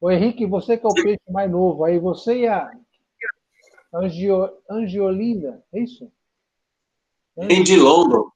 Ô 0.00 0.08
Henrique, 0.08 0.46
você 0.46 0.78
que 0.78 0.86
é 0.86 0.88
o 0.88 0.94
peixe 0.94 1.20
mais 1.28 1.50
novo 1.50 1.84
aí, 1.84 1.98
você 1.98 2.42
e 2.42 2.46
a 2.46 2.70
Angio... 3.92 4.56
Angiolinda, 4.70 5.64
é 5.72 5.80
isso? 5.80 6.10
Andy 7.36 7.76
London. 7.76 8.30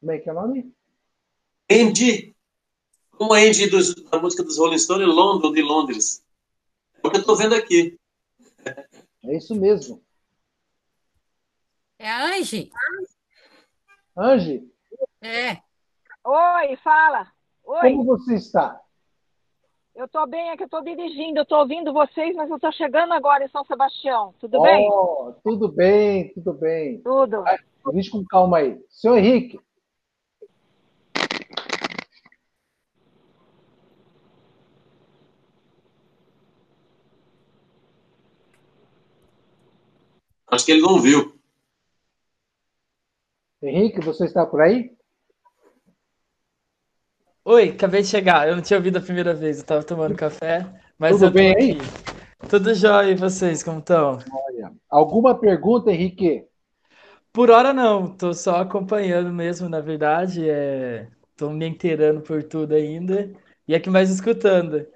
Como 0.00 0.10
é 0.10 0.18
que 0.18 0.28
é 0.28 0.32
o 0.32 0.34
nome? 0.34 0.74
Andy. 1.70 2.31
Como 3.22 3.34
a 3.34 3.38
Andy 3.38 3.70
dos, 3.70 3.94
da 4.10 4.18
música 4.18 4.42
dos 4.42 4.58
Rolling 4.58 4.78
Stones, 4.78 5.06
London 5.06 5.52
de 5.52 5.62
Londres. 5.62 6.26
É 7.00 7.06
o 7.06 7.08
que 7.08 7.18
eu 7.18 7.20
estou 7.20 7.36
vendo 7.36 7.54
aqui. 7.54 7.96
É 9.22 9.36
isso 9.36 9.54
mesmo. 9.54 10.02
É 12.00 12.10
a 12.10 12.24
Angie? 12.34 12.72
Angie, 14.18 14.68
É. 15.20 15.52
Oi, 16.24 16.76
fala. 16.82 17.30
Oi, 17.64 17.92
como 17.92 18.04
você 18.04 18.34
está? 18.34 18.80
eu 19.94 20.08
tô 20.08 20.26
bem, 20.26 20.50
é 20.50 20.56
que 20.56 20.64
eu 20.64 20.68
tô 20.68 20.80
dirigindo, 20.80 21.38
eu 21.38 21.46
tô 21.46 21.60
ouvindo 21.60 21.92
vocês, 21.92 22.34
mas 22.34 22.50
eu 22.50 22.58
tô 22.58 22.72
chegando 22.72 23.12
agora 23.12 23.44
em 23.44 23.50
São 23.50 23.64
Sebastião. 23.66 24.34
Tudo 24.40 24.60
bem? 24.60 24.88
Oh, 24.90 25.32
tudo 25.44 25.68
bem, 25.68 26.32
tudo 26.34 26.54
bem. 26.54 27.00
Tudo. 27.02 27.44
Dirige 27.86 28.10
com 28.10 28.24
calma 28.24 28.58
aí. 28.58 28.84
Senhor 28.88 29.16
Henrique, 29.16 29.60
Acho 40.52 40.66
que 40.66 40.72
ele 40.72 40.82
não 40.82 41.00
viu. 41.00 41.34
Henrique, 43.62 44.00
você 44.04 44.26
está 44.26 44.44
por 44.44 44.60
aí? 44.60 44.94
Oi, 47.42 47.70
acabei 47.70 48.02
de 48.02 48.08
chegar. 48.08 48.46
Eu 48.46 48.54
não 48.54 48.62
tinha 48.62 48.76
ouvido 48.76 48.98
a 48.98 49.00
primeira 49.00 49.32
vez, 49.32 49.58
eu 49.60 49.64
tava 49.64 49.82
tomando 49.82 50.14
café, 50.14 50.70
mas 50.98 51.16
Tudo 51.16 51.30
bem 51.32 51.52
aqui. 51.52 51.72
aí? 51.72 51.78
Tudo 52.50 52.74
jóia, 52.74 53.12
e 53.12 53.14
vocês, 53.14 53.62
como 53.62 53.78
estão? 53.78 54.18
Olha, 54.30 54.72
alguma 54.90 55.34
pergunta, 55.40 55.90
Henrique? 55.90 56.44
Por 57.32 57.50
hora 57.50 57.72
não, 57.72 58.14
tô 58.14 58.34
só 58.34 58.56
acompanhando 58.56 59.32
mesmo, 59.32 59.70
na 59.70 59.80
verdade, 59.80 60.48
é... 60.50 61.08
tô 61.34 61.48
me 61.48 61.66
inteirando 61.66 62.20
por 62.20 62.42
tudo 62.42 62.74
ainda, 62.74 63.32
e 63.66 63.74
a 63.74 63.80
que 63.80 63.88
mais 63.88 64.10
escutando. 64.10 64.86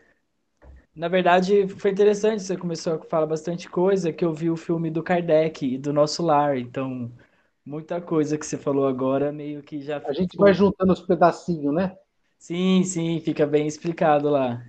Na 0.97 1.09
verdade, 1.09 1.69
foi 1.69 1.91
interessante, 1.91 2.43
você 2.43 2.57
começou 2.57 2.95
a 2.95 2.99
falar 3.05 3.27
bastante 3.27 3.69
coisa, 3.69 4.13
que 4.13 4.25
eu 4.25 4.33
vi 4.33 4.49
o 4.49 4.57
filme 4.57 4.91
do 4.91 5.03
Kardec 5.03 5.67
e 5.67 5.77
do 5.77 5.93
Nosso 5.93 6.23
Lar, 6.23 6.57
então 6.57 7.13
muita 7.65 8.01
coisa 8.01 8.39
que 8.39 8.47
você 8.47 8.57
falou 8.57 8.87
agora 8.87 9.31
meio 9.31 9.63
que 9.63 9.83
já 9.83 9.99
A 9.99 10.13
gente 10.15 10.39
vai 10.39 10.55
juntando 10.55 10.95
os 10.95 11.03
pedacinhos, 11.03 11.75
né? 11.75 11.95
Sim, 12.39 12.83
sim, 12.83 13.21
fica 13.21 13.47
bem 13.47 13.67
explicado 13.67 14.31
lá. 14.31 14.65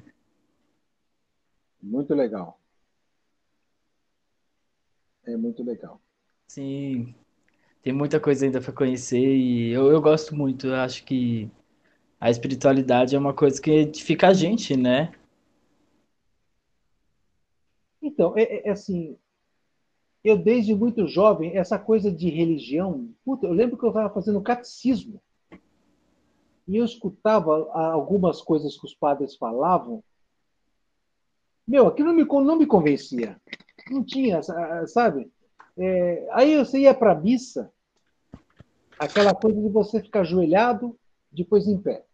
Muito 1.82 2.14
legal. 2.14 2.60
É 5.26 5.38
muito 5.38 5.64
legal. 5.64 6.02
Sim, 6.48 7.14
tem 7.84 7.94
muita 7.94 8.20
coisa 8.20 8.45
ainda 8.45 8.62
para 8.62 8.74
conhecer 8.74 9.20
e 9.20 9.72
eu, 9.72 9.91
eu 9.91 10.02
gosto 10.02 10.36
muito. 10.36 10.68
Eu 10.68 10.76
acho 10.76 11.04
que 11.06 11.49
a 12.20 12.30
espiritualidade 12.30 13.16
é 13.16 13.20
uma 13.20 13.34
coisa 13.34 13.62
que 13.62 13.72
edifica 13.72 14.30
a 14.30 14.34
gente, 14.34 14.78
né? 14.78 15.12
Então, 18.02 18.34
é, 18.38 18.68
é 18.68 18.69
assim, 18.69 19.18
eu 20.24 20.38
desde 20.38 20.76
muito 20.76 21.07
jovem, 21.07 21.57
essa 21.57 21.80
coisa 21.80 22.11
de 22.11 22.30
religião, 22.30 23.10
puta, 23.24 23.48
eu 23.48 23.53
lembro 23.53 23.78
que 23.78 23.84
eu 23.84 23.90
estava 23.90 24.14
fazendo 24.14 24.41
catecismo 24.41 25.22
e 26.68 26.76
eu 26.76 26.84
escutava 26.84 27.69
algumas 27.72 28.41
coisas 28.41 28.78
que 28.78 28.86
os 28.86 28.94
padres 28.94 29.36
falavam. 29.38 30.03
Meu, 31.65 31.88
aquilo 31.88 32.10
não 32.10 32.15
me, 32.15 32.26
não 32.26 32.57
me 32.57 32.65
convencia. 32.65 33.40
Não 33.90 34.03
tinha, 34.03 34.41
sabe? 34.88 35.32
É, 35.78 36.28
aí 36.32 36.57
você 36.57 36.80
ia 36.80 36.94
para 36.94 37.14
a 37.14 37.15
missa, 37.15 37.72
aquela 38.99 39.34
coisa 39.34 39.61
de 39.61 39.69
você 39.69 40.02
ficar 40.02 40.22
ajoelhado, 40.22 40.98
depois 41.32 41.68
em 41.68 41.80
pé. 41.80 42.06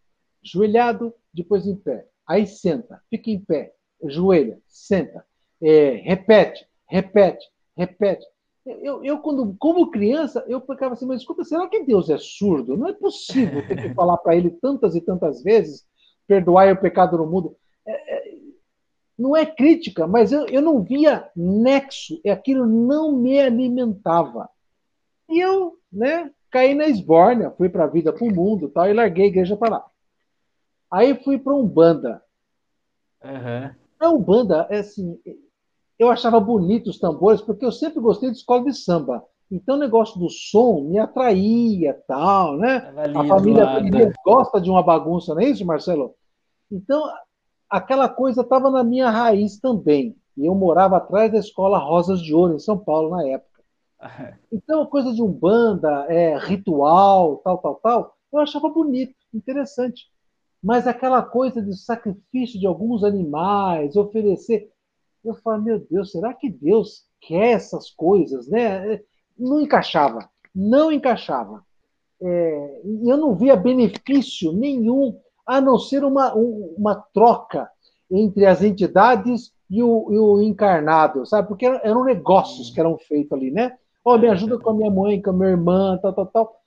Joelhado, 0.42 1.12
depois 1.32 1.66
em 1.66 1.74
pé. 1.74 2.06
Aí 2.26 2.46
senta, 2.46 3.02
fica 3.10 3.30
em 3.30 3.40
pé, 3.40 3.74
joelha, 4.04 4.60
senta, 4.68 5.26
é, 5.62 6.00
repete, 6.04 6.66
repete, 6.86 7.46
repete. 7.76 8.26
Eu, 8.66 9.04
eu, 9.04 9.18
quando, 9.18 9.54
como 9.58 9.90
criança, 9.90 10.42
eu 10.48 10.60
ficava 10.60 10.94
assim, 10.94 11.06
mas 11.06 11.20
escuta, 11.20 11.44
será 11.44 11.68
que 11.68 11.84
Deus 11.84 12.08
é 12.08 12.16
surdo? 12.16 12.76
Não 12.76 12.88
é 12.88 12.94
possível 12.94 13.66
ter 13.68 13.76
que 13.76 13.88
falar 13.94 14.16
para 14.16 14.34
ele 14.34 14.50
tantas 14.50 14.94
e 14.94 15.02
tantas 15.02 15.42
vezes, 15.42 15.86
perdoar 16.26 16.72
o 16.72 16.80
pecado 16.80 17.18
no 17.18 17.26
mundo. 17.26 17.56
É, 17.86 17.92
é, 17.92 18.34
não 19.18 19.36
é 19.36 19.44
crítica, 19.44 20.06
mas 20.06 20.32
eu, 20.32 20.46
eu 20.46 20.62
não 20.62 20.82
via 20.82 21.30
nexo, 21.36 22.18
e 22.24 22.30
aquilo 22.30 22.66
não 22.66 23.12
me 23.12 23.38
alimentava. 23.38 24.48
E 25.28 25.40
eu, 25.40 25.78
né, 25.92 26.30
caí 26.50 26.74
na 26.74 26.86
esbórnia, 26.86 27.50
fui 27.50 27.68
para 27.68 27.84
a 27.84 27.88
vida, 27.88 28.12
para 28.12 28.24
o 28.24 28.34
mundo 28.34 28.70
tal, 28.70 28.88
e 28.88 28.94
larguei 28.94 29.26
a 29.26 29.28
igreja 29.28 29.56
para 29.56 29.76
lá. 29.76 29.86
Aí 30.90 31.14
fui 31.22 31.38
para 31.38 31.54
Umbanda. 31.54 32.22
Uhum. 33.22 33.74
A 34.00 34.10
Umbanda, 34.10 34.66
é 34.70 34.78
assim, 34.78 35.18
eu 35.98 36.10
achava 36.10 36.40
bonito 36.40 36.90
os 36.90 36.98
tambores, 36.98 37.40
porque 37.40 37.64
eu 37.64 37.72
sempre 37.72 38.00
gostei 38.00 38.30
de 38.30 38.36
escola 38.36 38.64
de 38.64 38.74
samba. 38.74 39.24
Então 39.50 39.76
o 39.76 39.78
negócio 39.78 40.18
do 40.18 40.28
som 40.28 40.82
me 40.88 40.98
atraía, 40.98 41.94
tal, 42.08 42.56
né? 42.56 42.92
A 43.14 43.24
família 43.24 44.12
gosta 44.24 44.60
de 44.60 44.70
uma 44.70 44.82
bagunça, 44.82 45.34
não 45.34 45.42
é 45.42 45.48
isso, 45.48 45.64
Marcelo? 45.64 46.14
Então, 46.70 47.04
aquela 47.68 48.08
coisa 48.08 48.40
estava 48.40 48.70
na 48.70 48.82
minha 48.82 49.10
raiz 49.10 49.58
também. 49.58 50.16
E 50.36 50.46
eu 50.46 50.54
morava 50.54 50.96
atrás 50.96 51.30
da 51.30 51.38
escola 51.38 51.78
Rosas 51.78 52.20
de 52.20 52.34
Ouro, 52.34 52.54
em 52.54 52.58
São 52.58 52.76
Paulo, 52.76 53.10
na 53.10 53.26
época. 53.26 53.62
Então, 54.52 54.86
coisa 54.86 55.12
de 55.12 55.22
umbanda, 55.22 56.06
é, 56.08 56.36
ritual, 56.38 57.38
tal, 57.38 57.58
tal, 57.58 57.74
tal, 57.76 58.16
eu 58.32 58.38
achava 58.38 58.68
bonito, 58.68 59.14
interessante. 59.32 60.06
Mas 60.62 60.86
aquela 60.86 61.22
coisa 61.22 61.60
de 61.60 61.76
sacrifício 61.76 62.58
de 62.58 62.66
alguns 62.66 63.04
animais, 63.04 63.96
oferecer. 63.96 64.70
Eu 65.24 65.34
falo, 65.36 65.62
meu 65.62 65.78
Deus, 65.78 66.10
será 66.10 66.34
que 66.34 66.50
Deus 66.50 67.04
quer 67.20 67.52
essas 67.52 67.90
coisas? 67.90 68.48
Né? 68.48 69.00
Não 69.38 69.60
encaixava, 69.60 70.28
não 70.54 70.92
encaixava. 70.92 71.64
É, 72.22 72.80
eu 73.04 73.16
não 73.16 73.34
via 73.34 73.56
benefício 73.56 74.52
nenhum 74.52 75.18
a 75.46 75.60
não 75.60 75.78
ser 75.78 76.04
uma, 76.04 76.34
uma 76.34 76.94
troca 77.12 77.68
entre 78.10 78.46
as 78.46 78.62
entidades 78.62 79.52
e 79.68 79.82
o, 79.82 80.12
e 80.12 80.18
o 80.18 80.42
encarnado, 80.42 81.26
sabe? 81.26 81.48
Porque 81.48 81.66
eram 81.66 82.04
negócios 82.04 82.70
que 82.70 82.80
eram 82.80 82.98
feitos 82.98 83.32
ali, 83.32 83.50
né? 83.50 83.76
Oh, 84.04 84.18
me 84.18 84.28
ajuda 84.28 84.58
com 84.58 84.70
a 84.70 84.74
minha 84.74 84.90
mãe, 84.90 85.20
com 85.20 85.30
a 85.30 85.32
minha 85.32 85.50
irmã, 85.50 85.98
tal, 86.00 86.12
tal, 86.12 86.26
tal. 86.26 86.60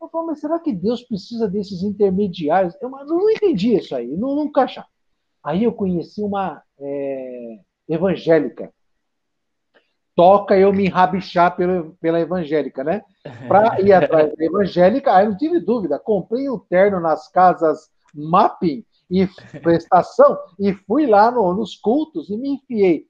Eu 0.00 0.08
falo, 0.08 0.26
mas 0.26 0.40
será 0.40 0.58
que 0.58 0.72
Deus 0.72 1.02
precisa 1.02 1.48
desses 1.48 1.82
intermediários? 1.82 2.76
Eu 2.80 2.90
não 2.90 3.30
entendi 3.30 3.74
isso 3.74 3.94
aí, 3.94 4.06
não, 4.06 4.36
não 4.36 4.44
encaixava. 4.44 4.86
Aí 5.42 5.64
eu 5.64 5.72
conheci 5.72 6.22
uma 6.22 6.62
é, 6.78 7.58
evangélica. 7.88 8.72
Toca 10.14 10.56
eu 10.56 10.72
me 10.72 10.86
enrabixar 10.86 11.56
pela, 11.56 11.90
pela 12.00 12.20
evangélica, 12.20 12.84
né? 12.84 13.02
Para 13.48 13.80
ir 13.80 13.92
atrás 13.94 14.32
da 14.34 14.44
evangélica, 14.44 15.14
aí 15.14 15.26
não 15.26 15.36
tive 15.36 15.58
dúvida. 15.58 15.98
Comprei 15.98 16.48
um 16.48 16.58
terno 16.58 17.00
nas 17.00 17.28
casas 17.28 17.90
mapping 18.14 18.84
e 19.10 19.28
prestação 19.60 20.38
e 20.58 20.72
fui 20.72 21.06
lá 21.06 21.30
no, 21.30 21.52
nos 21.54 21.76
cultos 21.76 22.30
e 22.30 22.36
me 22.36 22.50
enfiei. 22.50 23.06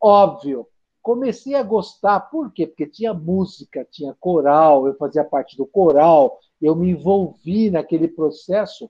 Óbvio, 0.00 0.68
comecei 1.02 1.54
a 1.54 1.62
gostar, 1.62 2.20
por 2.20 2.52
quê? 2.52 2.66
Porque 2.66 2.86
tinha 2.86 3.14
música, 3.14 3.86
tinha 3.90 4.14
coral, 4.20 4.86
eu 4.86 4.94
fazia 4.96 5.24
parte 5.24 5.56
do 5.56 5.66
coral, 5.66 6.38
eu 6.60 6.74
me 6.74 6.90
envolvi 6.90 7.70
naquele 7.70 8.08
processo, 8.08 8.84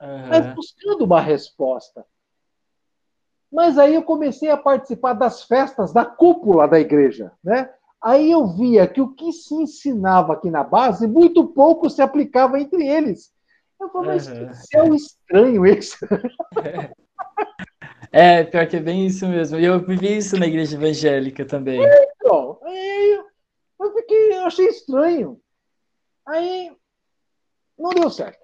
uhum. 0.00 0.28
mas 0.28 0.54
buscando 0.54 1.04
uma 1.04 1.20
resposta. 1.20 2.04
Mas 3.54 3.78
aí 3.78 3.94
eu 3.94 4.02
comecei 4.02 4.50
a 4.50 4.56
participar 4.56 5.12
das 5.12 5.44
festas 5.44 5.92
da 5.92 6.04
cúpula 6.04 6.66
da 6.66 6.80
igreja, 6.80 7.30
né? 7.42 7.70
Aí 8.02 8.28
eu 8.28 8.48
via 8.48 8.84
que 8.84 9.00
o 9.00 9.14
que 9.14 9.32
se 9.32 9.54
ensinava 9.54 10.32
aqui 10.32 10.50
na 10.50 10.64
base, 10.64 11.06
muito 11.06 11.46
pouco 11.46 11.88
se 11.88 12.02
aplicava 12.02 12.60
entre 12.60 12.84
eles. 12.84 13.32
Eu 13.80 13.88
falei, 13.90 14.08
mas 14.08 14.26
uhum. 14.26 14.48
que 14.48 14.54
céu 14.54 14.94
estranho 14.94 15.64
isso. 15.64 15.96
É, 18.16 18.44
pior 18.44 18.64
que 18.68 18.76
é 18.76 18.80
bem 18.80 19.06
isso 19.06 19.26
mesmo. 19.26 19.58
E 19.58 19.64
eu 19.64 19.80
vivi 19.80 20.18
isso 20.18 20.38
na 20.38 20.46
igreja 20.46 20.76
evangélica 20.76 21.44
também. 21.44 21.80
Então, 22.16 22.60
aí 22.62 23.20
eu 23.80 23.92
fiquei, 23.92 24.34
eu 24.34 24.44
achei 24.44 24.66
estranho. 24.66 25.40
Aí 26.24 26.70
não 27.76 27.90
deu 27.90 28.08
certo. 28.08 28.38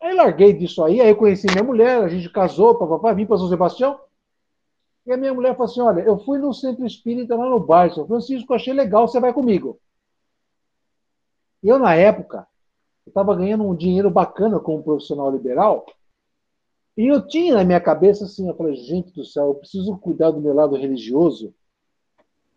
Aí 0.00 0.14
larguei 0.14 0.52
disso 0.52 0.84
aí, 0.84 1.00
aí 1.00 1.08
eu 1.08 1.16
conheci 1.16 1.48
minha 1.50 1.64
mulher, 1.64 2.04
a 2.04 2.08
gente 2.08 2.30
casou, 2.30 2.78
papapá, 2.78 3.12
vim 3.14 3.26
para 3.26 3.36
São 3.36 3.48
Sebastião. 3.48 3.98
E 5.06 5.12
a 5.12 5.16
minha 5.16 5.32
mulher 5.32 5.56
falou 5.56 5.70
assim: 5.70 5.80
olha, 5.80 6.00
eu 6.02 6.18
fui 6.18 6.38
no 6.38 6.52
centro 6.52 6.84
espírita 6.84 7.36
lá 7.36 7.48
no 7.48 7.60
bairro, 7.60 7.94
São 7.94 8.06
Francisco, 8.06 8.52
achei 8.52 8.72
legal, 8.72 9.06
você 9.06 9.20
vai 9.20 9.32
comigo. 9.32 9.78
Eu, 11.62 11.78
na 11.78 11.94
época, 11.94 12.46
estava 13.06 13.34
ganhando 13.34 13.64
um 13.64 13.74
dinheiro 13.74 14.10
bacana 14.10 14.58
como 14.58 14.82
profissional 14.82 15.30
liberal, 15.30 15.86
e 16.96 17.06
eu 17.06 17.26
tinha 17.26 17.54
na 17.54 17.64
minha 17.64 17.80
cabeça 17.80 18.24
assim, 18.24 18.48
eu 18.48 18.56
falei, 18.56 18.74
gente 18.74 19.12
do 19.12 19.24
céu, 19.24 19.48
eu 19.48 19.54
preciso 19.54 19.96
cuidar 19.98 20.30
do 20.30 20.40
meu 20.40 20.54
lado 20.54 20.76
religioso, 20.76 21.54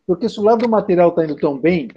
porque 0.07 0.27
se 0.27 0.39
o 0.39 0.43
lado 0.43 0.67
material 0.67 1.09
está 1.09 1.23
indo 1.23 1.35
tão 1.35 1.57
bem, 1.57 1.89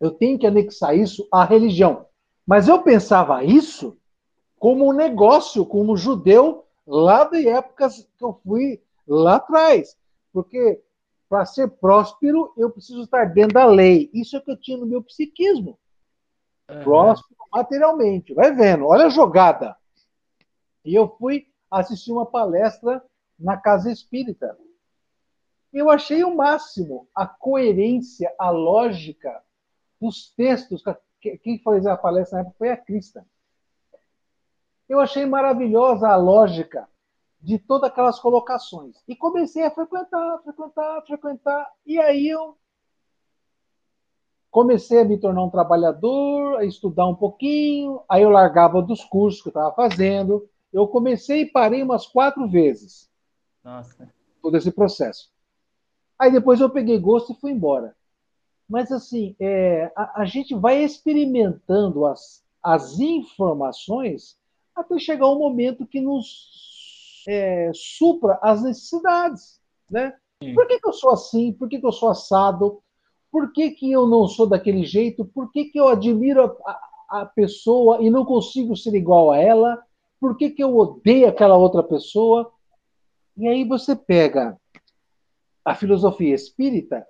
eu 0.00 0.10
tenho 0.10 0.38
que 0.38 0.46
anexar 0.46 0.96
isso 0.96 1.26
à 1.30 1.44
religião. 1.44 2.06
Mas 2.46 2.66
eu 2.66 2.82
pensava 2.82 3.44
isso 3.44 3.96
como 4.58 4.88
um 4.88 4.92
negócio, 4.92 5.64
como 5.64 5.96
judeu, 5.96 6.64
lá 6.86 7.24
de 7.24 7.46
épocas 7.48 8.08
que 8.18 8.24
eu 8.24 8.40
fui 8.44 8.80
lá 9.06 9.36
atrás. 9.36 9.96
Porque 10.32 10.82
para 11.28 11.44
ser 11.44 11.68
próspero, 11.68 12.52
eu 12.56 12.70
preciso 12.70 13.02
estar 13.02 13.24
dentro 13.32 13.54
da 13.54 13.66
lei. 13.66 14.10
Isso 14.12 14.36
é 14.36 14.38
o 14.38 14.42
que 14.42 14.50
eu 14.50 14.60
tinha 14.60 14.78
no 14.78 14.86
meu 14.86 15.02
psiquismo. 15.02 15.78
Uhum. 16.70 16.82
Próspero 16.84 17.34
materialmente. 17.52 18.34
Vai 18.34 18.52
vendo, 18.52 18.86
olha 18.86 19.06
a 19.06 19.10
jogada. 19.10 19.76
E 20.84 20.94
eu 20.94 21.08
fui 21.18 21.46
assistir 21.70 22.12
uma 22.12 22.26
palestra 22.26 23.02
na 23.38 23.56
Casa 23.56 23.90
Espírita. 23.90 24.56
Eu 25.72 25.90
achei 25.90 26.22
o 26.22 26.34
máximo 26.34 27.08
a 27.14 27.26
coerência, 27.26 28.32
a 28.38 28.50
lógica 28.50 29.42
dos 30.00 30.30
textos. 30.36 30.82
Quem 31.20 31.58
fez 31.58 31.86
a 31.86 31.96
palestra 31.96 32.36
na 32.36 32.40
época 32.42 32.58
foi 32.58 32.70
a 32.70 32.76
Crista. 32.76 33.26
Eu 34.88 35.00
achei 35.00 35.24
maravilhosa 35.26 36.08
a 36.08 36.16
lógica 36.16 36.88
de 37.44 37.58
todas 37.58 37.90
aquelas 37.90 38.18
colocações. 38.18 38.96
E 39.06 39.14
comecei 39.14 39.62
a 39.64 39.70
frequentar, 39.70 40.40
frequentar, 40.42 41.02
frequentar. 41.06 41.70
E 41.84 41.98
aí 41.98 42.28
eu 42.28 42.56
comecei 44.50 45.00
a 45.00 45.04
me 45.04 45.18
tornar 45.18 45.44
um 45.44 45.50
trabalhador, 45.50 46.56
a 46.56 46.64
estudar 46.64 47.06
um 47.06 47.14
pouquinho, 47.14 48.00
aí 48.08 48.22
eu 48.22 48.30
largava 48.30 48.80
dos 48.80 49.04
cursos 49.04 49.42
que 49.42 49.48
eu 49.48 49.50
estava 49.50 49.74
fazendo. 49.74 50.48
Eu 50.72 50.88
comecei 50.88 51.42
e 51.42 51.46
parei 51.46 51.82
umas 51.82 52.06
quatro 52.06 52.48
vezes. 52.48 53.10
Nossa. 53.62 54.08
Todo 54.40 54.56
esse 54.56 54.72
processo. 54.72 55.30
Aí 56.18 56.32
depois 56.32 56.60
eu 56.60 56.70
peguei 56.70 56.98
gosto 56.98 57.32
e 57.32 57.40
fui 57.40 57.52
embora. 57.52 57.94
Mas 58.66 58.90
assim, 58.90 59.36
é, 59.38 59.92
a, 59.94 60.22
a, 60.22 60.24
gente 60.24 60.54
vai 60.54 60.82
experimentando 60.82 62.06
as, 62.06 62.42
as 62.62 62.98
informações 62.98 64.38
até 64.74 64.98
chegar 64.98 65.28
um 65.28 65.38
momento 65.38 65.86
que 65.86 66.00
nos 66.00 66.73
é, 67.26 67.70
supra 67.74 68.38
as 68.42 68.62
necessidades, 68.62 69.60
né? 69.90 70.14
Por 70.54 70.66
que, 70.66 70.78
que 70.78 70.88
eu 70.88 70.92
sou 70.92 71.10
assim? 71.10 71.52
Por 71.52 71.68
que, 71.68 71.78
que 71.78 71.86
eu 71.86 71.92
sou 71.92 72.10
assado? 72.10 72.82
Por 73.30 73.52
que, 73.52 73.70
que 73.70 73.90
eu 73.90 74.06
não 74.06 74.28
sou 74.28 74.46
daquele 74.46 74.84
jeito? 74.84 75.24
Por 75.24 75.50
que, 75.50 75.66
que 75.66 75.80
eu 75.80 75.88
admiro 75.88 76.42
a, 76.42 76.70
a, 77.10 77.20
a 77.22 77.26
pessoa 77.26 78.02
e 78.02 78.10
não 78.10 78.24
consigo 78.24 78.76
ser 78.76 78.94
igual 78.94 79.30
a 79.30 79.38
ela? 79.38 79.82
Por 80.20 80.36
que, 80.36 80.50
que 80.50 80.62
eu 80.62 80.76
odeio 80.76 81.28
aquela 81.28 81.56
outra 81.56 81.82
pessoa? 81.82 82.52
E 83.36 83.48
aí 83.48 83.64
você 83.64 83.96
pega 83.96 84.58
a 85.64 85.74
filosofia 85.74 86.34
espírita 86.34 87.06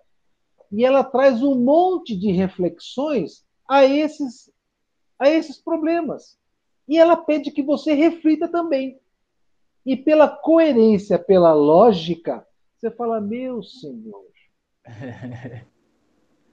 e 0.71 0.85
ela 0.85 1.05
traz 1.05 1.43
um 1.43 1.55
monte 1.55 2.17
de 2.17 2.31
reflexões 2.33 3.45
a 3.69 3.85
esses, 3.85 4.51
a 5.19 5.29
esses 5.29 5.59
problemas. 5.59 6.39
E 6.89 6.99
ela 6.99 7.17
pede 7.17 7.51
que 7.51 7.63
você 7.63 7.95
reflita 7.95 8.49
também. 8.49 8.99
E 9.85 9.97
pela 9.97 10.29
coerência, 10.29 11.19
pela 11.19 11.53
lógica, 11.53 12.47
você 12.77 12.91
fala, 12.91 13.21
meu 13.21 13.63
Senhor. 13.63 14.25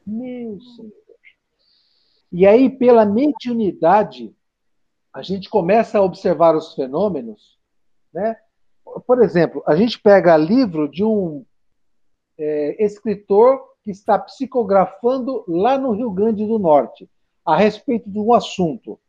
meu 0.06 0.60
Senhor. 0.62 1.02
E 2.32 2.46
aí, 2.48 2.70
pela 2.70 3.06
mediunidade, 3.06 4.34
a 5.14 5.22
gente 5.22 5.50
começa 5.50 5.98
a 5.98 6.02
observar 6.02 6.56
os 6.56 6.74
fenômenos, 6.74 7.60
né? 8.14 8.38
Por 9.06 9.22
exemplo, 9.24 9.62
a 9.68 9.76
gente 9.76 10.00
pega 10.00 10.38
livro 10.38 10.90
de 10.90 11.04
um 11.04 11.46
é, 12.38 12.84
escritor 12.84 13.62
que 13.84 13.92
está 13.92 14.18
psicografando 14.18 15.44
lá 15.48 15.78
no 15.78 15.92
Rio 15.92 16.12
Grande 16.12 16.46
do 16.46 16.58
Norte, 16.58 17.10
a 17.46 17.58
respeito 17.58 18.10
de 18.10 18.20
um 18.20 18.34
assunto. 18.34 19.00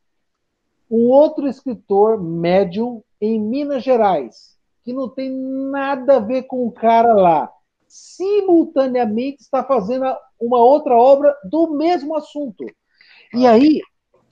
Um 0.91 1.09
outro 1.09 1.47
escritor 1.47 2.23
médium 2.23 3.03
em 3.23 3.41
Minas 3.41 3.85
Gerais, 3.85 4.59
que 4.85 4.93
não 4.93 5.09
tem 5.09 5.31
nada 5.31 6.17
a 6.17 6.19
ver 6.21 6.43
com 6.43 6.67
o 6.67 6.73
cara 6.73 7.15
lá, 7.15 7.49
simultaneamente 7.87 9.43
está 9.43 9.63
fazendo 9.63 10.05
uma 10.41 10.59
outra 10.59 10.97
obra 10.97 11.33
do 11.45 11.71
mesmo 11.71 12.17
assunto. 12.17 12.67
E 13.33 13.47
aí, 13.47 13.81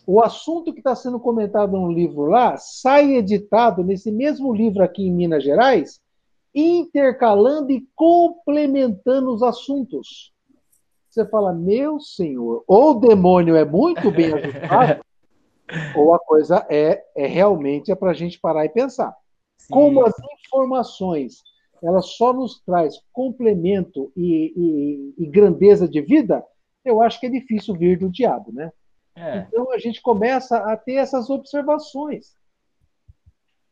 o 0.05 0.21
assunto 0.21 0.73
que 0.73 0.81
está 0.81 0.97
sendo 0.97 1.21
comentado 1.21 1.79
no 1.79 1.93
livro 1.93 2.23
lá 2.23 2.57
sai 2.57 3.13
editado 3.13 3.85
nesse 3.85 4.11
mesmo 4.11 4.53
livro 4.53 4.83
aqui 4.83 5.07
em 5.07 5.13
Minas 5.13 5.45
Gerais, 5.45 6.01
intercalando 6.53 7.71
e 7.71 7.87
complementando 7.95 9.33
os 9.33 9.41
assuntos. 9.41 10.33
Você 11.09 11.25
fala, 11.27 11.53
meu 11.53 12.01
senhor, 12.01 12.65
ou 12.67 12.91
o 12.91 12.95
demônio 12.95 13.55
é 13.55 13.65
muito 13.65 14.11
bem 14.11 14.35
ajustado, 14.35 15.01
ou 15.95 16.15
a 16.15 16.19
coisa 16.19 16.67
é, 16.69 17.03
é 17.17 17.27
realmente 17.27 17.91
é 17.91 17.95
para 17.95 18.11
a 18.11 18.15
gente 18.15 18.39
parar 18.41 18.65
e 18.65 18.69
pensar. 18.69 19.15
Sim. 19.59 19.75
Como 19.75 20.05
as 20.05 20.15
informações 20.47 21.43
ela 21.83 22.03
só 22.03 22.33
nos 22.33 22.61
traz 22.61 23.01
complemento 23.13 24.13
e, 24.17 24.53
e, 24.55 25.25
e, 25.25 25.27
grandeza 25.27 25.89
de 25.89 26.01
vida, 26.03 26.45
eu 26.85 27.01
acho 27.01 27.19
que 27.19 27.27
é 27.27 27.31
difícil 27.31 27.75
vir 27.75 27.99
do 27.99 28.11
diabo, 28.11 28.53
né? 28.53 28.71
É. 29.17 29.39
Então 29.49 29.73
a 29.73 29.79
gente 29.79 30.01
começa 30.01 30.59
a 30.59 30.77
ter 30.77 30.95
essas 30.95 31.31
observações. 31.31 32.35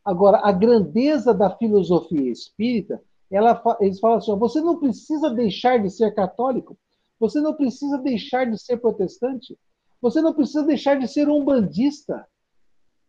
Agora, 0.03 0.39
a 0.43 0.51
grandeza 0.51 1.33
da 1.33 1.55
filosofia 1.55 2.31
espírita, 2.31 3.01
ela, 3.29 3.61
eles 3.79 3.99
falam 3.99 4.17
assim: 4.17 4.35
você 4.37 4.59
não 4.59 4.79
precisa 4.79 5.29
deixar 5.29 5.79
de 5.79 5.89
ser 5.89 6.13
católico, 6.15 6.77
você 7.19 7.39
não 7.39 7.53
precisa 7.53 7.97
deixar 7.97 8.49
de 8.49 8.59
ser 8.59 8.77
protestante, 8.77 9.57
você 10.01 10.21
não 10.21 10.33
precisa 10.33 10.63
deixar 10.63 10.97
de 10.97 11.07
ser 11.07 11.29
um 11.29 11.43
bandista. 11.43 12.27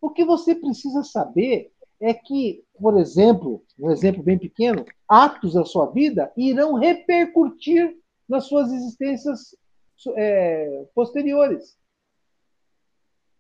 O 0.01 0.11
que 0.11 0.25
você 0.25 0.55
precisa 0.55 1.03
saber 1.03 1.73
é 2.01 2.15
que, 2.15 2.65
por 2.79 2.99
exemplo, 2.99 3.63
um 3.79 3.91
exemplo 3.91 4.23
bem 4.23 4.39
pequeno, 4.39 4.85
atos 5.09 5.53
da 5.53 5.65
sua 5.65 5.87
vida 5.87 6.33
irão 6.37 6.75
repercutir 6.75 7.97
nas 8.29 8.47
suas 8.47 8.73
existências 8.73 9.55
é, 10.17 10.87
posteriores. 10.95 11.77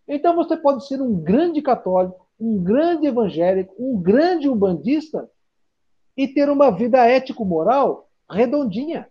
Então 0.06 0.34
você 0.34 0.56
pode 0.56 0.86
ser 0.86 1.00
um 1.00 1.18
grande 1.20 1.62
católico, 1.62 2.28
um 2.38 2.62
grande 2.62 3.06
evangélico, 3.06 3.74
um 3.78 4.00
grande 4.00 4.48
umbandista 4.48 5.30
e 6.16 6.28
ter 6.28 6.50
uma 6.50 6.70
vida 6.70 7.06
ético-moral 7.06 8.10
redondinha. 8.28 9.08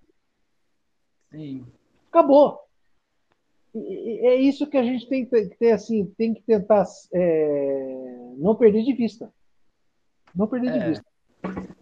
Sim. 1.31 1.65
Acabou 2.09 2.68
é 3.75 4.35
isso 4.35 4.67
que 4.67 4.77
a 4.77 4.83
gente 4.83 5.07
tem 5.07 5.25
que 5.25 5.45
ter, 5.57 5.71
assim, 5.71 6.05
tem 6.17 6.33
que 6.33 6.41
tentar 6.41 6.85
é, 7.13 8.33
não 8.37 8.55
perder 8.55 8.83
de 8.83 8.93
vista. 8.93 9.29
Não 10.35 10.47
perder 10.47 10.69
é. 10.69 10.79
de 10.79 10.89
vista. 10.89 11.05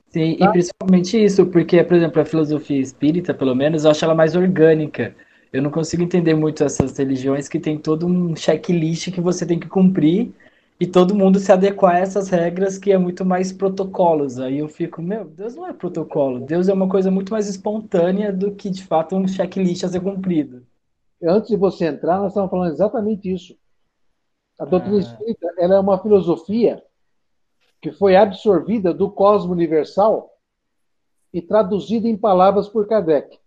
Sim, 0.10 0.36
tá? 0.38 0.46
e 0.46 0.52
principalmente 0.52 1.24
isso, 1.24 1.46
porque, 1.46 1.82
por 1.84 1.96
exemplo, 1.96 2.22
a 2.22 2.26
filosofia 2.26 2.80
espírita, 2.80 3.34
pelo 3.34 3.56
menos, 3.56 3.86
eu 3.86 3.92
acho 3.92 4.04
ela 4.04 4.16
mais 4.16 4.36
orgânica. 4.36 5.16
Eu 5.52 5.62
não 5.62 5.72
consigo 5.72 6.04
entender 6.04 6.34
muito 6.34 6.64
essas 6.64 6.98
religiões 6.98 7.48
que 7.48 7.60
tem 7.60 7.78
todo 7.78 8.06
um 8.06 8.36
checklist 8.36 9.12
que 9.12 9.22
você 9.22 9.46
tem 9.46 9.58
que 9.58 9.68
cumprir 9.68 10.32
e 10.80 10.86
todo 10.86 11.16
mundo 11.16 11.40
se 11.40 11.52
adequar 11.52 11.96
a 11.96 12.00
essas 12.00 12.30
regras 12.30 12.78
que 12.78 12.92
é 12.92 12.98
muito 12.98 13.26
mais 13.26 13.54
protocolos. 13.54 14.40
Aí 14.40 14.60
eu 14.60 14.68
fico, 14.68 15.02
meu, 15.02 15.24
Deus 15.24 15.56
não 15.56 15.66
é 15.66 15.74
protocolo. 15.74 16.42
Deus 16.42 16.68
é 16.68 16.74
uma 16.74 16.90
coisa 16.90 17.10
muito 17.10 17.32
mais 17.32 17.48
espontânea 17.48 18.32
do 18.34 18.52
que, 18.52 18.70
de 18.70 18.84
fato, 18.84 19.16
um 19.16 19.26
checklist 19.26 19.86
a 19.86 19.88
ser 19.88 20.02
cumprido 20.02 20.67
antes 21.24 21.50
de 21.50 21.58
você 21.58 21.88
entrar, 21.88 22.20
nós 22.20 22.30
estávamos 22.30 22.52
falando 22.52 22.74
exatamente 22.74 23.34
isso. 23.34 23.58
A 24.60 24.66
doutrina 24.66 24.98
ah. 24.98 25.00
espírita 25.00 25.54
ela 25.58 25.76
é 25.76 25.80
uma 25.80 26.02
filosofia 26.02 26.84
que 27.82 27.92
foi 27.92 28.16
absorvida 28.16 28.94
do 28.94 29.10
cosmo 29.10 29.52
universal 29.52 30.34
e 31.32 31.42
traduzida 31.42 32.08
em 32.08 32.18
palavras 32.18 32.68
por 32.68 32.88
Kardec. 32.88 33.38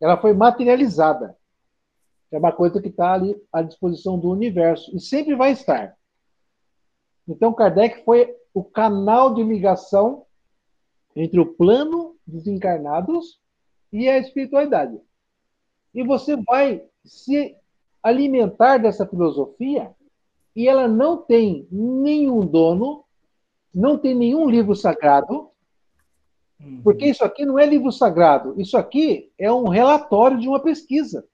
Ela 0.00 0.16
foi 0.16 0.32
materializada. 0.32 1.36
É 2.30 2.38
uma 2.38 2.52
coisa 2.52 2.80
que 2.80 2.88
está 2.88 3.14
ali 3.14 3.34
à 3.52 3.62
disposição 3.62 4.18
do 4.18 4.28
universo 4.28 4.94
e 4.94 5.00
sempre 5.00 5.34
vai 5.34 5.52
estar. 5.52 5.96
Então, 7.26 7.52
Kardec 7.52 8.04
foi 8.04 8.34
o 8.52 8.62
canal 8.62 9.34
de 9.34 9.42
ligação 9.42 10.26
entre 11.16 11.40
o 11.40 11.54
plano 11.54 12.16
dos 12.26 12.46
encarnados 12.46 13.40
e 13.92 14.08
a 14.08 14.18
espiritualidade. 14.18 15.00
E 15.94 16.02
você 16.02 16.36
vai 16.36 16.87
se 17.04 17.56
alimentar 18.02 18.78
dessa 18.78 19.06
filosofia 19.06 19.92
e 20.54 20.66
ela 20.66 20.88
não 20.88 21.18
tem 21.18 21.66
nenhum 21.70 22.40
dono, 22.40 23.04
não 23.74 23.98
tem 23.98 24.14
nenhum 24.14 24.48
livro 24.48 24.74
sagrado, 24.74 25.50
uhum. 26.60 26.80
porque 26.82 27.06
isso 27.06 27.24
aqui 27.24 27.44
não 27.44 27.58
é 27.58 27.66
livro 27.66 27.92
sagrado, 27.92 28.60
isso 28.60 28.76
aqui 28.76 29.30
é 29.38 29.52
um 29.52 29.68
relatório 29.68 30.38
de 30.38 30.48
uma 30.48 30.60
pesquisa. 30.60 31.26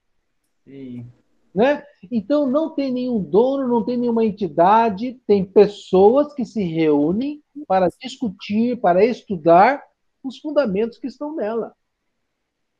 Sim. 0.63 1.05
Né? 1.53 1.83
Então 2.11 2.45
não 2.49 2.69
tem 2.69 2.91
nenhum 2.91 3.19
dono, 3.19 3.67
não 3.67 3.83
tem 3.83 3.97
nenhuma 3.97 4.25
entidade, 4.25 5.19
tem 5.25 5.45
pessoas 5.45 6.33
que 6.33 6.43
se 6.43 6.61
reúnem 6.63 7.41
para 7.65 7.87
discutir, 8.01 8.79
para 8.81 9.05
estudar 9.05 9.81
os 10.21 10.37
fundamentos 10.37 10.97
que 10.97 11.07
estão 11.07 11.33
nela. 11.33 11.73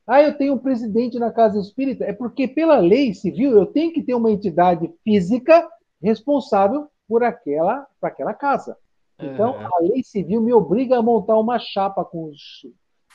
Ah, 0.08 0.22
eu 0.22 0.38
tenho 0.38 0.54
um 0.54 0.58
presidente 0.58 1.18
na 1.18 1.32
casa 1.32 1.60
espírita. 1.60 2.04
É 2.06 2.14
porque, 2.14 2.48
pela 2.48 2.78
lei 2.78 3.14
civil, 3.14 3.52
eu 3.52 3.66
tenho 3.66 3.92
que 3.92 4.04
ter 4.04 4.14
uma 4.14 4.32
entidade 4.32 4.92
física 5.04 5.68
responsável 6.02 6.88
por 7.08 7.24
aquela, 7.24 7.88
por 8.00 8.08
aquela 8.08 8.34
casa. 8.34 8.78
Então, 9.20 9.60
é. 9.60 9.66
a 9.66 9.80
lei 9.82 10.04
civil 10.04 10.42
me 10.42 10.54
obriga 10.54 10.98
a 10.98 11.02
montar 11.02 11.38
uma 11.40 11.58
chapa 11.58 12.04
com 12.04 12.26
os 12.26 12.66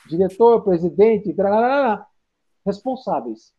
diretor, 0.07 0.63
presidente, 0.63 1.35
responsáveis. 2.65 3.53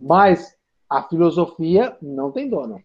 Mas 0.00 0.56
a 0.88 1.02
filosofia 1.02 1.96
não 2.00 2.30
tem 2.30 2.48
dono. 2.48 2.80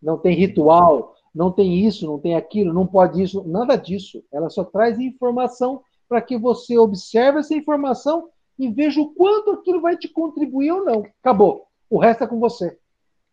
Não 0.00 0.16
tem 0.16 0.34
ritual, 0.34 1.14
não 1.34 1.50
tem 1.50 1.84
isso, 1.84 2.06
não 2.06 2.18
tem 2.18 2.34
aquilo, 2.34 2.72
não 2.72 2.86
pode 2.86 3.22
isso, 3.22 3.42
nada 3.46 3.76
disso. 3.76 4.24
Ela 4.32 4.48
só 4.48 4.64
traz 4.64 4.98
informação 4.98 5.82
para 6.08 6.20
que 6.20 6.36
você 6.36 6.78
observe 6.78 7.40
essa 7.40 7.54
informação 7.54 8.28
e 8.58 8.68
veja 8.68 9.00
o 9.00 9.12
quanto 9.14 9.50
aquilo 9.50 9.80
vai 9.80 9.96
te 9.96 10.08
contribuir 10.08 10.72
ou 10.72 10.84
não. 10.84 11.06
Acabou. 11.20 11.66
O 11.88 11.98
resto 11.98 12.24
é 12.24 12.26
com 12.26 12.38
você. 12.38 12.78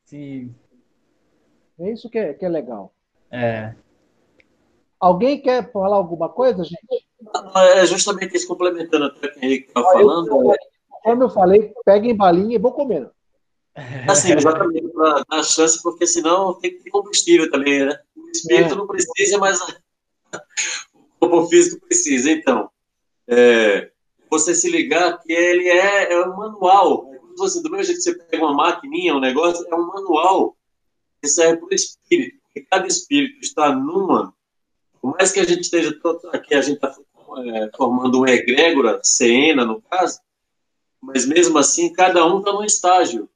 Sim. 0.05 0.53
É 1.79 1.91
isso 1.91 2.09
que 2.09 2.17
é, 2.17 2.33
que 2.33 2.45
é 2.45 2.49
legal. 2.49 2.93
É. 3.31 3.73
Alguém 4.99 5.41
quer 5.41 5.71
falar 5.71 5.95
alguma 5.95 6.27
coisa, 6.27 6.63
gente? 6.63 7.05
É 7.55 7.85
justamente 7.85 8.35
isso, 8.35 8.47
complementando 8.47 9.05
até 9.05 9.27
o 9.27 9.31
que 9.31 9.39
o 9.39 9.45
Henrique 9.45 9.67
estava 9.69 9.93
falando. 9.93 10.27
Eu, 10.27 10.55
como 11.03 11.23
eu 11.23 11.29
falei, 11.29 11.73
peguem 11.85 12.15
balinha 12.15 12.55
e 12.55 12.59
vou 12.59 12.73
comendo. 12.73 13.09
Assim, 14.09 14.33
exatamente, 14.33 14.89
para 14.89 15.23
dar 15.29 15.43
chance, 15.43 15.81
porque 15.81 16.05
senão 16.05 16.53
tem 16.55 16.71
que 16.71 16.83
ter 16.83 16.89
combustível 16.89 17.49
também, 17.49 17.85
né? 17.85 17.97
O 18.15 18.29
espírito 18.29 18.73
é. 18.73 18.77
não 18.77 18.87
precisa, 18.87 19.37
mas 19.37 19.59
o 20.93 21.29
corpo 21.29 21.47
físico 21.47 21.85
precisa. 21.85 22.29
Então, 22.29 22.69
é, 23.27 23.89
você 24.29 24.53
se 24.53 24.69
ligar 24.69 25.21
que 25.21 25.31
ele 25.31 25.67
é, 25.67 26.13
é 26.13 26.25
um 26.25 26.35
manual. 26.35 27.09
Você, 27.37 27.61
do 27.61 27.69
mesmo 27.69 27.85
jeito 27.85 27.97
que 27.97 28.03
você 28.03 28.15
pega 28.15 28.45
uma 28.45 28.53
maquininha, 28.53 29.15
um 29.15 29.19
negócio, 29.19 29.65
é 29.69 29.75
um 29.75 29.87
manual 29.87 30.55
que 31.21 31.27
serve 31.27 31.57
para 31.57 31.69
o 31.69 31.73
espírito. 31.73 32.39
E 32.55 32.61
cada 32.61 32.87
espírito 32.87 33.39
está 33.41 33.73
numa 33.73 34.33
Por 35.01 35.15
mais 35.15 35.31
que 35.31 35.39
a 35.39 35.45
gente 35.45 35.61
esteja 35.61 35.97
aqui, 36.33 36.53
a 36.53 36.61
gente 36.61 36.75
está 36.75 36.95
é, 37.37 37.71
formando 37.75 38.19
uma 38.19 38.29
egrégora, 38.29 38.99
Cena, 39.03 39.65
no 39.65 39.81
caso, 39.81 40.19
mas 41.01 41.25
mesmo 41.25 41.57
assim, 41.57 41.93
cada 41.93 42.25
um 42.25 42.39
está 42.39 42.51
num 42.51 42.63
estágio. 42.63 43.29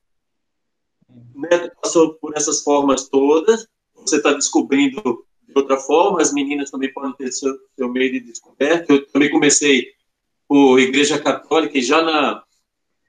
Né? 1.36 1.70
Passou 1.82 2.15
por 2.15 2.36
essas 2.36 2.61
formas 2.61 3.07
todas, 3.07 3.68
você 3.95 4.18
está 4.18 4.34
descobrindo 4.34 5.26
de 5.48 5.53
outra 5.56 5.78
forma, 5.78 6.22
as 6.22 6.34
meninas 6.34 6.72
também 6.72 6.91
podem 6.91 7.14
ter 7.14 7.32
seu, 7.32 7.56
seu 7.76 7.88
meio 7.90 8.11
de 8.11 8.20
descoberta. 8.22 8.91
Eu 8.91 9.07
também 9.07 9.30
comecei 9.30 9.94
por 10.53 10.80
Igreja 10.80 11.17
Católica, 11.17 11.75
e 11.80 11.81
já 11.81 12.03
na, 12.03 12.43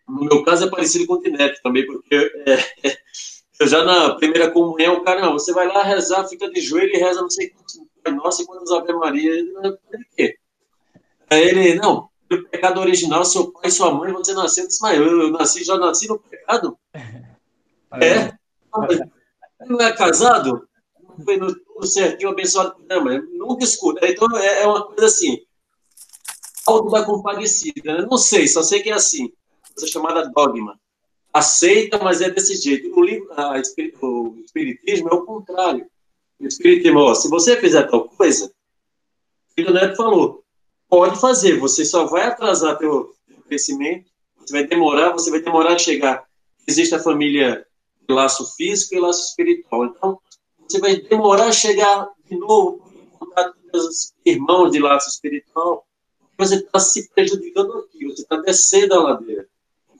no 0.08 0.24
meu 0.24 0.42
caso 0.44 0.64
é 0.64 0.70
parecido 0.70 1.06
com 1.06 1.12
o 1.12 1.20
Tinete 1.20 1.60
também, 1.62 1.84
porque 1.84 2.32
é, 2.46 2.54
é, 2.54 2.98
eu 3.60 3.66
já 3.66 3.84
na 3.84 4.14
primeira 4.14 4.50
comunhão, 4.50 4.94
o 4.94 5.04
cara, 5.04 5.20
não, 5.20 5.34
você 5.34 5.52
vai 5.52 5.68
lá 5.68 5.82
rezar, 5.82 6.26
fica 6.26 6.50
de 6.50 6.62
joelho 6.62 6.96
e 6.96 6.98
reza 6.98 7.20
não 7.20 7.28
sei 7.28 7.50
quantos 7.50 7.78
Nossa 8.16 8.42
e 8.42 8.46
quantas 8.46 8.70
Ave 8.72 8.94
Maria. 8.94 9.44
De 9.44 9.78
quê? 10.16 10.38
Aí 11.28 11.42
ele, 11.42 11.74
não, 11.74 12.08
o 12.32 12.44
pecado 12.44 12.80
original, 12.80 13.22
seu 13.26 13.52
pai 13.52 13.68
e 13.68 13.70
sua 13.70 13.92
mãe, 13.92 14.10
você 14.10 14.32
nasceu, 14.32 14.66
mas 14.80 14.96
eu, 14.96 15.04
eu 15.04 15.30
nasci, 15.30 15.64
já 15.64 15.76
nasci 15.76 16.08
no 16.08 16.18
pecado? 16.18 16.78
É? 18.00 18.32
Não 19.68 19.80
é 19.80 19.92
casado? 19.92 20.66
Não 21.16 21.24
foi 21.24 21.36
no, 21.36 21.54
tudo 21.54 21.86
certinho, 21.86 22.30
abençoado 22.30 22.74
por 22.74 22.84
Deus, 22.86 23.04
mas 23.04 23.22
nunca 23.30 23.62
escuta. 23.62 24.08
Então 24.08 24.26
é, 24.36 24.62
é, 24.62 24.66
uma 24.66 24.84
coisa 24.84 25.06
assim, 25.06 25.38
algo 26.66 26.90
da 26.90 27.04
compadecida, 27.04 27.98
né? 27.98 28.06
Não 28.08 28.18
sei, 28.18 28.48
só 28.48 28.62
sei 28.62 28.82
que 28.82 28.90
é 28.90 28.94
assim, 28.94 29.32
coisa 29.74 29.90
chamada 29.90 30.28
dogma 30.28 30.78
aceita, 31.34 31.98
mas 31.98 32.20
é 32.20 32.30
desse 32.30 32.54
jeito. 32.54 32.96
O, 32.96 33.02
livro, 33.02 33.28
a, 33.32 33.60
o 34.00 34.36
Espiritismo 34.44 35.08
é 35.08 35.14
o 35.14 35.22
contrário. 35.22 35.84
O 36.38 36.46
Espiritismo, 36.46 37.00
ó, 37.00 37.12
se 37.12 37.28
você 37.28 37.56
fizer 37.60 37.82
tal 37.90 38.08
coisa, 38.08 38.46
o 38.46 39.54
filho 39.54 39.72
Neto 39.72 39.96
falou, 39.96 40.44
pode 40.88 41.20
fazer, 41.20 41.58
você 41.58 41.84
só 41.84 42.06
vai 42.06 42.22
atrasar 42.22 42.78
teu, 42.78 43.12
crescimento, 43.48 44.08
você 44.38 44.52
vai 44.52 44.66
demorar, 44.66 45.10
você 45.10 45.28
vai 45.28 45.40
demorar 45.40 45.72
a 45.72 45.78
chegar. 45.78 46.24
Existe 46.68 46.94
a 46.94 47.02
família 47.02 47.66
laço 48.08 48.54
físico 48.54 48.94
e 48.94 49.00
laço 49.00 49.28
espiritual. 49.30 49.86
Então, 49.86 50.20
você 50.68 50.78
vai 50.78 50.96
demorar 50.96 51.48
a 51.48 51.52
chegar 51.52 52.08
de 52.28 52.36
novo 52.36 52.90
em 52.94 53.18
contato 53.18 53.56
com 53.70 53.76
os 53.76 54.14
irmãos 54.24 54.70
de 54.70 54.78
laço 54.78 55.08
espiritual, 55.08 55.84
você 56.36 56.56
está 56.56 56.80
se 56.80 57.08
prejudicando 57.10 57.78
aqui, 57.78 58.04
você 58.04 58.22
está 58.22 58.36
descendo 58.36 58.94
a 58.94 59.02
ladeira 59.02 59.48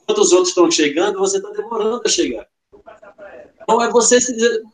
enquanto 0.04 0.18
os 0.18 0.32
outros 0.32 0.50
estão 0.50 0.70
chegando, 0.70 1.18
você 1.18 1.38
está 1.38 1.50
demorando 1.50 2.00
a 2.04 2.08
chegar. 2.08 2.46
Então, 3.62 3.82
é 3.82 3.90
você, 3.90 4.18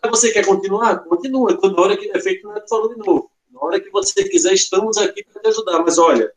é 0.02 0.08
você 0.08 0.32
quer 0.32 0.44
continuar? 0.44 0.98
Continua. 1.04 1.56
Quando 1.56 1.76
na 1.76 1.82
hora 1.82 1.96
que 1.96 2.10
é 2.10 2.20
feito, 2.20 2.46
não 2.46 2.68
falou 2.68 2.88
de 2.88 2.98
novo. 2.98 3.30
Na 3.50 3.60
hora 3.60 3.80
que 3.80 3.88
você 3.90 4.24
quiser, 4.24 4.52
estamos 4.52 4.98
aqui 4.98 5.24
para 5.24 5.40
te 5.40 5.48
ajudar. 5.48 5.78
Mas 5.80 5.96
olha, 5.96 6.32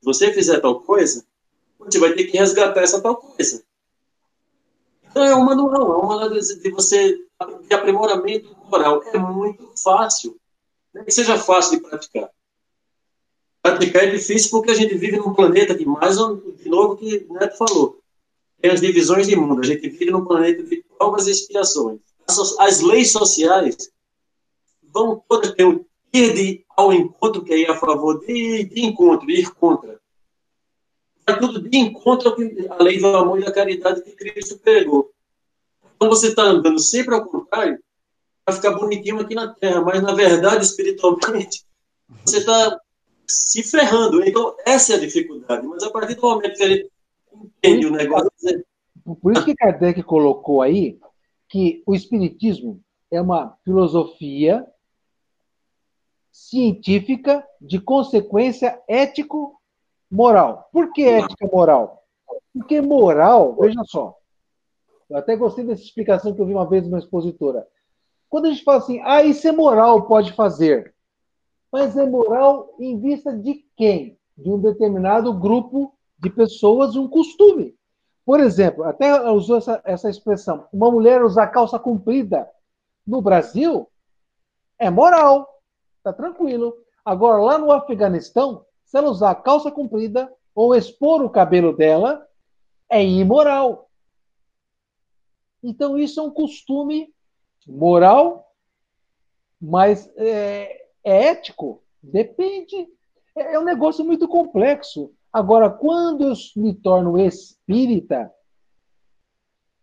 se 0.00 0.04
você 0.04 0.32
fizer 0.32 0.60
tal 0.60 0.80
coisa, 0.80 1.24
você 1.78 1.98
vai 1.98 2.12
ter 2.12 2.24
que 2.24 2.36
resgatar 2.36 2.82
essa 2.82 3.00
tal 3.00 3.16
coisa. 3.16 3.62
Então, 5.08 5.24
é 5.24 5.34
um 5.34 5.44
manual, 5.44 5.92
é 5.92 6.04
um 6.04 6.08
manual 6.08 6.30
de 6.30 6.70
você 6.70 7.16
de 7.68 7.74
aprimoramento 7.74 8.56
moral. 8.68 9.00
É 9.04 9.18
muito 9.18 9.72
fácil. 9.80 10.36
É 10.96 11.04
que 11.04 11.12
seja 11.12 11.38
fácil 11.38 11.78
de 11.78 11.88
praticar 11.88 12.30
praticar 13.62 14.04
é 14.04 14.10
difícil 14.10 14.50
porque 14.50 14.70
a 14.70 14.74
gente 14.74 14.94
vive 14.94 15.16
num 15.16 15.34
planeta 15.34 15.74
que, 15.74 15.84
mais 15.84 16.16
de 16.16 16.68
novo, 16.68 16.96
que 16.96 17.26
o 17.28 17.34
Neto 17.34 17.56
falou, 17.56 18.00
tem 18.60 18.70
as 18.70 18.80
divisões 18.80 19.26
de 19.26 19.36
mundo. 19.36 19.60
A 19.60 19.66
gente 19.66 19.88
vive 19.88 20.10
num 20.10 20.24
planeta 20.24 20.62
de 20.62 20.84
provas 20.96 21.26
e 21.26 21.30
expiações. 21.30 22.00
As, 22.26 22.58
as 22.58 22.80
leis 22.80 23.12
sociais 23.12 23.90
vão 24.92 25.22
todas 25.28 25.52
ter 25.52 25.64
um 25.64 25.84
ir 26.12 26.34
de, 26.34 26.64
ao 26.76 26.92
encontro, 26.92 27.44
que 27.44 27.52
é 27.52 27.58
ir 27.58 27.70
a 27.70 27.76
favor, 27.76 28.20
de, 28.20 28.64
de 28.64 28.80
encontro, 28.84 29.30
ir 29.30 29.50
contra. 29.54 30.00
Vai 31.26 31.38
tudo 31.38 31.60
de 31.60 31.76
encontro 31.76 32.34
à 32.70 32.82
lei 32.82 32.98
do 32.98 33.06
amor 33.08 33.40
e 33.40 33.44
da 33.44 33.52
caridade 33.52 34.02
que 34.02 34.12
Cristo 34.12 34.58
pregou. 34.58 35.12
Então 35.96 36.08
você 36.08 36.28
está 36.28 36.42
andando 36.42 36.78
sempre 36.78 37.14
ao 37.14 37.26
contrário, 37.26 37.78
vai 38.46 38.54
ficar 38.54 38.72
bonitinho 38.72 39.20
aqui 39.20 39.34
na 39.34 39.52
Terra, 39.52 39.80
mas 39.82 40.02
na 40.02 40.14
verdade, 40.14 40.64
espiritualmente, 40.64 41.64
você 42.24 42.38
está 42.38 42.80
se 43.28 43.62
ferrando. 43.62 44.24
Então, 44.24 44.56
essa 44.66 44.94
é 44.94 44.96
a 44.96 45.00
dificuldade. 45.00 45.66
Mas 45.66 45.82
a 45.82 45.90
partir 45.90 46.14
do 46.14 46.22
momento 46.22 46.56
que 46.56 46.62
ele 46.62 46.90
entende 47.32 47.86
o 47.86 47.90
negócio. 47.90 48.30
Por 49.22 49.32
isso 49.32 49.44
que 49.44 49.54
Kardec 49.54 50.02
colocou 50.02 50.62
aí 50.62 50.98
que 51.48 51.82
o 51.86 51.94
Espiritismo 51.94 52.80
é 53.10 53.20
uma 53.20 53.56
filosofia 53.64 54.66
científica 56.30 57.44
de 57.60 57.80
consequência 57.80 58.80
ético-moral. 58.86 60.68
Por 60.72 60.92
que 60.92 61.04
ética 61.04 61.48
moral? 61.50 62.04
Porque 62.52 62.80
moral, 62.80 63.56
veja 63.56 63.82
só, 63.84 64.16
eu 65.08 65.16
até 65.16 65.36
gostei 65.36 65.64
dessa 65.64 65.82
explicação 65.82 66.34
que 66.34 66.40
eu 66.40 66.46
vi 66.46 66.52
uma 66.52 66.68
vez 66.68 66.84
numa 66.84 66.98
expositora. 66.98 67.66
Quando 68.28 68.46
a 68.46 68.50
gente 68.50 68.62
fala 68.62 68.78
assim, 68.78 69.00
ah, 69.04 69.22
isso 69.22 69.48
é 69.48 69.52
moral, 69.52 70.06
pode 70.06 70.32
fazer. 70.32 70.94
Mas 71.70 71.96
é 71.96 72.06
moral 72.06 72.74
em 72.78 72.98
vista 72.98 73.36
de 73.36 73.64
quem? 73.76 74.18
De 74.36 74.50
um 74.50 74.58
determinado 74.60 75.32
grupo 75.32 75.94
de 76.18 76.30
pessoas, 76.30 76.96
um 76.96 77.08
costume. 77.08 77.76
Por 78.24 78.40
exemplo, 78.40 78.84
até 78.84 79.30
usou 79.30 79.58
essa, 79.58 79.80
essa 79.84 80.10
expressão: 80.10 80.66
uma 80.72 80.90
mulher 80.90 81.22
usar 81.22 81.48
calça 81.48 81.78
comprida 81.78 82.48
no 83.06 83.22
Brasil 83.22 83.88
é 84.78 84.90
moral, 84.90 85.62
tá 86.02 86.12
tranquilo. 86.12 86.76
Agora, 87.04 87.42
lá 87.42 87.58
no 87.58 87.72
Afeganistão, 87.72 88.64
se 88.84 88.96
ela 88.96 89.10
usar 89.10 89.34
calça 89.36 89.70
comprida 89.70 90.32
ou 90.54 90.74
expor 90.74 91.22
o 91.22 91.30
cabelo 91.30 91.74
dela, 91.74 92.26
é 92.90 93.04
imoral. 93.04 93.88
Então, 95.62 95.98
isso 95.98 96.20
é 96.20 96.22
um 96.22 96.30
costume 96.30 97.12
moral, 97.66 98.52
mas 99.60 100.10
é, 100.16 100.87
é 101.04 101.28
ético? 101.28 101.82
Depende. 102.02 102.88
É, 103.36 103.54
é 103.54 103.60
um 103.60 103.64
negócio 103.64 104.04
muito 104.04 104.26
complexo. 104.28 105.12
Agora, 105.32 105.70
quando 105.70 106.24
eu 106.24 106.34
me 106.56 106.74
torno 106.74 107.18
espírita, 107.18 108.32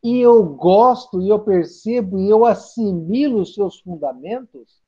e 0.04 0.20
eu 0.20 0.44
gosto, 0.44 1.22
e 1.22 1.30
eu 1.30 1.40
percebo, 1.40 2.20
e 2.20 2.30
eu 2.30 2.46
assimilo 2.46 3.42
os 3.42 3.54
seus 3.54 3.80
fundamentos, 3.80 4.84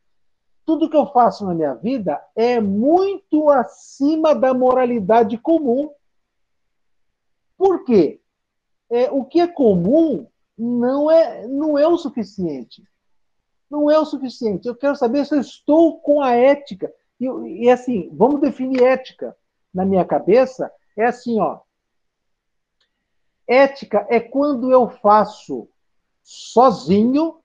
tudo 0.66 0.90
que 0.90 0.98
eu 0.98 1.08
faço 1.08 1.46
na 1.46 1.56
minha 1.56 1.74
vida 1.74 2.22
é 2.36 2.60
muito 2.60 3.50
acima 3.50 4.36
da 4.36 4.54
moralidade 4.54 5.38
comum. 5.38 5.90
Por 7.58 7.84
quê? 7.84 8.20
É, 8.90 9.10
o 9.12 9.26
que 9.26 9.40
é 9.40 9.48
comum 9.48 10.28
não 10.58 11.10
é, 11.10 11.48
não 11.48 11.78
é 11.78 11.88
o 11.88 11.98
suficiente 11.98 12.84
não 13.70 13.90
é 13.90 14.00
o 14.00 14.06
suficiente. 14.06 14.68
Eu 14.68 14.76
quero 14.76 14.96
saber 14.96 15.26
se 15.26 15.36
eu 15.36 15.42
estou 15.42 16.00
com 16.00 16.22
a 16.22 16.32
ética. 16.32 16.92
E, 17.20 17.26
e 17.26 17.70
assim, 17.70 18.10
vamos 18.14 18.42
definir 18.42 18.84
ética. 18.84 19.36
Na 19.74 19.86
minha 19.86 20.06
cabeça, 20.06 20.72
é 20.98 21.06
assim, 21.06 21.40
ó. 21.40 21.60
Ética 23.48 24.06
é 24.10 24.20
quando 24.20 24.72
eu 24.72 24.90
faço 24.90 25.70
sozinho 26.24 27.40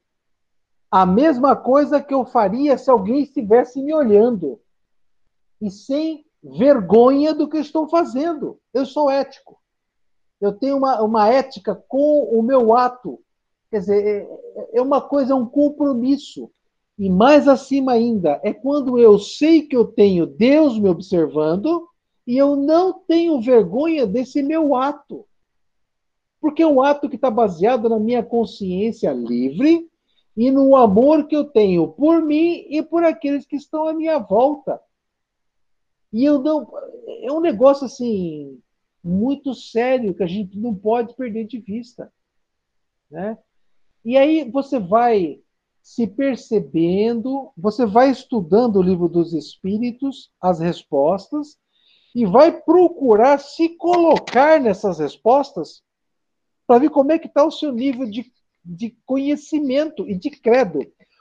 a 0.90 1.06
mesma 1.06 1.56
coisa 1.56 2.02
que 2.02 2.12
eu 2.12 2.24
faria 2.24 2.76
se 2.76 2.90
alguém 2.90 3.22
estivesse 3.22 3.80
me 3.80 3.94
olhando. 3.94 4.60
E 5.60 5.70
sem 5.70 6.26
vergonha 6.42 7.34
do 7.34 7.48
que 7.48 7.58
estou 7.58 7.88
fazendo. 7.88 8.58
Eu 8.74 8.84
sou 8.84 9.10
ético. 9.10 9.60
Eu 10.40 10.52
tenho 10.52 10.76
uma, 10.76 11.00
uma 11.00 11.28
ética 11.28 11.74
com 11.88 12.24
o 12.24 12.42
meu 12.42 12.76
ato. 12.76 13.22
Quer 13.72 13.78
dizer, 13.78 14.04
é, 14.04 14.78
é 14.78 14.82
uma 14.82 15.00
coisa, 15.00 15.32
é 15.32 15.34
um 15.34 15.46
compromisso. 15.46 16.50
E 16.98 17.08
mais 17.08 17.48
acima 17.48 17.92
ainda, 17.92 18.38
é 18.44 18.52
quando 18.52 18.98
eu 18.98 19.18
sei 19.18 19.62
que 19.62 19.74
eu 19.74 19.86
tenho 19.86 20.26
Deus 20.26 20.78
me 20.78 20.90
observando 20.90 21.88
e 22.26 22.36
eu 22.36 22.54
não 22.54 22.92
tenho 22.92 23.40
vergonha 23.40 24.06
desse 24.06 24.42
meu 24.42 24.76
ato. 24.76 25.24
Porque 26.38 26.62
é 26.62 26.66
um 26.66 26.82
ato 26.82 27.08
que 27.08 27.16
está 27.16 27.30
baseado 27.30 27.88
na 27.88 27.98
minha 27.98 28.22
consciência 28.22 29.10
livre 29.10 29.88
e 30.36 30.50
no 30.50 30.76
amor 30.76 31.26
que 31.26 31.34
eu 31.34 31.44
tenho 31.46 31.88
por 31.88 32.20
mim 32.20 32.66
e 32.68 32.82
por 32.82 33.02
aqueles 33.04 33.46
que 33.46 33.56
estão 33.56 33.88
à 33.88 33.94
minha 33.94 34.18
volta. 34.18 34.78
E 36.12 36.22
eu 36.26 36.38
não. 36.42 36.70
É 37.22 37.32
um 37.32 37.40
negócio 37.40 37.86
assim 37.86 38.60
muito 39.02 39.54
sério 39.54 40.12
que 40.14 40.22
a 40.22 40.26
gente 40.26 40.58
não 40.58 40.74
pode 40.74 41.16
perder 41.16 41.46
de 41.46 41.58
vista. 41.58 42.12
Né? 43.10 43.38
E 44.04 44.16
aí 44.16 44.50
você 44.50 44.78
vai 44.78 45.40
se 45.82 46.06
percebendo, 46.06 47.50
você 47.56 47.84
vai 47.84 48.10
estudando 48.10 48.76
o 48.76 48.82
livro 48.82 49.08
dos 49.08 49.32
Espíritos, 49.32 50.30
as 50.40 50.60
respostas, 50.60 51.58
e 52.14 52.26
vai 52.26 52.52
procurar 52.60 53.38
se 53.38 53.70
colocar 53.70 54.60
nessas 54.60 54.98
respostas 54.98 55.82
para 56.66 56.78
ver 56.78 56.90
como 56.90 57.12
é 57.12 57.18
que 57.18 57.26
está 57.26 57.44
o 57.44 57.50
seu 57.50 57.72
nível 57.72 58.08
de, 58.08 58.30
de 58.64 58.96
conhecimento 59.04 60.08
e 60.08 60.16
de 60.16 60.30
credo. 60.30 60.80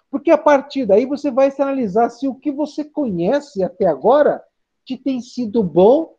Porque 0.09 0.29
a 0.29 0.37
partir 0.37 0.85
daí 0.85 1.05
você 1.05 1.31
vai 1.31 1.49
se 1.49 1.61
analisar 1.61 2.09
se 2.09 2.27
o 2.27 2.35
que 2.35 2.51
você 2.51 2.83
conhece 2.83 3.63
até 3.63 3.85
agora 3.85 4.43
te 4.85 4.97
tem 4.97 5.21
sido 5.21 5.63
bom 5.63 6.15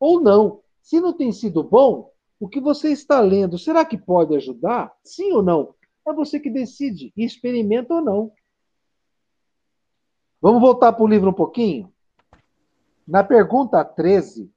ou 0.00 0.20
não. 0.20 0.60
Se 0.80 1.00
não 1.00 1.12
tem 1.12 1.30
sido 1.30 1.62
bom, 1.62 2.10
o 2.42 2.48
que 2.48 2.60
você 2.60 2.90
está 2.90 3.20
lendo, 3.20 3.56
será 3.56 3.84
que 3.84 3.96
pode 3.96 4.34
ajudar? 4.34 4.92
Sim 5.04 5.30
ou 5.30 5.44
não? 5.44 5.76
É 6.04 6.12
você 6.12 6.40
que 6.40 6.50
decide, 6.50 7.12
experimenta 7.16 7.94
ou 7.94 8.00
não. 8.00 8.32
Vamos 10.40 10.60
voltar 10.60 10.92
para 10.92 11.04
o 11.04 11.06
livro 11.06 11.30
um 11.30 11.32
pouquinho? 11.32 11.94
Na 13.06 13.22
pergunta 13.22 13.84
13, 13.84 14.52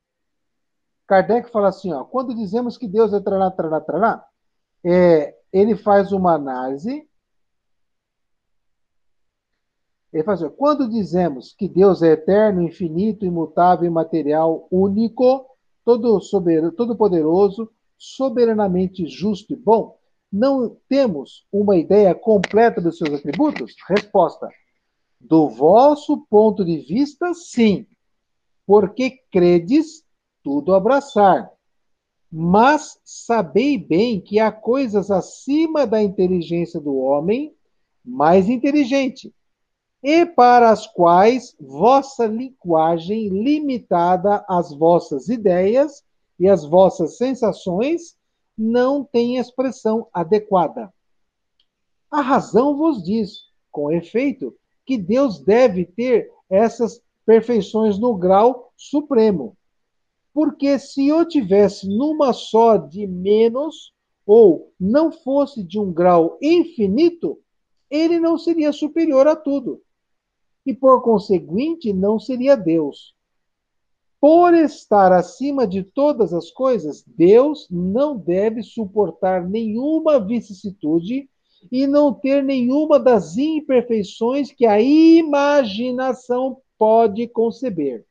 Kardec 1.06 1.52
fala 1.52 1.68
assim: 1.68 1.94
ó, 1.94 2.04
quando 2.04 2.34
dizemos 2.34 2.76
que 2.76 2.88
Deus 2.88 3.14
é 3.14 3.20
trará, 3.20 3.52
trará, 3.52 3.80
trará, 3.80 4.28
é, 4.84 5.38
ele 5.54 5.76
faz 5.76 6.12
uma 6.12 6.34
análise. 6.34 7.08
Ele 10.12 10.24
faz 10.24 10.42
assim, 10.42 10.56
quando 10.56 10.90
dizemos 10.90 11.54
que 11.54 11.70
Deus 11.70 12.02
é 12.02 12.14
eterno, 12.14 12.64
infinito, 12.64 13.28
imutável, 13.28 13.86
imaterial, 13.86 14.68
único, 14.72 15.46
todo 15.84 16.20
soberano, 16.20 16.72
todo 16.72 16.98
poderoso, 16.98 17.72
soberanamente 17.98 19.08
justo 19.08 19.54
e 19.54 19.56
bom, 19.56 19.98
não 20.32 20.78
temos 20.90 21.46
uma 21.52 21.78
ideia 21.78 22.14
completa 22.14 22.82
dos 22.82 22.98
seus 22.98 23.14
atributos? 23.14 23.76
Resposta: 23.88 24.50
do 25.20 25.48
vosso 25.50 26.26
ponto 26.30 26.66
de 26.66 26.78
vista, 26.80 27.34
sim, 27.34 27.88
porque 28.66 29.22
credes 29.32 30.04
tudo 30.44 30.74
abraçar. 30.74 31.52
Mas 32.32 33.00
sabei 33.04 33.78
bem 33.78 34.20
que 34.20 34.40
há 34.40 34.52
coisas 34.52 35.10
acima 35.10 35.88
da 35.88 36.04
inteligência 36.04 36.80
do 36.80 36.96
homem, 36.98 37.56
mais 38.04 38.50
inteligente, 38.50 39.34
e 40.04 40.26
para 40.26 40.70
as 40.70 40.86
quais 40.86 41.56
vossa 41.60 42.26
linguagem 42.28 43.30
limitada 43.30 44.46
às 44.48 44.72
vossas 44.76 45.30
ideias 45.30 46.04
e 46.40 46.48
às 46.48 46.66
vossas 46.66 47.18
sensações 47.18 48.18
não 48.58 49.04
tem 49.04 49.38
expressão 49.38 50.08
adequada. 50.14 50.94
A 52.12 52.22
razão 52.22 52.76
vos 52.78 53.04
diz, 53.04 53.44
com 53.72 53.92
efeito, 53.92 54.56
que 54.86 54.98
Deus 54.98 55.40
deve 55.40 55.86
ter 55.86 56.32
essas 56.50 57.02
perfeições 57.26 57.98
no 57.98 58.16
grau 58.16 58.72
supremo. 58.78 59.58
Porque 60.34 60.78
se 60.78 61.08
eu 61.08 61.28
tivesse 61.28 61.88
numa 61.88 62.34
só 62.34 62.78
de 62.78 63.08
menos, 63.08 63.94
ou 64.26 64.74
não 64.80 65.12
fosse 65.12 65.64
de 65.64 65.80
um 65.80 65.94
grau 65.94 66.38
infinito, 66.42 67.40
ele 67.90 68.20
não 68.20 68.38
seria 68.38 68.74
superior 68.74 69.28
a 69.28 69.36
tudo. 69.36 69.82
E 70.66 70.74
por 70.74 71.02
conseguinte, 71.04 71.94
não 71.94 72.20
seria 72.20 72.58
Deus. 72.58 73.16
Por 74.28 74.56
estar 74.56 75.12
acima 75.12 75.68
de 75.68 75.84
todas 75.84 76.34
as 76.34 76.50
coisas, 76.50 77.04
Deus 77.06 77.68
não 77.70 78.18
deve 78.18 78.64
suportar 78.64 79.48
nenhuma 79.48 80.20
vicissitude 80.20 81.30
e 81.72 81.86
não 81.86 82.12
ter 82.12 82.44
nenhuma 82.44 83.00
das 83.00 83.38
imperfeições 83.38 84.52
que 84.52 84.66
a 84.66 84.82
imaginação 84.82 86.58
pode 86.76 87.28
conceber. 87.28 88.04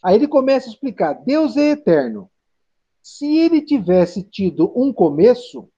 Aí 0.00 0.14
ele 0.14 0.28
começa 0.28 0.68
a 0.68 0.72
explicar: 0.72 1.14
Deus 1.14 1.56
é 1.56 1.70
eterno. 1.70 2.30
Se 3.02 3.36
ele 3.36 3.62
tivesse 3.62 4.22
tido 4.22 4.72
um 4.76 4.92
começo, 4.92 5.68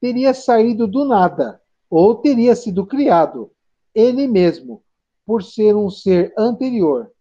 teria 0.00 0.32
saído 0.32 0.86
do 0.86 1.04
nada, 1.04 1.60
ou 1.90 2.14
teria 2.14 2.56
sido 2.56 2.86
criado, 2.86 3.50
ele 3.94 4.26
mesmo, 4.26 4.82
por 5.26 5.42
ser 5.42 5.76
um 5.76 5.90
ser 5.90 6.32
anterior. 6.38 7.12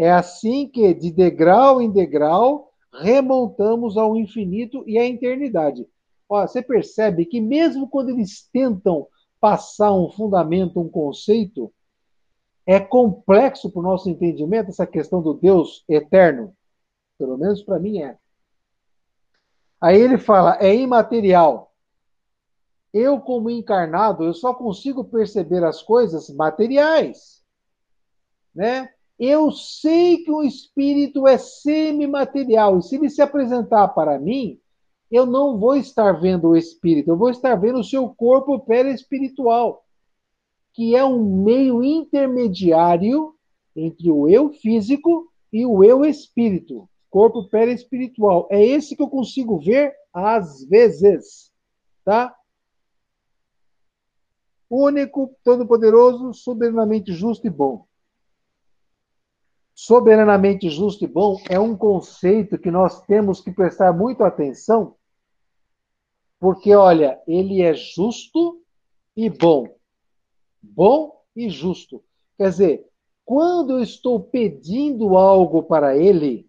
É 0.00 0.10
assim 0.10 0.66
que, 0.66 0.94
de 0.94 1.12
degrau 1.12 1.78
em 1.78 1.90
degrau, 1.90 2.72
remontamos 3.02 3.98
ao 3.98 4.16
infinito 4.16 4.82
e 4.86 4.98
à 4.98 5.04
eternidade. 5.04 5.86
Ó, 6.26 6.40
você 6.40 6.62
percebe 6.62 7.26
que, 7.26 7.38
mesmo 7.38 7.86
quando 7.86 8.08
eles 8.08 8.48
tentam 8.50 9.06
passar 9.38 9.92
um 9.92 10.10
fundamento, 10.10 10.80
um 10.80 10.88
conceito, 10.88 11.70
é 12.64 12.80
complexo 12.80 13.70
para 13.70 13.80
o 13.80 13.82
nosso 13.82 14.08
entendimento 14.08 14.70
essa 14.70 14.86
questão 14.86 15.20
do 15.20 15.34
Deus 15.34 15.84
eterno? 15.86 16.56
Pelo 17.18 17.36
menos 17.36 17.62
para 17.62 17.78
mim 17.78 17.98
é. 17.98 18.16
Aí 19.78 20.00
ele 20.00 20.16
fala, 20.16 20.56
é 20.62 20.74
imaterial. 20.74 21.74
Eu, 22.90 23.20
como 23.20 23.50
encarnado, 23.50 24.24
eu 24.24 24.32
só 24.32 24.54
consigo 24.54 25.04
perceber 25.04 25.62
as 25.62 25.82
coisas 25.82 26.30
materiais. 26.30 27.44
Né? 28.54 28.88
Eu 29.20 29.52
sei 29.52 30.24
que 30.24 30.30
o 30.32 30.42
espírito 30.42 31.28
é 31.28 31.36
semimaterial. 31.38 32.78
E 32.78 32.82
se 32.82 32.96
ele 32.96 33.10
se 33.10 33.20
apresentar 33.20 33.88
para 33.88 34.18
mim, 34.18 34.58
eu 35.10 35.26
não 35.26 35.58
vou 35.58 35.76
estar 35.76 36.12
vendo 36.12 36.48
o 36.48 36.56
espírito, 36.56 37.10
eu 37.10 37.16
vou 37.16 37.30
estar 37.30 37.54
vendo 37.54 37.80
o 37.80 37.84
seu 37.84 38.08
corpo 38.08 38.58
perispiritual 38.60 39.84
que 40.72 40.94
é 40.94 41.04
um 41.04 41.42
meio 41.42 41.82
intermediário 41.82 43.34
entre 43.74 44.10
o 44.10 44.28
eu 44.28 44.50
físico 44.50 45.30
e 45.52 45.66
o 45.66 45.82
eu 45.82 46.04
espírito, 46.04 46.88
corpo 47.08 47.48
perispiritual. 47.48 48.48
É 48.50 48.64
esse 48.64 48.96
que 48.96 49.02
eu 49.02 49.08
consigo 49.08 49.58
ver 49.58 49.94
às 50.12 50.64
vezes, 50.64 51.52
tá? 52.04 52.34
Único, 54.68 55.36
todo-poderoso, 55.42 56.32
soberanamente 56.32 57.12
justo 57.12 57.46
e 57.46 57.50
bom. 57.50 57.86
Soberanamente 59.82 60.68
justo 60.68 61.04
e 61.04 61.08
bom 61.08 61.40
é 61.48 61.58
um 61.58 61.74
conceito 61.74 62.58
que 62.58 62.70
nós 62.70 63.00
temos 63.06 63.40
que 63.40 63.50
prestar 63.50 63.92
muito 63.94 64.22
atenção, 64.22 64.94
porque, 66.38 66.74
olha, 66.74 67.18
ele 67.26 67.62
é 67.62 67.72
justo 67.72 68.62
e 69.16 69.30
bom 69.30 69.66
bom 70.62 71.22
e 71.34 71.48
justo. 71.48 72.04
Quer 72.36 72.50
dizer, 72.50 72.86
quando 73.24 73.78
eu 73.78 73.82
estou 73.82 74.20
pedindo 74.20 75.16
algo 75.16 75.62
para 75.62 75.96
Ele, 75.96 76.46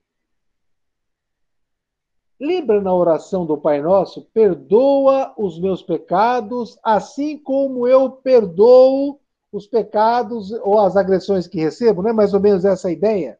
lembra 2.39 2.81
na 2.81 2.93
oração 2.93 3.45
do 3.45 3.57
Pai 3.57 3.81
Nosso? 3.81 4.29
Perdoa 4.33 5.33
os 5.37 5.57
meus 5.57 5.81
pecados, 5.81 6.77
assim 6.83 7.37
como 7.37 7.87
eu 7.87 8.11
perdoo 8.11 9.20
os 9.51 9.67
pecados 9.67 10.51
ou 10.51 10.79
as 10.79 10.95
agressões 10.95 11.47
que 11.47 11.59
recebo, 11.59 12.01
não 12.01 12.11
é 12.11 12.13
mais 12.13 12.33
ou 12.33 12.39
menos 12.39 12.63
essa 12.63 12.91
ideia? 12.91 13.37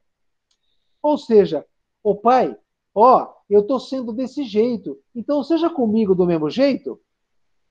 Ou 1.01 1.17
seja, 1.17 1.65
o 2.03 2.15
Pai, 2.15 2.55
ó, 2.93 3.33
eu 3.49 3.61
estou 3.61 3.79
sendo 3.79 4.11
desse 4.11 4.43
jeito, 4.43 4.99
então 5.15 5.43
seja 5.43 5.69
comigo 5.69 6.13
do 6.13 6.25
mesmo 6.25 6.49
jeito. 6.49 6.99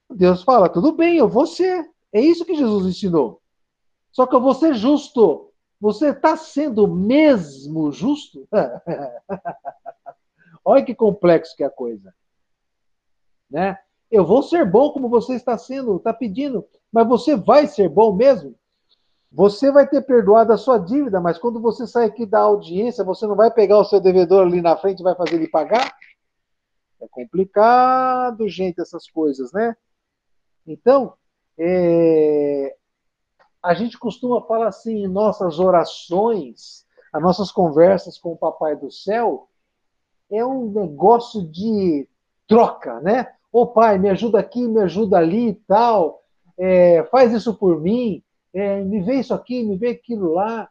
Deus 0.09 0.43
fala, 0.43 0.69
tudo 0.69 0.93
bem, 0.93 1.17
eu 1.17 1.29
vou 1.29 1.47
ser. 1.47 1.89
É 2.13 2.21
isso 2.21 2.45
que 2.45 2.57
Jesus 2.57 2.87
ensinou. 2.87 3.41
Só 4.11 4.27
que 4.27 4.35
eu 4.35 4.41
vou 4.41 4.55
ser 4.55 4.75
justo. 4.75 5.53
Você 5.81 6.09
está 6.09 6.37
sendo 6.37 6.87
mesmo 6.87 7.93
justo? 7.93 8.47
Olha 10.65 10.85
que 10.85 10.95
complexo 10.95 11.57
que 11.57 11.63
é 11.63 11.67
a 11.67 11.71
coisa. 11.71 12.13
Né? 13.49 13.79
Eu 14.11 14.27
vou 14.27 14.43
ser 14.43 14.69
bom 14.69 14.91
como 14.91 15.09
você 15.09 15.35
está 15.35 15.57
sendo, 15.57 15.97
está 15.97 16.13
pedindo, 16.13 16.67
mas 16.93 17.07
você 17.07 17.37
vai 17.37 17.67
ser 17.67 17.89
bom 17.89 18.13
mesmo? 18.15 18.55
Você 19.33 19.71
vai 19.71 19.87
ter 19.87 20.03
perdoado 20.03 20.53
a 20.53 20.59
sua 20.59 20.79
dívida, 20.79 21.21
mas 21.21 21.39
quando 21.39 21.61
você 21.61 21.87
sai 21.87 22.07
aqui 22.07 22.27
da 22.27 22.41
audiência, 22.41 23.05
você 23.05 23.27
não 23.27 23.37
vai 23.37 23.51
pegar 23.51 23.79
o 23.79 23.85
seu 23.85 24.01
devedor 24.01 24.45
ali 24.45 24.61
na 24.61 24.77
frente 24.77 25.01
e 25.01 25.05
vai 25.05 25.15
fazer 25.15 25.37
ele 25.37 25.49
pagar? 25.49 25.95
É 27.01 27.07
complicado, 27.09 28.49
gente, 28.49 28.81
essas 28.81 29.09
coisas, 29.09 29.53
né? 29.53 29.77
Então, 30.67 31.15
é, 31.57 32.77
a 33.63 33.73
gente 33.75 33.99
costuma 33.99 34.43
falar 34.43 34.69
assim 34.69 35.05
em 35.05 35.09
nossas 35.09 35.61
orações, 35.61 36.87
as 37.13 37.23
nossas 37.23 37.53
conversas 37.53 38.19
com 38.19 38.33
o 38.33 38.37
Papai 38.37 38.77
do 38.77 38.91
Céu, 38.91 39.49
é 40.31 40.45
um 40.45 40.71
negócio 40.71 41.43
de 41.47 42.09
troca, 42.47 43.01
né? 43.01 43.33
Ô 43.53 43.67
pai, 43.67 43.99
me 43.99 44.09
ajuda 44.09 44.39
aqui, 44.39 44.67
me 44.67 44.81
ajuda 44.81 45.19
ali 45.19 45.49
e 45.49 45.55
tal, 45.55 46.23
é, 46.59 47.05
faz 47.05 47.33
isso 47.33 47.55
por 47.55 47.81
mim, 47.81 48.23
é, 48.53 48.83
me 48.83 49.03
vê 49.03 49.21
isso 49.21 49.35
aqui, 49.35 49.63
me 49.63 49.77
vê 49.77 49.91
aquilo 49.91 50.33
lá. 50.33 50.69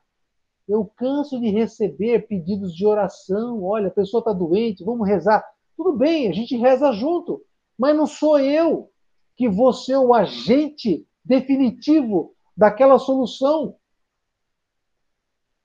Eu 0.67 0.85
canso 0.95 1.39
de 1.39 1.49
receber 1.49 2.27
pedidos 2.27 2.75
de 2.75 2.85
oração. 2.85 3.63
Olha, 3.63 3.87
a 3.87 3.91
pessoa 3.91 4.19
está 4.19 4.31
doente, 4.31 4.83
vamos 4.83 5.07
rezar. 5.07 5.43
Tudo 5.75 5.93
bem, 5.93 6.29
a 6.29 6.33
gente 6.33 6.57
reza 6.57 6.91
junto, 6.91 7.41
mas 7.77 7.95
não 7.95 8.05
sou 8.05 8.39
eu 8.39 8.91
que 9.35 9.47
você 9.47 9.93
é 9.93 9.99
o 9.99 10.13
agente 10.13 11.07
definitivo 11.23 12.35
daquela 12.55 12.99
solução. 12.99 13.75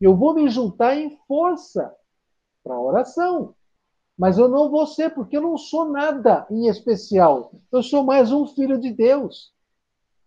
Eu 0.00 0.16
vou 0.16 0.34
me 0.34 0.48
juntar 0.48 0.96
em 0.96 1.16
força 1.26 1.92
para 2.62 2.74
a 2.74 2.80
oração. 2.80 3.54
Mas 4.16 4.38
eu 4.38 4.48
não 4.48 4.70
vou 4.70 4.86
ser, 4.86 5.10
porque 5.10 5.36
eu 5.36 5.42
não 5.42 5.58
sou 5.58 5.86
nada 5.86 6.46
em 6.50 6.68
especial. 6.68 7.52
Eu 7.72 7.82
sou 7.82 8.04
mais 8.04 8.30
um 8.30 8.46
filho 8.46 8.78
de 8.78 8.92
Deus. 8.92 9.53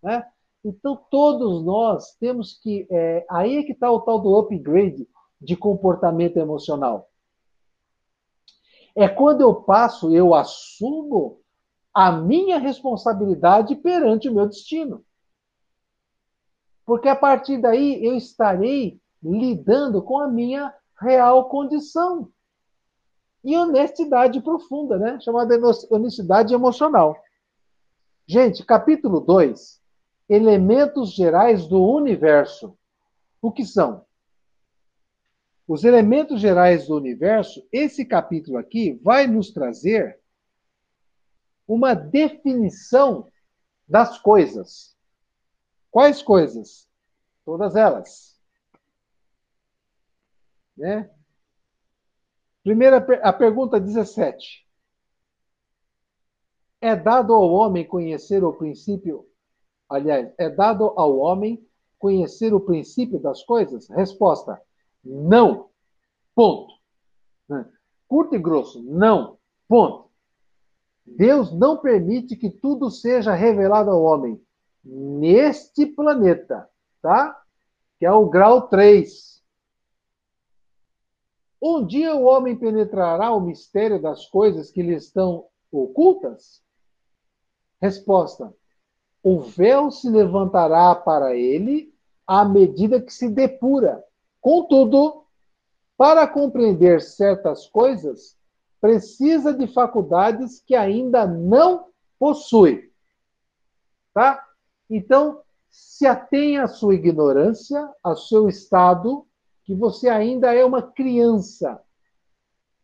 Né? 0.02 0.26
Então, 0.64 0.96
todos 1.10 1.64
nós 1.64 2.16
temos 2.20 2.60
que. 2.62 2.88
É, 2.90 3.26
aí 3.30 3.58
é 3.58 3.64
que 3.64 3.72
está 3.72 3.92
o 3.92 4.02
tal 4.02 4.20
do 4.20 4.36
upgrade 4.36 5.08
de 5.40 5.56
comportamento 5.56 6.38
emocional. 6.38 7.10
É 8.96 9.08
quando 9.08 9.42
eu 9.42 9.54
passo, 9.54 10.14
eu 10.14 10.34
assumo 10.34 11.40
a 11.94 12.12
minha 12.12 12.58
responsabilidade 12.58 13.76
perante 13.76 14.30
o 14.30 14.34
meu 14.34 14.48
destino. 14.48 15.06
Porque 16.86 17.08
a 17.08 17.16
partir 17.16 17.60
daí 17.62 18.04
eu 18.04 18.16
estarei 18.16 19.00
lidando 19.22 20.02
com 20.02 20.20
a 20.20 20.28
minha 20.28 20.74
real 21.00 21.50
condição. 21.50 22.32
E 23.44 23.56
honestidade 23.56 24.42
profunda, 24.42 24.98
né? 24.98 25.20
Chamada 25.20 25.56
honestidade 25.90 26.54
emocional. 26.54 27.16
Gente, 28.26 28.66
capítulo 28.66 29.22
2, 29.22 29.82
elementos 30.30 31.14
gerais 31.14 31.68
do 31.68 31.84
universo. 31.84 32.78
O 33.42 33.52
que 33.52 33.66
são? 33.66 34.06
Os 35.68 35.84
elementos 35.84 36.40
gerais 36.40 36.88
do 36.88 36.96
universo, 36.96 37.68
esse 37.72 38.06
capítulo 38.06 38.58
aqui 38.58 39.00
vai 39.04 39.28
nos 39.28 39.52
trazer 39.52 40.20
uma 41.68 41.94
definição 41.94 43.30
das 43.88 44.18
coisas. 44.18 44.96
Quais 45.92 46.22
coisas? 46.22 46.88
Todas 47.44 47.76
elas. 47.76 48.40
Né? 50.78 51.10
Primeira 52.64 52.98
a 53.24 53.34
pergunta 53.34 53.80
17. 53.80 54.66
É 56.80 56.96
dado 56.96 57.34
ao 57.34 57.50
homem 57.50 57.86
conhecer 57.86 58.44
o 58.44 58.54
princípio, 58.54 59.28
aliás, 59.90 60.34
é 60.38 60.50
dado 60.50 60.94
ao 60.96 61.18
homem 61.18 61.66
conhecer 62.00 62.54
o 62.54 62.60
princípio 62.60 63.20
das 63.20 63.44
coisas? 63.44 63.90
Resposta: 63.90 64.62
não. 65.04 65.70
Ponto. 66.36 66.74
Curto 68.08 68.36
e 68.36 68.40
grosso. 68.40 68.84
Não. 68.84 69.38
Ponto. 69.68 70.10
Deus 71.06 71.52
não 71.54 71.78
permite 71.78 72.36
que 72.36 72.50
tudo 72.50 72.92
seja 72.92 73.34
revelado 73.34 73.90
ao 73.90 74.04
homem 74.04 74.42
neste 74.84 75.86
planeta, 75.86 76.70
tá? 77.02 77.42
Que 77.98 78.06
é 78.06 78.12
o 78.12 78.30
grau 78.30 78.68
3. 78.68 79.44
Um 81.62 81.86
dia 81.86 82.16
o 82.16 82.24
homem 82.24 82.56
penetrará 82.56 83.32
o 83.32 83.42
mistério 83.42 84.02
das 84.02 84.28
coisas 84.28 84.70
que 84.70 84.84
lhe 84.84 84.96
estão 84.96 85.48
ocultas? 85.72 86.62
Resposta: 87.82 88.54
O 89.24 89.42
véu 89.42 89.92
se 89.92 90.10
levantará 90.10 90.96
para 90.96 91.36
ele 91.36 91.94
à 92.26 92.46
medida 92.46 93.02
que 93.02 93.14
se 93.14 93.30
depura. 93.30 94.04
Contudo, 94.40 95.24
para 95.98 96.28
compreender 96.28 97.02
certas 97.02 97.68
coisas, 97.68 98.38
precisa 98.80 99.54
de 99.54 99.68
faculdades 99.68 100.62
que 100.66 100.76
ainda 100.76 101.26
não 101.26 101.88
possui. 102.20 102.92
Tá? 104.14 104.44
Então, 104.90 105.42
se 105.70 106.06
atenha 106.06 106.64
à 106.64 106.68
sua 106.68 106.96
ignorância, 106.96 107.90
ao 108.04 108.16
seu 108.16 108.48
estado, 108.48 109.26
que 109.64 109.76
você 109.76 110.08
ainda 110.08 110.54
é 110.54 110.64
uma 110.64 110.82
criança. 110.82 111.82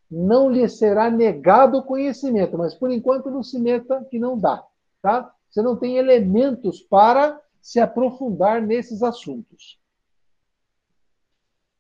Não 0.09 0.49
lhe 0.49 0.67
será 0.67 1.09
negado 1.09 1.77
o 1.77 1.83
conhecimento, 1.83 2.57
mas 2.57 2.75
por 2.75 2.91
enquanto 2.91 3.31
não 3.31 3.41
se 3.41 3.57
meta 3.57 4.05
que 4.09 4.19
não 4.19 4.37
dá, 4.37 4.63
tá? 5.01 5.33
Você 5.53 5.61
não 5.61 5.75
tem 5.75 5.97
elementos 5.97 6.81
para 6.81 7.39
se 7.61 7.79
aprofundar 7.79 8.59
nesses 8.59 9.03
assuntos. 9.03 9.79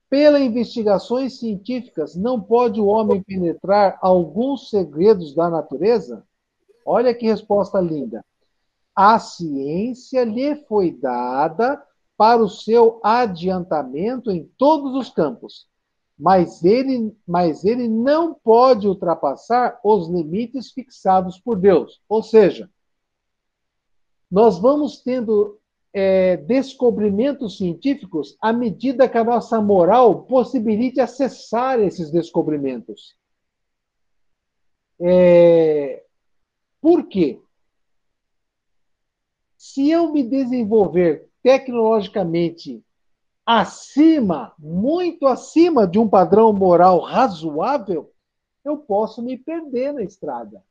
Pelas 0.07 0.43
investigações 0.43 1.39
científicas, 1.39 2.15
não 2.15 2.39
pode 2.39 2.79
o 2.79 2.85
homem 2.85 3.23
penetrar 3.23 3.97
alguns 3.99 4.69
segredos 4.69 5.33
da 5.33 5.49
natureza? 5.49 6.23
Olha 6.85 7.15
que 7.15 7.25
resposta 7.25 7.81
linda. 7.81 8.23
A 8.95 9.17
ciência 9.17 10.23
lhe 10.23 10.55
foi 10.67 10.91
dada 10.91 11.83
para 12.15 12.43
o 12.43 12.49
seu 12.49 12.99
adiantamento 13.01 14.29
em 14.29 14.47
todos 14.55 14.93
os 14.93 15.09
campos, 15.09 15.67
mas 16.15 16.63
ele, 16.63 17.17
mas 17.27 17.65
ele 17.65 17.87
não 17.87 18.35
pode 18.35 18.87
ultrapassar 18.87 19.79
os 19.83 20.07
limites 20.09 20.69
fixados 20.69 21.39
por 21.39 21.57
Deus. 21.57 21.99
Ou 22.07 22.21
seja, 22.21 22.69
nós 24.33 24.57
vamos 24.57 24.99
tendo 24.99 25.59
é, 25.93 26.37
descobrimentos 26.37 27.55
científicos 27.55 28.35
à 28.41 28.51
medida 28.51 29.07
que 29.07 29.15
a 29.15 29.23
nossa 29.23 29.61
moral 29.61 30.23
possibilite 30.23 30.99
acessar 30.99 31.79
esses 31.79 32.09
descobrimentos. 32.09 33.15
É, 34.99 36.03
por 36.81 37.07
quê? 37.07 37.39
Se 39.55 39.91
eu 39.91 40.11
me 40.11 40.23
desenvolver 40.23 41.29
tecnologicamente 41.43 42.83
acima, 43.45 44.51
muito 44.57 45.27
acima 45.27 45.85
de 45.85 45.99
um 45.99 46.09
padrão 46.09 46.51
moral 46.51 47.01
razoável, 47.01 48.11
eu 48.65 48.77
posso 48.77 49.21
me 49.21 49.37
perder 49.37 49.93
na 49.93 50.01
estrada. 50.01 50.63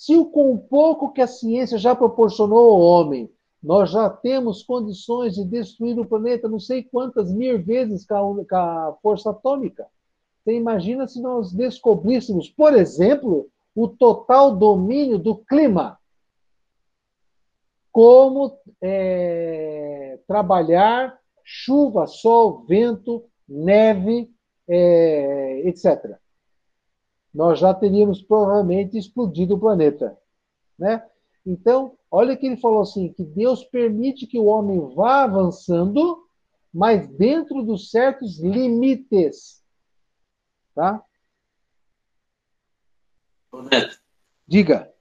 Se 0.00 0.16
o 0.16 0.24
com 0.24 0.56
pouco 0.56 1.12
que 1.12 1.20
a 1.20 1.26
ciência 1.26 1.76
já 1.76 1.94
proporcionou 1.94 2.70
ao 2.70 2.80
homem 2.80 3.30
nós 3.62 3.90
já 3.90 4.08
temos 4.08 4.62
condições 4.62 5.34
de 5.34 5.44
destruir 5.44 5.98
o 6.00 6.06
planeta 6.06 6.48
não 6.48 6.58
sei 6.58 6.82
quantas 6.82 7.30
mil 7.30 7.62
vezes 7.62 8.06
com 8.06 8.46
a, 8.50 8.96
força 9.02 9.28
atômica. 9.28 9.86
Você 10.42 10.54
imagina 10.54 11.06
se 11.06 11.20
nós 11.20 11.52
descobríssemos, 11.52 12.48
por 12.48 12.72
exemplo, 12.72 13.50
o 13.74 13.86
total 13.88 14.56
domínio 14.56 15.18
do 15.18 15.36
clima. 15.36 15.98
Como 17.92 18.58
é, 18.80 20.18
trabalhar 20.26 21.20
chuva, 21.44 22.06
sol, 22.06 22.64
vento, 22.66 23.22
neve, 23.46 24.30
é, 24.66 25.68
etc. 25.68 26.18
Nós 27.32 27.58
já 27.58 27.72
teríamos 27.72 28.22
provavelmente 28.22 28.98
explodido 28.98 29.54
o 29.54 29.60
planeta. 29.60 30.16
Né? 30.78 31.02
Então, 31.46 31.96
olha 32.10 32.36
que 32.36 32.46
ele 32.46 32.56
falou 32.56 32.82
assim, 32.82 33.12
que 33.12 33.22
Deus 33.22 33.64
permite 33.64 34.26
que 34.26 34.38
o 34.38 34.46
homem 34.46 34.94
vá 34.94 35.24
avançando, 35.24 36.26
mas 36.72 37.06
dentro 37.08 37.62
dos 37.62 37.90
certos 37.90 38.38
limites. 38.40 39.62
Tá? 40.74 41.04
Neto. 43.70 44.00
Diga. 44.46 44.92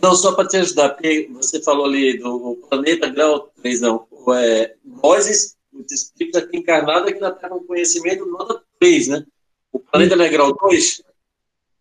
Não, 0.00 0.14
só 0.14 0.34
para 0.34 0.48
te 0.48 0.56
ajudar, 0.58 0.90
porque 0.90 1.28
você 1.32 1.62
falou 1.62 1.86
ali 1.86 2.18
do 2.18 2.56
planeta 2.68 3.08
grau 3.08 3.48
3, 3.62 3.80
não. 3.80 4.06
É, 4.34 4.76
nós, 4.84 5.56
os 5.72 5.92
espíritos 5.92 6.42
aqui 6.42 6.58
encarnados, 6.58 7.10
aqui 7.10 7.20
na 7.20 7.32
Terra, 7.32 7.56
um 7.56 7.66
conhecimento 7.66 8.24
nota 8.26 8.62
3, 8.78 9.08
né? 9.08 9.26
O 9.72 9.78
planeta 9.78 10.16
não 10.16 10.24
é 10.24 10.28
grau 10.28 10.54
2, 10.54 11.02
é 11.06 11.07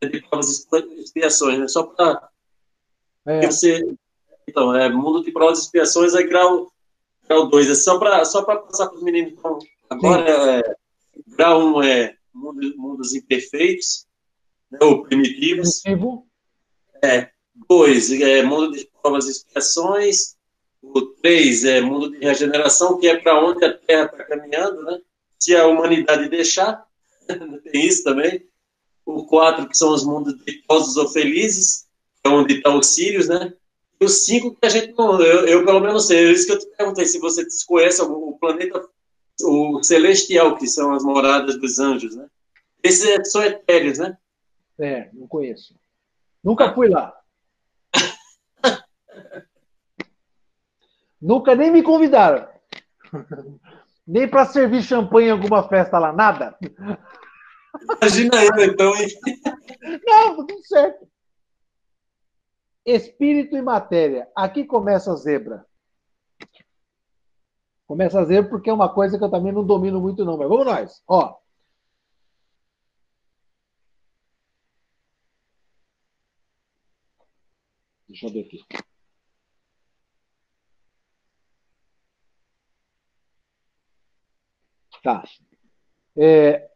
de 0.02 0.22
provas 0.22 0.68
e 0.72 1.02
expiações, 1.02 1.60
né? 1.60 1.68
Só 1.68 1.84
para 1.84 2.30
é. 3.28 3.46
Você, 3.46 3.84
então, 4.48 4.74
é 4.74 4.90
mundo 4.90 5.22
de 5.22 5.32
provas 5.32 5.60
e 5.60 5.62
expiações 5.64 6.16
é 6.16 6.24
grau, 6.24 6.72
grau 7.28 7.50
2. 7.50 7.70
É 7.70 7.76
só 7.76 8.00
para 8.00 8.24
só 8.24 8.42
passar 8.44 8.88
para 8.88 8.96
os 8.96 9.04
meninos. 9.04 9.34
Então, 9.34 9.60
agora, 9.90 10.60
é, 10.60 10.76
grau 11.28 11.60
1 11.60 11.76
um 11.76 11.84
é 11.84 12.16
mundo, 12.34 12.74
mundos 12.78 13.14
imperfeitos, 13.14 14.08
né, 14.72 14.80
ou 14.82 15.04
primitivos. 15.04 15.82
Primitivo. 15.82 16.26
É. 17.04 17.30
2 17.68 18.12
é 18.22 18.44
mundo 18.44 18.72
de 18.72 18.90
provas 19.02 19.28
e 19.28 19.32
expiações. 19.32 20.38
O 20.82 21.02
3 21.02 21.66
é 21.66 21.82
mundo 21.82 22.12
de 22.12 22.20
regeneração, 22.20 22.98
que 22.98 23.08
é 23.08 23.18
para 23.18 23.44
onde 23.44 23.66
a 23.66 23.78
Terra 23.78 24.06
está 24.06 24.24
caminhando, 24.24 24.84
né? 24.84 25.02
Se 25.38 25.56
a 25.56 25.68
humanidade 25.68 26.30
deixar, 26.30 26.86
tem 27.72 27.86
isso 27.86 28.04
também. 28.04 28.48
O 29.08 29.26
4, 29.26 29.70
que 29.70 29.78
são 29.78 29.94
os 29.94 30.04
mundos 30.04 30.36
ditosos 30.46 30.98
ou 30.98 31.08
felizes 31.08 31.88
onde 32.26 32.56
está 32.56 32.70
o 32.70 32.84
Sirius, 32.84 33.30
né? 33.30 33.54
E 34.00 34.06
os 34.06 34.26
cinco 34.26 34.54
que 34.54 34.66
a 34.66 34.70
gente 34.70 34.94
não. 34.98 35.22
Eu, 35.22 35.48
eu, 35.48 35.66
pelo 35.66 35.80
menos 35.80 36.08
sei. 36.08 36.28
É 36.28 36.32
isso 36.32 36.46
que 36.46 36.52
eu 36.52 36.60
te 36.60 36.68
perguntei, 36.78 37.06
se 37.06 37.20
você 37.20 37.46
conhece 37.66 38.02
o 38.02 38.34
planeta 38.34 38.88
o 39.44 39.82
celestial, 39.84 40.58
que 40.58 40.68
são 40.68 40.94
as 40.94 41.04
moradas 41.04 41.60
dos 41.60 41.80
anjos, 41.80 42.16
né? 42.16 42.28
Esses 42.84 43.32
são 43.32 43.42
etéreos, 43.44 43.98
né? 43.98 44.18
É, 44.80 45.10
não 45.14 45.28
conheço. 45.28 45.76
Nunca 46.44 46.74
fui 46.74 46.90
lá. 46.90 47.16
Nunca 51.22 51.56
nem 51.56 51.72
me 51.72 51.82
convidaram. 51.82 52.48
nem 54.08 54.28
para 54.28 54.46
servir 54.46 54.84
champanhe 54.84 55.28
em 55.28 55.32
alguma 55.32 55.68
festa 55.68 55.98
lá, 55.98 56.12
nada. 56.12 56.58
Imagina 57.82 58.44
eu, 58.44 58.64
então, 58.66 58.96
hein? 58.96 59.08
Não, 60.06 60.36
tudo 60.38 60.66
certo. 60.66 61.08
Espírito 62.86 63.56
e 63.58 63.62
matéria. 63.62 64.30
Aqui 64.36 64.64
começa 64.66 65.12
a 65.12 65.16
zebra. 65.16 65.66
Começa 67.88 68.20
a 68.20 68.26
zero 68.26 68.50
porque 68.50 68.70
é 68.70 68.74
uma 68.74 68.94
coisa 68.94 69.18
que 69.18 69.24
eu 69.24 69.32
também 69.32 69.52
não 69.52 69.66
domino 69.66 70.00
muito, 70.02 70.26
não. 70.26 70.38
Mas 70.38 70.48
vamos 70.50 70.66
nós. 70.66 71.04
Ó. 71.08 71.38
Deixa 78.08 78.28
eu 78.28 78.32
ver 78.32 78.42
aqui. 78.46 78.60
Tá. 85.04 85.24
É, 86.18 86.70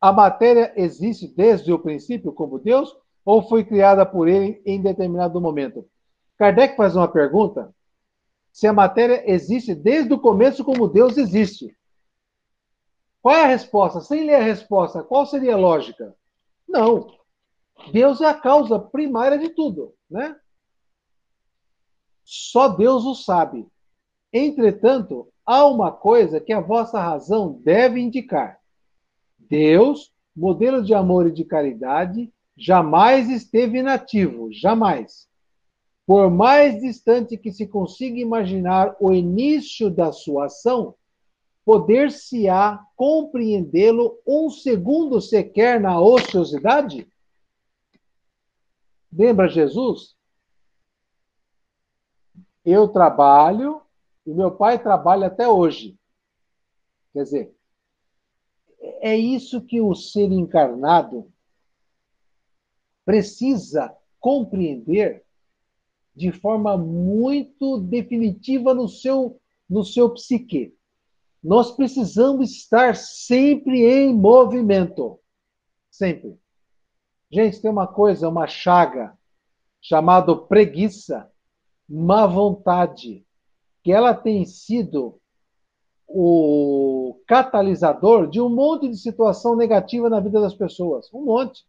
a 0.00 0.12
matéria 0.12 0.72
existe 0.76 1.26
desde 1.26 1.72
o 1.72 1.78
princípio 1.78 2.32
como 2.32 2.58
Deus 2.58 2.94
ou 3.24 3.42
foi 3.48 3.64
criada 3.64 4.06
por 4.06 4.28
ele 4.28 4.62
em 4.64 4.80
determinado 4.80 5.40
momento? 5.40 5.88
Kardec 6.36 6.76
faz 6.76 6.94
uma 6.94 7.08
pergunta 7.08 7.74
se 8.52 8.66
a 8.66 8.72
matéria 8.72 9.22
existe 9.30 9.74
desde 9.74 10.12
o 10.12 10.18
começo 10.18 10.64
como 10.64 10.88
Deus 10.88 11.16
existe. 11.16 11.76
Qual 13.20 13.34
é 13.34 13.44
a 13.44 13.48
resposta? 13.48 14.00
Sem 14.00 14.24
ler 14.24 14.36
a 14.36 14.42
resposta, 14.42 15.02
qual 15.02 15.26
seria 15.26 15.54
a 15.54 15.58
lógica? 15.58 16.14
Não. 16.66 17.18
Deus 17.92 18.20
é 18.20 18.26
a 18.26 18.34
causa 18.34 18.78
primária 18.78 19.38
de 19.38 19.50
tudo, 19.50 19.94
né? 20.10 20.36
Só 22.24 22.68
Deus 22.68 23.04
o 23.04 23.14
sabe. 23.14 23.66
Entretanto, 24.32 25.32
há 25.46 25.66
uma 25.66 25.90
coisa 25.90 26.40
que 26.40 26.52
a 26.52 26.60
vossa 26.60 27.00
razão 27.00 27.52
deve 27.62 28.00
indicar. 28.00 28.60
Deus, 29.48 30.12
modelo 30.36 30.82
de 30.82 30.94
amor 30.94 31.26
e 31.26 31.32
de 31.32 31.44
caridade, 31.44 32.32
jamais 32.56 33.30
esteve 33.30 33.78
inativo, 33.78 34.52
jamais. 34.52 35.28
Por 36.06 36.30
mais 36.30 36.80
distante 36.80 37.36
que 37.36 37.52
se 37.52 37.66
consiga 37.66 38.18
imaginar 38.18 38.96
o 38.98 39.12
início 39.12 39.90
da 39.90 40.10
sua 40.12 40.46
ação, 40.46 40.94
poder-se-á 41.64 42.82
compreendê-lo 42.96 44.18
um 44.26 44.48
segundo 44.48 45.20
sequer 45.20 45.80
na 45.80 46.00
ociosidade? 46.00 47.06
Lembra 49.12 49.48
Jesus? 49.48 50.16
Eu 52.64 52.88
trabalho 52.88 53.82
e 54.26 54.32
meu 54.32 54.50
pai 54.50 54.78
trabalha 54.78 55.26
até 55.26 55.48
hoje. 55.48 55.98
Quer 57.12 57.22
dizer, 57.22 57.57
é 59.00 59.16
isso 59.16 59.60
que 59.60 59.80
o 59.80 59.94
ser 59.94 60.30
encarnado 60.32 61.30
precisa 63.04 63.94
compreender 64.20 65.24
de 66.14 66.32
forma 66.32 66.76
muito 66.76 67.78
definitiva 67.78 68.74
no 68.74 68.88
seu, 68.88 69.40
no 69.68 69.84
seu 69.84 70.10
psique. 70.10 70.74
Nós 71.42 71.70
precisamos 71.70 72.50
estar 72.50 72.96
sempre 72.96 73.86
em 73.86 74.12
movimento. 74.12 75.20
Sempre. 75.90 76.36
Gente, 77.30 77.60
tem 77.60 77.70
uma 77.70 77.86
coisa, 77.86 78.28
uma 78.28 78.46
chaga, 78.46 79.16
chamada 79.80 80.34
preguiça, 80.36 81.30
má 81.88 82.26
vontade, 82.26 83.24
que 83.82 83.92
ela 83.92 84.12
tem 84.12 84.44
sido 84.44 85.20
o 86.08 87.20
catalisador 87.26 88.28
de 88.28 88.40
um 88.40 88.48
monte 88.48 88.88
de 88.88 88.96
situação 88.96 89.54
negativa 89.54 90.08
na 90.08 90.20
vida 90.20 90.40
das 90.40 90.54
pessoas. 90.54 91.12
Um 91.12 91.26
monte. 91.26 91.62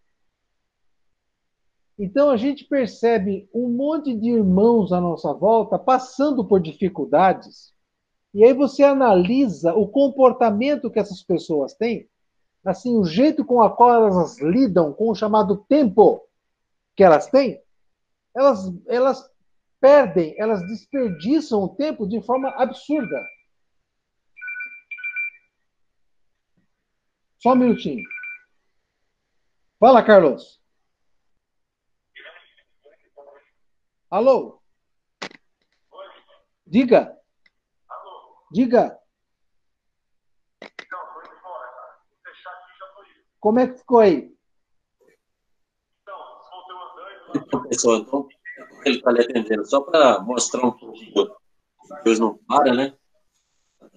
Então 1.97 2.29
a 2.29 2.37
gente 2.37 2.63
percebe 2.63 3.49
um 3.53 3.67
monte 3.67 4.15
de 4.15 4.29
irmãos 4.29 4.93
à 4.93 5.01
nossa 5.01 5.33
volta 5.33 5.77
passando 5.77 6.45
por 6.45 6.61
dificuldades, 6.61 7.73
e 8.33 8.45
aí 8.45 8.53
você 8.53 8.83
analisa 8.83 9.73
o 9.73 9.85
comportamento 9.87 10.89
que 10.89 10.99
essas 10.99 11.21
pessoas 11.21 11.73
têm, 11.73 12.07
assim, 12.63 12.95
o 12.95 13.03
jeito 13.03 13.43
com 13.43 13.61
a 13.61 13.69
qual 13.69 13.91
elas 13.91 14.39
lidam 14.39 14.93
com 14.93 15.09
o 15.09 15.15
chamado 15.15 15.65
tempo 15.67 16.21
que 16.95 17.03
elas 17.03 17.27
têm, 17.27 17.59
elas, 18.33 18.71
elas 18.87 19.29
perdem, 19.81 20.35
elas 20.37 20.61
desperdiçam 20.67 21.63
o 21.63 21.69
tempo 21.69 22.07
de 22.07 22.21
forma 22.21 22.49
absurda. 22.51 23.19
Só 27.39 27.53
um 27.53 27.55
minutinho. 27.55 28.03
Fala, 29.79 30.03
Carlos. 30.03 30.59
Alô? 34.09 34.61
Diga. 36.65 37.17
Diga. 38.51 38.99
Como 43.39 43.59
é 43.59 43.67
que 43.67 43.77
ficou 43.77 43.99
aí? 43.99 44.35
Então, 47.35 47.63
pessoal, 47.63 47.97
então, 47.97 48.27
ele 48.85 48.97
está 48.97 49.11
lhe 49.11 49.21
atendendo, 49.21 49.65
só 49.65 49.81
para 49.81 50.19
mostrar 50.19 50.65
um 50.65 50.71
pouquinho 50.71 51.35
Deus 52.03 52.19
não 52.19 52.37
para, 52.37 52.73
né? 52.73 52.97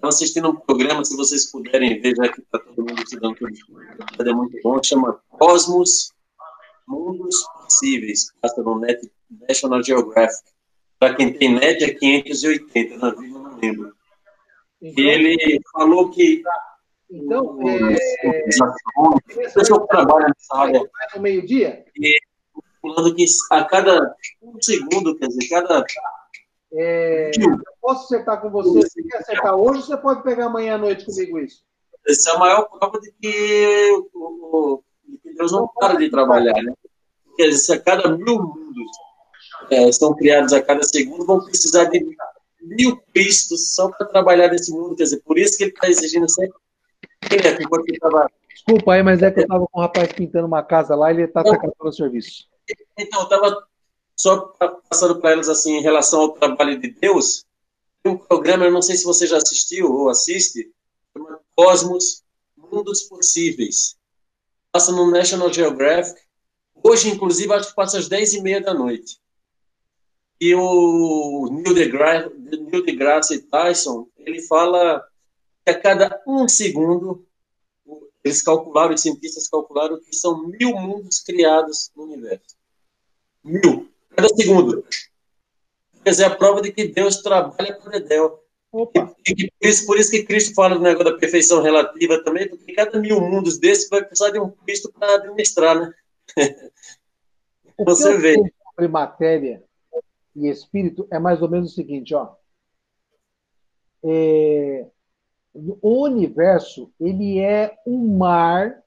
Estão 0.03 0.09
assistindo 0.11 0.51
um 0.51 0.57
programa, 0.57 1.05
se 1.05 1.17
vocês 1.17 1.49
puderem 1.49 2.01
ver, 2.01 2.17
já 2.17 2.29
que 2.29 2.41
está 2.41 2.59
todo 2.59 2.79
mundo 2.79 3.01
estudando 3.01 3.37
tudo, 3.37 4.29
é 4.29 4.33
muito 4.33 4.59
bom, 4.61 4.83
chama 4.83 5.21
Cosmos 5.29 6.13
Mundos 6.89 7.37
Possíveis, 7.63 8.33
passa 8.41 8.61
no 8.65 8.81
Net 8.81 9.09
National 9.49 9.81
Geographic. 9.81 10.43
Para 10.99 11.15
quem 11.15 11.33
tem 11.33 11.55
net 11.55 11.85
é 11.85 11.95
580, 11.95 12.97
na 12.97 13.11
vida 13.11 13.39
não 13.39 13.57
lembro. 13.61 13.95
Então, 14.83 15.05
e 15.05 15.09
ele 15.09 15.61
falou 15.73 16.11
que. 16.11 16.43
Então, 17.09 17.61
é, 17.69 18.43
pessoa 19.55 19.83
que 19.83 19.87
trabalha 19.87 20.27
nessa 20.27 20.57
área. 20.57 20.91
no 21.15 21.23
meio-dia? 21.23 21.85
Falando 22.83 23.15
que 23.15 23.25
a 23.53 23.65
cada 23.67 24.17
um 24.43 24.61
segundo, 24.61 25.17
quer 25.17 25.29
dizer, 25.29 25.49
cada. 25.49 25.87
É, 26.75 27.31
eu 27.39 27.59
posso 27.81 28.05
acertar 28.05 28.41
com 28.41 28.51
você? 28.51 28.81
Você 28.81 29.03
quer 29.03 29.19
acertar 29.19 29.55
hoje 29.55 29.83
você 29.83 29.97
pode 29.97 30.23
pegar 30.23 30.47
amanhã 30.47 30.77
à 30.77 30.79
noite 30.79 31.05
comigo 31.05 31.39
isso? 31.39 31.63
Essa 32.07 32.31
é 32.31 32.35
a 32.35 32.39
maior 32.39 32.63
prova 32.69 32.99
de 32.99 33.13
que, 33.13 34.03
de 35.09 35.19
que 35.19 35.35
Deus 35.35 35.53
não 35.53 35.69
para 35.69 35.97
de 35.97 36.11
trabalhar, 36.11 36.63
né? 36.63 36.73
Quer 37.37 37.49
dizer, 37.49 37.59
se 37.59 37.73
a 37.73 37.81
cada 37.81 38.17
mil 38.17 38.43
mundos 38.43 38.91
é, 39.71 39.93
são 39.93 40.15
criados 40.15 40.53
a 40.53 40.63
cada 40.63 40.83
segundo, 40.83 41.27
vão 41.27 41.45
precisar 41.45 41.85
de 41.85 42.05
mil 42.61 43.01
Cristos 43.13 43.75
só 43.75 43.91
para 43.91 44.07
trabalhar 44.07 44.49
nesse 44.49 44.73
mundo. 44.73 44.97
Quer 44.97 45.05
dizer, 45.05 45.21
por 45.21 45.39
isso 45.39 45.57
que 45.57 45.65
ele 45.65 45.73
está 45.73 45.89
exigindo 45.89 46.29
sempre. 46.29 46.57
É. 47.31 47.39
Desculpa 48.49 48.95
aí, 48.95 49.03
mas 49.03 49.23
é 49.23 49.31
que 49.31 49.41
eu 49.41 49.45
estava 49.45 49.67
com 49.67 49.79
um 49.79 49.83
rapaz 49.83 50.13
pintando 50.13 50.47
uma 50.47 50.63
casa 50.63 50.95
lá 50.95 51.11
e 51.11 51.17
ele 51.17 51.25
está 51.25 51.45
sacando 51.45 51.75
o 51.81 51.93
serviço. 51.93 52.49
Então, 52.99 53.23
estava 53.23 53.67
só 54.23 54.55
passando 54.89 55.21
para 55.21 55.33
elas 55.33 55.49
assim, 55.49 55.79
em 55.79 55.83
relação 55.83 56.21
ao 56.21 56.33
trabalho 56.33 56.79
de 56.79 56.93
Deus. 56.93 57.45
Tem 58.05 58.13
um 58.13 58.17
programa, 58.17 58.65
eu 58.65 58.71
não 58.71 58.81
sei 58.81 58.95
se 58.95 59.03
você 59.03 59.27
já 59.27 59.37
assistiu 59.37 59.93
ou 59.93 60.09
assiste, 60.09 60.73
chama 61.13 61.41
Cosmos 61.57 62.23
Mundos 62.57 63.03
Possíveis. 63.03 63.97
Passa 64.71 64.93
no 64.93 65.11
National 65.11 65.53
Geographic. 65.53 66.21
Hoje, 66.85 67.09
inclusive, 67.11 67.53
acho 67.53 67.71
que 67.71 67.75
passa 67.75 67.99
às 67.99 68.09
10 68.09 68.35
e 68.35 68.43
meia 68.43 68.61
da 68.61 68.73
noite. 68.73 69.21
E 70.41 70.55
o 70.55 71.49
Neil 71.51 71.75
deGrasse, 71.75 72.33
Neil 72.37 72.85
deGrasse 72.85 73.43
Tyson, 73.43 74.07
ele 74.19 74.41
fala 74.43 75.05
que 75.65 75.73
a 75.73 75.81
cada 75.81 76.23
um 76.29 76.47
segundo, 76.47 77.27
eles 78.23 78.41
calcularam, 78.41 78.95
os 78.95 79.01
cientistas 79.01 79.49
calcularam 79.49 80.01
que 80.01 80.15
são 80.15 80.47
mil 80.47 80.77
mundos 80.77 81.19
criados 81.19 81.91
no 81.97 82.05
universo. 82.05 82.57
Mil. 83.43 83.92
Cada 84.15 84.29
segundo. 84.29 84.85
Quer 86.05 86.11
dizer, 86.11 86.25
a 86.25 86.35
prova 86.35 86.61
de 86.61 86.73
que 86.73 86.89
Deus 86.89 87.23
trabalha 87.23 87.75
para 87.75 87.99
Dedéu. 87.99 88.43
E, 88.75 89.45
e, 89.45 89.51
por, 89.51 89.69
isso, 89.69 89.87
por 89.87 89.99
isso 89.99 90.11
que 90.11 90.25
Cristo 90.25 90.55
fala 90.55 90.77
do 90.77 90.83
negócio 90.83 91.13
da 91.13 91.19
perfeição 91.19 91.63
relativa 91.63 92.23
também, 92.25 92.49
porque 92.49 92.73
cada 92.73 92.99
mil 92.99 93.21
mundos 93.21 93.59
desses 93.59 93.89
vai 93.89 94.03
precisar 94.03 94.31
de 94.31 94.41
um 94.41 94.51
Cristo 94.51 94.91
para 94.93 95.17
administrar, 95.17 95.79
né? 95.79 95.93
Você 97.85 98.17
vê. 98.17 98.35
Sobre 98.35 98.89
matéria 98.89 99.63
e 100.35 100.49
espírito 100.49 101.07
é 101.11 101.19
mais 101.19 101.43
ou 101.43 101.51
menos 101.51 101.73
o 101.73 101.75
seguinte, 101.75 102.15
ó. 102.15 102.35
É, 104.05 104.87
o 105.55 106.03
universo 106.05 106.91
ele 106.99 107.39
é 107.39 107.77
um 107.87 108.17
mar 108.17 108.82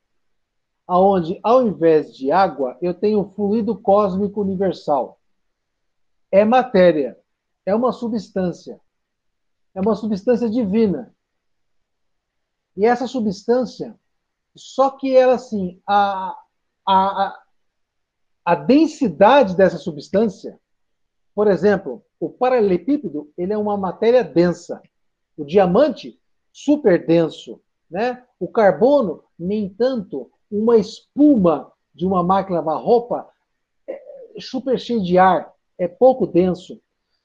aonde 0.88 1.40
ao 1.44 1.66
invés 1.66 2.16
de 2.16 2.32
água 2.32 2.78
eu 2.82 2.94
tenho 2.94 3.32
fluido 3.36 3.78
cósmico 3.78 4.42
universal. 4.42 5.20
É 6.32 6.44
matéria, 6.44 7.18
é 7.66 7.74
uma 7.74 7.92
substância, 7.92 8.80
é 9.74 9.82
uma 9.82 9.96
substância 9.96 10.50
divina. 10.50 11.14
E 12.76 12.86
essa 12.86 13.08
substância, 13.08 13.98
só 14.56 14.90
que 14.92 15.16
ela 15.16 15.36
assim, 15.36 15.82
a, 15.88 16.38
a, 16.88 17.44
a 18.44 18.56
densidade 18.56 19.56
dessa 19.56 19.78
substância 19.78 20.60
por 21.36 21.48
exemplo, 21.48 22.02
o 22.18 22.30
paralelepípedo 22.30 23.30
ele 23.38 23.52
é 23.52 23.58
uma 23.58 23.76
matéria 23.76 24.24
densa. 24.24 24.82
O 25.38 25.44
diamante, 25.44 26.18
super 26.54 27.06
denso. 27.06 27.62
Né? 27.92 28.24
O 28.40 28.48
carbono, 28.48 29.26
nem 29.38 29.68
tanto. 29.68 30.32
Uma 30.52 30.78
espuma 30.78 31.72
de 31.94 32.06
uma 32.06 32.24
máquina 32.24 32.58
lavar 32.60 32.82
roupa, 32.82 33.28
é 33.88 34.00
super 34.40 34.80
cheio 34.80 35.04
de 35.04 35.18
ar, 35.18 35.54
é 35.78 35.88
pouco 35.88 36.28
denso. 36.28 36.80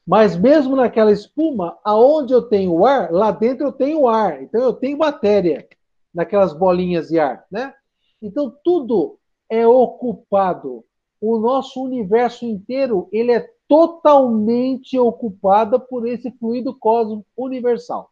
Mas 0.07 0.37
mesmo 0.37 0.75
naquela 0.75 1.13
espuma, 1.13 1.79
aonde 1.85 2.33
eu 2.33 2.43
tenho 2.43 2.85
ar, 2.85 3.13
lá 3.13 3.31
dentro 3.31 3.67
eu 3.67 3.73
tenho 3.73 4.09
ar. 4.09 4.43
Então 4.43 4.61
eu 4.61 4.73
tenho 4.73 4.99
matéria 4.99 5.69
naquelas 6.13 6.53
bolinhas 6.53 7.09
de 7.09 7.19
ar, 7.19 7.45
né? 7.51 7.75
Então 8.21 8.55
tudo 8.65 9.19
é 9.49 9.67
ocupado. 9.67 10.85
O 11.21 11.39
nosso 11.39 11.83
universo 11.83 12.45
inteiro, 12.45 13.09
ele 13.13 13.33
é 13.33 13.49
totalmente 13.69 14.99
ocupado 14.99 15.79
por 15.79 16.09
esse 16.09 16.31
fluido 16.33 16.75
cósmico 16.75 17.27
universal. 17.37 18.11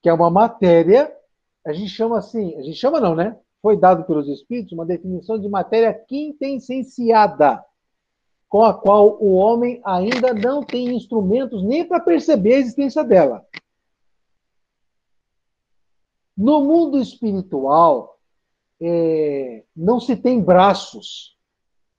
Que 0.00 0.08
é 0.08 0.14
uma 0.14 0.30
matéria, 0.30 1.14
a 1.64 1.72
gente 1.72 1.90
chama 1.90 2.18
assim, 2.18 2.54
a 2.56 2.62
gente 2.62 2.76
chama 2.76 3.00
não, 3.00 3.14
né? 3.14 3.38
Foi 3.62 3.76
dado 3.76 4.04
pelos 4.04 4.28
espíritos 4.28 4.72
uma 4.72 4.84
definição 4.84 5.38
de 5.38 5.48
matéria 5.48 5.94
quintessenciada 5.94 7.64
com 8.48 8.62
a 8.64 8.74
qual 8.74 9.20
o 9.20 9.34
homem 9.34 9.80
ainda 9.84 10.32
não 10.32 10.62
tem 10.62 10.94
instrumentos 10.94 11.62
nem 11.64 11.84
para 11.84 11.98
perceber 11.98 12.54
a 12.54 12.58
existência 12.58 13.02
dela. 13.02 13.44
No 16.36 16.64
mundo 16.64 16.98
espiritual, 16.98 18.18
é, 18.80 19.64
não 19.74 19.98
se 19.98 20.16
tem 20.16 20.42
braços, 20.42 21.36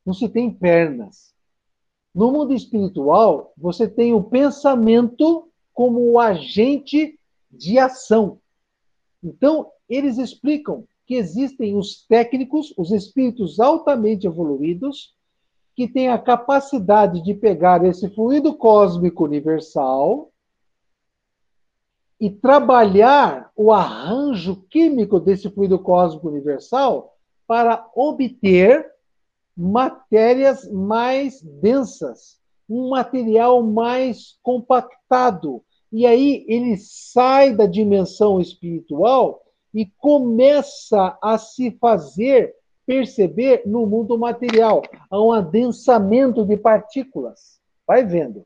não 0.05 0.13
se 0.13 0.29
tem 0.29 0.51
pernas. 0.51 1.33
No 2.13 2.31
mundo 2.31 2.53
espiritual, 2.53 3.53
você 3.57 3.87
tem 3.87 4.13
o 4.13 4.23
pensamento 4.23 5.49
como 5.73 6.11
o 6.11 6.19
agente 6.19 7.19
de 7.51 7.79
ação. 7.79 8.39
Então, 9.25 9.71
eles 9.89 10.19
explicam 10.19 10.85
que 11.07 11.15
existem 11.15 11.75
os 11.75 12.05
técnicos, 12.05 12.71
os 12.77 12.91
espíritos 12.91 13.59
altamente 13.59 14.27
evoluídos, 14.27 15.15
que 15.75 15.87
tem 15.87 16.09
a 16.09 16.19
capacidade 16.19 17.23
de 17.23 17.33
pegar 17.33 17.83
esse 17.83 18.07
fluido 18.11 18.55
cósmico 18.55 19.25
universal 19.25 20.31
e 22.19 22.29
trabalhar 22.29 23.51
o 23.55 23.73
arranjo 23.73 24.63
químico 24.69 25.19
desse 25.19 25.49
fluido 25.49 25.79
cósmico 25.79 26.29
universal 26.29 27.17
para 27.47 27.89
obter 27.95 28.89
matérias 29.57 30.71
mais 30.71 31.41
densas, 31.41 32.39
um 32.69 32.89
material 32.89 33.63
mais 33.63 34.37
compactado. 34.43 35.64
E 35.95 36.05
aí 36.05 36.43
ele 36.49 36.75
sai 36.75 37.55
da 37.55 37.65
dimensão 37.65 38.41
espiritual 38.41 39.41
e 39.73 39.85
começa 39.85 41.17
a 41.21 41.37
se 41.37 41.71
fazer 41.79 42.53
perceber 42.85 43.63
no 43.65 43.87
mundo 43.87 44.17
material. 44.17 44.81
Há 45.09 45.21
um 45.21 45.31
adensamento 45.31 46.43
de 46.43 46.57
partículas. 46.57 47.61
Vai 47.87 48.05
vendo. 48.05 48.45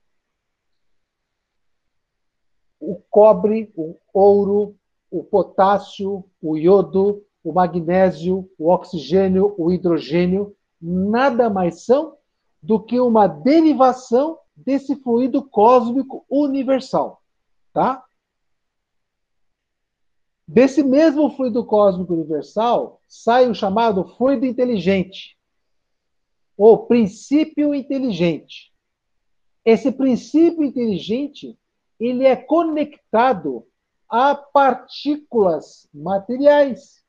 O 2.79 3.01
cobre, 3.09 3.73
o 3.75 3.95
ouro, 4.13 4.75
o 5.09 5.23
potássio, 5.23 6.23
o 6.39 6.55
iodo, 6.55 7.25
o 7.43 7.51
magnésio, 7.51 8.47
o 8.59 8.69
oxigênio, 8.69 9.55
o 9.57 9.71
hidrogênio, 9.71 10.55
nada 10.79 11.49
mais 11.49 11.83
são 11.83 12.15
do 12.61 12.79
que 12.79 12.99
uma 12.99 13.25
derivação 13.25 14.37
desse 14.55 14.95
fluido 14.97 15.41
cósmico 15.41 16.23
universal, 16.29 17.18
tá? 17.73 18.03
Desse 20.47 20.81
mesmo 20.81 21.29
fluido 21.35 21.63
cósmico 21.63 22.13
universal 22.13 22.99
sai 23.07 23.47
o 23.47 23.53
chamado 23.53 24.03
fluido 24.17 24.45
inteligente, 24.45 25.37
ou 26.57 26.87
princípio 26.87 27.73
inteligente. 27.75 28.73
Esse 29.63 29.91
princípio 29.91 30.63
inteligente, 30.63 31.55
ele 31.99 32.25
é 32.25 32.35
conectado 32.35 33.65
a 34.09 34.33
partículas 34.33 35.87
materiais. 35.93 37.03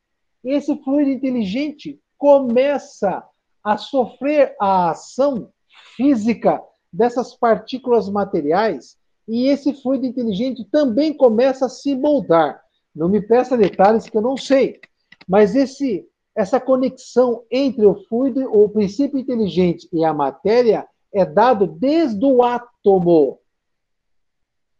Esse 0.45 0.77
fluido 0.85 1.11
inteligente 1.11 1.99
começa 2.19 3.27
a 3.65 3.78
sofrer 3.78 4.55
a 4.61 4.91
ação 4.91 5.51
física 5.97 6.62
dessas 6.93 7.35
partículas 7.35 8.11
materiais 8.11 8.99
e 9.26 9.47
esse 9.47 9.72
fluido 9.74 10.06
inteligente 10.06 10.64
também 10.64 11.12
começa 11.12 11.66
a 11.66 11.68
se 11.68 11.94
moldar. 11.94 12.62
Não 12.94 13.09
me 13.09 13.20
peça 13.20 13.56
detalhes 13.56 14.09
que 14.09 14.16
eu 14.16 14.22
não 14.22 14.36
sei. 14.36 14.80
Mas 15.28 15.55
esse, 15.55 16.06
essa 16.34 16.59
conexão 16.59 17.44
entre 17.51 17.86
o 17.86 17.94
fluido, 18.05 18.42
o 18.52 18.68
princípio 18.68 19.18
inteligente 19.18 19.88
e 19.92 20.05
a 20.05 20.12
matéria 20.12 20.86
é 21.12 21.24
dado 21.24 21.66
desde 21.66 22.24
o 22.24 22.42
átomo. 22.42 23.38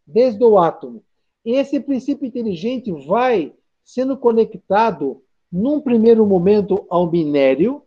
Desde 0.05 0.43
o 0.43 0.57
átomo. 0.57 1.03
E 1.45 1.53
esse 1.53 1.79
princípio 1.79 2.25
inteligente 2.25 2.91
vai 3.07 3.53
sendo 3.83 4.17
conectado, 4.17 5.23
num 5.51 5.81
primeiro 5.81 6.25
momento, 6.25 6.85
ao 6.89 7.09
minério, 7.11 7.83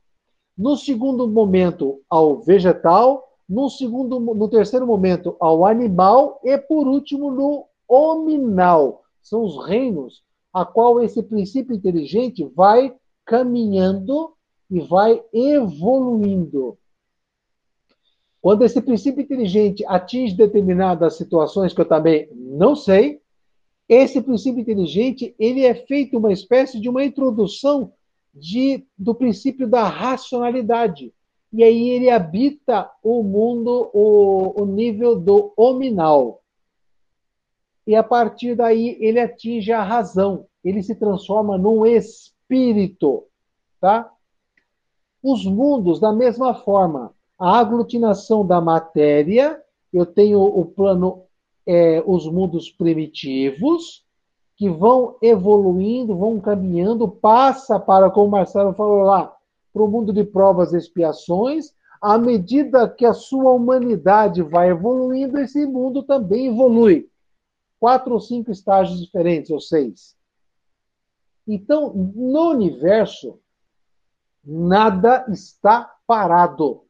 no 0.56 0.76
segundo 0.76 1.26
momento, 1.26 2.01
ao 2.09 2.40
vegetal, 2.43 3.34
no 3.49 3.69
segundo, 3.69 4.19
no 4.19 4.49
terceiro 4.49 4.87
momento, 4.87 5.37
ao 5.39 5.66
animal 5.66 6.41
e, 6.43 6.57
por 6.57 6.87
último, 6.87 7.31
no 7.31 7.66
hominal 7.89 9.05
são 9.23 9.43
os 9.43 9.66
reinos 9.66 10.23
a 10.53 10.65
qual 10.65 11.03
esse 11.03 11.23
princípio 11.23 11.75
inteligente 11.75 12.45
vai 12.55 12.95
caminhando 13.25 14.33
e 14.71 14.81
vai 14.81 15.23
evoluindo. 15.33 16.79
Quando 18.41 18.62
esse 18.62 18.81
princípio 18.81 19.23
inteligente 19.23 19.85
atinge 19.87 20.35
determinadas 20.35 21.16
situações 21.16 21.73
que 21.73 21.81
eu 21.81 21.89
também 21.89 22.29
não 22.33 22.77
sei, 22.77 23.21
esse 23.89 24.21
princípio 24.21 24.61
inteligente 24.61 25.35
ele 25.39 25.65
é 25.65 25.75
feito 25.75 26.19
uma 26.19 26.33
espécie 26.33 26.81
de 26.81 26.89
uma 26.89 27.05
introdução 27.05 27.93
de, 28.35 28.87
do 28.99 29.15
princípio 29.15 29.66
da 29.66 29.89
racionalidade. 29.89 31.12
E 31.55 31.62
aí 31.62 31.89
ele 31.89 32.10
habita 32.10 32.90
o 33.02 33.22
mundo, 33.22 33.89
o, 33.94 34.62
o 34.62 34.66
nível 34.66 35.18
do 35.18 35.55
hominal 35.56 36.43
e 37.86 37.94
a 37.94 38.02
partir 38.02 38.55
daí 38.55 38.97
ele 39.01 39.20
atinge 39.20 39.70
a 39.72 39.82
razão, 39.82 40.47
ele 40.62 40.82
se 40.82 40.94
transforma 40.94 41.59
num 41.59 41.85
espírito, 41.85 43.24
tá? 43.81 44.10
Os 45.22 45.44
mundos, 45.44 46.01
da 46.01 46.12
mesma 46.12 46.55
forma, 46.55 47.14
a 47.39 47.59
aglutinação 47.59 48.47
da 48.47 48.60
matéria, 48.60 49.60
eu 49.93 50.06
tenho 50.06 50.40
o 50.43 50.64
plano, 50.64 51.22
é, 51.66 52.02
os 52.06 52.26
mundos 52.26 52.70
primitivos, 52.70 54.02
que 54.56 54.70
vão 54.70 55.16
evoluindo, 55.20 56.16
vão 56.16 56.40
caminhando, 56.40 57.09
passa 57.09 57.78
para, 57.78 58.10
como 58.10 58.28
o 58.28 58.31
Marcelo 58.31 58.72
falou 58.72 59.02
lá, 59.02 59.35
para 59.75 59.83
o 59.83 59.89
mundo 59.89 60.13
de 60.13 60.25
provas 60.25 60.73
e 60.73 60.79
expiações, 60.79 61.75
à 62.01 62.17
medida 62.17 62.89
que 62.89 63.05
a 63.05 63.13
sua 63.13 63.51
humanidade 63.51 64.41
vai 64.41 64.71
evoluindo, 64.71 65.39
esse 65.39 65.67
mundo 65.67 66.03
também 66.03 66.47
evolui 66.47 67.11
quatro 67.81 68.15
ou 68.15 68.21
cinco 68.21 68.51
estágios 68.51 68.99
diferentes, 68.99 69.51
ou 69.51 69.61
seis. 69.61 70.17
Então, 71.47 71.93
no 71.93 72.49
universo, 72.49 73.39
nada 74.43 75.27
está 75.29 75.95
parado. 76.07 76.85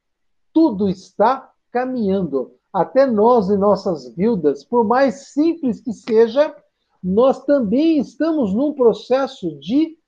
Tudo 0.52 0.88
está 0.88 1.52
caminhando. 1.72 2.54
Até 2.72 3.06
nós 3.06 3.48
e 3.48 3.56
nossas 3.56 4.14
vidas, 4.14 4.62
por 4.62 4.84
mais 4.84 5.32
simples 5.32 5.80
que 5.80 5.92
seja, 5.92 6.54
nós 7.02 7.44
também 7.44 7.98
estamos 7.98 8.54
num 8.54 8.72
processo 8.72 9.58
de 9.58 9.98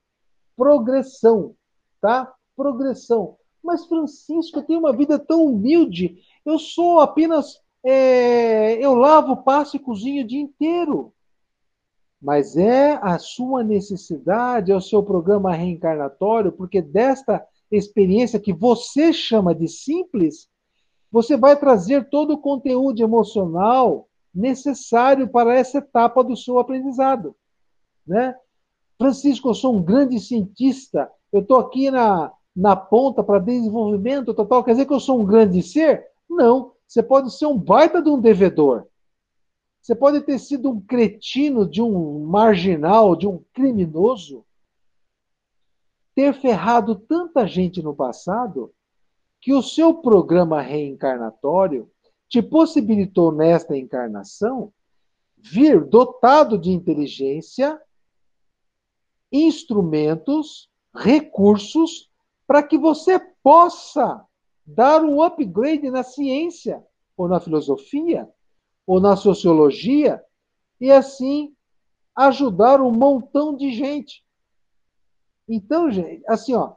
progressão, 0.57 1.57
tá? 2.01 2.33
Progressão. 2.57 3.37
Mas, 3.63 3.85
Francisco, 3.87 4.59
eu 4.59 4.63
tenho 4.63 4.81
uma 4.81 4.93
vida 4.93 5.19
tão 5.19 5.45
humilde, 5.45 6.19
eu 6.45 6.59
sou 6.59 7.01
apenas 7.01 7.61
é, 7.89 8.85
eu 8.85 8.95
lavo, 8.95 9.37
passo 9.37 9.77
e 9.77 9.79
cozinho 9.79 10.25
o 10.25 10.27
dia 10.27 10.41
inteiro. 10.41 11.13
Mas 12.21 12.57
é 12.57 12.99
a 13.01 13.17
sua 13.19 13.63
necessidade, 13.63 14.73
é 14.73 14.77
o 14.77 14.81
seu 14.81 15.05
programa 15.05 15.55
reencarnatório, 15.55 16.51
porque 16.51 16.83
desta 16.83 17.47
experiência 17.71 18.41
que 18.41 18.53
você 18.53 19.13
chama 19.13 19.55
de 19.55 19.69
simples, 19.69 20.49
você 21.13 21.37
vai 21.37 21.57
trazer 21.57 22.09
todo 22.09 22.33
o 22.33 22.39
conteúdo 22.39 23.01
emocional 23.01 24.09
necessário 24.35 25.29
para 25.29 25.55
essa 25.55 25.79
etapa 25.79 26.25
do 26.25 26.37
seu 26.37 26.59
aprendizado. 26.59 27.37
Né? 28.05 28.35
Francisco, 28.99 29.49
eu 29.49 29.55
sou 29.55 29.77
um 29.77 29.83
grande 29.83 30.19
cientista, 30.19 31.09
eu 31.33 31.41
estou 31.41 31.59
aqui 31.59 31.91
na, 31.91 32.33
na 32.57 32.75
ponta 32.75 33.23
para 33.23 33.39
desenvolvimento 33.39 34.33
total, 34.33 34.65
quer 34.65 34.71
dizer 34.71 34.87
que 34.87 34.95
eu 34.95 35.01
sou 35.01 35.21
um 35.21 35.27
grande 35.27 35.63
ser? 35.63 36.07
Não, 36.29 36.73
você 36.87 37.03
pode 37.03 37.31
ser 37.37 37.45
um 37.45 37.59
baita 37.59 38.01
de 38.01 38.09
um 38.09 38.19
devedor. 38.19 38.87
Você 39.83 39.95
pode 39.95 40.23
ter 40.23 40.39
sido 40.39 40.71
um 40.71 40.81
cretino 40.81 41.69
de 41.69 41.83
um 41.83 42.25
marginal, 42.25 43.15
de 43.15 43.29
um 43.29 43.45
criminoso, 43.53 44.45
ter 46.15 46.33
ferrado 46.33 46.97
tanta 46.97 47.47
gente 47.47 47.83
no 47.83 47.95
passado 47.95 48.73
que 49.41 49.53
o 49.53 49.63
seu 49.63 49.95
programa 49.95 50.63
reencarnatório 50.63 51.91
te 52.29 52.43
possibilitou 52.43 53.31
nesta 53.31 53.77
encarnação 53.77 54.73
vir 55.37 55.85
dotado 55.85 56.59
de 56.59 56.71
inteligência, 56.71 57.81
instrumentos, 59.31 60.69
recursos 60.93 62.11
para 62.47 62.63
que 62.63 62.79
você 62.79 63.19
possa 63.43 64.25
dar 64.65 65.03
um 65.03 65.23
upgrade 65.23 65.91
na 65.91 66.03
ciência, 66.03 66.85
ou 67.17 67.29
na 67.29 67.41
filosofia, 67.41 68.29
ou 68.87 69.01
na 69.01 69.17
sociologia, 69.17 70.23
e 70.81 70.91
assim 70.91 71.55
ajudar 72.15 72.81
um 72.81 72.91
montão 72.91 73.55
de 73.55 73.73
gente. 73.73 74.25
Então, 75.49 75.91
gente, 75.91 76.23
assim, 76.27 76.55
ó, 76.55 76.73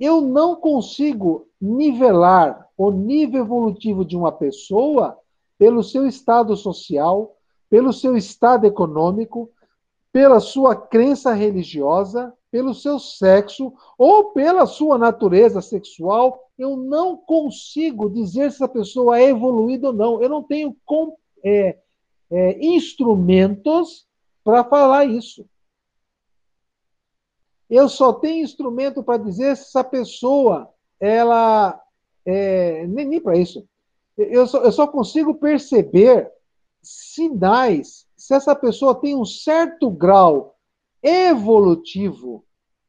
eu 0.00 0.20
não 0.20 0.56
consigo 0.56 1.48
nivelar 1.60 2.68
o 2.76 2.90
nível 2.90 3.42
evolutivo 3.42 4.04
de 4.04 4.16
uma 4.16 4.32
pessoa 4.32 5.18
pelo 5.58 5.82
seu 5.82 6.06
estado 6.06 6.56
social, 6.56 7.36
pelo 7.68 7.92
seu 7.92 8.16
estado 8.16 8.66
econômico, 8.66 9.50
pela 10.12 10.40
sua 10.40 10.74
crença 10.74 11.32
religiosa, 11.32 12.32
pelo 12.50 12.74
seu 12.74 12.98
sexo 12.98 13.72
ou 13.96 14.32
pela 14.32 14.66
sua 14.66 14.96
natureza 14.98 15.60
sexual. 15.60 16.50
Eu 16.58 16.76
não 16.76 17.16
consigo 17.16 18.08
dizer 18.10 18.52
se 18.52 18.62
a 18.64 18.68
pessoa 18.68 19.18
é 19.18 19.24
evoluída 19.24 19.88
ou 19.88 19.92
não. 19.92 20.22
Eu 20.22 20.28
não 20.28 20.42
tenho 20.42 20.76
é, 21.44 21.78
é, 22.30 22.64
instrumentos 22.64 24.06
para 24.42 24.64
falar 24.64 25.04
isso. 25.04 25.46
Eu 27.68 27.88
só 27.88 28.12
tenho 28.12 28.44
instrumento 28.44 29.02
para 29.02 29.22
dizer 29.22 29.56
se 29.56 29.64
essa 29.64 29.84
pessoa, 29.84 30.72
ela. 30.98 31.80
É, 32.24 32.86
nem 32.86 33.06
nem 33.06 33.20
para 33.20 33.36
isso. 33.36 33.66
Eu 34.16 34.46
só, 34.46 34.58
eu 34.64 34.72
só 34.72 34.86
consigo 34.86 35.34
perceber 35.34 36.30
sinais 36.82 38.06
se 38.16 38.34
essa 38.34 38.54
pessoa 38.54 38.94
tem 38.94 39.14
um 39.14 39.24
certo 39.24 39.90
grau 39.90 40.57
evolutivo 41.02 42.44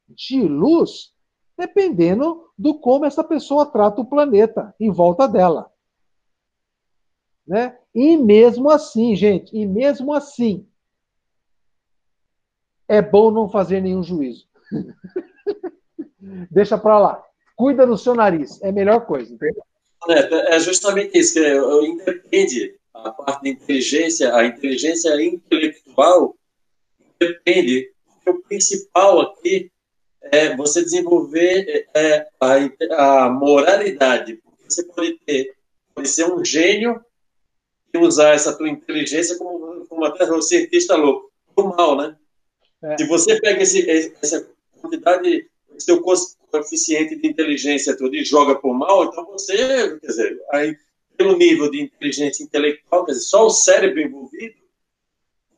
de 0.07 0.41
luz, 0.41 1.13
dependendo 1.57 2.49
do 2.57 2.79
como 2.79 3.05
essa 3.05 3.23
pessoa 3.23 3.65
trata 3.65 4.01
o 4.01 4.05
planeta 4.05 4.73
em 4.79 4.91
volta 4.91 5.27
dela. 5.27 5.71
Né? 7.45 7.77
E 7.93 8.17
mesmo 8.17 8.69
assim, 8.69 9.15
gente, 9.15 9.55
e 9.55 9.65
mesmo 9.65 10.13
assim, 10.13 10.67
é 12.87 13.01
bom 13.01 13.31
não 13.31 13.49
fazer 13.49 13.81
nenhum 13.81 14.03
juízo. 14.03 14.47
Deixa 16.51 16.77
para 16.77 16.99
lá. 16.99 17.23
Cuida 17.55 17.85
do 17.85 17.97
seu 17.97 18.15
nariz, 18.15 18.61
é 18.61 18.69
a 18.69 18.73
melhor 18.73 19.05
coisa. 19.05 19.33
Entendeu? 19.33 19.63
É, 20.07 20.59
justamente 20.59 21.17
isso, 21.17 21.39
eu 21.39 21.85
independe 21.85 22.79
a 22.93 23.11
parte 23.11 23.43
da 23.43 23.49
inteligência, 23.49 24.33
a 24.33 24.45
inteligência 24.45 25.09
intelectual 25.21 26.35
depende. 27.19 27.91
O 28.29 28.41
principal 28.41 29.21
aqui 29.21 29.71
é 30.21 30.55
você 30.55 30.83
desenvolver 30.83 31.87
é, 31.93 32.27
a, 32.39 33.25
a 33.25 33.29
moralidade. 33.29 34.41
Você 34.67 34.83
pode 34.83 35.19
ter, 35.25 35.55
pode 35.95 36.07
ser 36.07 36.25
um 36.25 36.43
gênio 36.43 37.03
e 37.93 37.97
usar 37.97 38.33
essa 38.33 38.55
tua 38.55 38.69
inteligência 38.69 39.37
como, 39.37 39.85
como 39.87 40.05
até 40.05 40.31
um 40.31 40.41
cientista 40.41 40.95
louco, 40.95 41.31
do 41.55 41.67
mal, 41.69 41.97
né? 41.97 42.15
É. 42.83 42.97
Se 42.97 43.07
você 43.07 43.39
pega 43.39 43.63
esse, 43.63 43.89
essa 44.21 44.47
quantidade, 44.79 45.49
seu 45.77 46.01
coeficiente 46.01 47.15
de 47.15 47.27
inteligência 47.27 47.97
todo 47.97 48.15
e 48.15 48.23
joga 48.23 48.55
por 48.55 48.73
mal, 48.73 49.05
então 49.05 49.25
você, 49.25 49.57
quer 49.99 50.07
dizer, 50.07 50.41
aí, 50.51 50.77
pelo 51.17 51.37
nível 51.37 51.69
de 51.69 51.81
inteligência 51.81 52.43
intelectual, 52.43 53.05
quer 53.05 53.13
dizer, 53.13 53.25
só 53.25 53.45
o 53.45 53.49
cérebro 53.49 53.99
envolvido, 53.99 54.55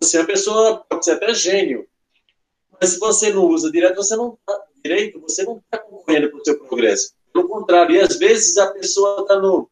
você 0.02 0.18
é 0.18 0.22
uma 0.22 0.28
pessoa, 0.28 0.78
pode 0.90 1.06
ser 1.06 1.12
até 1.12 1.34
gênio. 1.34 1.88
Mas 2.82 2.90
se 2.92 3.00
você 3.00 3.32
não 3.32 3.46
usa 3.46 3.72
direto, 3.72 3.98
você 3.98 4.16
não 4.16 4.38
tá, 4.44 4.60
direito, 4.84 5.22
você 5.22 5.44
não 5.44 5.58
está 5.58 5.78
concorrendo 5.78 6.32
para 6.32 6.40
o 6.40 6.44
seu 6.44 6.58
progresso. 6.58 7.14
Pelo 7.32 7.48
contrário, 7.48 7.96
e 7.96 8.00
às 8.00 8.18
vezes 8.18 8.58
a 8.58 8.74
pessoa 8.74 9.22
está 9.22 9.40
no, 9.40 9.70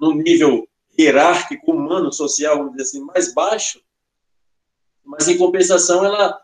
no 0.00 0.14
nível 0.14 0.66
hierárquico, 0.98 1.72
humano, 1.72 2.12
social, 2.12 2.58
vamos 2.58 2.72
dizer 2.72 2.84
assim, 2.84 3.00
mais 3.04 3.34
baixo, 3.34 3.80
mas 5.04 5.28
em 5.28 5.36
compensação 5.36 6.04
ela 6.04 6.40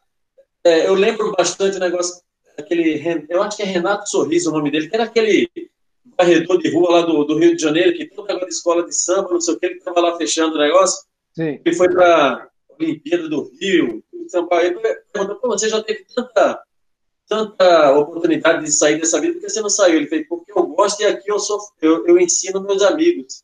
é, 0.65 0.87
eu 0.87 0.95
lembro 0.95 1.33
bastante 1.33 1.77
o 1.77 1.81
negócio, 1.81 2.23
aquele, 2.59 3.27
eu 3.29 3.43
acho 3.43 3.57
que 3.57 3.63
é 3.63 3.67
Renato 3.67 4.09
Sorriso 4.09 4.51
o 4.51 4.53
nome 4.53 4.71
dele, 4.71 4.89
que 4.89 4.95
era 4.95 5.05
aquele 5.05 5.51
varredor 6.17 6.59
de 6.59 6.71
rua 6.71 6.91
lá 6.91 7.01
do, 7.03 7.25
do 7.25 7.39
Rio 7.39 7.57
de 7.57 7.63
Janeiro, 7.63 7.97
que 7.97 8.05
negócio 8.05 8.47
de 8.47 8.55
escola 8.55 8.85
de 8.85 8.95
samba, 8.95 9.31
não 9.31 9.41
sei 9.41 9.55
o 9.55 9.59
que, 9.59 9.67
ele 9.67 9.77
estava 9.77 10.01
lá 10.01 10.17
fechando 10.17 10.55
o 10.57 10.59
negócio. 10.61 11.05
Sim. 11.33 11.61
Ele 11.65 11.75
foi 11.75 11.89
para 11.89 12.35
a 12.35 12.75
Olimpíada 12.79 13.29
do 13.29 13.51
Rio, 13.61 14.04
Paulo. 14.31 14.65
Ele 14.65 14.81
perguntou, 15.13 15.51
você 15.51 15.69
já 15.69 15.83
teve 15.83 16.05
tanta, 16.15 16.63
tanta 17.29 17.93
oportunidade 17.99 18.65
de 18.65 18.73
sair 18.73 19.01
dessa 19.01 19.21
vida, 19.21 19.35
por 19.35 19.43
que 19.43 19.51
você 19.51 19.61
não 19.61 19.71
saiu? 19.71 19.97
Ele 19.97 20.07
fez, 20.07 20.27
porque 20.29 20.53
eu 20.53 20.67
gosto 20.67 21.01
e 21.01 21.07
aqui 21.07 21.31
eu, 21.31 21.39
sou, 21.39 21.59
eu, 21.81 22.07
eu 22.07 22.19
ensino 22.19 22.63
meus 22.63 22.83
amigos. 22.83 23.43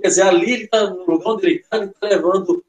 Quer 0.00 0.08
dizer, 0.08 0.22
ali 0.22 0.52
ele 0.52 0.64
está 0.64 0.90
no 0.90 1.04
lugar 1.04 1.32
onde 1.32 1.46
ele 1.46 1.56
está, 1.56 1.76
ele 1.76 1.86
está 1.86 2.08
levando 2.08 2.64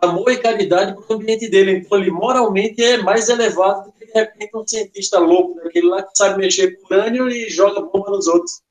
amor 0.00 0.30
e 0.30 0.38
caridade 0.38 0.94
para 0.94 1.14
o 1.14 1.18
ambiente 1.18 1.48
dele. 1.48 1.72
Então, 1.78 1.98
ele 1.98 2.10
moralmente 2.10 2.82
é 2.82 2.98
mais 2.98 3.28
elevado 3.28 3.86
do 3.86 3.92
que, 3.92 4.06
de 4.06 4.12
repente, 4.12 4.56
um 4.56 4.66
cientista 4.66 5.18
louco 5.18 5.60
daquele 5.62 5.88
lá 5.88 6.02
que 6.02 6.16
sabe 6.16 6.38
mexer 6.38 6.76
com 6.76 6.86
urânio 6.86 7.28
e 7.28 7.50
joga 7.50 7.82
bomba 7.82 8.10
nos 8.10 8.26
outros. 8.26 8.62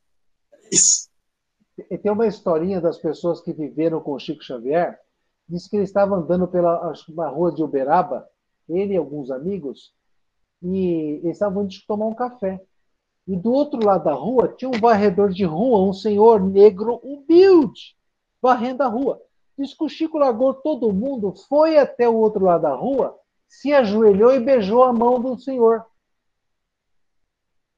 É 0.54 0.58
isso. 0.72 1.10
E 1.90 1.98
tem 1.98 2.12
uma 2.12 2.28
historinha 2.28 2.82
das 2.82 2.98
pessoas 2.98 3.42
que 3.42 3.54
viveram 3.54 4.02
com 4.02 4.18
Chico 4.20 4.44
Xavier. 4.44 5.00
Diz 5.50 5.68
que 5.68 5.76
ele 5.76 5.84
estava 5.84 6.16
andando 6.16 6.48
pela 6.48 6.94
rua 7.30 7.52
de 7.52 7.64
Uberaba, 7.64 8.30
ele 8.70 8.94
e 8.94 8.98
alguns 8.98 9.32
amigos, 9.32 9.92
e 10.62 11.20
eles 11.24 11.38
estavam 11.38 11.64
indo 11.64 11.74
tomar 11.88 12.06
um 12.06 12.14
café. 12.14 12.62
E 13.28 13.36
do 13.36 13.52
outro 13.52 13.84
lado 13.84 14.04
da 14.04 14.14
rua 14.14 14.54
tinha 14.56 14.70
um 14.70 14.80
varredor 14.80 15.30
de 15.30 15.44
rua, 15.44 15.80
um 15.80 15.94
senhor 15.94 16.40
negro 16.40 16.98
humilde, 16.98 17.96
varrendo 18.42 18.84
a 18.84 18.88
rua. 18.88 19.22
Diz 19.58 19.74
que 19.74 19.84
o 19.84 19.90
Chico 19.90 20.18
largou 20.18 20.54
todo 20.54 20.94
mundo, 20.94 21.34
foi 21.48 21.78
até 21.78 22.08
o 22.08 22.16
outro 22.16 22.46
lado 22.46 22.62
da 22.62 22.74
rua, 22.74 23.18
se 23.48 23.74
ajoelhou 23.74 24.32
e 24.34 24.40
beijou 24.40 24.84
a 24.84 24.94
mão 24.94 25.20
do 25.20 25.38
senhor. 25.38 25.86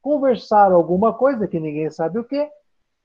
Conversaram 0.02 0.76
alguma 0.76 1.14
coisa, 1.14 1.48
que 1.48 1.60
ninguém 1.60 1.89
sabe 1.89 2.19
o 2.19 2.23
quê, 2.23 2.49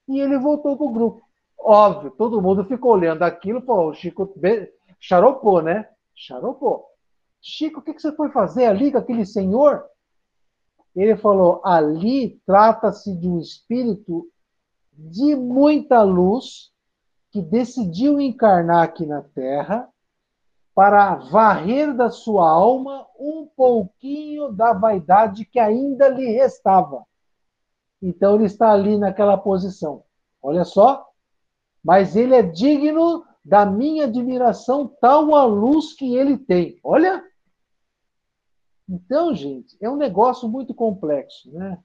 e 0.09 0.21
ele 0.21 0.39
voltou 0.39 0.77
para 0.77 0.87
o 0.87 0.93
grupo. 0.93 1.26
Óbvio, 1.69 2.13
todo 2.13 2.41
mundo 2.41 2.65
ficou 2.65 2.93
olhando 2.93 3.25
aquilo, 3.25 3.61
pô, 3.61 3.89
o 3.89 3.93
Chico 3.93 4.33
be... 4.37 4.73
charopou, 5.01 5.61
né? 5.61 5.89
Charopou. 6.15 6.87
Chico, 7.43 7.81
o 7.81 7.83
que 7.83 7.99
você 7.99 8.13
foi 8.13 8.31
fazer 8.31 8.67
ali 8.67 8.93
com 8.93 8.99
aquele 8.99 9.27
senhor? 9.27 9.85
Ele 10.95 11.17
falou: 11.17 11.61
ali 11.65 12.41
trata-se 12.47 13.17
de 13.17 13.29
um 13.29 13.41
espírito 13.41 14.31
de 14.93 15.35
muita 15.35 16.03
luz 16.05 16.71
que 17.33 17.43
decidiu 17.43 18.21
encarnar 18.21 18.85
aqui 18.85 19.05
na 19.05 19.23
Terra 19.23 19.89
para 20.73 21.17
varrer 21.17 21.93
da 21.93 22.11
sua 22.11 22.49
alma 22.49 23.09
um 23.19 23.45
pouquinho 23.57 24.53
da 24.53 24.73
vaidade 24.73 25.45
que 25.45 25.59
ainda 25.59 26.07
lhe 26.09 26.27
restava. 26.27 27.05
Então 28.01 28.37
ele 28.37 28.45
está 28.45 28.71
ali 28.71 28.97
naquela 28.97 29.37
posição. 29.37 30.05
Olha 30.41 30.65
só. 30.65 31.06
Mas 31.87 32.17
ele 32.17 32.35
é 32.35 32.43
digno 32.43 33.25
da 33.45 33.65
minha 33.65 34.07
admiração, 34.07 34.89
tal 35.01 35.37
a 35.37 35.45
luz 35.45 35.93
que 35.93 36.17
ele 36.17 36.37
tem. 36.37 36.81
Olha. 36.83 37.23
Então, 38.89 39.33
gente, 39.33 39.77
é 39.81 39.89
um 39.89 39.95
negócio 39.95 40.49
muito 40.49 40.75
complexo, 40.75 41.49
né? 41.53 41.79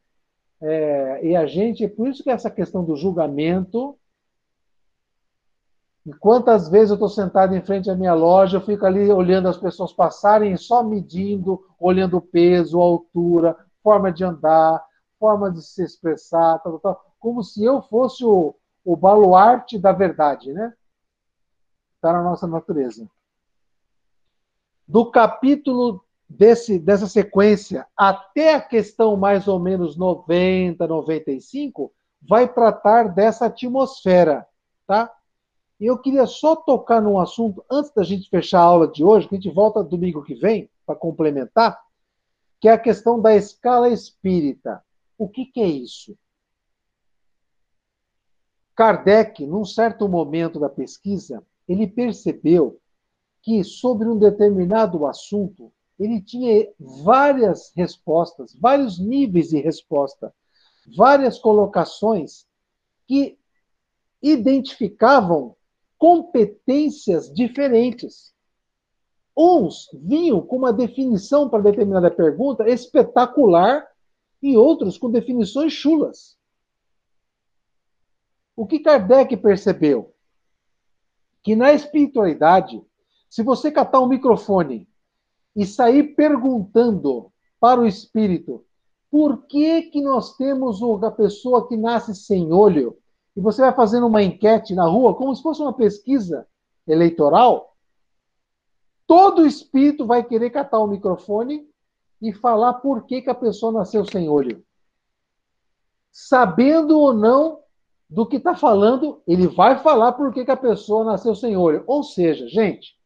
É, 0.59 1.27
e 1.27 1.35
a 1.35 1.45
gente, 1.45 1.85
é 1.85 1.87
por 1.87 2.07
isso 2.07 2.23
que 2.23 2.31
essa 2.31 2.49
questão 2.49 2.83
do 2.83 2.95
julgamento 2.95 3.95
e 6.03 6.11
quantas 6.13 6.67
vezes 6.67 6.89
eu 6.89 6.95
estou 6.95 7.09
sentado 7.09 7.55
em 7.55 7.61
frente 7.61 7.87
à 7.87 7.95
minha 7.95 8.15
loja, 8.15 8.57
eu 8.57 8.61
fico 8.61 8.83
ali 8.87 9.11
olhando 9.11 9.47
as 9.47 9.57
pessoas 9.57 9.93
passarem, 9.93 10.57
só 10.57 10.81
medindo, 10.81 11.63
olhando 11.79 12.17
o 12.17 12.21
peso, 12.21 12.79
a 12.79 12.83
altura, 12.83 13.55
forma 13.83 14.11
de 14.11 14.23
andar, 14.23 14.83
forma 15.19 15.51
de 15.51 15.61
se 15.61 15.83
expressar, 15.83 16.57
tal, 16.57 16.79
tal, 16.79 16.99
como 17.19 17.43
se 17.43 17.63
eu 17.63 17.83
fosse 17.83 18.25
o, 18.25 18.55
o 18.83 18.95
baluarte 18.95 19.77
da 19.77 19.91
verdade, 19.91 20.53
né? 20.53 20.73
Está 21.95 22.13
na 22.13 22.23
nossa 22.23 22.47
natureza. 22.47 23.07
Do 24.87 25.11
capítulo 25.11 26.03
desse, 26.27 26.79
dessa 26.79 27.07
sequência 27.07 27.85
até 27.95 28.55
a 28.55 28.61
questão 28.61 29.15
mais 29.15 29.47
ou 29.47 29.59
menos 29.59 29.95
90, 29.95 30.87
95, 30.87 31.93
vai 32.21 32.47
tratar 32.51 33.09
dessa 33.09 33.45
atmosfera, 33.45 34.47
tá? 34.87 35.11
E 35.79 35.85
eu 35.85 35.97
queria 35.97 36.27
só 36.27 36.55
tocar 36.55 37.01
num 37.01 37.19
assunto 37.19 37.65
antes 37.69 37.91
da 37.91 38.03
gente 38.03 38.29
fechar 38.29 38.59
a 38.59 38.63
aula 38.63 38.87
de 38.87 39.03
hoje, 39.03 39.27
que 39.27 39.35
a 39.35 39.39
gente 39.39 39.53
volta 39.53 39.83
domingo 39.83 40.23
que 40.23 40.35
vem 40.35 40.69
para 40.85 40.95
complementar, 40.95 41.79
que 42.59 42.67
é 42.67 42.73
a 42.73 42.77
questão 42.77 43.19
da 43.19 43.35
escala 43.35 43.89
espírita. 43.89 44.83
O 45.17 45.27
que, 45.27 45.45
que 45.45 45.59
é 45.59 45.67
isso? 45.67 46.15
Kardec, 48.81 49.45
num 49.45 49.63
certo 49.63 50.09
momento 50.09 50.59
da 50.59 50.67
pesquisa, 50.67 51.45
ele 51.67 51.85
percebeu 51.85 52.79
que 53.43 53.63
sobre 53.63 54.09
um 54.09 54.17
determinado 54.17 55.05
assunto 55.05 55.71
ele 55.99 56.19
tinha 56.19 56.67
várias 56.79 57.71
respostas, 57.75 58.55
vários 58.59 58.97
níveis 58.97 59.49
de 59.49 59.59
resposta, 59.59 60.33
várias 60.97 61.37
colocações 61.37 62.47
que 63.07 63.37
identificavam 64.19 65.55
competências 65.95 67.31
diferentes. 67.31 68.33
Uns 69.37 69.91
vinham 69.93 70.41
com 70.41 70.57
uma 70.57 70.73
definição 70.73 71.47
para 71.47 71.61
determinada 71.61 72.09
pergunta 72.09 72.67
espetacular 72.67 73.87
e 74.41 74.57
outros 74.57 74.97
com 74.97 75.11
definições 75.11 75.71
chulas. 75.71 76.40
O 78.61 78.67
que 78.67 78.77
Kardec 78.77 79.35
percebeu? 79.37 80.13
Que 81.41 81.55
na 81.55 81.73
espiritualidade, 81.73 82.79
se 83.27 83.41
você 83.41 83.71
catar 83.71 83.99
um 84.01 84.07
microfone 84.07 84.87
e 85.55 85.65
sair 85.65 86.13
perguntando 86.13 87.31
para 87.59 87.81
o 87.81 87.87
espírito 87.87 88.63
por 89.09 89.47
que, 89.47 89.81
que 89.89 89.99
nós 89.99 90.37
temos 90.37 90.79
a 91.03 91.09
pessoa 91.09 91.67
que 91.67 91.75
nasce 91.75 92.13
sem 92.13 92.53
olho, 92.53 92.99
e 93.35 93.41
você 93.41 93.63
vai 93.63 93.73
fazendo 93.73 94.05
uma 94.05 94.21
enquete 94.21 94.75
na 94.75 94.85
rua, 94.85 95.15
como 95.15 95.35
se 95.35 95.41
fosse 95.41 95.59
uma 95.59 95.73
pesquisa 95.73 96.45
eleitoral, 96.87 97.75
todo 99.07 99.43
espírito 99.43 100.05
vai 100.05 100.23
querer 100.23 100.51
catar 100.51 100.77
o 100.77 100.87
microfone 100.87 101.67
e 102.21 102.31
falar 102.31 102.75
por 102.75 103.07
que, 103.07 103.23
que 103.23 103.29
a 103.31 103.33
pessoa 103.33 103.71
nasceu 103.71 104.05
sem 104.05 104.29
olho. 104.29 104.63
Sabendo 106.11 106.99
ou 106.99 107.11
não 107.11 107.60
do 108.11 108.25
que 108.25 108.35
está 108.35 108.53
falando, 108.53 109.21
ele 109.25 109.47
vai 109.47 109.81
falar 109.81 110.11
por 110.11 110.33
que, 110.33 110.43
que 110.43 110.51
a 110.51 110.57
pessoa 110.57 111.05
nasceu 111.05 111.33
sem 111.33 111.55
olho. 111.55 111.85
Ou 111.87 112.03
seja, 112.03 112.45
gente, 112.45 112.97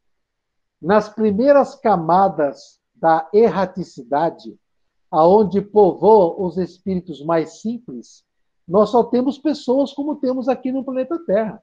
nas 0.81 1.07
primeiras 1.07 1.75
camadas 1.75 2.79
da 2.95 3.29
erraticidade, 3.31 4.57
aonde 5.11 5.61
povoam 5.61 6.43
os 6.43 6.57
espíritos 6.57 7.23
mais 7.23 7.61
simples, 7.61 8.25
nós 8.67 8.89
só 8.89 9.03
temos 9.03 9.37
pessoas 9.37 9.93
como 9.93 10.15
temos 10.15 10.49
aqui 10.49 10.71
no 10.71 10.83
planeta 10.83 11.23
Terra, 11.23 11.61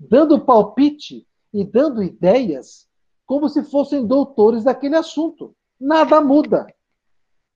dando 0.00 0.40
palpite 0.40 1.26
e 1.52 1.64
dando 1.64 2.02
ideias 2.02 2.88
como 3.26 3.50
se 3.50 3.62
fossem 3.64 4.06
doutores 4.06 4.64
daquele 4.64 4.96
assunto. 4.96 5.54
Nada 5.78 6.22
muda. 6.22 6.66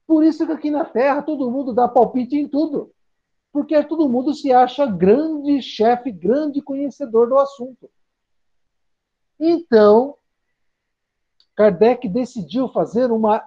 Por 0.07 0.23
isso 0.23 0.45
que 0.45 0.53
aqui 0.53 0.71
na 0.71 0.85
Terra 0.85 1.23
todo 1.23 1.51
mundo 1.51 1.73
dá 1.73 1.89
palpite 1.89 2.37
em 2.37 2.47
tudo. 2.47 2.93
Porque 3.53 3.83
todo 3.85 4.09
mundo 4.09 4.33
se 4.35 4.53
acha 4.53 4.87
grande 4.87 5.61
chefe, 5.61 6.11
grande 6.11 6.63
conhecedor 6.63 7.29
do 7.29 7.39
assunto. 7.39 7.91
Então, 9.39 10.17
Kardec 11.55 12.09
decidiu 12.09 12.69
fazer 12.69 13.13
uma, 13.13 13.45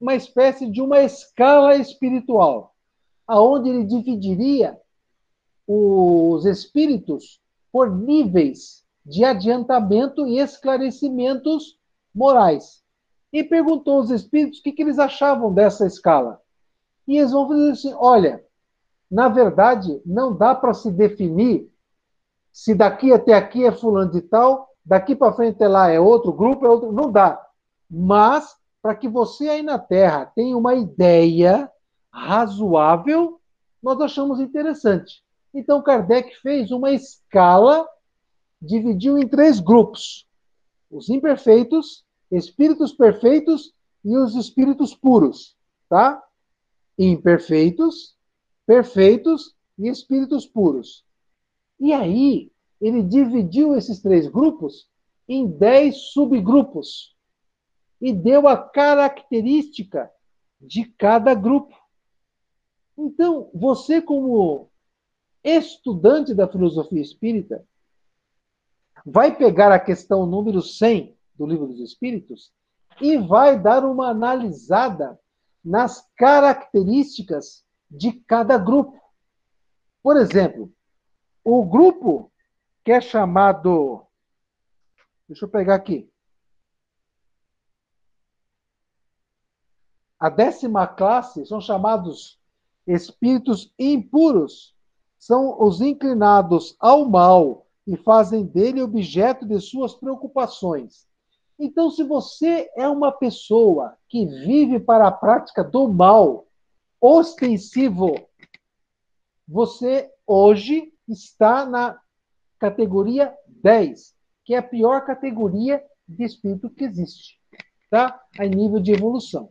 uma 0.00 0.14
espécie 0.14 0.70
de 0.70 0.80
uma 0.80 1.00
escala 1.00 1.76
espiritual 1.76 2.74
aonde 3.26 3.68
ele 3.68 3.84
dividiria 3.84 4.80
os 5.66 6.46
espíritos 6.46 7.40
por 7.72 7.90
níveis 7.90 8.84
de 9.04 9.24
adiantamento 9.24 10.26
e 10.26 10.38
esclarecimentos 10.38 11.78
morais. 12.14 12.82
E 13.32 13.42
perguntou 13.42 13.98
aos 13.98 14.10
espíritos 14.10 14.60
o 14.60 14.62
que, 14.62 14.72
que 14.72 14.82
eles 14.82 14.98
achavam 14.98 15.52
dessa 15.52 15.86
escala. 15.86 16.40
E 17.06 17.18
eles 17.18 17.32
vão 17.32 17.48
dizer 17.48 17.72
assim: 17.72 17.94
olha, 17.94 18.45
na 19.10 19.28
verdade, 19.28 20.00
não 20.04 20.36
dá 20.36 20.54
para 20.54 20.74
se 20.74 20.90
definir 20.90 21.70
se 22.56 22.74
daqui 22.74 23.12
até 23.12 23.34
aqui 23.34 23.66
é 23.66 23.70
fulano 23.70 24.10
de 24.10 24.22
tal, 24.22 24.70
daqui 24.82 25.14
para 25.14 25.34
frente 25.34 25.56
até 25.56 25.68
lá 25.68 25.90
é 25.90 26.00
outro 26.00 26.32
grupo, 26.32 26.64
é 26.64 26.68
outro. 26.70 26.90
Não 26.90 27.12
dá. 27.12 27.38
Mas, 27.88 28.56
para 28.80 28.94
que 28.94 29.06
você 29.06 29.50
aí 29.50 29.62
na 29.62 29.78
Terra 29.78 30.24
tenha 30.34 30.56
uma 30.56 30.74
ideia 30.74 31.70
razoável, 32.10 33.38
nós 33.82 34.00
achamos 34.00 34.40
interessante. 34.40 35.22
Então, 35.52 35.82
Kardec 35.82 36.34
fez 36.40 36.70
uma 36.70 36.90
escala, 36.92 37.86
dividiu 38.60 39.18
em 39.18 39.28
três 39.28 39.60
grupos: 39.60 40.26
os 40.90 41.10
imperfeitos, 41.10 42.06
espíritos 42.30 42.90
perfeitos 42.90 43.74
e 44.02 44.16
os 44.16 44.34
espíritos 44.34 44.94
puros, 44.94 45.54
tá? 45.90 46.22
Imperfeitos, 46.98 48.15
perfeitos 48.66 49.54
e 49.78 49.88
espíritos 49.88 50.44
puros. 50.44 51.04
E 51.78 51.92
aí, 51.92 52.50
ele 52.80 53.02
dividiu 53.02 53.76
esses 53.76 54.00
três 54.02 54.26
grupos 54.26 54.90
em 55.28 55.46
dez 55.46 55.96
subgrupos 56.12 57.16
e 58.00 58.12
deu 58.12 58.46
a 58.46 58.56
característica 58.56 60.10
de 60.60 60.84
cada 60.84 61.34
grupo. 61.34 61.74
Então, 62.96 63.50
você, 63.54 64.00
como 64.00 64.68
estudante 65.42 66.34
da 66.34 66.48
filosofia 66.48 67.00
espírita, 67.00 67.64
vai 69.04 69.36
pegar 69.36 69.72
a 69.72 69.78
questão 69.78 70.26
número 70.26 70.60
100 70.60 71.16
do 71.34 71.46
Livro 71.46 71.66
dos 71.68 71.80
Espíritos 71.80 72.52
e 73.00 73.16
vai 73.16 73.60
dar 73.60 73.84
uma 73.84 74.08
analisada 74.08 75.18
nas 75.64 76.08
características 76.16 77.65
de 77.90 78.12
cada 78.12 78.58
grupo. 78.58 79.00
Por 80.02 80.16
exemplo, 80.16 80.72
o 81.44 81.64
grupo 81.64 82.30
que 82.84 82.92
é 82.92 83.00
chamado. 83.00 84.06
Deixa 85.28 85.44
eu 85.44 85.48
pegar 85.48 85.74
aqui. 85.74 86.10
A 90.18 90.30
décima 90.30 90.86
classe 90.86 91.44
são 91.44 91.60
chamados 91.60 92.40
Espíritos 92.86 93.72
impuros 93.76 94.72
são 95.18 95.60
os 95.60 95.80
inclinados 95.80 96.76
ao 96.78 97.04
mal 97.04 97.66
e 97.84 97.96
fazem 97.96 98.44
dele 98.44 98.80
objeto 98.80 99.44
de 99.44 99.58
suas 99.60 99.94
preocupações. 99.94 101.04
Então, 101.58 101.90
se 101.90 102.04
você 102.04 102.70
é 102.76 102.88
uma 102.88 103.10
pessoa 103.10 103.96
que 104.08 104.24
vive 104.24 104.78
para 104.78 105.08
a 105.08 105.12
prática 105.12 105.64
do 105.64 105.88
mal 105.88 106.45
ostensivo, 107.00 108.14
você 109.46 110.10
hoje 110.26 110.92
está 111.08 111.64
na 111.64 111.98
categoria 112.58 113.32
10, 113.48 114.14
que 114.44 114.54
é 114.54 114.58
a 114.58 114.62
pior 114.62 115.04
categoria 115.04 115.82
de 116.08 116.24
espírito 116.24 116.70
que 116.70 116.84
existe, 116.84 117.38
tá? 117.90 118.20
A 118.38 118.44
nível 118.44 118.80
de 118.80 118.92
evolução. 118.92 119.50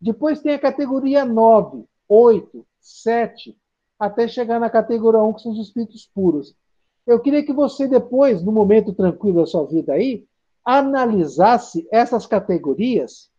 Depois 0.00 0.40
tem 0.40 0.54
a 0.54 0.58
categoria 0.58 1.24
9, 1.24 1.84
8, 2.08 2.66
7, 2.80 3.56
até 3.98 4.26
chegar 4.26 4.58
na 4.58 4.70
categoria 4.70 5.20
1, 5.20 5.32
que 5.34 5.42
são 5.42 5.52
os 5.52 5.58
espíritos 5.58 6.10
puros. 6.14 6.54
Eu 7.06 7.20
queria 7.20 7.44
que 7.44 7.52
você, 7.52 7.86
depois, 7.86 8.42
no 8.42 8.52
momento 8.52 8.92
tranquilo 8.92 9.40
da 9.40 9.46
sua 9.46 9.66
vida 9.66 9.92
aí, 9.92 10.26
analisasse 10.64 11.86
essas 11.90 12.26
categorias 12.26 13.29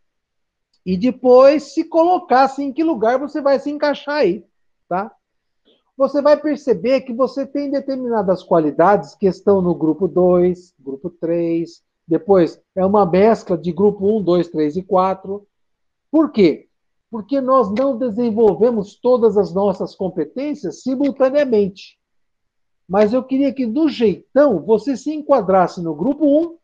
e 0.85 0.97
depois 0.97 1.73
se 1.73 1.83
colocasse 1.83 2.63
em 2.63 2.73
que 2.73 2.83
lugar 2.83 3.19
você 3.19 3.41
vai 3.41 3.59
se 3.59 3.69
encaixar 3.69 4.17
aí, 4.17 4.45
tá? 4.87 5.11
Você 5.97 6.21
vai 6.21 6.37
perceber 6.37 7.01
que 7.01 7.13
você 7.13 7.45
tem 7.45 7.69
determinadas 7.69 8.43
qualidades 8.43 9.13
que 9.13 9.27
estão 9.27 9.61
no 9.61 9.75
grupo 9.75 10.07
2, 10.07 10.73
grupo 10.79 11.09
3, 11.09 11.83
depois 12.07 12.59
é 12.75 12.85
uma 12.85 13.05
mescla 13.05 13.57
de 13.57 13.71
grupo 13.71 14.17
1, 14.17 14.23
2, 14.23 14.47
3 14.49 14.77
e 14.77 14.83
4. 14.83 15.47
Por 16.09 16.31
quê? 16.31 16.67
porque 17.11 17.41
nós 17.41 17.69
não 17.69 17.97
desenvolvemos 17.97 18.95
todas 18.95 19.37
as 19.37 19.53
nossas 19.53 19.93
competências 19.93 20.81
simultaneamente. 20.81 21.99
Mas 22.87 23.11
eu 23.11 23.21
queria 23.21 23.53
que, 23.53 23.65
do 23.65 23.89
jeitão, 23.89 24.61
você 24.61 24.95
se 24.95 25.13
enquadrasse 25.13 25.81
no 25.81 25.93
grupo 25.93 26.25
1, 26.25 26.57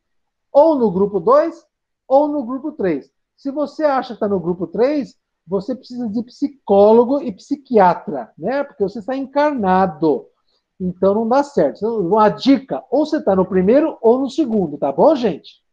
ou 0.54 0.76
no 0.76 0.90
grupo 0.90 1.20
2, 1.20 1.66
ou 2.08 2.30
no 2.30 2.46
grupo 2.46 2.72
3. 2.72 3.12
Se 3.38 3.52
você 3.52 3.86
acha 3.86 4.10
que 4.10 4.14
está 4.16 4.28
no 4.28 4.40
grupo 4.40 4.66
3, 4.66 5.16
você 5.46 5.76
precisa 5.76 6.10
de 6.10 6.24
psicólogo 6.24 7.22
e 7.22 7.32
psiquiatra, 7.32 8.34
né? 8.38 8.64
Porque 8.64 8.84
você 8.84 9.00
está 9.00 9.16
encarnado. 9.16 10.26
Então 10.80 11.14
não 11.14 11.28
dá 11.28 11.44
certo. 11.44 11.86
Uma 11.86 12.30
dica: 12.30 12.84
ou 12.90 13.06
você 13.06 13.18
está 13.18 13.36
no 13.36 13.46
primeiro 13.46 13.98
ou 14.02 14.20
no 14.20 14.30
segundo, 14.30 14.78
tá 14.78 14.92
bom, 14.92 15.16
gente? 15.16 15.64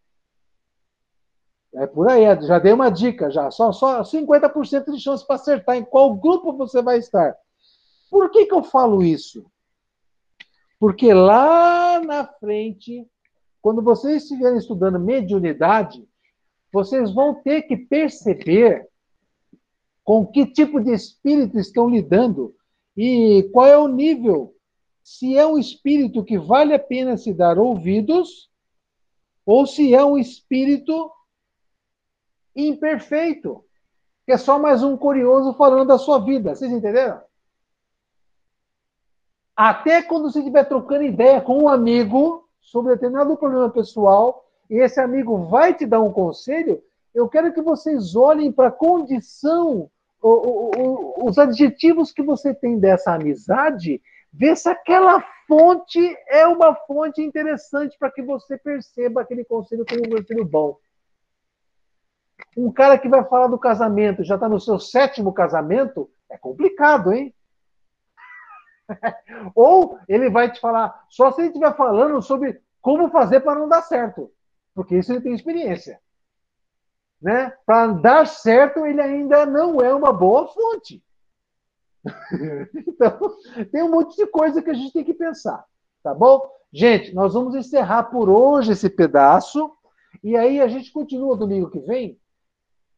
É 1.74 1.86
por 1.86 2.08
aí, 2.08 2.22
já 2.46 2.58
dei 2.60 2.72
uma 2.72 2.90
dica 2.90 3.30
já. 3.30 3.50
Só, 3.50 3.72
só 3.72 4.02
50% 4.02 4.92
de 4.92 5.00
chance 5.00 5.26
para 5.26 5.34
acertar 5.34 5.76
em 5.76 5.84
qual 5.84 6.14
grupo 6.14 6.52
você 6.52 6.80
vai 6.80 6.98
estar. 6.98 7.36
Por 8.08 8.30
que, 8.30 8.46
que 8.46 8.54
eu 8.54 8.62
falo 8.62 9.02
isso? 9.02 9.44
Porque 10.78 11.12
lá 11.12 12.00
na 12.00 12.24
frente, 12.24 13.04
quando 13.60 13.82
vocês 13.82 14.22
estiverem 14.22 14.58
estudando 14.58 15.00
mediunidade, 15.00 16.06
vocês 16.74 17.14
vão 17.14 17.36
ter 17.36 17.62
que 17.62 17.76
perceber 17.76 18.88
com 20.02 20.26
que 20.26 20.44
tipo 20.44 20.80
de 20.80 20.92
espírito 20.92 21.56
estão 21.56 21.88
lidando 21.88 22.52
e 22.96 23.48
qual 23.52 23.64
é 23.64 23.78
o 23.78 23.86
nível. 23.86 24.56
Se 25.00 25.38
é 25.38 25.46
um 25.46 25.56
espírito 25.56 26.24
que 26.24 26.36
vale 26.36 26.74
a 26.74 26.78
pena 26.78 27.16
se 27.16 27.32
dar 27.32 27.58
ouvidos, 27.58 28.50
ou 29.46 29.68
se 29.68 29.94
é 29.94 30.04
um 30.04 30.18
espírito 30.18 31.12
imperfeito, 32.56 33.64
que 34.26 34.32
é 34.32 34.36
só 34.36 34.58
mais 34.58 34.82
um 34.82 34.96
curioso 34.96 35.54
falando 35.54 35.86
da 35.86 35.98
sua 35.98 36.18
vida. 36.18 36.56
Vocês 36.56 36.72
entenderam? 36.72 37.22
Até 39.54 40.02
quando 40.02 40.28
você 40.28 40.40
estiver 40.40 40.64
trocando 40.64 41.04
ideia 41.04 41.40
com 41.40 41.56
um 41.56 41.68
amigo 41.68 42.48
sobre 42.60 42.94
determinado 42.94 43.36
problema 43.36 43.70
pessoal, 43.70 44.44
e 44.68 44.76
esse 44.76 45.00
amigo 45.00 45.44
vai 45.44 45.74
te 45.74 45.86
dar 45.86 46.00
um 46.00 46.12
conselho, 46.12 46.82
eu 47.14 47.28
quero 47.28 47.52
que 47.52 47.62
vocês 47.62 48.16
olhem 48.16 48.50
para 48.50 48.68
a 48.68 48.72
condição, 48.72 49.90
os 50.20 51.38
adjetivos 51.38 52.12
que 52.12 52.22
você 52.22 52.54
tem 52.54 52.78
dessa 52.78 53.12
amizade, 53.12 54.00
ver 54.32 54.56
se 54.56 54.68
aquela 54.68 55.22
fonte 55.46 56.00
é 56.28 56.46
uma 56.46 56.74
fonte 56.74 57.22
interessante 57.22 57.96
para 57.98 58.10
que 58.10 58.22
você 58.22 58.56
perceba 58.58 59.20
aquele 59.20 59.44
conselho 59.44 59.84
como 59.86 60.06
um 60.06 60.16
conselho 60.16 60.44
bom. 60.44 60.78
Um 62.56 62.72
cara 62.72 62.98
que 62.98 63.08
vai 63.08 63.22
falar 63.24 63.46
do 63.46 63.58
casamento, 63.58 64.24
já 64.24 64.34
está 64.34 64.48
no 64.48 64.58
seu 64.58 64.80
sétimo 64.80 65.32
casamento, 65.32 66.10
é 66.28 66.36
complicado, 66.36 67.12
hein? 67.12 67.32
Ou 69.54 69.98
ele 70.08 70.28
vai 70.30 70.50
te 70.50 70.60
falar, 70.60 71.04
só 71.08 71.30
se 71.30 71.42
ele 71.42 71.48
estiver 71.48 71.76
falando 71.76 72.20
sobre 72.22 72.60
como 72.80 73.10
fazer 73.10 73.40
para 73.40 73.58
não 73.58 73.68
dar 73.68 73.82
certo, 73.82 74.30
porque 74.74 74.96
isso 74.96 75.12
ele 75.12 75.20
tem 75.20 75.34
experiência. 75.34 76.00
Né? 77.20 77.52
Para 77.64 77.88
dar 77.88 78.26
certo, 78.26 78.84
ele 78.84 79.00
ainda 79.00 79.46
não 79.46 79.80
é 79.80 79.94
uma 79.94 80.12
boa 80.12 80.48
fonte. 80.48 81.02
então, 82.86 83.18
tem 83.72 83.82
um 83.82 83.90
monte 83.90 84.16
de 84.16 84.26
coisa 84.26 84.60
que 84.60 84.70
a 84.70 84.74
gente 84.74 84.92
tem 84.92 85.04
que 85.04 85.14
pensar, 85.14 85.64
tá 86.02 86.12
bom? 86.12 86.46
Gente, 86.70 87.14
nós 87.14 87.32
vamos 87.32 87.54
encerrar 87.54 88.04
por 88.04 88.28
hoje 88.28 88.72
esse 88.72 88.90
pedaço, 88.90 89.70
e 90.22 90.36
aí 90.36 90.60
a 90.60 90.68
gente 90.68 90.92
continua 90.92 91.36
domingo 91.36 91.70
que 91.70 91.78
vem, 91.80 92.18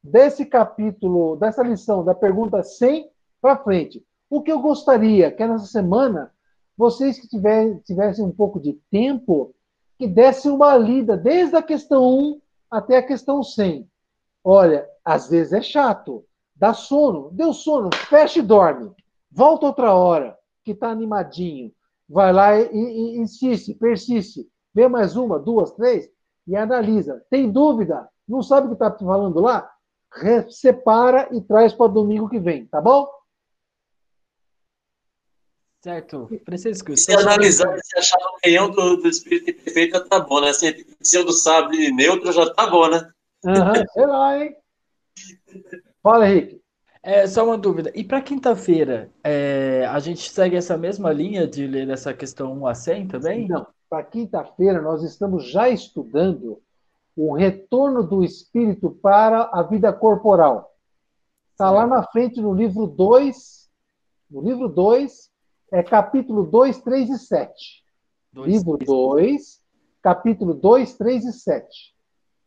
desse 0.03 0.47
capítulo, 0.47 1.37
dessa 1.37 1.63
lição, 1.63 2.05
da 2.05 2.15
pergunta 2.15 2.63
100 2.63 3.11
para 3.41 3.59
frente. 3.59 4.05
O 4.29 4.43
que 4.43 4.51
eu 4.51 4.61
gostaria 4.61 5.31
que 5.31 5.47
nessa 5.47 5.67
semana 5.67 6.33
vocês 6.77 7.19
que 7.19 7.29
tivessem 7.29 8.25
um 8.25 8.31
pouco 8.31 8.61
de 8.61 8.75
tempo, 8.91 9.55
que 9.99 10.07
dessem 10.07 10.51
uma 10.51 10.77
lida 10.77 11.17
desde 11.17 11.57
a 11.57 11.63
questão 11.63 12.07
1 12.07 12.41
até 12.71 12.99
a 12.99 13.03
questão 13.03 13.43
100. 13.43 13.89
Olha, 14.45 14.89
às 15.05 15.29
vezes 15.29 15.53
é 15.53 15.63
chato, 15.63 16.25
dá 16.55 16.73
sono, 16.73 17.31
deu 17.33 17.53
sono, 17.53 17.91
fecha 18.09 18.39
e 18.39 18.43
dorme. 18.43 18.93
Volta 19.31 19.67
outra 19.67 19.95
hora, 19.95 20.37
que 20.65 20.73
está 20.73 20.91
animadinho. 20.91 21.73
Vai 22.09 22.33
lá 22.33 22.59
e, 22.59 22.69
e 22.73 23.19
insiste, 23.19 23.75
persiste. 23.75 24.47
Vê 24.75 24.89
mais 24.89 25.17
uma, 25.17 25.39
duas, 25.39 25.73
três 25.73 26.09
e 26.47 26.55
analisa. 26.55 27.23
Tem 27.31 27.51
dúvida? 27.51 28.09
Não 28.29 28.43
sabe 28.43 28.67
o 28.67 28.69
que 28.71 28.75
está 28.75 28.91
falando 28.93 29.41
lá? 29.41 29.71
Separa 30.49 31.29
e 31.33 31.41
traz 31.41 31.73
para 31.73 31.93
domingo 31.93 32.29
que 32.29 32.39
vem, 32.39 32.67
tá 32.67 32.81
bom? 32.81 33.09
Certo. 35.83 36.29
Francisco. 36.45 36.97
Se 36.97 37.13
analisar, 37.15 37.79
se 37.83 37.99
achar 37.99 38.19
o 38.19 38.41
canhão 38.43 38.71
do, 38.71 38.97
do 38.97 39.09
espírito 39.09 39.63
perfeito, 39.63 39.93
já 39.93 40.05
tá 40.05 40.21
bom, 40.21 40.41
né? 40.41 40.49
Assim, 40.51 40.73
se 41.01 41.19
o 41.19 41.25
do 41.25 41.33
sabre 41.33 41.93
neutro, 41.93 42.33
já 42.33 42.53
tá 42.53 42.67
bom, 42.67 42.89
né? 42.89 43.09
Uhum, 43.45 43.85
sei 43.93 44.07
lá, 44.07 44.39
hein? 44.39 44.57
Fala, 46.03 46.29
Henrique. 46.29 46.61
É, 47.03 47.25
só 47.29 47.45
uma 47.45 47.57
dúvida. 47.57 47.93
E 47.95 48.03
para 48.03 48.21
quinta-feira, 48.21 49.13
é, 49.23 49.87
a 49.89 50.01
gente 50.01 50.29
segue 50.29 50.57
essa 50.57 50.77
mesma 50.77 51.13
linha 51.13 51.47
de 51.47 51.65
ler 51.65 51.89
essa 51.89 52.13
questão 52.13 52.53
1 52.55 52.67
a 52.67 52.75
100 52.75 53.07
também? 53.07 53.47
Não. 53.47 53.65
Para 53.89 54.03
quinta-feira, 54.03 54.83
nós 54.83 55.05
estamos 55.05 55.49
já 55.49 55.69
estudando 55.69 56.61
o 57.15 57.33
retorno 57.33 58.03
do 58.03 58.25
espírito 58.25 58.91
para 58.91 59.49
a 59.53 59.63
vida 59.63 59.93
corporal. 59.93 60.75
Está 61.53 61.71
lá 61.71 61.87
na 61.87 62.03
frente 62.03 62.41
no 62.41 62.53
livro 62.53 62.89
2, 62.89 63.71
no 64.29 64.43
livro 64.43 64.69
2, 64.69 65.31
é 65.73 65.83
capítulo 65.83 66.45
2, 66.45 66.81
3 66.81 67.11
e 67.11 67.19
7. 67.19 67.85
Dois, 68.33 68.53
livro 68.53 68.77
2, 68.79 69.63
capítulo 70.03 70.55
2, 70.55 70.95
3 70.95 71.25
e 71.25 71.33
7. 71.33 71.67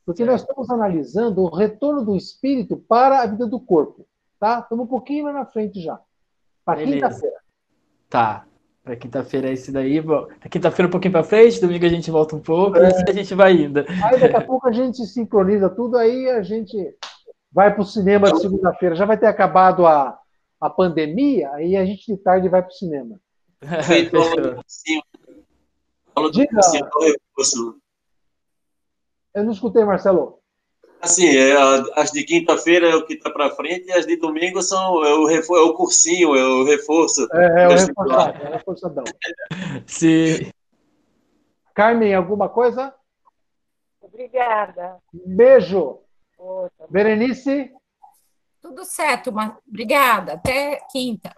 Porque 0.06 0.24
certo. 0.24 0.32
nós 0.32 0.42
estamos 0.42 0.70
analisando 0.70 1.42
o 1.42 1.50
retorno 1.50 2.04
do 2.04 2.16
espírito 2.16 2.78
para 2.78 3.22
a 3.22 3.26
vida 3.26 3.46
do 3.46 3.60
corpo. 3.60 4.08
Tá? 4.40 4.60
Estamos 4.60 4.86
um 4.86 4.88
pouquinho 4.88 5.26
lá 5.26 5.34
na 5.34 5.46
frente 5.46 5.82
já. 5.82 6.00
Para 6.64 6.84
quinta-feira. 6.84 7.38
Tá. 8.10 8.46
Para 8.84 8.96
quinta-feira 8.96 9.50
é 9.50 9.54
esse 9.54 9.72
daí. 9.72 10.02
Quinta-feira 10.50 10.88
um 10.88 10.92
pouquinho 10.92 11.12
para 11.12 11.24
frente, 11.24 11.60
domingo 11.60 11.86
a 11.86 11.90
gente 11.90 12.10
volta 12.10 12.36
um 12.36 12.40
pouco 12.40 12.78
é. 12.78 12.84
e 12.84 12.86
assim 12.88 13.04
a 13.08 13.14
gente 13.14 13.36
vai 13.36 13.54
indo. 13.54 13.80
Aí 14.04 14.20
daqui 14.20 14.36
a 14.36 14.42
pouco 14.42 14.68
a 14.68 14.72
gente 14.72 15.06
sincroniza 15.06 15.70
tudo, 15.70 15.98
aí 15.98 16.30
a 16.30 16.42
gente 16.42 16.78
vai 17.52 17.74
para 17.74 17.82
o 17.82 17.86
cinema 17.86 18.32
de 18.32 18.40
segunda-feira. 18.40 18.96
Já 18.96 19.06
vai 19.06 19.18
ter 19.18 19.28
acabado 19.28 19.86
a, 19.86 20.18
a 20.60 20.70
pandemia, 20.70 21.50
aí 21.54 21.78
a 21.78 21.86
gente 21.86 22.06
de 22.06 22.18
tarde 22.18 22.50
vai 22.50 22.62
para 22.62 22.70
o 22.70 22.74
cinema. 22.74 23.18
Diga. 26.32 26.60
Eu 29.34 29.44
não 29.44 29.52
escutei, 29.52 29.84
Marcelo. 29.86 30.40
Assim, 31.02 31.28
é, 31.28 31.56
as 31.96 32.12
de 32.12 32.24
quinta-feira 32.24 32.90
é 32.90 32.96
o 32.96 33.06
que 33.06 33.14
está 33.14 33.30
para 33.30 33.52
frente 33.52 33.88
e 33.88 33.94
as 33.94 34.06
de 34.06 34.18
domingo 34.18 34.62
são 34.62 35.06
é 35.06 35.14
o, 35.14 35.26
refor 35.26 35.58
é 35.58 35.62
o 35.62 35.74
cursinho, 35.74 36.36
é 36.36 36.44
o 36.44 36.66
reforço. 36.66 37.26
É, 37.34 37.64
é 37.64 37.68
o 37.68 37.72
reforçado, 37.72 38.44
é 38.44 38.50
o 38.50 38.52
reforçadão. 38.52 39.04
Sim. 39.88 40.52
Carmen, 41.74 42.14
alguma 42.14 42.50
coisa? 42.50 42.94
Obrigada. 44.02 44.98
Beijo. 45.14 46.00
Outra. 46.38 46.86
Berenice? 46.90 47.72
Tudo 48.62 48.86
certo, 48.86 49.32
mas 49.32 49.54
obrigada. 49.68 50.34
Até 50.34 50.80
quinta. 50.92 51.34